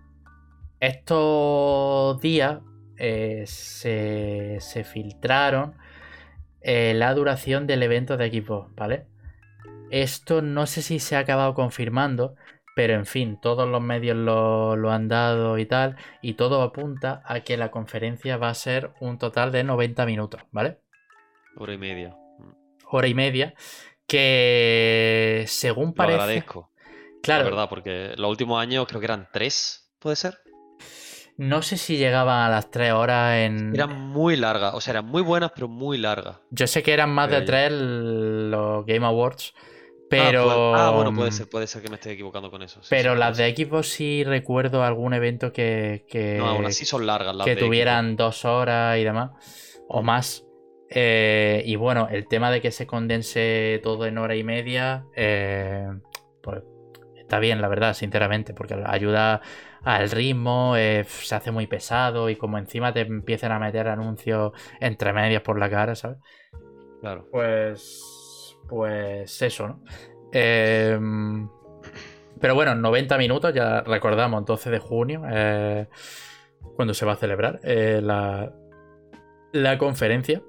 estos 0.82 2.20
días 2.20 2.60
eh, 2.98 3.46
se, 3.48 4.58
se 4.60 4.84
filtraron 4.84 5.76
eh, 6.60 6.94
la 6.96 7.14
duración 7.14 7.66
del 7.66 7.82
evento 7.82 8.18
de 8.18 8.30
Xbox, 8.30 8.76
¿vale? 8.76 9.06
Esto 9.96 10.42
no 10.42 10.66
sé 10.66 10.82
si 10.82 11.00
se 11.00 11.16
ha 11.16 11.20
acabado 11.20 11.54
confirmando, 11.54 12.36
pero 12.76 12.96
en 12.96 13.06
fin, 13.06 13.40
todos 13.42 13.66
los 13.66 13.82
medios 13.82 14.18
lo, 14.18 14.76
lo 14.76 14.92
han 14.92 15.08
dado 15.08 15.58
y 15.58 15.66
tal, 15.66 15.96
y 16.22 16.34
todo 16.34 16.62
apunta 16.64 17.24
a 17.26 17.40
que 17.40 17.56
la 17.56 17.72
conferencia 17.72 18.36
va 18.36 18.50
a 18.50 18.54
ser 18.56 18.92
un 19.00 19.18
total 19.18 19.54
de 19.54 19.64
90 19.64 20.06
minutos, 20.06 20.42
¿vale? 20.52 20.80
Hora 21.56 21.74
y 21.74 21.78
media. 21.78 22.14
Hora 22.92 23.08
y 23.08 23.14
media, 23.14 23.54
que 24.06 25.46
según 25.48 25.88
Lo 25.88 25.94
parece... 25.94 26.20
agradezco. 26.20 26.72
Claro, 27.24 27.46
La 27.46 27.50
verdad, 27.52 27.70
porque 27.70 28.16
los 28.18 28.30
últimos 28.30 28.62
años 28.62 28.86
creo 28.90 29.00
que 29.00 29.06
eran 29.06 29.30
tres, 29.32 29.90
¿puede 30.00 30.18
ser? 30.18 30.40
no 31.38 31.62
sé 31.62 31.78
si 31.78 31.96
llegaban 31.98 32.46
a 32.46 32.50
las 32.50 32.70
3 32.70 32.92
horas 32.94 33.38
en... 33.38 33.74
Eran 33.74 33.98
muy 34.10 34.36
largas, 34.36 34.74
o 34.74 34.82
sea, 34.82 34.92
eran 34.92 35.06
muy 35.06 35.22
buenas, 35.22 35.52
pero 35.54 35.70
muy 35.70 35.98
largas. 35.98 36.38
Yo 36.50 36.68
sé 36.68 36.84
que 36.84 36.94
eran 36.94 37.12
más 37.12 37.30
de 37.30 37.42
3 37.42 37.72
los 37.72 38.86
Game 38.86 39.06
Awards, 39.06 39.54
Ah, 40.20 40.26
pero... 40.28 40.76
Ah, 40.76 40.92
bueno, 40.92 41.14
puede 41.14 41.32
ser, 41.32 41.48
puede 41.50 41.68
ser 41.68 41.82
que 41.82 41.90
me 41.90 41.96
esté 41.96 42.12
equivocando 42.12 42.52
con 42.52 42.62
eso. 42.62 42.82
sí, 42.82 42.88
Pero 42.90 43.14
sí, 43.14 43.20
las 43.20 43.38
de 43.38 43.56
Xbox 43.56 43.88
sí 43.88 44.24
recuerdo 44.24 44.84
algún 44.84 45.14
evento 45.14 45.52
que, 45.52 46.06
que. 46.10 46.38
No, 46.38 46.48
aún 46.48 46.66
así 46.66 46.86
son 46.86 47.06
largas 47.06 47.36
las 47.36 47.46
que 47.46 47.52
de 47.52 47.58
Xbox. 47.58 47.68
tuvieran 47.68 48.16
dos 48.16 48.46
horas 48.46 48.98
y 48.98 49.04
demás, 49.04 49.32
o 49.88 50.02
más. 50.02 50.46
Eh, 50.90 51.64
y 51.66 51.76
bueno, 51.76 52.08
el 52.12 52.28
tema 52.28 52.52
de 52.52 52.62
que 52.62 52.72
se 52.72 52.86
condense 52.86 53.80
todo 53.84 54.06
en 54.06 54.18
hora 54.18 54.36
y 54.36 54.44
media, 54.44 55.06
eh, 55.16 55.88
pues 56.42 56.64
está 57.18 57.40
bien, 57.40 57.62
la 57.62 57.68
verdad, 57.68 57.94
sinceramente, 57.96 58.54
porque 58.54 58.76
ayuda 58.86 59.42
al 59.84 60.10
ritmo, 60.12 60.76
eh, 60.78 61.04
se 61.08 61.36
hace 61.36 61.52
muy 61.52 61.68
pesado 61.68 62.30
y 62.30 62.36
como 62.36 62.58
encima 62.58 62.94
te 62.94 63.02
empiezan 63.02 63.52
a 63.52 63.60
meter 63.60 63.88
anuncios 63.88 64.52
entre 64.80 65.12
medias 65.14 65.42
por 65.42 65.60
la 65.60 65.70
cara, 65.70 65.96
¿sabes? 65.96 66.18
Claro. 67.02 67.28
Pues. 67.32 68.15
Pues 68.68 69.42
eso, 69.42 69.68
¿no? 69.68 69.84
Eh, 70.32 71.00
pero 72.40 72.56
bueno, 72.56 72.76
90 72.76 73.18
minutos, 73.18 73.54
ya 73.54 73.82
recordamos, 73.82 74.46
12 74.46 74.70
de 74.70 74.80
junio, 74.80 75.24
eh, 75.30 75.88
cuando 76.76 76.94
se 76.94 77.06
va 77.06 77.14
a 77.14 77.16
celebrar 77.16 77.60
eh, 77.64 78.02
la, 78.04 78.54
la 79.52 79.78
conferencia. 79.78 80.42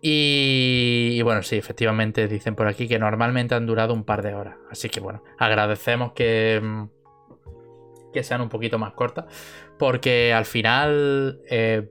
Y, 0.00 1.14
y 1.14 1.22
bueno, 1.22 1.42
sí, 1.42 1.56
efectivamente 1.56 2.28
dicen 2.28 2.54
por 2.54 2.68
aquí 2.68 2.88
que 2.88 2.98
normalmente 2.98 3.54
han 3.54 3.66
durado 3.66 3.92
un 3.92 4.04
par 4.04 4.22
de 4.22 4.34
horas. 4.34 4.56
Así 4.70 4.88
que 4.88 5.00
bueno, 5.00 5.22
agradecemos 5.38 6.12
que, 6.12 6.60
mm, 6.62 6.84
que 8.12 8.22
sean 8.22 8.40
un 8.40 8.48
poquito 8.48 8.78
más 8.78 8.92
cortas. 8.94 9.26
Porque 9.78 10.32
al 10.32 10.46
final, 10.46 11.40
eh, 11.50 11.90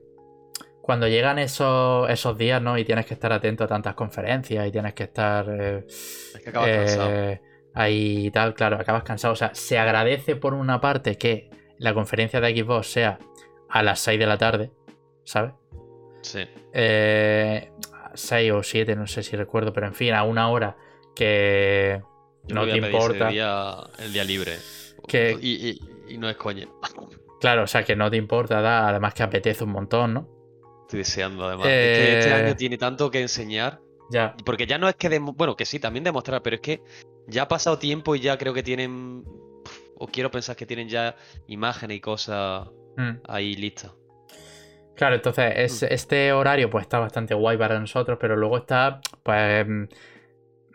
cuando 0.86 1.08
llegan 1.08 1.38
esos, 1.40 2.08
esos 2.08 2.38
días, 2.38 2.62
¿no? 2.62 2.78
Y 2.78 2.84
tienes 2.84 3.04
que 3.06 3.14
estar 3.14 3.32
atento 3.32 3.64
a 3.64 3.66
tantas 3.66 3.94
conferencias 3.94 4.66
y 4.66 4.70
tienes 4.70 4.94
que 4.94 5.02
estar 5.02 5.44
eh, 5.50 5.84
Es 5.88 6.40
que 6.42 6.50
acabas 6.50 6.70
cansado. 6.70 7.10
eh, 7.12 7.42
ahí 7.74 8.26
y 8.26 8.30
tal, 8.30 8.54
claro, 8.54 8.76
acabas 8.80 9.02
cansado. 9.02 9.32
O 9.32 9.36
sea, 9.36 9.52
se 9.54 9.78
agradece 9.78 10.36
por 10.36 10.54
una 10.54 10.80
parte 10.80 11.18
que 11.18 11.50
la 11.78 11.92
conferencia 11.92 12.40
de 12.40 12.56
Xbox 12.56 12.86
sea 12.86 13.18
a 13.68 13.82
las 13.82 13.98
6 13.98 14.18
de 14.20 14.26
la 14.26 14.38
tarde, 14.38 14.70
¿sabes? 15.24 15.52
Sí. 16.22 16.46
Eh, 16.72 17.70
6 18.14 18.52
o 18.52 18.62
7, 18.62 18.94
no 18.94 19.06
sé 19.08 19.22
si 19.24 19.36
recuerdo, 19.36 19.72
pero 19.72 19.88
en 19.88 19.94
fin, 19.94 20.14
a 20.14 20.22
una 20.22 20.48
hora 20.50 20.76
que 21.16 22.00
Yo 22.44 22.54
no 22.54 22.64
te 22.64 22.76
importa. 22.76 23.28
día- 23.28 23.74
el 23.98 24.12
día 24.12 24.22
libre. 24.24 24.52
Que- 25.08 25.36
Y, 25.40 25.68
y- 25.70 26.14
y 26.14 26.18
no 26.18 26.28
es 26.30 26.36
coña. 26.36 26.68
Claro, 27.40 27.64
o 27.64 27.66
sea, 27.66 27.84
que 27.84 27.96
no 27.96 28.08
te 28.10 28.16
importa, 28.16 28.60
da, 28.60 28.88
además 28.88 29.12
que 29.14 29.22
apetece 29.24 29.64
un 29.64 29.70
montón, 29.70 30.14
¿no? 30.14 30.35
Estoy 30.86 30.98
deseando, 31.00 31.44
además. 31.46 31.66
Es 31.66 31.72
que 31.96 32.12
este 32.12 32.30
Eh, 32.30 32.32
año 32.34 32.54
tiene 32.56 32.78
tanto 32.78 33.10
que 33.10 33.20
enseñar. 33.20 33.80
Ya. 34.10 34.36
Porque 34.44 34.66
ya 34.66 34.78
no 34.78 34.88
es 34.88 34.94
que. 34.94 35.08
demo- 35.10 35.32
Bueno, 35.34 35.56
que 35.56 35.64
sí, 35.64 35.80
también 35.80 36.04
demostrar, 36.04 36.40
pero 36.42 36.56
es 36.56 36.62
que 36.62 36.80
ya 37.26 37.42
ha 37.42 37.48
pasado 37.48 37.78
tiempo 37.78 38.14
y 38.14 38.20
ya 38.20 38.38
creo 38.38 38.54
que 38.54 38.62
tienen. 38.62 39.24
O 39.98 40.06
quiero 40.06 40.30
pensar 40.30 40.54
que 40.56 40.66
tienen 40.66 40.88
ya 40.88 41.16
imágenes 41.48 41.96
y 41.96 42.00
cosas 42.00 42.68
Mm. 42.96 43.16
ahí 43.26 43.54
listas. 43.54 43.92
Claro, 44.94 45.16
entonces 45.16 45.52
es- 45.56 45.82
Mm. 45.82 45.86
este 45.90 46.32
horario 46.32 46.70
pues 46.70 46.82
está 46.82 46.98
bastante 47.00 47.34
guay 47.34 47.58
para 47.58 47.78
nosotros, 47.80 48.16
pero 48.20 48.36
luego 48.36 48.58
está 48.58 49.00
pues 49.22 49.66
mm, 49.66 49.84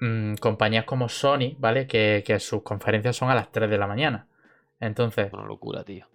mm, 0.02 0.36
compañías 0.38 0.84
como 0.86 1.08
Sony, 1.08 1.56
¿vale? 1.58 1.88
Que, 1.88 2.22
que 2.26 2.40
sus 2.40 2.64
conferencias 2.64 3.16
son 3.16 3.30
a 3.30 3.36
las 3.36 3.50
3 3.52 3.70
de 3.70 3.78
la 3.78 3.88
mañana. 3.88 4.28
Entonces, 4.80 5.32
Una 5.32 5.46
locura, 5.46 5.84
tío. 5.86 6.06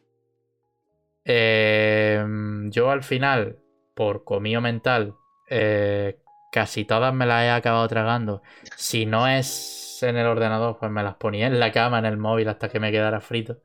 eh, 1.25 2.25
yo 2.71 2.91
al 2.91 3.03
final, 3.03 3.59
por 3.97 4.25
comío 4.25 4.61
mental, 4.61 5.15
eh, 5.49 6.19
casi 6.53 6.85
todas 6.85 7.15
me 7.15 7.25
las 7.25 7.45
he 7.45 7.51
acabado 7.51 7.89
tragando. 7.89 8.43
Si 8.77 9.07
no 9.07 9.27
es 9.27 10.03
en 10.03 10.19
el 10.19 10.27
ordenador, 10.27 10.77
pues 10.79 10.93
me 10.93 11.03
las 11.03 11.15
ponía 11.15 11.47
en 11.47 11.59
la 11.59 11.73
cama, 11.73 11.99
en 11.99 12.05
el 12.05 12.19
móvil, 12.19 12.49
hasta 12.49 12.69
que 12.69 12.79
me 12.79 12.93
quedara 12.93 13.23
frito. 13.23 13.63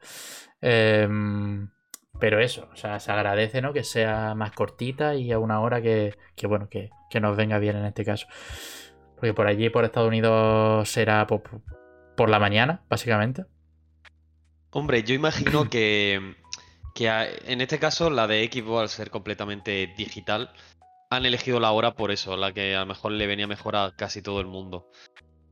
Em, 0.61 1.69
pero 2.17 2.39
eso, 2.39 2.69
o 2.71 2.75
sea, 2.77 2.99
se 3.01 3.11
agradece, 3.11 3.61
¿no? 3.61 3.73
Que 3.73 3.83
sea 3.83 4.33
más 4.33 4.53
cortita 4.53 5.15
y 5.15 5.33
a 5.33 5.39
una 5.39 5.59
hora 5.59 5.81
que, 5.81 6.15
que, 6.35 6.47
bueno, 6.47 6.69
que, 6.69 6.91
que 7.09 7.19
nos 7.19 7.35
venga 7.35 7.59
bien 7.59 7.75
en 7.75 7.85
este 7.85 8.05
caso. 8.05 8.27
Porque 9.15 9.33
por 9.33 9.47
allí, 9.47 9.69
por 9.69 9.83
Estados 9.83 10.07
Unidos, 10.07 10.87
será 10.89 11.27
por, 11.27 11.41
por 12.15 12.29
la 12.29 12.39
mañana, 12.39 12.83
básicamente. 12.89 13.45
Hombre, 14.71 15.03
yo 15.03 15.13
imagino 15.13 15.69
que, 15.69 16.35
que 16.95 17.09
a- 17.09 17.27
en 17.27 17.61
este 17.61 17.79
caso 17.79 18.09
la 18.09 18.27
de 18.27 18.49
Xbox, 18.51 18.81
al 18.81 18.89
ser 18.89 19.09
completamente 19.09 19.93
digital, 19.97 20.51
han 21.09 21.25
elegido 21.25 21.59
la 21.59 21.71
hora 21.71 21.91
por 21.95 22.11
eso, 22.11 22.37
la 22.37 22.53
que 22.53 22.75
a 22.75 22.81
lo 22.81 22.85
mejor 22.85 23.11
le 23.11 23.27
venía 23.27 23.47
mejor 23.47 23.75
a 23.75 23.91
casi 23.95 24.21
todo 24.21 24.39
el 24.39 24.47
mundo. 24.47 24.89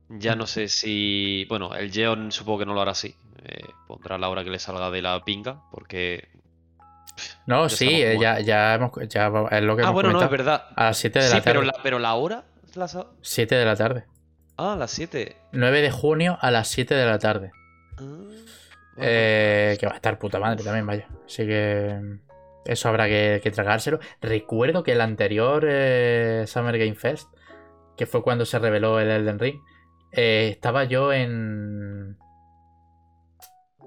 Ya 0.08 0.34
no 0.34 0.46
sé 0.46 0.68
si. 0.68 1.46
Bueno, 1.48 1.74
el 1.74 1.92
Geon 1.92 2.32
supongo 2.32 2.60
que 2.60 2.66
no 2.66 2.74
lo 2.74 2.80
hará 2.82 2.92
así. 2.92 3.14
eh, 3.42 3.64
pondrá 3.86 4.18
la 4.18 4.28
hora 4.28 4.44
que 4.44 4.50
le 4.50 4.58
salga 4.58 4.90
de 4.90 5.00
la 5.00 5.22
pinga, 5.24 5.62
porque. 5.70 6.28
No, 7.46 7.68
sí, 7.70 7.88
eh, 8.02 8.18
ya, 8.20 8.38
ya, 8.40 8.74
hemos, 8.74 8.92
ya 9.08 9.26
es 9.50 9.62
lo 9.62 9.76
que 9.76 9.82
Ah, 9.82 9.84
hemos 9.86 9.94
bueno, 9.94 10.12
no, 10.12 10.22
es 10.22 10.30
verdad. 10.30 10.66
A 10.76 10.84
las 10.86 10.98
7 10.98 11.20
de 11.20 11.26
Sí, 11.28 11.34
la 11.34 11.40
tarde. 11.42 11.58
pero 11.60 11.62
la, 11.62 11.72
pero 11.82 11.98
la 11.98 12.14
hora. 12.14 12.44
es 12.68 12.76
la 12.76 12.86
sa- 12.88 13.06
7 13.22 13.54
de 13.54 13.64
la 13.64 13.76
tarde. 13.76 14.04
Ah, 14.58 14.76
las 14.78 14.90
7. 14.90 15.36
9 15.52 15.80
de 15.80 15.90
junio 15.90 16.36
a 16.40 16.50
las 16.50 16.68
7 16.68 16.94
de 16.94 17.06
la 17.06 17.18
tarde. 17.18 17.50
Eh, 19.00 19.76
que 19.78 19.86
va 19.86 19.92
a 19.92 19.96
estar 19.96 20.18
puta 20.18 20.38
madre 20.38 20.62
también, 20.62 20.86
vaya. 20.86 21.08
Así 21.24 21.46
que 21.46 21.98
mm, 22.00 22.20
eso 22.66 22.88
habrá 22.88 23.08
que, 23.08 23.50
tragárselo. 23.54 23.98
Recuerdo 24.20 24.82
que 24.82 24.92
el 24.92 25.00
anterior 25.00 25.64
eh, 25.68 26.44
Summer 26.46 26.78
Game 26.78 26.94
Fest, 26.94 27.28
que 27.96 28.06
fue 28.06 28.22
cuando 28.22 28.44
se 28.44 28.58
reveló 28.58 29.00
el 29.00 29.10
Elden 29.10 29.38
Ring, 29.38 29.60
eh, 30.12 30.48
estaba 30.52 30.84
yo 30.84 31.12
en. 31.12 32.18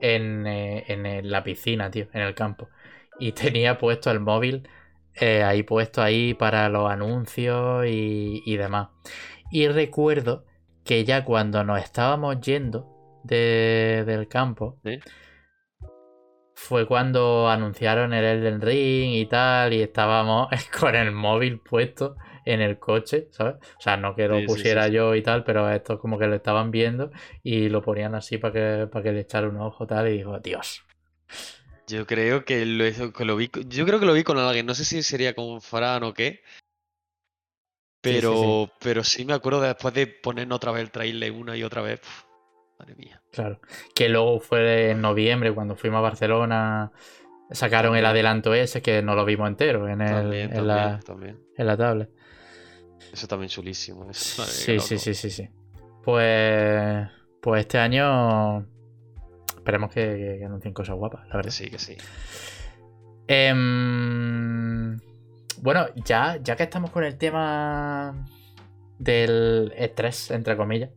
En, 0.02 0.45
en 0.45 1.31
la 1.31 1.44
piscina, 1.45 1.90
tío, 1.90 2.07
en 2.11 2.22
el 2.22 2.35
campo. 2.35 2.68
Y 3.19 3.31
tenía 3.34 3.77
puesto 3.77 4.11
el 4.11 4.19
móvil 4.19 4.68
ahí 5.22 5.61
puesto 5.64 6.02
ahí 6.02 6.34
para 6.34 6.69
los 6.69 6.90
anuncios 6.91 7.85
y, 7.88 8.57
demás. 8.57 8.90
Y 9.52 9.68
recuerdo 9.68 10.45
que 10.84 11.06
ya 11.06 11.23
cuando 11.23 11.64
nos 11.64 11.80
estábamos 11.81 12.41
yendo 12.41 12.93
del 13.24 14.28
campo, 14.28 14.80
fue 16.56 16.88
cuando 16.88 17.50
anunciaron 17.50 18.14
el 18.14 18.24
Elden 18.24 18.62
Ring 18.62 19.16
y 19.16 19.26
tal, 19.26 19.74
y 19.74 19.82
estábamos 19.82 20.48
con 20.80 20.95
el 20.95 21.12
móvil 21.12 21.60
puesto 21.60 22.16
en 22.45 22.62
el 22.62 22.80
coche, 22.80 23.28
¿sabes? 23.32 23.56
O 23.78 23.82
sea, 23.82 23.98
no 23.98 24.16
que 24.16 24.28
lo 24.28 24.44
pusiera 24.45 24.88
yo 24.88 25.16
y 25.16 25.22
tal, 25.22 25.44
pero 25.44 25.70
esto 25.70 26.00
como 26.00 26.18
que 26.20 26.28
lo 26.28 26.36
estaban 26.36 26.72
viendo 26.72 27.12
y 27.41 27.70
lo 27.70 27.82
ponían 27.82 28.16
así 28.16 28.38
para 28.38 28.54
que, 28.54 28.88
para 28.88 29.04
que 29.04 29.12
le 29.12 29.22
echara 29.22 29.48
un 29.48 29.58
ojo 29.58 29.88
tal, 29.88 30.08
y 30.10 30.18
digo, 30.18 30.40
Dios. 30.40 30.84
Yo 31.88 32.06
creo 32.06 32.45
que 32.45 32.66
lo, 32.66 33.14
que 33.14 33.26
lo 33.26 33.36
vi. 33.36 33.50
Yo 33.68 33.86
creo 33.86 34.00
que 34.00 34.06
lo 34.06 34.14
vi 34.14 34.24
con 34.24 34.38
alguien. 34.38 34.66
No 34.66 34.74
sé 34.74 34.86
si 34.86 35.04
sería 35.04 35.36
con 35.36 35.62
Fran 35.62 36.04
o 36.04 36.14
qué. 36.14 36.41
Pero, 38.02 38.66
sí, 38.66 38.72
pero 38.80 39.04
sí 39.04 39.26
me 39.26 39.34
acuerdo 39.34 39.62
después 39.62 39.94
de 39.94 40.08
poner 40.08 40.52
otra 40.52 40.72
vez 40.72 40.84
el 40.84 40.91
trailer 40.91 41.32
una 41.32 41.56
y 41.56 41.64
otra 41.64 41.82
vez. 41.82 42.02
Madre 42.84 42.95
mía. 42.95 43.22
Claro. 43.31 43.60
Que 43.95 44.10
luego 44.10 44.39
fue 44.39 44.91
en 44.91 45.01
noviembre 45.01 45.53
cuando 45.53 45.76
fuimos 45.76 45.99
a 45.99 46.01
Barcelona. 46.01 46.91
Sacaron 47.51 47.95
el 47.95 48.05
adelanto 48.05 48.53
ese 48.53 48.81
que 48.81 49.01
no 49.01 49.15
lo 49.15 49.26
vimos 49.26 49.47
entero 49.47 49.88
en, 49.88 50.01
el, 50.01 50.34
en, 50.34 50.68
la, 50.68 50.99
en 51.57 51.68
la 51.68 51.77
tablet. 51.77 52.10
Eso 53.11 53.27
también 53.27 53.49
chulísimo. 53.49 54.07
sí, 54.14 54.80
sí, 54.80 54.97
sí, 54.97 55.14
sí, 55.14 55.30
sí. 55.30 55.49
Pues, 56.03 57.07
pues 57.41 57.61
este 57.61 57.77
año 57.77 58.65
Esperemos 59.64 59.93
que, 59.93 60.41
anuncien 60.45 60.73
cosas 60.73 60.97
guapas, 60.97 61.26
la 61.30 61.38
verdad. 61.38 61.49
Sí, 61.49 61.69
que 61.69 61.80
sí. 61.80 61.95
Em, 63.27 64.99
bueno, 65.61 65.85
ya, 66.03 66.38
ya 66.43 66.57
que 66.57 66.64
estamos 66.64 66.91
con 66.91 67.05
el 67.05 67.18
tema 67.18 68.27
del 68.99 69.72
estrés, 69.77 70.31
entre 70.31 70.57
comillas. 70.57 70.89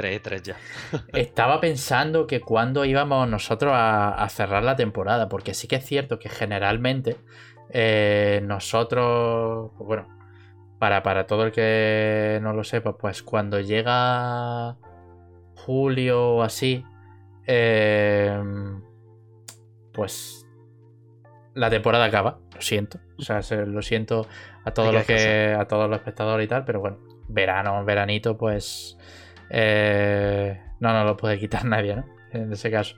Pre-E3 0.00 0.42
ya. 0.42 0.56
estaba 1.12 1.60
pensando 1.60 2.26
que 2.26 2.40
cuando 2.40 2.84
íbamos 2.84 3.28
nosotros 3.28 3.72
a, 3.74 4.26
cerrar 4.30 4.62
la 4.62 4.76
temporada, 4.76 5.28
porque 5.28 5.54
sí 5.54 5.68
que 5.68 5.76
es 5.76 5.84
cierto 5.84 6.18
que 6.18 6.28
generalmente 6.28 7.16
eh, 7.70 8.40
nosotros, 8.44 9.70
pues 9.76 9.86
bueno, 9.86 10.08
para, 10.78 11.02
para 11.02 11.26
todo 11.26 11.44
el 11.44 11.52
que 11.52 12.38
no 12.42 12.52
lo 12.52 12.64
sepa, 12.64 12.96
pues 12.96 13.22
cuando 13.22 13.60
llega 13.60 14.76
julio 15.54 16.36
o 16.36 16.42
así, 16.42 16.84
Em, 17.52 18.80
pues 19.92 20.46
la 21.54 21.68
temporada 21.68 22.04
acaba, 22.04 22.38
lo 22.54 22.60
siento. 22.60 23.00
O 23.18 23.22
sea, 23.22 23.40
lo 23.66 23.82
siento 23.82 24.28
a 24.64 24.70
todos 24.70 24.94
los 24.94 25.04
que. 25.04 25.56
a 25.58 25.66
todos 25.66 25.90
los 25.90 25.98
espectadores 25.98 26.44
y 26.44 26.48
tal, 26.48 26.64
pero 26.64 26.78
bueno, 26.78 26.98
verano, 27.28 27.84
veranito, 27.84 28.38
pues. 28.38 28.96
Eh, 29.50 30.60
no 30.80 30.92
nos 30.92 31.04
lo 31.04 31.16
puede 31.16 31.38
quitar 31.38 31.64
nadie, 31.66 31.96
¿no? 31.96 32.04
En 32.32 32.52
ese 32.52 32.70
caso. 32.70 32.96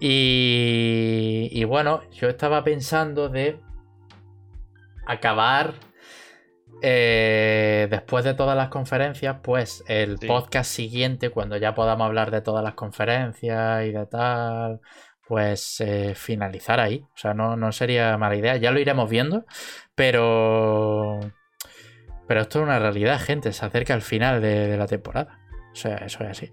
Y, 0.00 1.48
y 1.52 1.64
bueno, 1.64 2.02
yo 2.12 2.28
estaba 2.28 2.64
pensando 2.64 3.28
de 3.28 3.60
acabar 5.06 5.74
eh, 6.80 7.88
después 7.90 8.24
de 8.24 8.34
todas 8.34 8.56
las 8.56 8.68
conferencias, 8.68 9.38
pues 9.42 9.82
el 9.88 10.18
podcast 10.18 10.70
siguiente, 10.70 11.30
cuando 11.30 11.56
ya 11.56 11.74
podamos 11.74 12.06
hablar 12.06 12.30
de 12.30 12.40
todas 12.40 12.62
las 12.62 12.74
conferencias 12.74 13.84
y 13.86 13.90
de 13.90 14.06
tal, 14.06 14.80
pues 15.26 15.80
eh, 15.80 16.14
finalizar 16.14 16.78
ahí. 16.80 17.04
O 17.14 17.16
sea, 17.16 17.34
no, 17.34 17.72
sería 17.72 18.16
mala 18.16 18.36
idea. 18.36 18.56
Ya 18.56 18.70
lo 18.70 18.80
iremos 18.80 19.10
viendo, 19.10 19.44
pero... 19.94 21.20
Pero 22.26 22.42
esto 22.42 22.58
es 22.58 22.64
una 22.64 22.78
realidad, 22.78 23.18
gente. 23.18 23.52
Se 23.54 23.64
acerca 23.64 23.94
al 23.94 24.02
final 24.02 24.42
de, 24.42 24.76
la 24.76 24.86
temporada. 24.86 25.38
O 25.72 25.76
sea, 25.76 25.96
eso 25.98 26.24
es 26.24 26.30
así. 26.30 26.52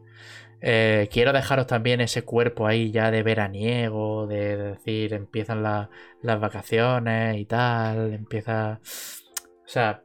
Eh, 0.62 1.10
quiero 1.12 1.34
dejaros 1.34 1.68
también 1.68 2.02
ese 2.02 2.24
cuerpo 2.24 2.66
ahí 2.68 2.92
ya 2.92 3.12
de 3.12 3.24
veraniego, 3.24 4.28
de, 4.28 4.58
decir, 4.58 5.14
empiezan 5.14 5.64
las 5.64 6.40
vacaciones 6.40 7.38
y 7.38 7.46
tal, 7.46 8.14
empieza... 8.14 8.80
O 8.84 9.68
sea, 9.68 10.04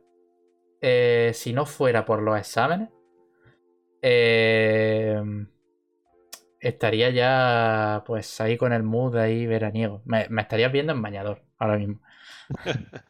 eh, 0.80 1.32
si 1.34 1.52
no 1.52 1.66
fuera 1.66 2.04
por 2.04 2.22
los 2.22 2.38
exámenes, 2.38 2.90
eh, 4.02 5.20
estaría 6.60 7.10
ya 7.10 8.02
pues 8.06 8.40
ahí 8.40 8.56
con 8.56 8.72
el 8.72 8.82
mood 8.82 9.16
ahí 9.16 9.46
veraniego. 9.46 10.02
Me, 10.04 10.28
estaría 10.38 10.68
viendo 10.68 10.92
en 10.92 11.02
bañador 11.02 11.42
ahora 11.58 11.78
mismo. 11.78 12.00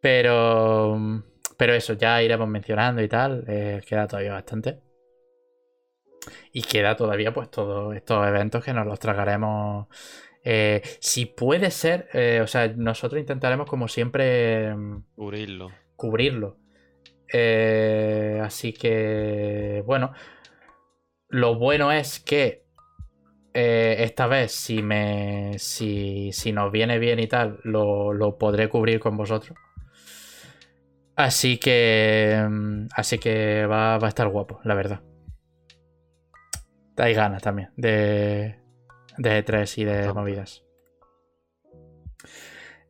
pero, 0.00 1.24
pero 1.62 1.74
eso, 1.74 1.92
ya 1.92 2.20
iremos 2.20 2.48
mencionando 2.48 3.00
y 3.02 3.08
tal. 3.08 3.44
Eh, 3.46 3.80
queda 3.86 4.08
todavía 4.08 4.32
bastante. 4.32 4.80
Y 6.52 6.62
queda 6.62 6.96
todavía 6.96 7.32
pues 7.32 7.50
todos 7.52 7.94
estos 7.94 8.26
eventos 8.26 8.64
que 8.64 8.72
nos 8.72 8.84
los 8.84 8.98
tragaremos. 8.98 9.86
si 10.98 11.26
puede 11.26 11.70
ser, 11.70 12.08
o 12.42 12.46
sea, 12.48 12.66
nosotros 12.76 13.20
intentaremos 13.20 13.68
como 13.68 13.86
siempre 13.86 14.74
cubrirlo 15.14 15.70
cubrirlo. 16.02 16.56
Eh, 17.32 18.40
así 18.42 18.72
que, 18.72 19.84
bueno, 19.86 20.12
lo 21.28 21.54
bueno 21.54 21.92
es 21.92 22.18
que 22.18 22.64
eh, 23.54 23.96
esta 24.00 24.26
vez, 24.26 24.50
si, 24.50 24.82
me, 24.82 25.58
si, 25.58 26.32
si, 26.32 26.52
nos 26.52 26.72
viene 26.72 26.98
bien 26.98 27.20
y 27.20 27.28
tal, 27.28 27.60
lo, 27.62 28.36
podré 28.36 28.68
cubrir 28.68 28.98
con 28.98 29.16
vosotros. 29.16 29.56
Así 31.16 31.58
que, 31.58 32.46
mm, 32.48 32.86
así 32.96 33.18
que 33.18 33.66
va, 33.66 33.96
a 33.96 34.08
estar 34.08 34.28
guapo, 34.28 34.60
la 34.64 34.74
verdad. 34.74 35.00
Hay 36.96 37.14
ganas 37.14 37.42
también 37.42 37.70
de, 37.76 38.58
de 39.18 39.44
E3 39.44 39.78
y 39.78 39.84
de 39.84 40.12
movidas. 40.12 40.62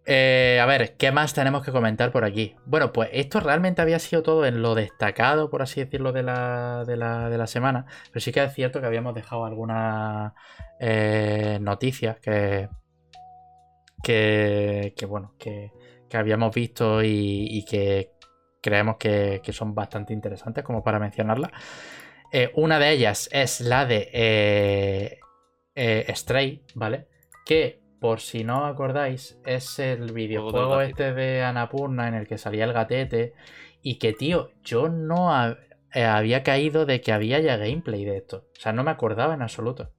Eh, 0.05 0.59
a 0.61 0.66
ver, 0.66 0.97
¿qué 0.97 1.12
más 1.12 1.32
tenemos 1.32 1.65
que 1.65 1.70
comentar 1.70 2.11
por 2.11 2.24
aquí? 2.24 2.57
Bueno, 2.66 2.93
pues 2.93 3.09
esto 3.12 3.39
realmente 3.39 3.82
había 3.82 4.01
sido 4.01 4.23
todo 4.23 4.44
en 4.44 4.61
lo 4.61 4.74
destacado, 4.74 5.49
por 5.49 5.62
así 5.62 5.81
decirlo, 5.81 6.12
de 6.12 6.24
la, 6.24 6.85
de 6.85 6.97
la, 6.97 7.47
semana. 7.47 7.86
Pero 8.09 8.20
sí 8.20 8.32
que 8.32 8.43
es 8.43 8.53
cierto 8.53 8.81
que 8.81 8.86
habíamos 8.86 9.15
dejado 9.15 9.44
algunas 9.44 10.32
eh, 10.81 11.59
noticias 11.61 12.19
que, 12.19 12.69
que, 14.03 14.93
bueno, 15.09 15.35
que, 15.39 15.70
habíamos 16.16 16.55
visto 16.55 17.02
y, 17.02 17.64
que 17.68 18.10
creemos 18.60 18.97
que, 18.97 19.40
son 19.52 19.74
bastante 19.74 20.12
interesantes 20.12 20.64
como 20.64 20.82
para 20.82 20.98
mencionarlas. 20.98 21.51
Eh, 22.32 22.51
una 22.55 22.78
de 22.78 22.90
ellas 22.90 23.28
es 23.32 23.60
la 23.60 23.84
de 23.86 25.18
Stray, 26.14 26.62
¿vale? 26.74 27.06
Que 27.44 27.82
por 28.02 28.18
si 28.18 28.43
no 28.43 28.66
acordáis, 28.66 29.39
es 29.47 29.78
el 29.78 30.12
videojuego 30.12 30.80
este 30.80 31.14
de 31.14 31.44
Anapurna 31.44 32.09
en 32.09 32.14
el 32.14 32.26
que 32.26 32.36
salía 32.36 32.64
el 32.64 32.72
gatete. 32.72 33.32
Y 33.80 34.01
que, 34.01 34.12
tío, 34.12 34.51
yo 34.64 34.89
no 34.89 35.30
eh, 35.94 36.05
había 36.05 36.43
caído 36.43 36.84
de 36.84 37.01
que 37.01 37.12
había 37.12 37.39
ya 37.39 37.56
gameplay 37.56 38.05
de 38.05 38.16
esto. 38.16 38.48
O 38.59 38.60
sea, 38.60 38.72
no 38.72 38.82
me 38.82 38.90
acordaba 38.90 39.34
en 39.34 39.43
absoluto 39.43 39.93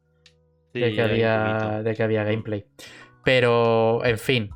de, 0.73 0.94
que 0.94 1.02
había, 1.02 1.81
de 1.81 1.95
que 1.95 2.03
había 2.03 2.26
gameplay. 2.26 2.65
Pero, 3.23 4.03
en 4.03 4.18
fin, 4.19 4.49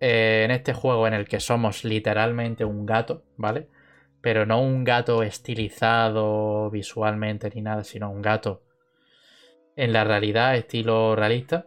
eh, 0.00 0.42
en 0.44 0.50
este 0.50 0.72
juego 0.74 1.06
en 1.06 1.14
el 1.14 1.28
que 1.28 1.40
somos 1.40 1.84
literalmente 1.84 2.64
un 2.64 2.86
gato, 2.86 3.24
¿vale? 3.36 3.68
Pero 4.20 4.46
no 4.46 4.60
un 4.60 4.84
gato 4.84 5.22
estilizado 5.22 6.70
visualmente 6.70 7.50
ni 7.54 7.62
nada, 7.62 7.84
sino 7.84 8.10
un 8.10 8.22
gato 8.22 8.62
en 9.76 9.92
la 9.92 10.04
realidad, 10.04 10.56
estilo 10.56 11.14
realista 11.16 11.66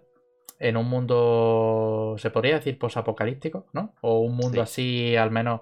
en 0.61 0.77
un 0.77 0.87
mundo, 0.87 2.15
se 2.19 2.29
podría 2.29 2.55
decir, 2.55 2.77
posapocalíptico, 2.77 3.67
¿no? 3.73 3.95
O 4.01 4.19
un 4.19 4.35
mundo 4.35 4.61
así, 4.61 5.15
al 5.15 5.31
menos, 5.31 5.61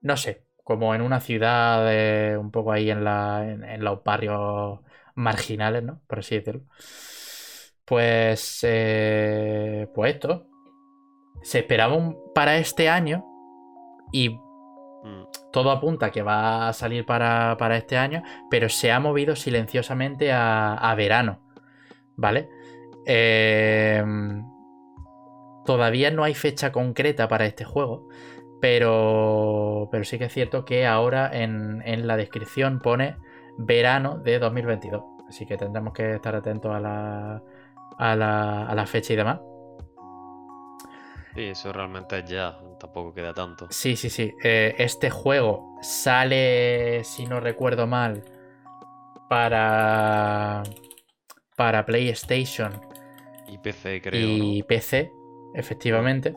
no 0.00 0.16
sé, 0.16 0.44
como 0.64 0.94
en 0.94 1.02
una 1.02 1.20
ciudad, 1.20 1.86
eh, 1.92 2.38
un 2.38 2.50
poco 2.50 2.72
ahí 2.72 2.90
en, 2.90 3.04
la, 3.04 3.44
en, 3.46 3.84
los 3.84 4.02
barrios 4.02 4.80
marginales, 5.14 5.82
¿no? 5.82 6.00
Por 6.06 6.20
así 6.20 6.36
decirlo. 6.36 6.62
Pues, 7.84 8.60
eh, 8.62 9.88
pues 9.94 10.14
esto, 10.14 10.46
se 11.42 11.60
esperaba 11.60 11.96
para 12.34 12.56
este 12.56 12.88
año 12.88 13.24
y 14.12 14.30
mm. 14.30 15.24
todo 15.52 15.70
apunta 15.70 16.10
que 16.10 16.22
va 16.22 16.68
a 16.68 16.72
salir 16.72 17.04
para, 17.04 17.76
este 17.76 17.96
año, 17.96 18.22
pero 18.50 18.68
se 18.68 18.92
ha 18.92 19.00
movido 19.00 19.36
silenciosamente 19.36 20.32
a, 20.32 20.74
a 20.74 20.94
verano, 20.94 21.40
¿vale? 22.16 22.48
Em, 23.04 24.44
todavía 25.64 26.10
no 26.10 26.24
hay 26.24 26.34
fecha 26.34 26.72
concreta 26.72 27.28
para 27.28 27.46
este 27.46 27.64
juego, 27.64 28.08
pero, 28.60 29.88
pero 29.90 30.04
sí 30.04 30.18
que 30.18 30.26
es 30.26 30.32
cierto 30.32 30.64
que 30.64 30.86
ahora 30.86 31.30
en, 31.32 32.06
la 32.06 32.16
descripción 32.16 32.80
pone 32.80 33.16
verano 33.58 34.18
de 34.18 34.38
2022. 34.38 35.02
Así 35.28 35.46
que 35.46 35.56
tendremos 35.56 35.94
que 35.94 36.14
estar 36.14 36.34
atentos 36.34 36.72
a 36.72 36.80
la, 36.80 37.42
a 37.98 38.16
la, 38.16 38.66
a 38.66 38.74
la 38.74 38.86
fecha 38.86 39.14
y 39.14 39.16
demás. 39.16 39.40
Sí, 41.34 41.42
eso 41.48 41.72
realmente 41.72 42.24
ya, 42.24 42.58
tampoco 42.78 43.12
queda 43.12 43.34
tanto. 43.34 43.68
Sí, 43.70 43.96
sí, 43.96 44.10
sí. 44.10 44.32
Eh, 44.44 44.74
este 44.78 45.10
juego 45.10 45.76
sale, 45.82 47.02
si 47.04 47.26
no 47.26 47.40
recuerdo 47.40 47.86
mal, 47.86 48.22
para, 49.28 50.62
para 51.56 51.84
PlayStation 51.86 52.72
Y 53.46 53.58
PC, 53.58 54.00
creo. 54.00 54.38
y 54.38 54.62
¿no? 54.62 54.64
PC, 54.64 55.10
efectivamente. 55.54 56.34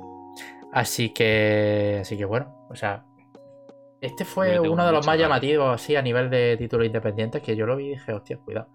Así 0.74 1.14
que, 1.14 2.00
así 2.02 2.18
que 2.18 2.26
bueno, 2.26 2.68
o 2.70 2.76
sea, 2.76 3.06
este 4.02 4.26
fue 4.26 4.60
uno 4.60 4.86
de 4.86 4.92
los 4.92 5.06
más 5.06 5.18
llamativos 5.18 5.82
así 5.82 5.96
a 5.96 6.02
nivel 6.02 6.30
de 6.30 6.58
títulos 6.58 6.86
independientes 6.86 7.42
que 7.42 7.56
yo 7.56 7.66
lo 7.66 7.76
vi 7.78 7.88
y 7.88 7.90
dije, 7.92 8.14
hostia, 8.14 8.38
cuidado. 8.38 8.70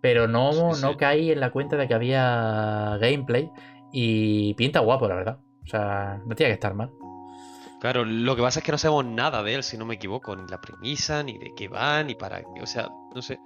Pero 0.00 0.28
no, 0.28 0.50
Sí, 0.50 0.74
no 0.76 0.96
sí. 0.96 0.96
caí 0.96 1.30
en 1.32 1.40
la 1.40 1.50
cuenta 1.50 1.76
de 1.76 1.88
que 1.88 1.94
había 1.94 2.98
gameplay 3.00 3.50
y 3.92 4.54
pinta 4.54 4.80
guapo, 4.80 5.08
la 5.08 5.16
verdad. 5.16 5.38
O 5.64 5.68
sea, 5.68 6.20
no 6.26 6.34
tiene 6.34 6.50
que 6.50 6.54
estar 6.54 6.74
mal. 6.74 6.90
Claro, 7.80 8.04
lo 8.04 8.34
que 8.36 8.42
pasa 8.42 8.60
es 8.60 8.64
que 8.64 8.72
no 8.72 8.78
sabemos 8.78 9.04
nada 9.04 9.42
de 9.42 9.54
él, 9.54 9.62
si 9.62 9.76
no 9.76 9.84
me 9.84 9.94
equivoco, 9.96 10.34
ni 10.36 10.46
la 10.48 10.60
premisa, 10.60 11.22
ni 11.22 11.36
de 11.38 11.52
qué 11.54 11.68
va, 11.68 12.02
ni 12.02 12.14
para 12.14 12.40
qué. 12.40 12.62
O 12.62 12.66
sea, 12.66 12.88
no 13.14 13.20
sé. 13.22 13.38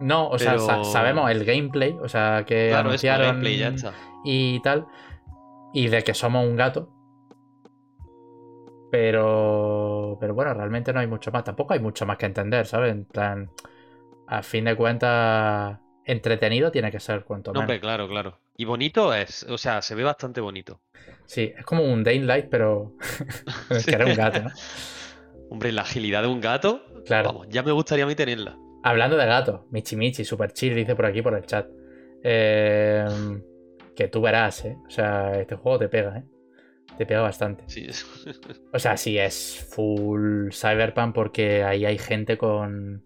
No, 0.00 0.28
o 0.28 0.38
sea, 0.38 0.58
sa- 0.58 0.84
sabemos 0.84 1.30
el 1.30 1.44
gameplay, 1.44 1.96
o 2.02 2.08
sea, 2.08 2.44
que 2.46 2.68
Claro, 2.68 2.88
es 2.92 3.04
anunciaron 3.04 3.26
gameplay, 3.28 3.58
ya 3.58 3.68
está. 3.68 3.92
y 4.24 4.60
tal, 4.60 4.86
y 5.72 5.88
de 5.88 6.02
que 6.02 6.14
somos 6.14 6.44
un 6.46 6.56
gato. 6.56 6.90
Pero, 8.90 10.16
pero 10.20 10.34
bueno, 10.34 10.54
realmente 10.54 10.92
no 10.92 11.00
hay 11.00 11.06
mucho 11.06 11.30
más. 11.32 11.44
Tampoco 11.44 11.74
hay 11.74 11.80
mucho 11.80 12.06
más 12.06 12.16
que 12.18 12.26
entender, 12.26 12.66
¿sabes? 12.66 12.92
En 12.92 13.04
plan, 13.04 13.50
a 14.26 14.42
fin 14.42 14.64
de 14.64 14.76
cuentas, 14.76 15.78
entretenido 16.04 16.70
tiene 16.70 16.90
que 16.90 17.00
ser 17.00 17.24
cuanto 17.24 17.50
No, 17.52 17.60
menos. 17.60 17.64
hombre, 17.64 17.80
claro, 17.80 18.08
claro. 18.08 18.38
Y 18.56 18.64
bonito 18.64 19.12
es, 19.12 19.44
o 19.48 19.58
sea, 19.58 19.82
se 19.82 19.94
ve 19.94 20.04
bastante 20.04 20.40
bonito. 20.40 20.80
Sí, 21.26 21.52
es 21.56 21.64
como 21.64 21.84
un 21.84 22.02
Daylight, 22.04 22.46
pero 22.50 22.94
pero 23.68 23.78
es 23.80 23.86
que 23.86 23.94
era 23.94 24.06
un 24.06 24.14
gato, 24.14 24.42
¿no? 24.42 24.50
Hombre, 25.50 25.72
la 25.72 25.82
agilidad 25.82 26.22
de 26.22 26.28
un 26.28 26.40
gato, 26.40 26.82
Claro. 27.04 27.28
vamos, 27.32 27.48
ya 27.50 27.62
me 27.62 27.72
gustaría 27.72 28.04
a 28.04 28.08
mí 28.08 28.14
tenerla. 28.14 28.56
Hablando 28.82 29.16
de 29.16 29.26
gatos, 29.26 29.62
Michi 29.70 29.96
Michi, 29.96 30.24
super 30.24 30.52
chill, 30.52 30.74
dice 30.74 30.94
por 30.94 31.06
aquí 31.06 31.22
por 31.22 31.34
el 31.34 31.44
chat. 31.44 31.66
Eh, 32.22 33.06
que 33.94 34.08
tú 34.08 34.20
verás, 34.20 34.64
¿eh? 34.64 34.76
O 34.86 34.90
sea, 34.90 35.32
este 35.40 35.56
juego 35.56 35.78
te 35.78 35.88
pega, 35.88 36.18
¿eh? 36.18 36.24
Te 36.98 37.06
pega 37.06 37.20
bastante. 37.22 37.64
Sí. 37.68 37.86
O 38.72 38.78
sea, 38.78 38.96
sí 38.96 39.18
es 39.18 39.66
full 39.74 40.50
cyberpunk 40.52 41.14
porque 41.14 41.62
ahí 41.64 41.84
hay 41.84 41.98
gente 41.98 42.36
con 42.36 43.02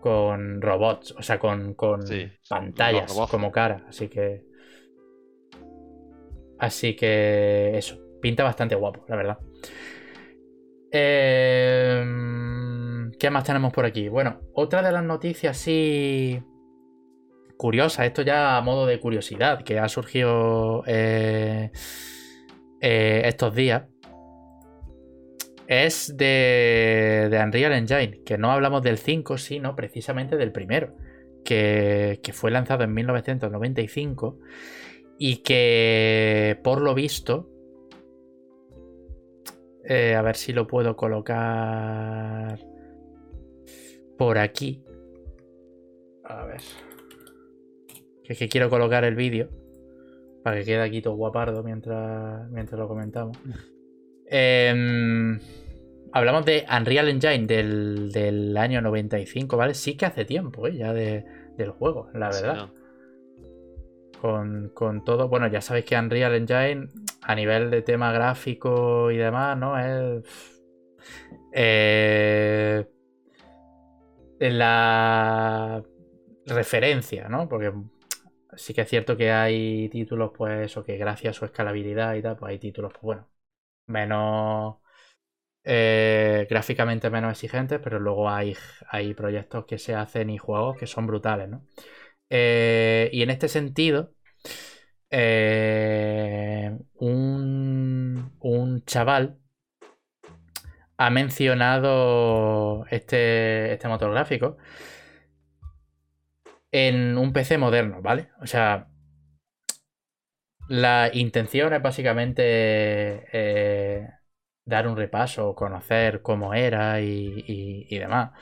con 0.00 0.60
robots, 0.60 1.12
o 1.18 1.22
sea, 1.22 1.38
con, 1.38 1.74
con 1.74 2.06
Sí, 2.06 2.28
pantallas 2.48 3.12
como 3.30 3.50
cara, 3.50 3.84
así 3.88 4.08
que 4.08 4.44
así 6.58 6.96
que 6.96 7.76
eso, 7.76 7.98
pinta 8.20 8.44
bastante 8.44 8.74
guapo, 8.74 9.04
la 9.08 9.16
verdad. 9.16 9.38
Eh, 10.90 12.04
¿Qué 13.18 13.30
más 13.30 13.44
tenemos 13.44 13.72
por 13.72 13.84
aquí? 13.84 14.08
Bueno, 14.08 14.40
otra 14.52 14.82
de 14.82 14.92
las 14.92 15.04
noticias 15.04 15.56
sí 15.56 16.42
curiosas, 17.56 18.06
esto 18.06 18.22
ya 18.22 18.56
a 18.56 18.60
modo 18.60 18.86
de 18.86 19.00
curiosidad, 19.00 19.62
que 19.62 19.78
ha 19.78 19.88
surgido 19.88 20.84
eh, 20.86 21.70
eh, 22.80 23.22
estos 23.24 23.54
días, 23.54 23.84
es 25.66 26.16
de, 26.16 27.28
de 27.30 27.40
Unreal 27.42 27.72
Engine, 27.72 28.22
que 28.24 28.38
no 28.38 28.52
hablamos 28.52 28.82
del 28.82 28.98
5, 28.98 29.38
sino 29.38 29.74
precisamente 29.74 30.36
del 30.36 30.52
primero, 30.52 30.94
que, 31.44 32.20
que 32.22 32.32
fue 32.32 32.50
lanzado 32.50 32.84
en 32.84 32.92
1995 32.94 34.38
y 35.18 35.38
que 35.38 36.58
por 36.62 36.80
lo 36.80 36.94
visto, 36.94 37.48
eh, 39.84 40.14
a 40.14 40.22
ver 40.22 40.36
si 40.36 40.52
lo 40.52 40.66
puedo 40.66 40.96
colocar 40.96 42.58
por 44.18 44.38
aquí. 44.38 44.82
A 46.24 46.44
ver. 46.46 46.60
Que 48.24 48.32
es 48.32 48.38
que 48.38 48.48
quiero 48.48 48.68
colocar 48.68 49.04
el 49.04 49.14
vídeo 49.14 49.48
para 50.42 50.56
que 50.58 50.64
quede 50.64 50.82
aquí 50.82 51.00
todo 51.02 51.14
guapardo 51.16 51.62
mientras, 51.62 52.50
mientras 52.50 52.78
lo 52.78 52.88
comentamos. 52.88 53.36
Em, 54.28 55.38
hablamos 56.10 56.44
de 56.44 56.66
Unreal 56.68 57.08
Engine 57.10 57.46
del, 57.46 58.10
del 58.10 58.56
año 58.56 58.80
95, 58.82 59.56
¿vale? 59.56 59.72
Sí 59.74 59.96
que 59.96 60.04
hace 60.06 60.24
tiempo, 60.24 60.66
¿eh? 60.66 60.76
Ya 60.76 60.92
de- 60.92 61.24
del 61.56 61.70
juego, 61.70 62.08
la 62.12 62.32
Sí, 62.32 62.42
verdad. 62.42 62.68
Con, 64.20 64.70
con 64.74 65.04
todo. 65.04 65.28
Bueno, 65.28 65.46
ya 65.48 65.60
sabéis 65.60 65.84
que 65.86 65.96
Unreal 65.96 66.34
Engine, 66.34 66.88
a 67.22 67.34
nivel 67.34 67.70
de 67.70 67.82
tema 67.82 68.12
gráfico 68.12 69.10
y 69.10 69.16
demás, 69.16 69.56
¿no? 69.58 69.78
Es. 69.78 70.24
eh, 71.52 72.86
la 74.38 75.82
referencia, 76.46 77.28
¿no? 77.28 77.48
Porque 77.48 77.72
sí 78.56 78.74
que 78.74 78.82
es 78.82 78.88
cierto 78.88 79.16
que 79.16 79.32
hay 79.32 79.88
títulos, 79.90 80.32
pues 80.36 80.66
eso, 80.72 80.84
que 80.84 80.96
gracias 80.98 81.36
a 81.36 81.40
su 81.40 81.44
escalabilidad 81.46 82.14
y 82.14 82.22
tal, 82.22 82.36
pues 82.36 82.50
hay 82.52 82.58
títulos, 82.58 82.92
pues 82.94 83.02
bueno, 83.02 83.28
menos. 83.86 84.76
eh, 85.64 86.46
gráficamente 86.50 87.10
menos 87.10 87.32
exigentes, 87.32 87.80
pero 87.82 88.00
luego 88.00 88.30
hay, 88.30 88.56
hay 88.90 89.14
proyectos 89.14 89.66
que 89.66 89.78
se 89.78 89.94
hacen 89.94 90.30
y 90.30 90.38
juegos 90.38 90.78
que 90.78 90.86
son 90.88 91.06
brutales, 91.06 91.48
¿no? 91.50 91.66
Eh, 92.30 93.10
y 93.12 93.22
en 93.22 93.30
este 93.30 93.48
sentido, 93.48 94.14
eh, 95.10 96.76
un, 96.96 98.32
un 98.40 98.84
chaval 98.86 99.38
ha 100.98 101.10
mencionado 101.10 102.86
este, 102.90 103.72
este 103.74 103.88
motor 103.88 104.10
gráfico 104.12 104.56
en 106.70 107.16
un 107.18 107.32
PC 107.32 107.58
moderno, 107.58 108.02
¿vale? 108.02 108.30
O 108.40 108.46
sea, 108.46 108.88
la 110.68 111.10
intención 111.12 111.72
es 111.72 111.82
básicamente 111.82 112.42
eh, 113.32 114.08
dar 114.64 114.88
un 114.88 114.96
repaso, 114.96 115.54
conocer 115.54 116.22
cómo 116.22 116.54
era 116.54 117.00
y, 117.00 117.44
y- 117.46 117.86
y 117.94 117.98
demás. 117.98 118.32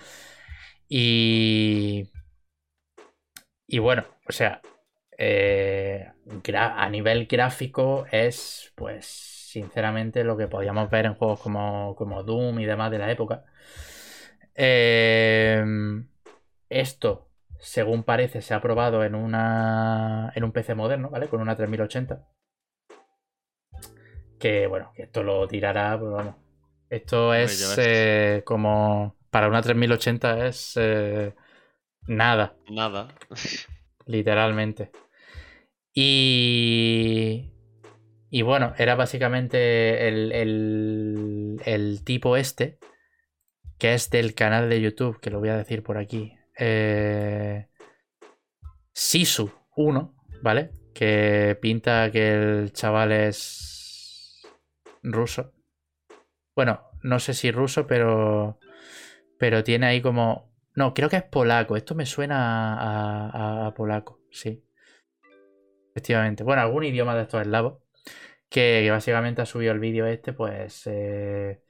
Y, 0.88 2.10
y 3.66 3.78
bueno, 3.78 4.04
o 4.28 4.32
sea, 4.32 4.60
eh, 5.16 6.10
a 6.54 6.88
nivel 6.90 7.26
gráfico 7.26 8.06
es, 8.10 8.72
pues, 8.74 9.06
sinceramente, 9.06 10.24
lo 10.24 10.36
que 10.36 10.48
podíamos 10.48 10.90
ver 10.90 11.06
en 11.06 11.14
juegos 11.14 11.40
como, 11.40 11.94
como 11.96 12.22
Doom 12.22 12.60
y 12.60 12.64
demás 12.64 12.90
de 12.90 12.98
la 12.98 13.10
época. 13.10 13.44
Eh, 14.54 15.64
esto, 16.68 17.28
según 17.60 18.02
parece, 18.02 18.42
se 18.42 18.54
ha 18.54 18.60
probado 18.60 19.04
en, 19.04 19.14
una, 19.14 20.32
en 20.34 20.44
un 20.44 20.52
PC 20.52 20.74
moderno, 20.74 21.10
¿vale? 21.10 21.28
Con 21.28 21.40
una 21.40 21.56
3080. 21.56 22.26
Que, 24.38 24.66
bueno, 24.66 24.92
que 24.94 25.04
esto 25.04 25.22
lo 25.22 25.46
tirará, 25.48 25.96
pero 25.98 26.12
vamos. 26.12 26.34
Esto 26.90 27.34
es 27.34 27.76
eh, 27.78 28.42
como... 28.44 29.16
Para 29.30 29.48
una 29.48 29.62
3080 29.62 30.46
es 30.46 30.74
eh, 30.76 31.34
nada. 32.06 32.56
Nada. 32.70 33.14
Literalmente. 34.06 34.90
Y. 35.92 37.50
Y 38.30 38.42
bueno, 38.42 38.74
era 38.78 38.96
básicamente 38.96 40.08
el, 40.08 40.32
el, 40.32 41.60
el 41.64 42.02
tipo 42.02 42.36
este, 42.36 42.78
que 43.78 43.94
es 43.94 44.10
del 44.10 44.34
canal 44.34 44.68
de 44.68 44.80
YouTube, 44.80 45.20
que 45.20 45.30
lo 45.30 45.38
voy 45.38 45.50
a 45.50 45.56
decir 45.56 45.84
por 45.84 45.98
aquí. 45.98 46.36
Eh, 46.58 47.68
Sisu 48.92 49.52
1, 49.76 50.14
¿vale? 50.42 50.70
Que 50.94 51.56
pinta 51.60 52.10
que 52.10 52.32
el 52.32 52.72
chaval 52.72 53.12
es 53.12 54.42
ruso. 55.02 55.52
Bueno, 56.56 56.80
no 57.02 57.18
sé 57.20 57.34
si 57.34 57.50
ruso, 57.50 57.86
pero. 57.86 58.58
Pero 59.38 59.64
tiene 59.64 59.86
ahí 59.86 60.00
como. 60.00 60.53
No, 60.76 60.92
creo 60.94 61.08
que 61.08 61.16
es 61.16 61.22
polaco. 61.24 61.76
Esto 61.76 61.94
me 61.94 62.06
suena 62.06 63.66
a, 63.66 63.74
polaco, 63.74 64.20
sí. 64.30 64.64
Efectivamente. 65.90 66.42
Bueno, 66.44 66.62
algún 66.62 66.84
idioma 66.84 67.14
de 67.14 67.22
estos 67.22 67.42
eslavos. 67.42 67.82
Que, 68.48 68.88
básicamente 68.90 69.42
ha 69.42 69.46
subido 69.46 69.72
el 69.72 69.80
vídeo 69.80 70.06
este, 70.06 70.32
pues. 70.32 70.82
eh, 70.86 71.62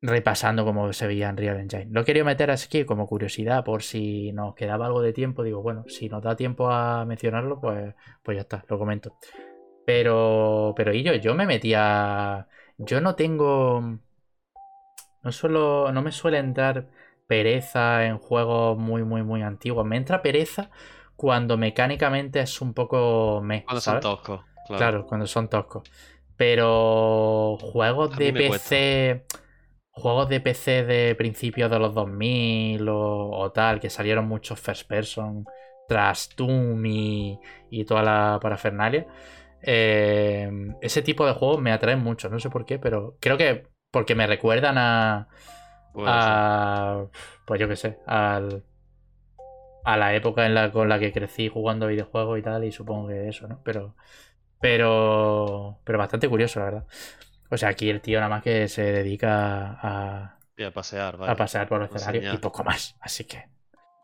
repasando 0.00 0.64
cómo 0.64 0.92
se 0.92 1.06
veía 1.06 1.28
en 1.28 1.36
Real 1.36 1.58
Engine. 1.58 1.88
Lo 1.90 2.04
querido 2.04 2.24
meter 2.24 2.50
aquí 2.50 2.84
como 2.84 3.06
curiosidad, 3.06 3.64
por 3.64 3.82
si 3.82 4.32
nos 4.32 4.54
quedaba 4.54 4.86
algo 4.86 5.02
de 5.02 5.12
tiempo. 5.12 5.42
Digo, 5.42 5.62
bueno, 5.62 5.84
si 5.88 6.08
nos 6.08 6.22
da 6.22 6.36
tiempo 6.36 6.70
a 6.70 7.04
mencionarlo, 7.04 7.60
pues, 7.60 7.94
pues 8.22 8.36
ya 8.36 8.42
está, 8.42 8.64
lo 8.68 8.78
comento. 8.78 9.16
Pero. 9.86 10.74
Pero 10.76 10.92
y 10.94 11.02
yo, 11.02 11.14
yo 11.14 11.34
me 11.34 11.46
metía. 11.46 12.48
Yo 12.78 13.00
no 13.00 13.14
tengo. 13.16 13.98
No 15.22 15.32
suelo. 15.32 15.90
No 15.92 16.02
me 16.02 16.12
suele 16.12 16.38
entrar 16.38 16.88
pereza 17.28 18.06
en 18.06 18.18
juegos 18.18 18.78
muy, 18.78 19.04
muy, 19.04 19.22
muy 19.22 19.42
antiguos. 19.42 19.86
Me 19.86 19.96
entra 19.96 20.22
pereza 20.22 20.70
cuando 21.16 21.56
mecánicamente 21.58 22.40
es 22.40 22.60
un 22.60 22.74
poco 22.74 23.40
me. 23.44 23.64
Cuando 23.64 23.80
¿sabes? 23.80 24.02
son 24.04 24.16
toscos. 24.16 24.40
Claro. 24.66 24.78
Claro, 24.78 25.06
cuando 25.06 25.26
son 25.26 25.48
toscos. 25.48 25.84
Pero 26.36 27.58
juegos 27.60 28.16
de 28.16 28.32
cuesta. 28.46 28.70
PC, 28.70 29.26
juegos 29.90 30.28
de 30.28 30.40
PC 30.40 30.84
de 30.84 31.14
principios 31.16 31.70
de 31.70 31.78
los 31.80 31.94
2000 31.94 32.88
o, 32.88 33.30
o 33.30 33.52
tal, 33.52 33.80
que 33.80 33.90
salieron 33.90 34.28
muchos 34.28 34.60
first 34.60 34.88
person 34.88 35.44
tras 35.88 36.30
Doom 36.36 36.84
y, 36.86 37.40
y 37.70 37.84
toda 37.84 38.02
la 38.02 38.38
parafernalia. 38.42 39.06
eh, 39.62 40.50
ese 40.82 41.02
tipo 41.02 41.26
de 41.26 41.32
juegos 41.32 41.60
me 41.60 41.72
atraen 41.72 42.00
mucho, 42.00 42.28
no 42.28 42.38
sé 42.40 42.50
por 42.50 42.64
qué, 42.66 42.78
pero 42.78 43.16
creo 43.20 43.36
que 43.38 43.66
porque 43.90 44.14
me 44.14 44.26
recuerdan 44.26 44.78
a. 44.78 45.28
a 46.06 47.06
pues 47.44 47.60
yo 47.60 47.68
qué 47.68 47.76
sé, 47.76 47.98
al, 48.06 48.62
a 49.84 49.96
la 49.96 50.14
época 50.14 50.44
en 50.46 50.54
la, 50.54 50.70
con 50.70 50.88
la 50.88 50.98
que 50.98 51.12
crecí 51.12 51.48
jugando 51.48 51.86
videojuegos 51.86 52.38
y 52.38 52.42
tal, 52.42 52.64
y 52.64 52.72
supongo 52.72 53.08
que 53.08 53.28
eso, 53.28 53.48
¿no? 53.48 53.62
Pero, 53.64 53.94
pero, 54.60 55.78
pero 55.84 55.98
bastante 55.98 56.28
curioso, 56.28 56.60
la 56.60 56.66
verdad. 56.66 56.86
O 57.50 57.56
sea, 57.56 57.70
aquí 57.70 57.88
el 57.88 58.02
tío 58.02 58.18
nada 58.18 58.28
más 58.28 58.42
que 58.42 58.68
se 58.68 58.82
dedica 58.82 59.78
a, 59.80 60.38
Y 60.56 60.64
a 60.64 60.70
pasear, 60.70 61.16
a 61.20 61.34
pasear 61.34 61.68
por 61.68 61.80
los 61.80 61.90
escenarios 61.94 62.34
y 62.34 62.38
poco 62.38 62.62
más. 62.64 62.96
Así 63.00 63.24
que 63.24 63.48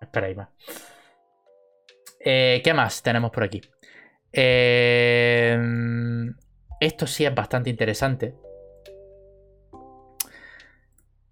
esperáis 0.01 0.37
más. 0.37 0.49
Eh, 2.19 2.63
¿Qué 2.65 2.73
más 2.73 3.03
tenemos 3.03 3.31
por 3.31 3.45
aquí? 3.45 3.61
Eh, 4.33 5.59
esto 6.81 7.07
sí 7.07 7.27
es 7.27 7.35
bastante 7.35 7.69
interesante. 7.69 8.35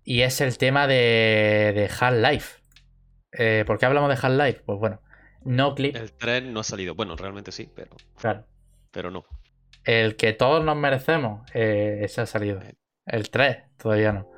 Y 0.05 0.23
es 0.23 0.41
el 0.41 0.59
tema 0.59 0.87
de, 0.87 1.73
de 1.75 1.91
Half-Life. 1.99 2.61
Eh, 3.33 3.65
¿Por 3.67 3.79
qué 3.79 3.87
hablamos 3.87 4.09
de 4.11 4.27
Half-Life? 4.27 4.63
Pues 4.67 4.79
bueno, 4.79 5.01
no 5.45 5.75
clip, 5.75 5.97
El 5.97 6.13
tren 6.13 6.53
no 6.53 6.61
ha 6.61 6.65
salido. 6.65 6.95
Bueno, 6.95 7.17
realmente 7.17 7.53
sí, 7.53 7.71
pero, 7.75 7.91
claro. 8.17 8.45
pero 8.91 9.11
no. 9.11 9.25
El 9.85 10.17
que 10.17 10.33
todos 10.33 10.65
nos 10.65 10.77
merecemos, 10.77 11.49
eh, 11.55 12.01
ese 12.03 12.21
ha 12.21 12.27
salido. 12.27 12.61
El 13.07 13.31
3, 13.31 13.59
todavía 13.79 14.13
no. 14.13 14.31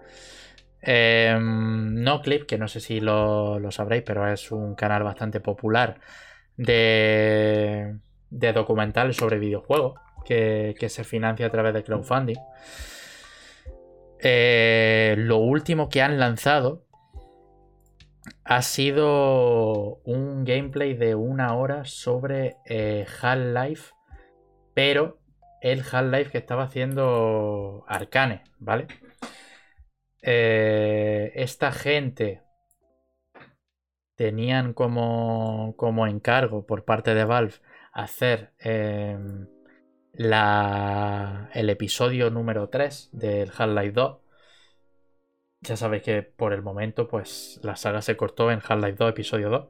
Eh, 0.80 1.36
no 1.40 2.22
Clip, 2.22 2.46
que 2.46 2.58
no 2.58 2.68
sé 2.68 2.80
si 2.80 3.00
lo, 3.00 3.58
lo 3.58 3.70
sabréis, 3.70 4.02
pero 4.04 4.30
es 4.30 4.50
un 4.52 4.74
canal 4.74 5.02
bastante 5.02 5.40
popular 5.40 6.00
de, 6.56 7.98
de 8.30 8.52
documentales 8.52 9.16
sobre 9.16 9.38
videojuegos 9.38 9.98
que, 10.24 10.74
que 10.78 10.88
se 10.88 11.04
financia 11.04 11.46
a 11.46 11.50
través 11.50 11.74
de 11.74 11.84
crowdfunding. 11.84 12.38
Eh, 14.26 15.16
lo 15.18 15.36
último 15.36 15.90
que 15.90 16.00
han 16.00 16.18
lanzado 16.18 16.86
ha 18.42 18.62
sido 18.62 19.96
un 20.04 20.46
gameplay 20.46 20.94
de 20.94 21.14
una 21.14 21.54
hora 21.54 21.84
sobre 21.84 22.56
eh, 22.64 23.04
Half-Life, 23.20 23.92
pero 24.72 25.18
el 25.60 25.80
Half-Life 25.82 26.30
que 26.30 26.38
estaba 26.38 26.64
haciendo 26.64 27.84
Arcane, 27.86 28.44
¿vale? 28.58 28.86
Eh, 30.22 31.32
esta 31.34 31.70
gente 31.70 32.40
tenían 34.14 34.72
como, 34.72 35.74
como 35.76 36.06
encargo 36.06 36.64
por 36.64 36.86
parte 36.86 37.14
de 37.14 37.26
Valve 37.26 37.56
hacer 37.92 38.54
eh, 38.58 39.18
la, 40.14 41.50
el 41.54 41.70
episodio 41.70 42.30
número 42.30 42.68
3 42.68 43.10
del 43.12 43.50
Half-Life 43.56 43.92
2. 43.92 44.18
Ya 45.62 45.76
sabéis 45.76 46.02
que 46.02 46.22
por 46.22 46.52
el 46.52 46.62
momento, 46.62 47.08
pues 47.08 47.58
la 47.62 47.76
saga 47.76 48.02
se 48.02 48.16
cortó 48.16 48.50
en 48.50 48.60
Half-Life 48.66 48.96
2, 48.98 49.10
episodio 49.10 49.50
2. 49.50 49.68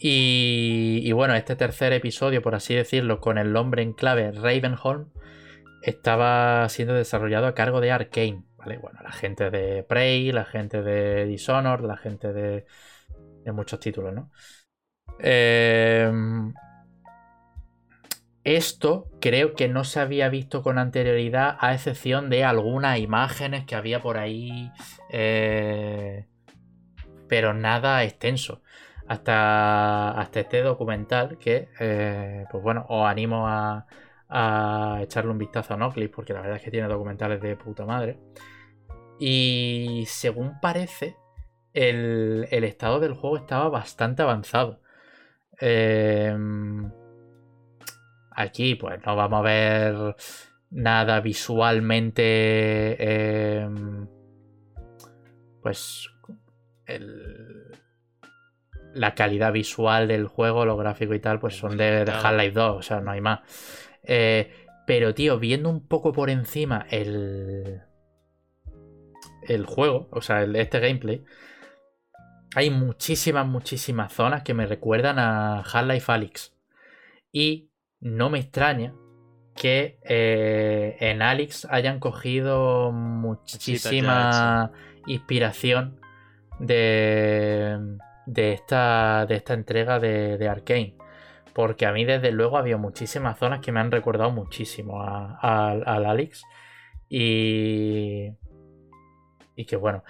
Y, 0.00 1.00
y 1.04 1.12
bueno, 1.12 1.34
este 1.34 1.56
tercer 1.56 1.92
episodio, 1.92 2.42
por 2.42 2.54
así 2.54 2.74
decirlo, 2.74 3.20
con 3.20 3.38
el 3.38 3.52
nombre 3.52 3.82
en 3.82 3.92
clave 3.92 4.30
Ravenholm, 4.32 5.10
estaba 5.82 6.68
siendo 6.68 6.94
desarrollado 6.94 7.46
a 7.46 7.54
cargo 7.54 7.80
de 7.80 7.90
Arkane, 7.90 8.44
¿vale? 8.56 8.78
Bueno, 8.78 9.00
la 9.02 9.12
gente 9.12 9.50
de 9.50 9.82
Prey, 9.82 10.30
la 10.32 10.44
gente 10.44 10.82
de 10.82 11.24
Dishonored, 11.26 11.84
la 11.84 11.96
gente 11.96 12.32
de, 12.32 12.66
de 13.44 13.52
muchos 13.52 13.80
títulos, 13.80 14.14
¿no? 14.14 14.30
Eh, 15.18 16.12
esto 18.56 19.10
creo 19.20 19.54
que 19.54 19.68
no 19.68 19.84
se 19.84 20.00
había 20.00 20.28
visto 20.28 20.62
con 20.62 20.78
anterioridad, 20.78 21.56
a 21.60 21.74
excepción 21.74 22.30
de 22.30 22.44
algunas 22.44 22.98
imágenes 22.98 23.64
que 23.64 23.74
había 23.74 24.00
por 24.00 24.18
ahí, 24.18 24.70
eh, 25.10 26.26
pero 27.28 27.54
nada 27.54 28.04
extenso. 28.04 28.62
Hasta, 29.06 30.10
hasta 30.10 30.40
este 30.40 30.62
documental 30.62 31.38
que, 31.38 31.70
eh, 31.80 32.44
pues 32.50 32.62
bueno, 32.62 32.84
os 32.90 33.06
animo 33.06 33.48
a, 33.48 33.86
a 34.28 35.00
echarle 35.02 35.30
un 35.30 35.38
vistazo 35.38 35.74
a 35.74 35.76
Noclip, 35.78 36.14
porque 36.14 36.34
la 36.34 36.42
verdad 36.42 36.56
es 36.56 36.62
que 36.62 36.70
tiene 36.70 36.88
documentales 36.88 37.40
de 37.40 37.56
puta 37.56 37.86
madre. 37.86 38.18
Y 39.18 40.04
según 40.06 40.60
parece, 40.60 41.16
el, 41.72 42.48
el 42.50 42.64
estado 42.64 43.00
del 43.00 43.14
juego 43.14 43.38
estaba 43.38 43.68
bastante 43.70 44.22
avanzado. 44.22 44.80
Eh, 45.60 46.36
aquí, 48.42 48.74
pues 48.74 49.00
no 49.04 49.16
vamos 49.16 49.40
a 49.40 49.42
ver 49.42 50.16
nada 50.70 51.20
visualmente. 51.20 52.22
eh, 52.98 53.68
pues. 55.62 56.08
el- 56.86 57.72
la 58.94 59.14
calidad 59.14 59.52
visual 59.52 60.08
del 60.08 60.26
juego, 60.26 60.64
los 60.64 60.78
gráficos 60.78 61.14
y 61.16 61.20
tal, 61.20 61.38
pues 61.38 61.56
son 61.56 61.76
de, 61.76 62.04
de 62.06 62.10
Half-Life 62.12 62.52
2, 62.52 62.76
o 62.78 62.82
sea, 62.82 63.00
no 63.00 63.10
hay 63.10 63.20
más. 63.20 63.40
Eh, 64.02 64.50
pero, 64.86 65.14
tío, 65.14 65.38
viendo 65.38 65.68
un 65.68 65.86
poco 65.86 66.12
por 66.12 66.30
encima 66.30 66.86
el. 66.90 67.82
El 69.46 69.66
juego, 69.66 70.08
o 70.10 70.22
sea, 70.22 70.42
el- 70.42 70.56
este 70.56 70.80
gameplay. 70.80 71.22
Hay 72.54 72.70
muchísimas, 72.70 73.46
muchísimas 73.46 74.12
zonas 74.12 74.42
que 74.42 74.54
me 74.54 74.66
recuerdan 74.66 75.18
a 75.18 75.60
Half-Life 75.60 76.10
Alyx. 76.10 76.56
Y 77.30 77.67
no 78.00 78.30
me 78.30 78.38
extraña 78.38 78.94
que 79.54 79.98
eh, 80.04 80.96
en 81.00 81.20
Alyx 81.22 81.66
hayan 81.70 81.98
cogido 81.98 82.92
muchísima 82.92 84.70
inspiración 85.06 86.00
de, 86.60 87.78
de, 88.26 88.52
esta, 88.52 89.26
de 89.26 89.34
esta 89.36 89.54
entrega 89.54 89.98
de, 89.98 90.38
de 90.38 90.48
Arkane. 90.48 90.94
Porque 91.52 91.86
a 91.86 91.92
mí, 91.92 92.04
desde 92.04 92.30
luego, 92.30 92.56
había 92.56 92.76
muchísimas 92.76 93.36
zonas 93.36 93.58
que 93.60 93.72
me 93.72 93.80
han 93.80 93.90
recordado 93.90 94.30
muchísimo 94.30 95.02
a- 95.02 95.38
a- 95.42 95.70
al 95.72 96.06
Alyx. 96.06 96.44
Y. 97.08 98.30
Y 99.56 99.64
que 99.64 99.74
bueno. 99.74 100.04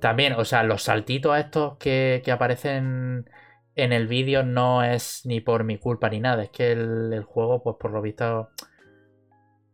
También, 0.00 0.32
o 0.34 0.46
sea, 0.46 0.62
los 0.62 0.82
saltitos 0.82 1.36
estos 1.36 1.76
que, 1.76 2.22
que 2.24 2.32
aparecen 2.32 3.28
en 3.76 3.92
el 3.92 4.06
vídeo 4.08 4.42
no 4.42 4.82
es 4.84 5.22
ni 5.26 5.40
por 5.40 5.64
mi 5.64 5.78
culpa 5.78 6.08
ni 6.10 6.20
nada. 6.20 6.44
Es 6.44 6.50
que 6.50 6.72
el, 6.72 7.12
el 7.12 7.24
juego, 7.24 7.62
pues 7.62 7.76
por 7.78 7.92
lo 7.92 8.02
visto. 8.02 8.50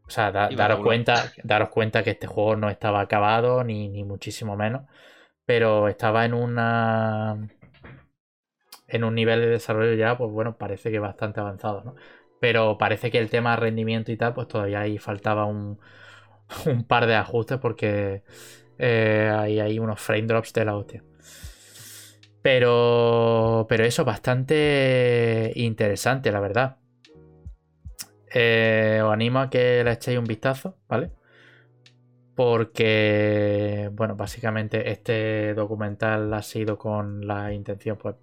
O 0.07 0.11
sea, 0.11 0.33
da- 0.33 0.51
daros, 0.51 0.81
cuenta, 0.81 1.33
daros 1.43 1.69
cuenta 1.71 2.03
que 2.03 2.11
este 2.11 2.27
juego 2.27 2.57
no 2.57 2.69
estaba 2.71 3.01
acabado, 3.01 3.63
ni, 3.65 3.89
ni 3.89 4.05
muchísimo 4.05 4.57
menos. 4.57 4.83
Pero 5.47 5.89
estaba 5.89 6.25
en 6.25 6.35
una. 6.35 7.39
En 8.89 9.05
un 9.05 9.15
nivel 9.15 9.41
de 9.41 9.47
desarrollo 9.47 9.95
ya, 9.95 10.19
pues 10.19 10.31
bueno, 10.33 10.57
parece 10.59 10.91
que 10.91 10.99
bastante 10.99 11.41
avanzado, 11.41 11.83
¿no? 11.85 11.95
Pero 12.41 12.77
parece 12.79 13.11
que 13.11 13.19
el 13.19 13.31
tema 13.31 13.55
rendimiento 13.57 14.11
y 14.13 14.17
tal, 14.17 14.35
pues 14.35 14.49
todavía 14.49 14.81
ahí 14.81 14.99
faltaba 14.99 15.45
un, 15.45 15.79
un 16.67 16.85
par 16.85 17.07
de 17.07 17.15
ajustes 17.17 17.59
porque 17.59 18.23
eh, 18.79 19.33
ahí 19.37 19.61
hay 19.61 19.79
unos 19.79 20.01
frame 20.01 20.23
drops 20.27 20.53
de 20.55 20.65
la 20.65 20.77
hostia. 20.77 21.05
Pero, 22.43 23.67
pero 23.69 23.85
eso, 23.85 24.05
bastante 24.05 25.53
interesante, 25.57 26.33
la 26.33 26.41
verdad. 26.41 26.77
Eh, 28.33 29.01
os 29.05 29.12
animo 29.12 29.41
a 29.41 29.51
que 29.51 29.83
le 29.85 29.93
echéis 29.93 30.19
un 30.19 30.25
vistazo, 30.25 30.77
¿vale? 30.89 31.11
Porque, 32.35 33.91
bueno, 33.93 34.17
básicamente 34.17 34.91
este 34.91 35.53
documental 35.55 36.33
ha 36.33 36.43
sido 36.43 36.79
con 36.79 37.27
la 37.27 37.53
intención, 37.53 37.99
pues, 37.99 38.15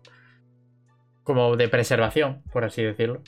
como 1.23 1.55
de 1.55 1.67
preservación, 1.67 2.41
por 2.51 2.63
así 2.63 2.81
decirlo. 2.83 3.21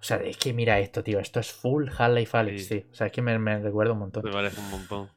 O 0.00 0.04
sea, 0.04 0.16
es 0.16 0.36
que 0.36 0.52
mira 0.52 0.80
esto, 0.80 1.04
tío, 1.04 1.20
esto 1.20 1.38
es 1.38 1.52
full 1.52 1.86
Half-Life 1.96 2.36
Alyx, 2.36 2.62
Sí. 2.66 2.78
tío. 2.80 2.88
O 2.90 2.94
sea, 2.94 3.06
es 3.06 3.12
que 3.12 3.22
me, 3.22 3.38
me 3.38 3.60
recuerda 3.60 3.92
un 3.92 4.00
montón. 4.00 4.24
Me 4.24 4.32
parece 4.32 4.60
un 4.60 4.70
montón. 4.70 5.08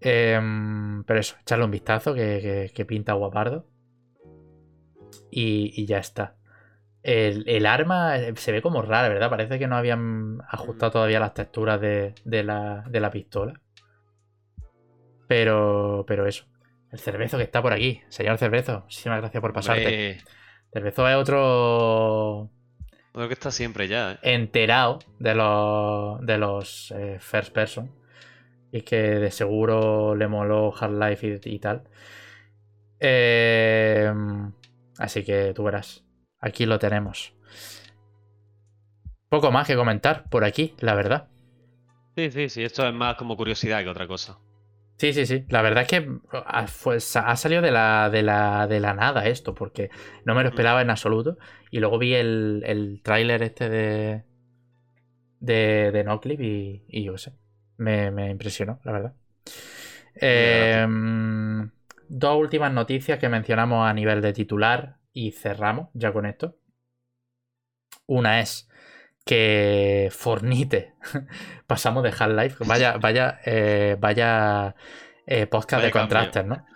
Em, 0.00 1.02
pero 1.04 1.20
eso, 1.20 1.36
echarle 1.40 1.64
un 1.64 1.70
vistazo 1.70 2.14
que, 2.14 2.40
que- 2.40 2.72
que 2.74 2.84
pinta 2.84 3.14
guapardo. 3.14 3.66
Y, 5.34 5.72
y 5.74 5.86
ya 5.86 5.96
está. 5.96 6.36
El, 7.02 7.48
el 7.48 7.64
arma 7.64 8.18
eh, 8.18 8.34
se 8.36 8.52
ve 8.52 8.60
como 8.60 8.82
rara, 8.82 9.08
¿verdad? 9.08 9.30
Parece 9.30 9.58
que 9.58 9.66
no 9.66 9.76
habían 9.76 10.40
ajustado 10.46 10.92
todavía 10.92 11.18
las 11.20 11.32
texturas 11.32 11.80
de, 11.80 12.14
de 12.26 12.44
la, 12.44 12.84
de 12.86 13.00
la 13.00 13.10
pistola. 13.10 13.58
Pero, 15.26 16.04
pero 16.06 16.26
eso. 16.26 16.44
El 16.92 16.98
Cervezo 16.98 17.38
que 17.38 17.44
está 17.44 17.62
por 17.62 17.72
aquí. 17.72 18.02
Señor 18.10 18.36
Cervezo, 18.36 18.82
muchísimas 18.82 19.20
gracias 19.20 19.40
por 19.40 19.54
pasarte. 19.54 19.86
Hombre, 19.86 20.18
Cervezo 20.70 21.08
es 21.08 21.16
otro 21.16 22.50
Creo 23.14 23.28
que 23.28 23.34
está 23.34 23.50
siempre 23.50 23.88
ya, 23.88 24.12
¿eh? 24.12 24.18
enterado 24.22 24.98
de 25.18 25.34
los, 25.34 26.20
de 26.26 26.36
los 26.38 26.92
eh, 26.92 27.16
first 27.20 27.54
person. 27.54 27.90
Y 28.70 28.82
que 28.82 28.96
de 28.96 29.30
seguro 29.30 30.14
le 30.14 30.28
moló 30.28 30.74
Half-Life 30.78 31.40
y, 31.44 31.54
y 31.54 31.58
tal. 31.58 31.84
Eh, 33.00 34.12
así 35.02 35.24
que 35.24 35.52
tú 35.54 35.64
verás. 35.64 36.04
Aquí 36.40 36.66
lo 36.66 36.78
tenemos. 36.78 37.34
Poco 39.28 39.50
más 39.50 39.66
que 39.66 39.76
comentar 39.76 40.28
por 40.28 40.44
aquí, 40.44 40.74
la 40.78 40.94
verdad. 40.94 41.28
Sí, 42.16 42.30
sí, 42.30 42.48
sí. 42.48 42.62
Esto 42.62 42.86
es 42.86 42.94
más 42.94 43.16
como 43.16 43.36
curiosidad 43.36 43.82
que 43.82 43.88
otra 43.88 44.06
cosa. 44.06 44.38
Sí, 44.98 45.12
sí, 45.12 45.26
sí. 45.26 45.44
La 45.48 45.62
verdad 45.62 45.82
es 45.82 45.88
que 45.88 46.08
ha, 46.46 46.66
fue- 46.68 47.00
sa- 47.00 47.28
ha 47.28 47.36
salido 47.36 47.62
de 47.62 47.70
la, 47.72 48.08
de, 48.10 48.22
la, 48.22 48.66
de 48.68 48.78
la 48.80 48.94
nada 48.94 49.26
esto, 49.26 49.54
porque 49.54 49.90
no 50.24 50.34
me 50.34 50.42
lo 50.42 50.50
esperaba 50.50 50.82
en 50.82 50.90
absoluto. 50.90 51.38
Y 51.70 51.80
luego 51.80 51.98
vi 51.98 52.14
el, 52.14 52.62
el 52.66 53.00
tráiler 53.02 53.42
este 53.42 53.68
de, 53.68 54.24
de, 55.40 55.90
de 55.92 56.04
Noclip 56.04 56.40
y, 56.40 56.84
y 56.88 57.04
yo 57.04 57.18
sé. 57.18 57.32
Me, 57.78 58.10
me 58.10 58.30
impresionó, 58.30 58.80
la 58.84 58.92
verdad. 58.92 59.14
Eh, 60.14 60.86
dos 62.12 62.36
últimas 62.36 62.70
noticias 62.70 63.18
que 63.18 63.30
mencionamos 63.30 63.88
a 63.88 63.94
nivel 63.94 64.20
de 64.20 64.34
titular 64.34 64.98
y 65.14 65.32
cerramos 65.32 65.88
ya 65.94 66.12
con 66.12 66.26
esto. 66.26 66.56
Una 68.06 68.40
es 68.40 68.68
que 69.24 70.10
Fornite 70.12 70.92
pasamos 71.66 72.02
de 72.02 72.10
Half-Life. 72.10 72.64
Vaya, 72.66 72.98
vaya, 72.98 73.40
eh, 73.46 73.96
vaya 73.98 74.74
eh, 75.26 75.46
podcast 75.46 75.80
Vaya 75.80 75.86
de 75.86 75.90
contrastes, 75.90 76.44
¿no? 76.44 76.66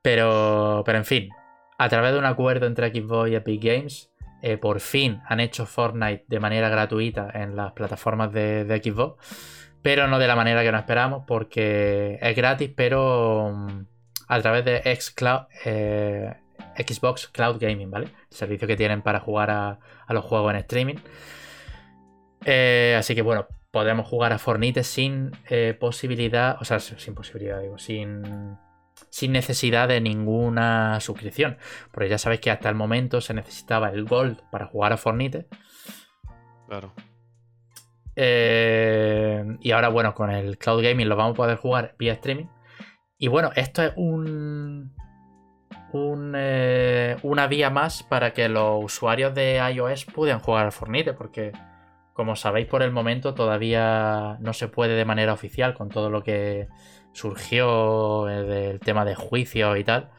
Pero, 0.00 0.82
pero 0.86 0.96
en 0.96 1.04
fin, 1.04 1.28
a 1.76 1.88
través 1.90 2.12
de 2.12 2.18
un 2.18 2.24
acuerdo 2.24 2.66
entre 2.66 2.90
Xbox 2.90 3.30
y 3.30 3.34
Epic 3.34 3.62
Games, 3.62 4.10
eh, 4.40 4.56
por 4.56 4.80
fin 4.80 5.20
han 5.28 5.40
hecho 5.40 5.66
Fortnite 5.66 6.24
de 6.26 6.40
manera 6.40 6.70
gratuita 6.70 7.30
en 7.34 7.54
las 7.54 7.72
plataformas 7.72 8.32
de, 8.32 8.64
de 8.64 8.82
Xbox, 8.82 9.76
pero 9.82 10.06
no 10.06 10.18
de 10.18 10.26
la 10.26 10.36
manera 10.36 10.62
que 10.62 10.72
nos 10.72 10.80
esperamos, 10.80 11.24
porque 11.26 12.18
es 12.22 12.34
gratis, 12.34 12.70
pero 12.74 13.52
mm, 13.52 13.95
a 14.26 14.40
través 14.40 14.64
de 14.64 14.82
Xcloud, 14.96 15.46
eh, 15.64 16.34
Xbox 16.76 17.28
Cloud 17.28 17.58
Gaming, 17.60 17.90
¿vale? 17.90 18.06
El 18.30 18.36
servicio 18.36 18.66
que 18.66 18.76
tienen 18.76 19.02
para 19.02 19.20
jugar 19.20 19.50
a, 19.50 19.78
a 20.06 20.14
los 20.14 20.24
juegos 20.24 20.52
en 20.52 20.58
streaming. 20.58 20.96
Eh, 22.44 22.94
así 22.98 23.14
que 23.14 23.22
bueno, 23.22 23.46
podemos 23.70 24.06
jugar 24.06 24.32
a 24.32 24.38
Fornite 24.38 24.84
sin 24.84 25.32
eh, 25.50 25.76
posibilidad, 25.78 26.56
o 26.60 26.64
sea, 26.64 26.80
sin 26.80 27.14
posibilidad, 27.14 27.60
digo, 27.60 27.76
sin, 27.78 28.56
sin 29.10 29.32
necesidad 29.32 29.88
de 29.88 30.00
ninguna 30.00 30.98
suscripción. 31.00 31.58
Porque 31.92 32.08
ya 32.08 32.18
sabéis 32.18 32.40
que 32.40 32.50
hasta 32.50 32.68
el 32.68 32.74
momento 32.74 33.20
se 33.20 33.34
necesitaba 33.34 33.90
el 33.90 34.04
Gold 34.04 34.40
para 34.50 34.66
jugar 34.66 34.92
a 34.92 34.96
Fornite. 34.96 35.46
Claro. 36.68 36.92
Eh, 38.16 39.44
y 39.60 39.72
ahora, 39.72 39.88
bueno, 39.88 40.14
con 40.14 40.30
el 40.30 40.56
Cloud 40.56 40.82
Gaming 40.82 41.08
lo 41.08 41.16
vamos 41.16 41.34
a 41.34 41.36
poder 41.36 41.58
jugar 41.58 41.94
vía 41.98 42.14
streaming. 42.14 42.46
Y 43.18 43.28
bueno, 43.28 43.50
esto 43.56 43.82
es 43.82 43.92
un, 43.96 44.94
un, 45.92 46.34
eh, 46.36 47.16
una 47.22 47.46
vía 47.46 47.70
más 47.70 48.02
para 48.02 48.32
que 48.32 48.48
los 48.48 48.84
usuarios 48.84 49.34
de 49.34 49.56
iOS 49.72 50.04
puedan 50.06 50.40
jugar 50.40 50.66
a 50.66 50.70
Fornite, 50.70 51.14
porque 51.14 51.52
como 52.12 52.36
sabéis 52.36 52.66
por 52.66 52.82
el 52.82 52.92
momento 52.92 53.34
todavía 53.34 54.36
no 54.40 54.52
se 54.52 54.68
puede 54.68 54.94
de 54.96 55.04
manera 55.04 55.32
oficial 55.32 55.74
con 55.74 55.88
todo 55.88 56.10
lo 56.10 56.22
que 56.22 56.68
surgió 57.12 58.28
eh, 58.28 58.42
del 58.42 58.80
tema 58.80 59.04
de 59.04 59.14
juicio 59.14 59.76
y 59.76 59.84
tal. 59.84 60.10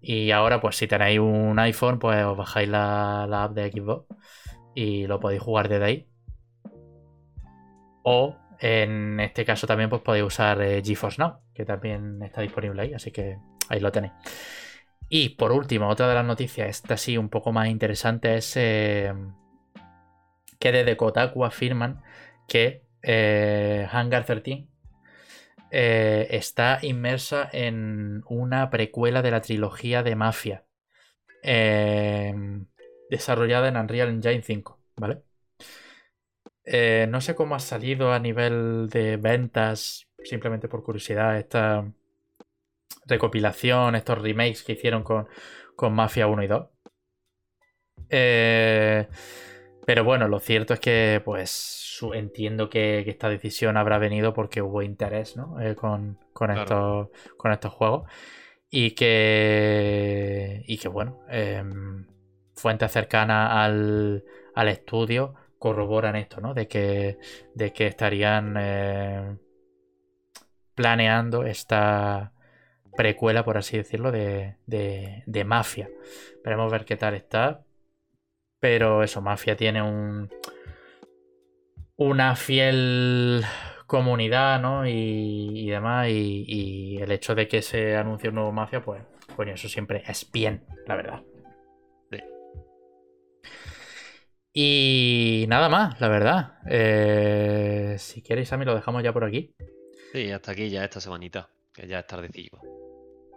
Y 0.00 0.30
ahora 0.32 0.60
pues 0.60 0.76
si 0.76 0.86
tenéis 0.88 1.20
un 1.20 1.58
iPhone 1.58 1.98
pues 1.98 2.24
os 2.24 2.36
bajáis 2.36 2.68
la 2.68 3.24
app 3.24 3.52
de 3.54 3.70
Xbox 3.70 4.06
y 4.74 5.06
lo 5.06 5.20
podéis 5.20 5.42
jugar 5.42 5.68
desde 5.68 5.84
ahí. 5.84 6.08
O 8.02 8.36
en 8.60 9.20
este 9.20 9.44
caso 9.44 9.66
también 9.66 9.90
pues 9.90 10.02
podéis 10.02 10.24
usar 10.24 10.60
eh, 10.62 10.82
GeForce 10.84 11.20
Now, 11.20 11.40
que 11.54 11.64
también 11.64 12.22
está 12.22 12.40
disponible 12.40 12.82
ahí, 12.82 12.94
así 12.94 13.10
que 13.10 13.38
ahí 13.68 13.80
lo 13.80 13.92
tenéis. 13.92 14.12
Y 15.08 15.30
por 15.30 15.52
último, 15.52 15.88
otra 15.88 16.08
de 16.08 16.14
las 16.14 16.24
noticias, 16.24 16.68
esta 16.68 16.96
sí 16.96 17.16
un 17.16 17.28
poco 17.28 17.52
más 17.52 17.68
interesante, 17.68 18.36
es 18.36 18.56
eh, 18.56 19.12
que 20.58 20.72
desde 20.72 20.96
Kotaku 20.96 21.44
afirman 21.44 22.02
que 22.48 22.82
eh, 23.02 23.86
Hangar 23.90 24.24
13 24.24 24.66
eh, 25.70 26.26
está 26.30 26.80
inmersa 26.82 27.48
en 27.52 28.22
una 28.28 28.68
precuela 28.70 29.22
de 29.22 29.30
la 29.30 29.42
trilogía 29.42 30.02
de 30.02 30.16
Mafia, 30.16 30.64
desarrollada 33.08 33.68
en 33.68 33.76
Unreal 33.76 34.08
Engine 34.08 34.42
5, 34.42 34.80
¿vale? 34.96 35.22
Eh, 36.66 37.06
no 37.08 37.20
sé 37.20 37.34
cómo 37.34 37.54
ha 37.54 37.60
salido 37.60 38.12
a 38.12 38.18
nivel 38.18 38.88
de 38.90 39.16
ventas, 39.16 40.08
simplemente 40.24 40.68
por 40.68 40.82
curiosidad, 40.82 41.38
esta 41.38 41.84
recopilación, 43.06 43.94
estos 43.94 44.20
remakes 44.20 44.62
que 44.62 44.72
hicieron 44.74 45.02
con, 45.02 45.26
con 45.76 45.94
Mafia 45.94 46.26
1 46.26 46.42
y 46.42 46.46
2. 46.46 46.68
Eh, 48.08 49.08
pero 49.86 50.04
bueno, 50.04 50.28
lo 50.28 50.40
cierto 50.40 50.74
es 50.74 50.80
que, 50.80 51.22
pues, 51.24 51.50
su- 51.50 52.12
entiendo 52.14 52.68
que, 52.68 53.02
que 53.04 53.10
esta 53.10 53.28
decisión 53.28 53.76
habrá 53.76 53.98
venido 53.98 54.34
porque 54.34 54.62
hubo 54.62 54.82
interés, 54.82 55.36
¿no? 55.36 55.60
Eh, 55.60 55.74
con, 55.76 56.18
con 56.32 56.50
Claro. 56.50 56.60
estos, 56.62 57.08
con 57.36 57.52
estos 57.52 57.72
juegos. 57.72 58.10
Y 58.70 58.92
que, 58.92 60.62
y 60.66 60.78
que 60.78 60.88
bueno, 60.88 61.20
em, 61.30 62.06
fuentes 62.56 62.92
cercanas 62.92 63.50
al, 63.52 64.24
al 64.54 64.68
estudio 64.68 65.34
corroboran 65.66 66.14
esto, 66.14 66.40
¿no? 66.40 66.54
De 66.54 66.68
que, 66.68 67.18
de 67.56 67.72
que 67.72 67.88
estarían 67.88 68.54
eh, 68.56 69.36
planeando 70.76 71.44
esta 71.44 72.32
precuela, 72.96 73.44
por 73.44 73.58
así 73.58 73.76
decirlo, 73.76 74.12
de, 74.12 74.58
de, 74.66 75.24
de 75.26 75.44
Mafia. 75.44 75.90
Veremos 76.44 76.70
ver 76.70 76.84
qué 76.84 76.96
tal 76.96 77.14
está. 77.14 77.64
Pero 78.60 79.02
eso, 79.02 79.20
Mafia 79.20 79.56
tiene 79.56 79.82
un. 79.82 80.30
Una 81.96 82.36
fiel 82.36 83.42
comunidad, 83.88 84.60
¿no? 84.60 84.86
Y, 84.86 85.64
y 85.64 85.68
demás. 85.68 86.08
Y, 86.10 86.44
y 86.46 86.98
el 86.98 87.10
hecho 87.10 87.34
de 87.34 87.48
que 87.48 87.60
se 87.60 87.96
anuncie 87.96 88.28
un 88.28 88.36
nuevo 88.36 88.52
Mafia, 88.52 88.84
pues, 88.84 89.02
coño, 89.34 89.54
eso 89.54 89.68
siempre 89.68 90.04
es 90.06 90.30
bien, 90.30 90.62
la 90.86 90.94
verdad. 90.94 91.22
Y 94.58 95.44
nada 95.48 95.68
más, 95.68 96.00
la 96.00 96.08
verdad. 96.08 96.54
Eh, 96.66 97.96
si 97.98 98.22
queréis, 98.22 98.50
mí 98.52 98.64
lo 98.64 98.74
dejamos 98.74 99.02
ya 99.02 99.12
por 99.12 99.22
aquí. 99.22 99.54
Sí, 100.14 100.30
hasta 100.30 100.52
aquí 100.52 100.70
ya 100.70 100.82
esta 100.82 100.98
semanita, 100.98 101.50
que 101.74 101.86
ya 101.86 101.98
es 101.98 102.06
tardecillo. 102.06 102.62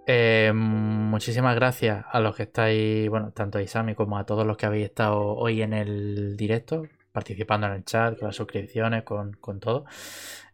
Eh, 0.07 0.53
muchísimas 0.55 1.55
gracias 1.55 2.05
a 2.09 2.21
los 2.21 2.37
que 2.37 2.43
estáis, 2.43 3.09
bueno, 3.09 3.33
tanto 3.33 3.57
a 3.57 3.61
Isami 3.61 3.95
como 3.95 4.17
a 4.17 4.25
todos 4.25 4.47
los 4.47 4.55
que 4.55 4.65
habéis 4.65 4.85
estado 4.85 5.35
hoy 5.35 5.61
en 5.61 5.73
el 5.73 6.37
directo, 6.37 6.83
participando 7.11 7.67
en 7.67 7.73
el 7.73 7.83
chat, 7.83 8.17
con 8.17 8.27
las 8.29 8.37
suscripciones, 8.37 9.03
con, 9.03 9.33
con 9.33 9.59
todo. 9.59 9.83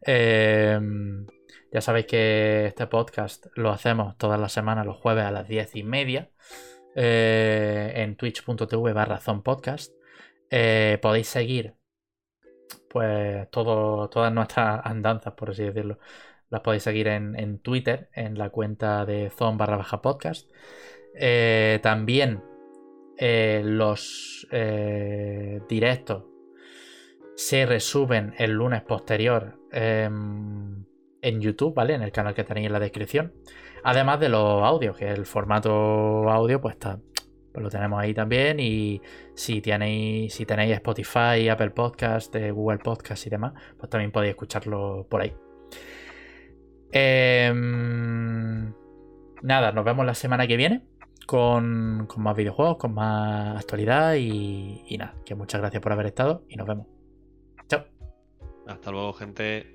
Eh, 0.02 0.80
ya 1.72 1.82
sabéis 1.82 2.08
que 2.08 2.66
este 2.66 2.88
podcast 2.88 3.46
lo 3.54 3.70
hacemos 3.70 4.18
todas 4.18 4.40
las 4.40 4.52
semanas, 4.52 4.88
los 4.88 4.98
jueves 4.98 5.26
a 5.26 5.32
las 5.32 5.48
diez 5.48 5.76
y 5.76 5.84
media, 5.84 6.32
en 6.96 8.16
twitch.tv 8.16 8.94
barra 8.94 9.20
zonpodcast. 9.20 9.94
Eh, 10.50 11.00
podéis 11.02 11.28
seguir 11.28 11.76
pues 12.90 13.50
todo, 13.52 14.10
todas 14.10 14.32
nuestras 14.34 14.82
andanzas, 14.86 15.34
por 15.34 15.52
así 15.52 15.64
decirlo. 15.64 16.00
Las 16.50 16.62
podéis 16.62 16.84
seguir 16.84 17.08
en, 17.08 17.60
Twitter, 17.60 18.10
en 18.14 18.38
la 18.38 18.50
cuenta 18.50 19.06
de 19.06 19.30
zon 19.30 19.58
barra 19.58 19.84
podcast. 20.02 20.50
Eh, 21.16 21.80
también 21.82 22.44
eh, 23.18 23.62
los 23.66 24.48
directos 25.68 26.24
se 27.36 27.66
resuben 27.66 28.34
el 28.38 28.52
lunes 28.52 28.82
posterior 28.84 29.60
em, 29.72 30.86
en 31.22 31.42
YouTube, 31.42 31.74
¿vale? 31.74 31.94
En 31.96 32.02
el 32.02 32.12
canal 32.12 32.34
que 32.34 32.44
tenéis 32.44 32.68
en 32.68 32.74
la 32.74 32.80
descripción. 32.80 33.34
Además 33.84 34.20
de 34.20 34.30
los 34.30 34.64
audios, 34.64 34.96
que 34.96 35.10
el 35.10 35.26
formato 35.26 35.72
audio, 36.30 36.62
pues 36.62 36.76
está. 36.76 37.00
Pues 37.56 37.64
lo 37.64 37.70
tenemos 37.70 38.02
ahí 38.02 38.14
también. 38.14 38.60
Y 38.60 39.02
si 39.34 39.62
tenéis, 39.62 40.34
si 40.34 40.46
tenéis 40.46 40.74
Spotify, 40.74 41.48
Apple 41.48 41.70
Podcast, 41.70 42.36
eh, 42.36 42.52
Google 42.52 42.80
Podcast 42.80 43.26
y 43.26 43.30
demás, 43.30 43.54
pues 43.78 43.90
también 43.90 44.12
podéis 44.12 44.32
escucharlo 44.32 45.08
por 45.10 45.22
ahí. 45.22 45.34
Em, 46.92 48.74
nada, 49.42 49.72
nos 49.72 49.86
vemos 49.86 50.06
la 50.06 50.16
semana 50.16 50.46
que 50.48 50.58
viene 50.58 50.86
con, 51.26 52.08
con 52.08 52.24
más 52.24 52.36
videojuegos, 52.36 52.76
con 52.76 52.94
más 52.94 53.58
actualidad 53.58 54.16
y, 54.16 54.84
y 54.90 54.98
nada, 54.98 55.16
que 55.26 55.34
muchas 55.34 55.62
gracias 55.62 55.82
por 55.82 55.94
haber 55.94 56.08
estado 56.08 56.44
y 56.50 56.58
nos 56.58 56.68
vemos. 56.68 56.88
Chao. 57.70 57.86
Hasta 58.68 58.92
luego, 58.92 59.14
gente. 59.14 59.75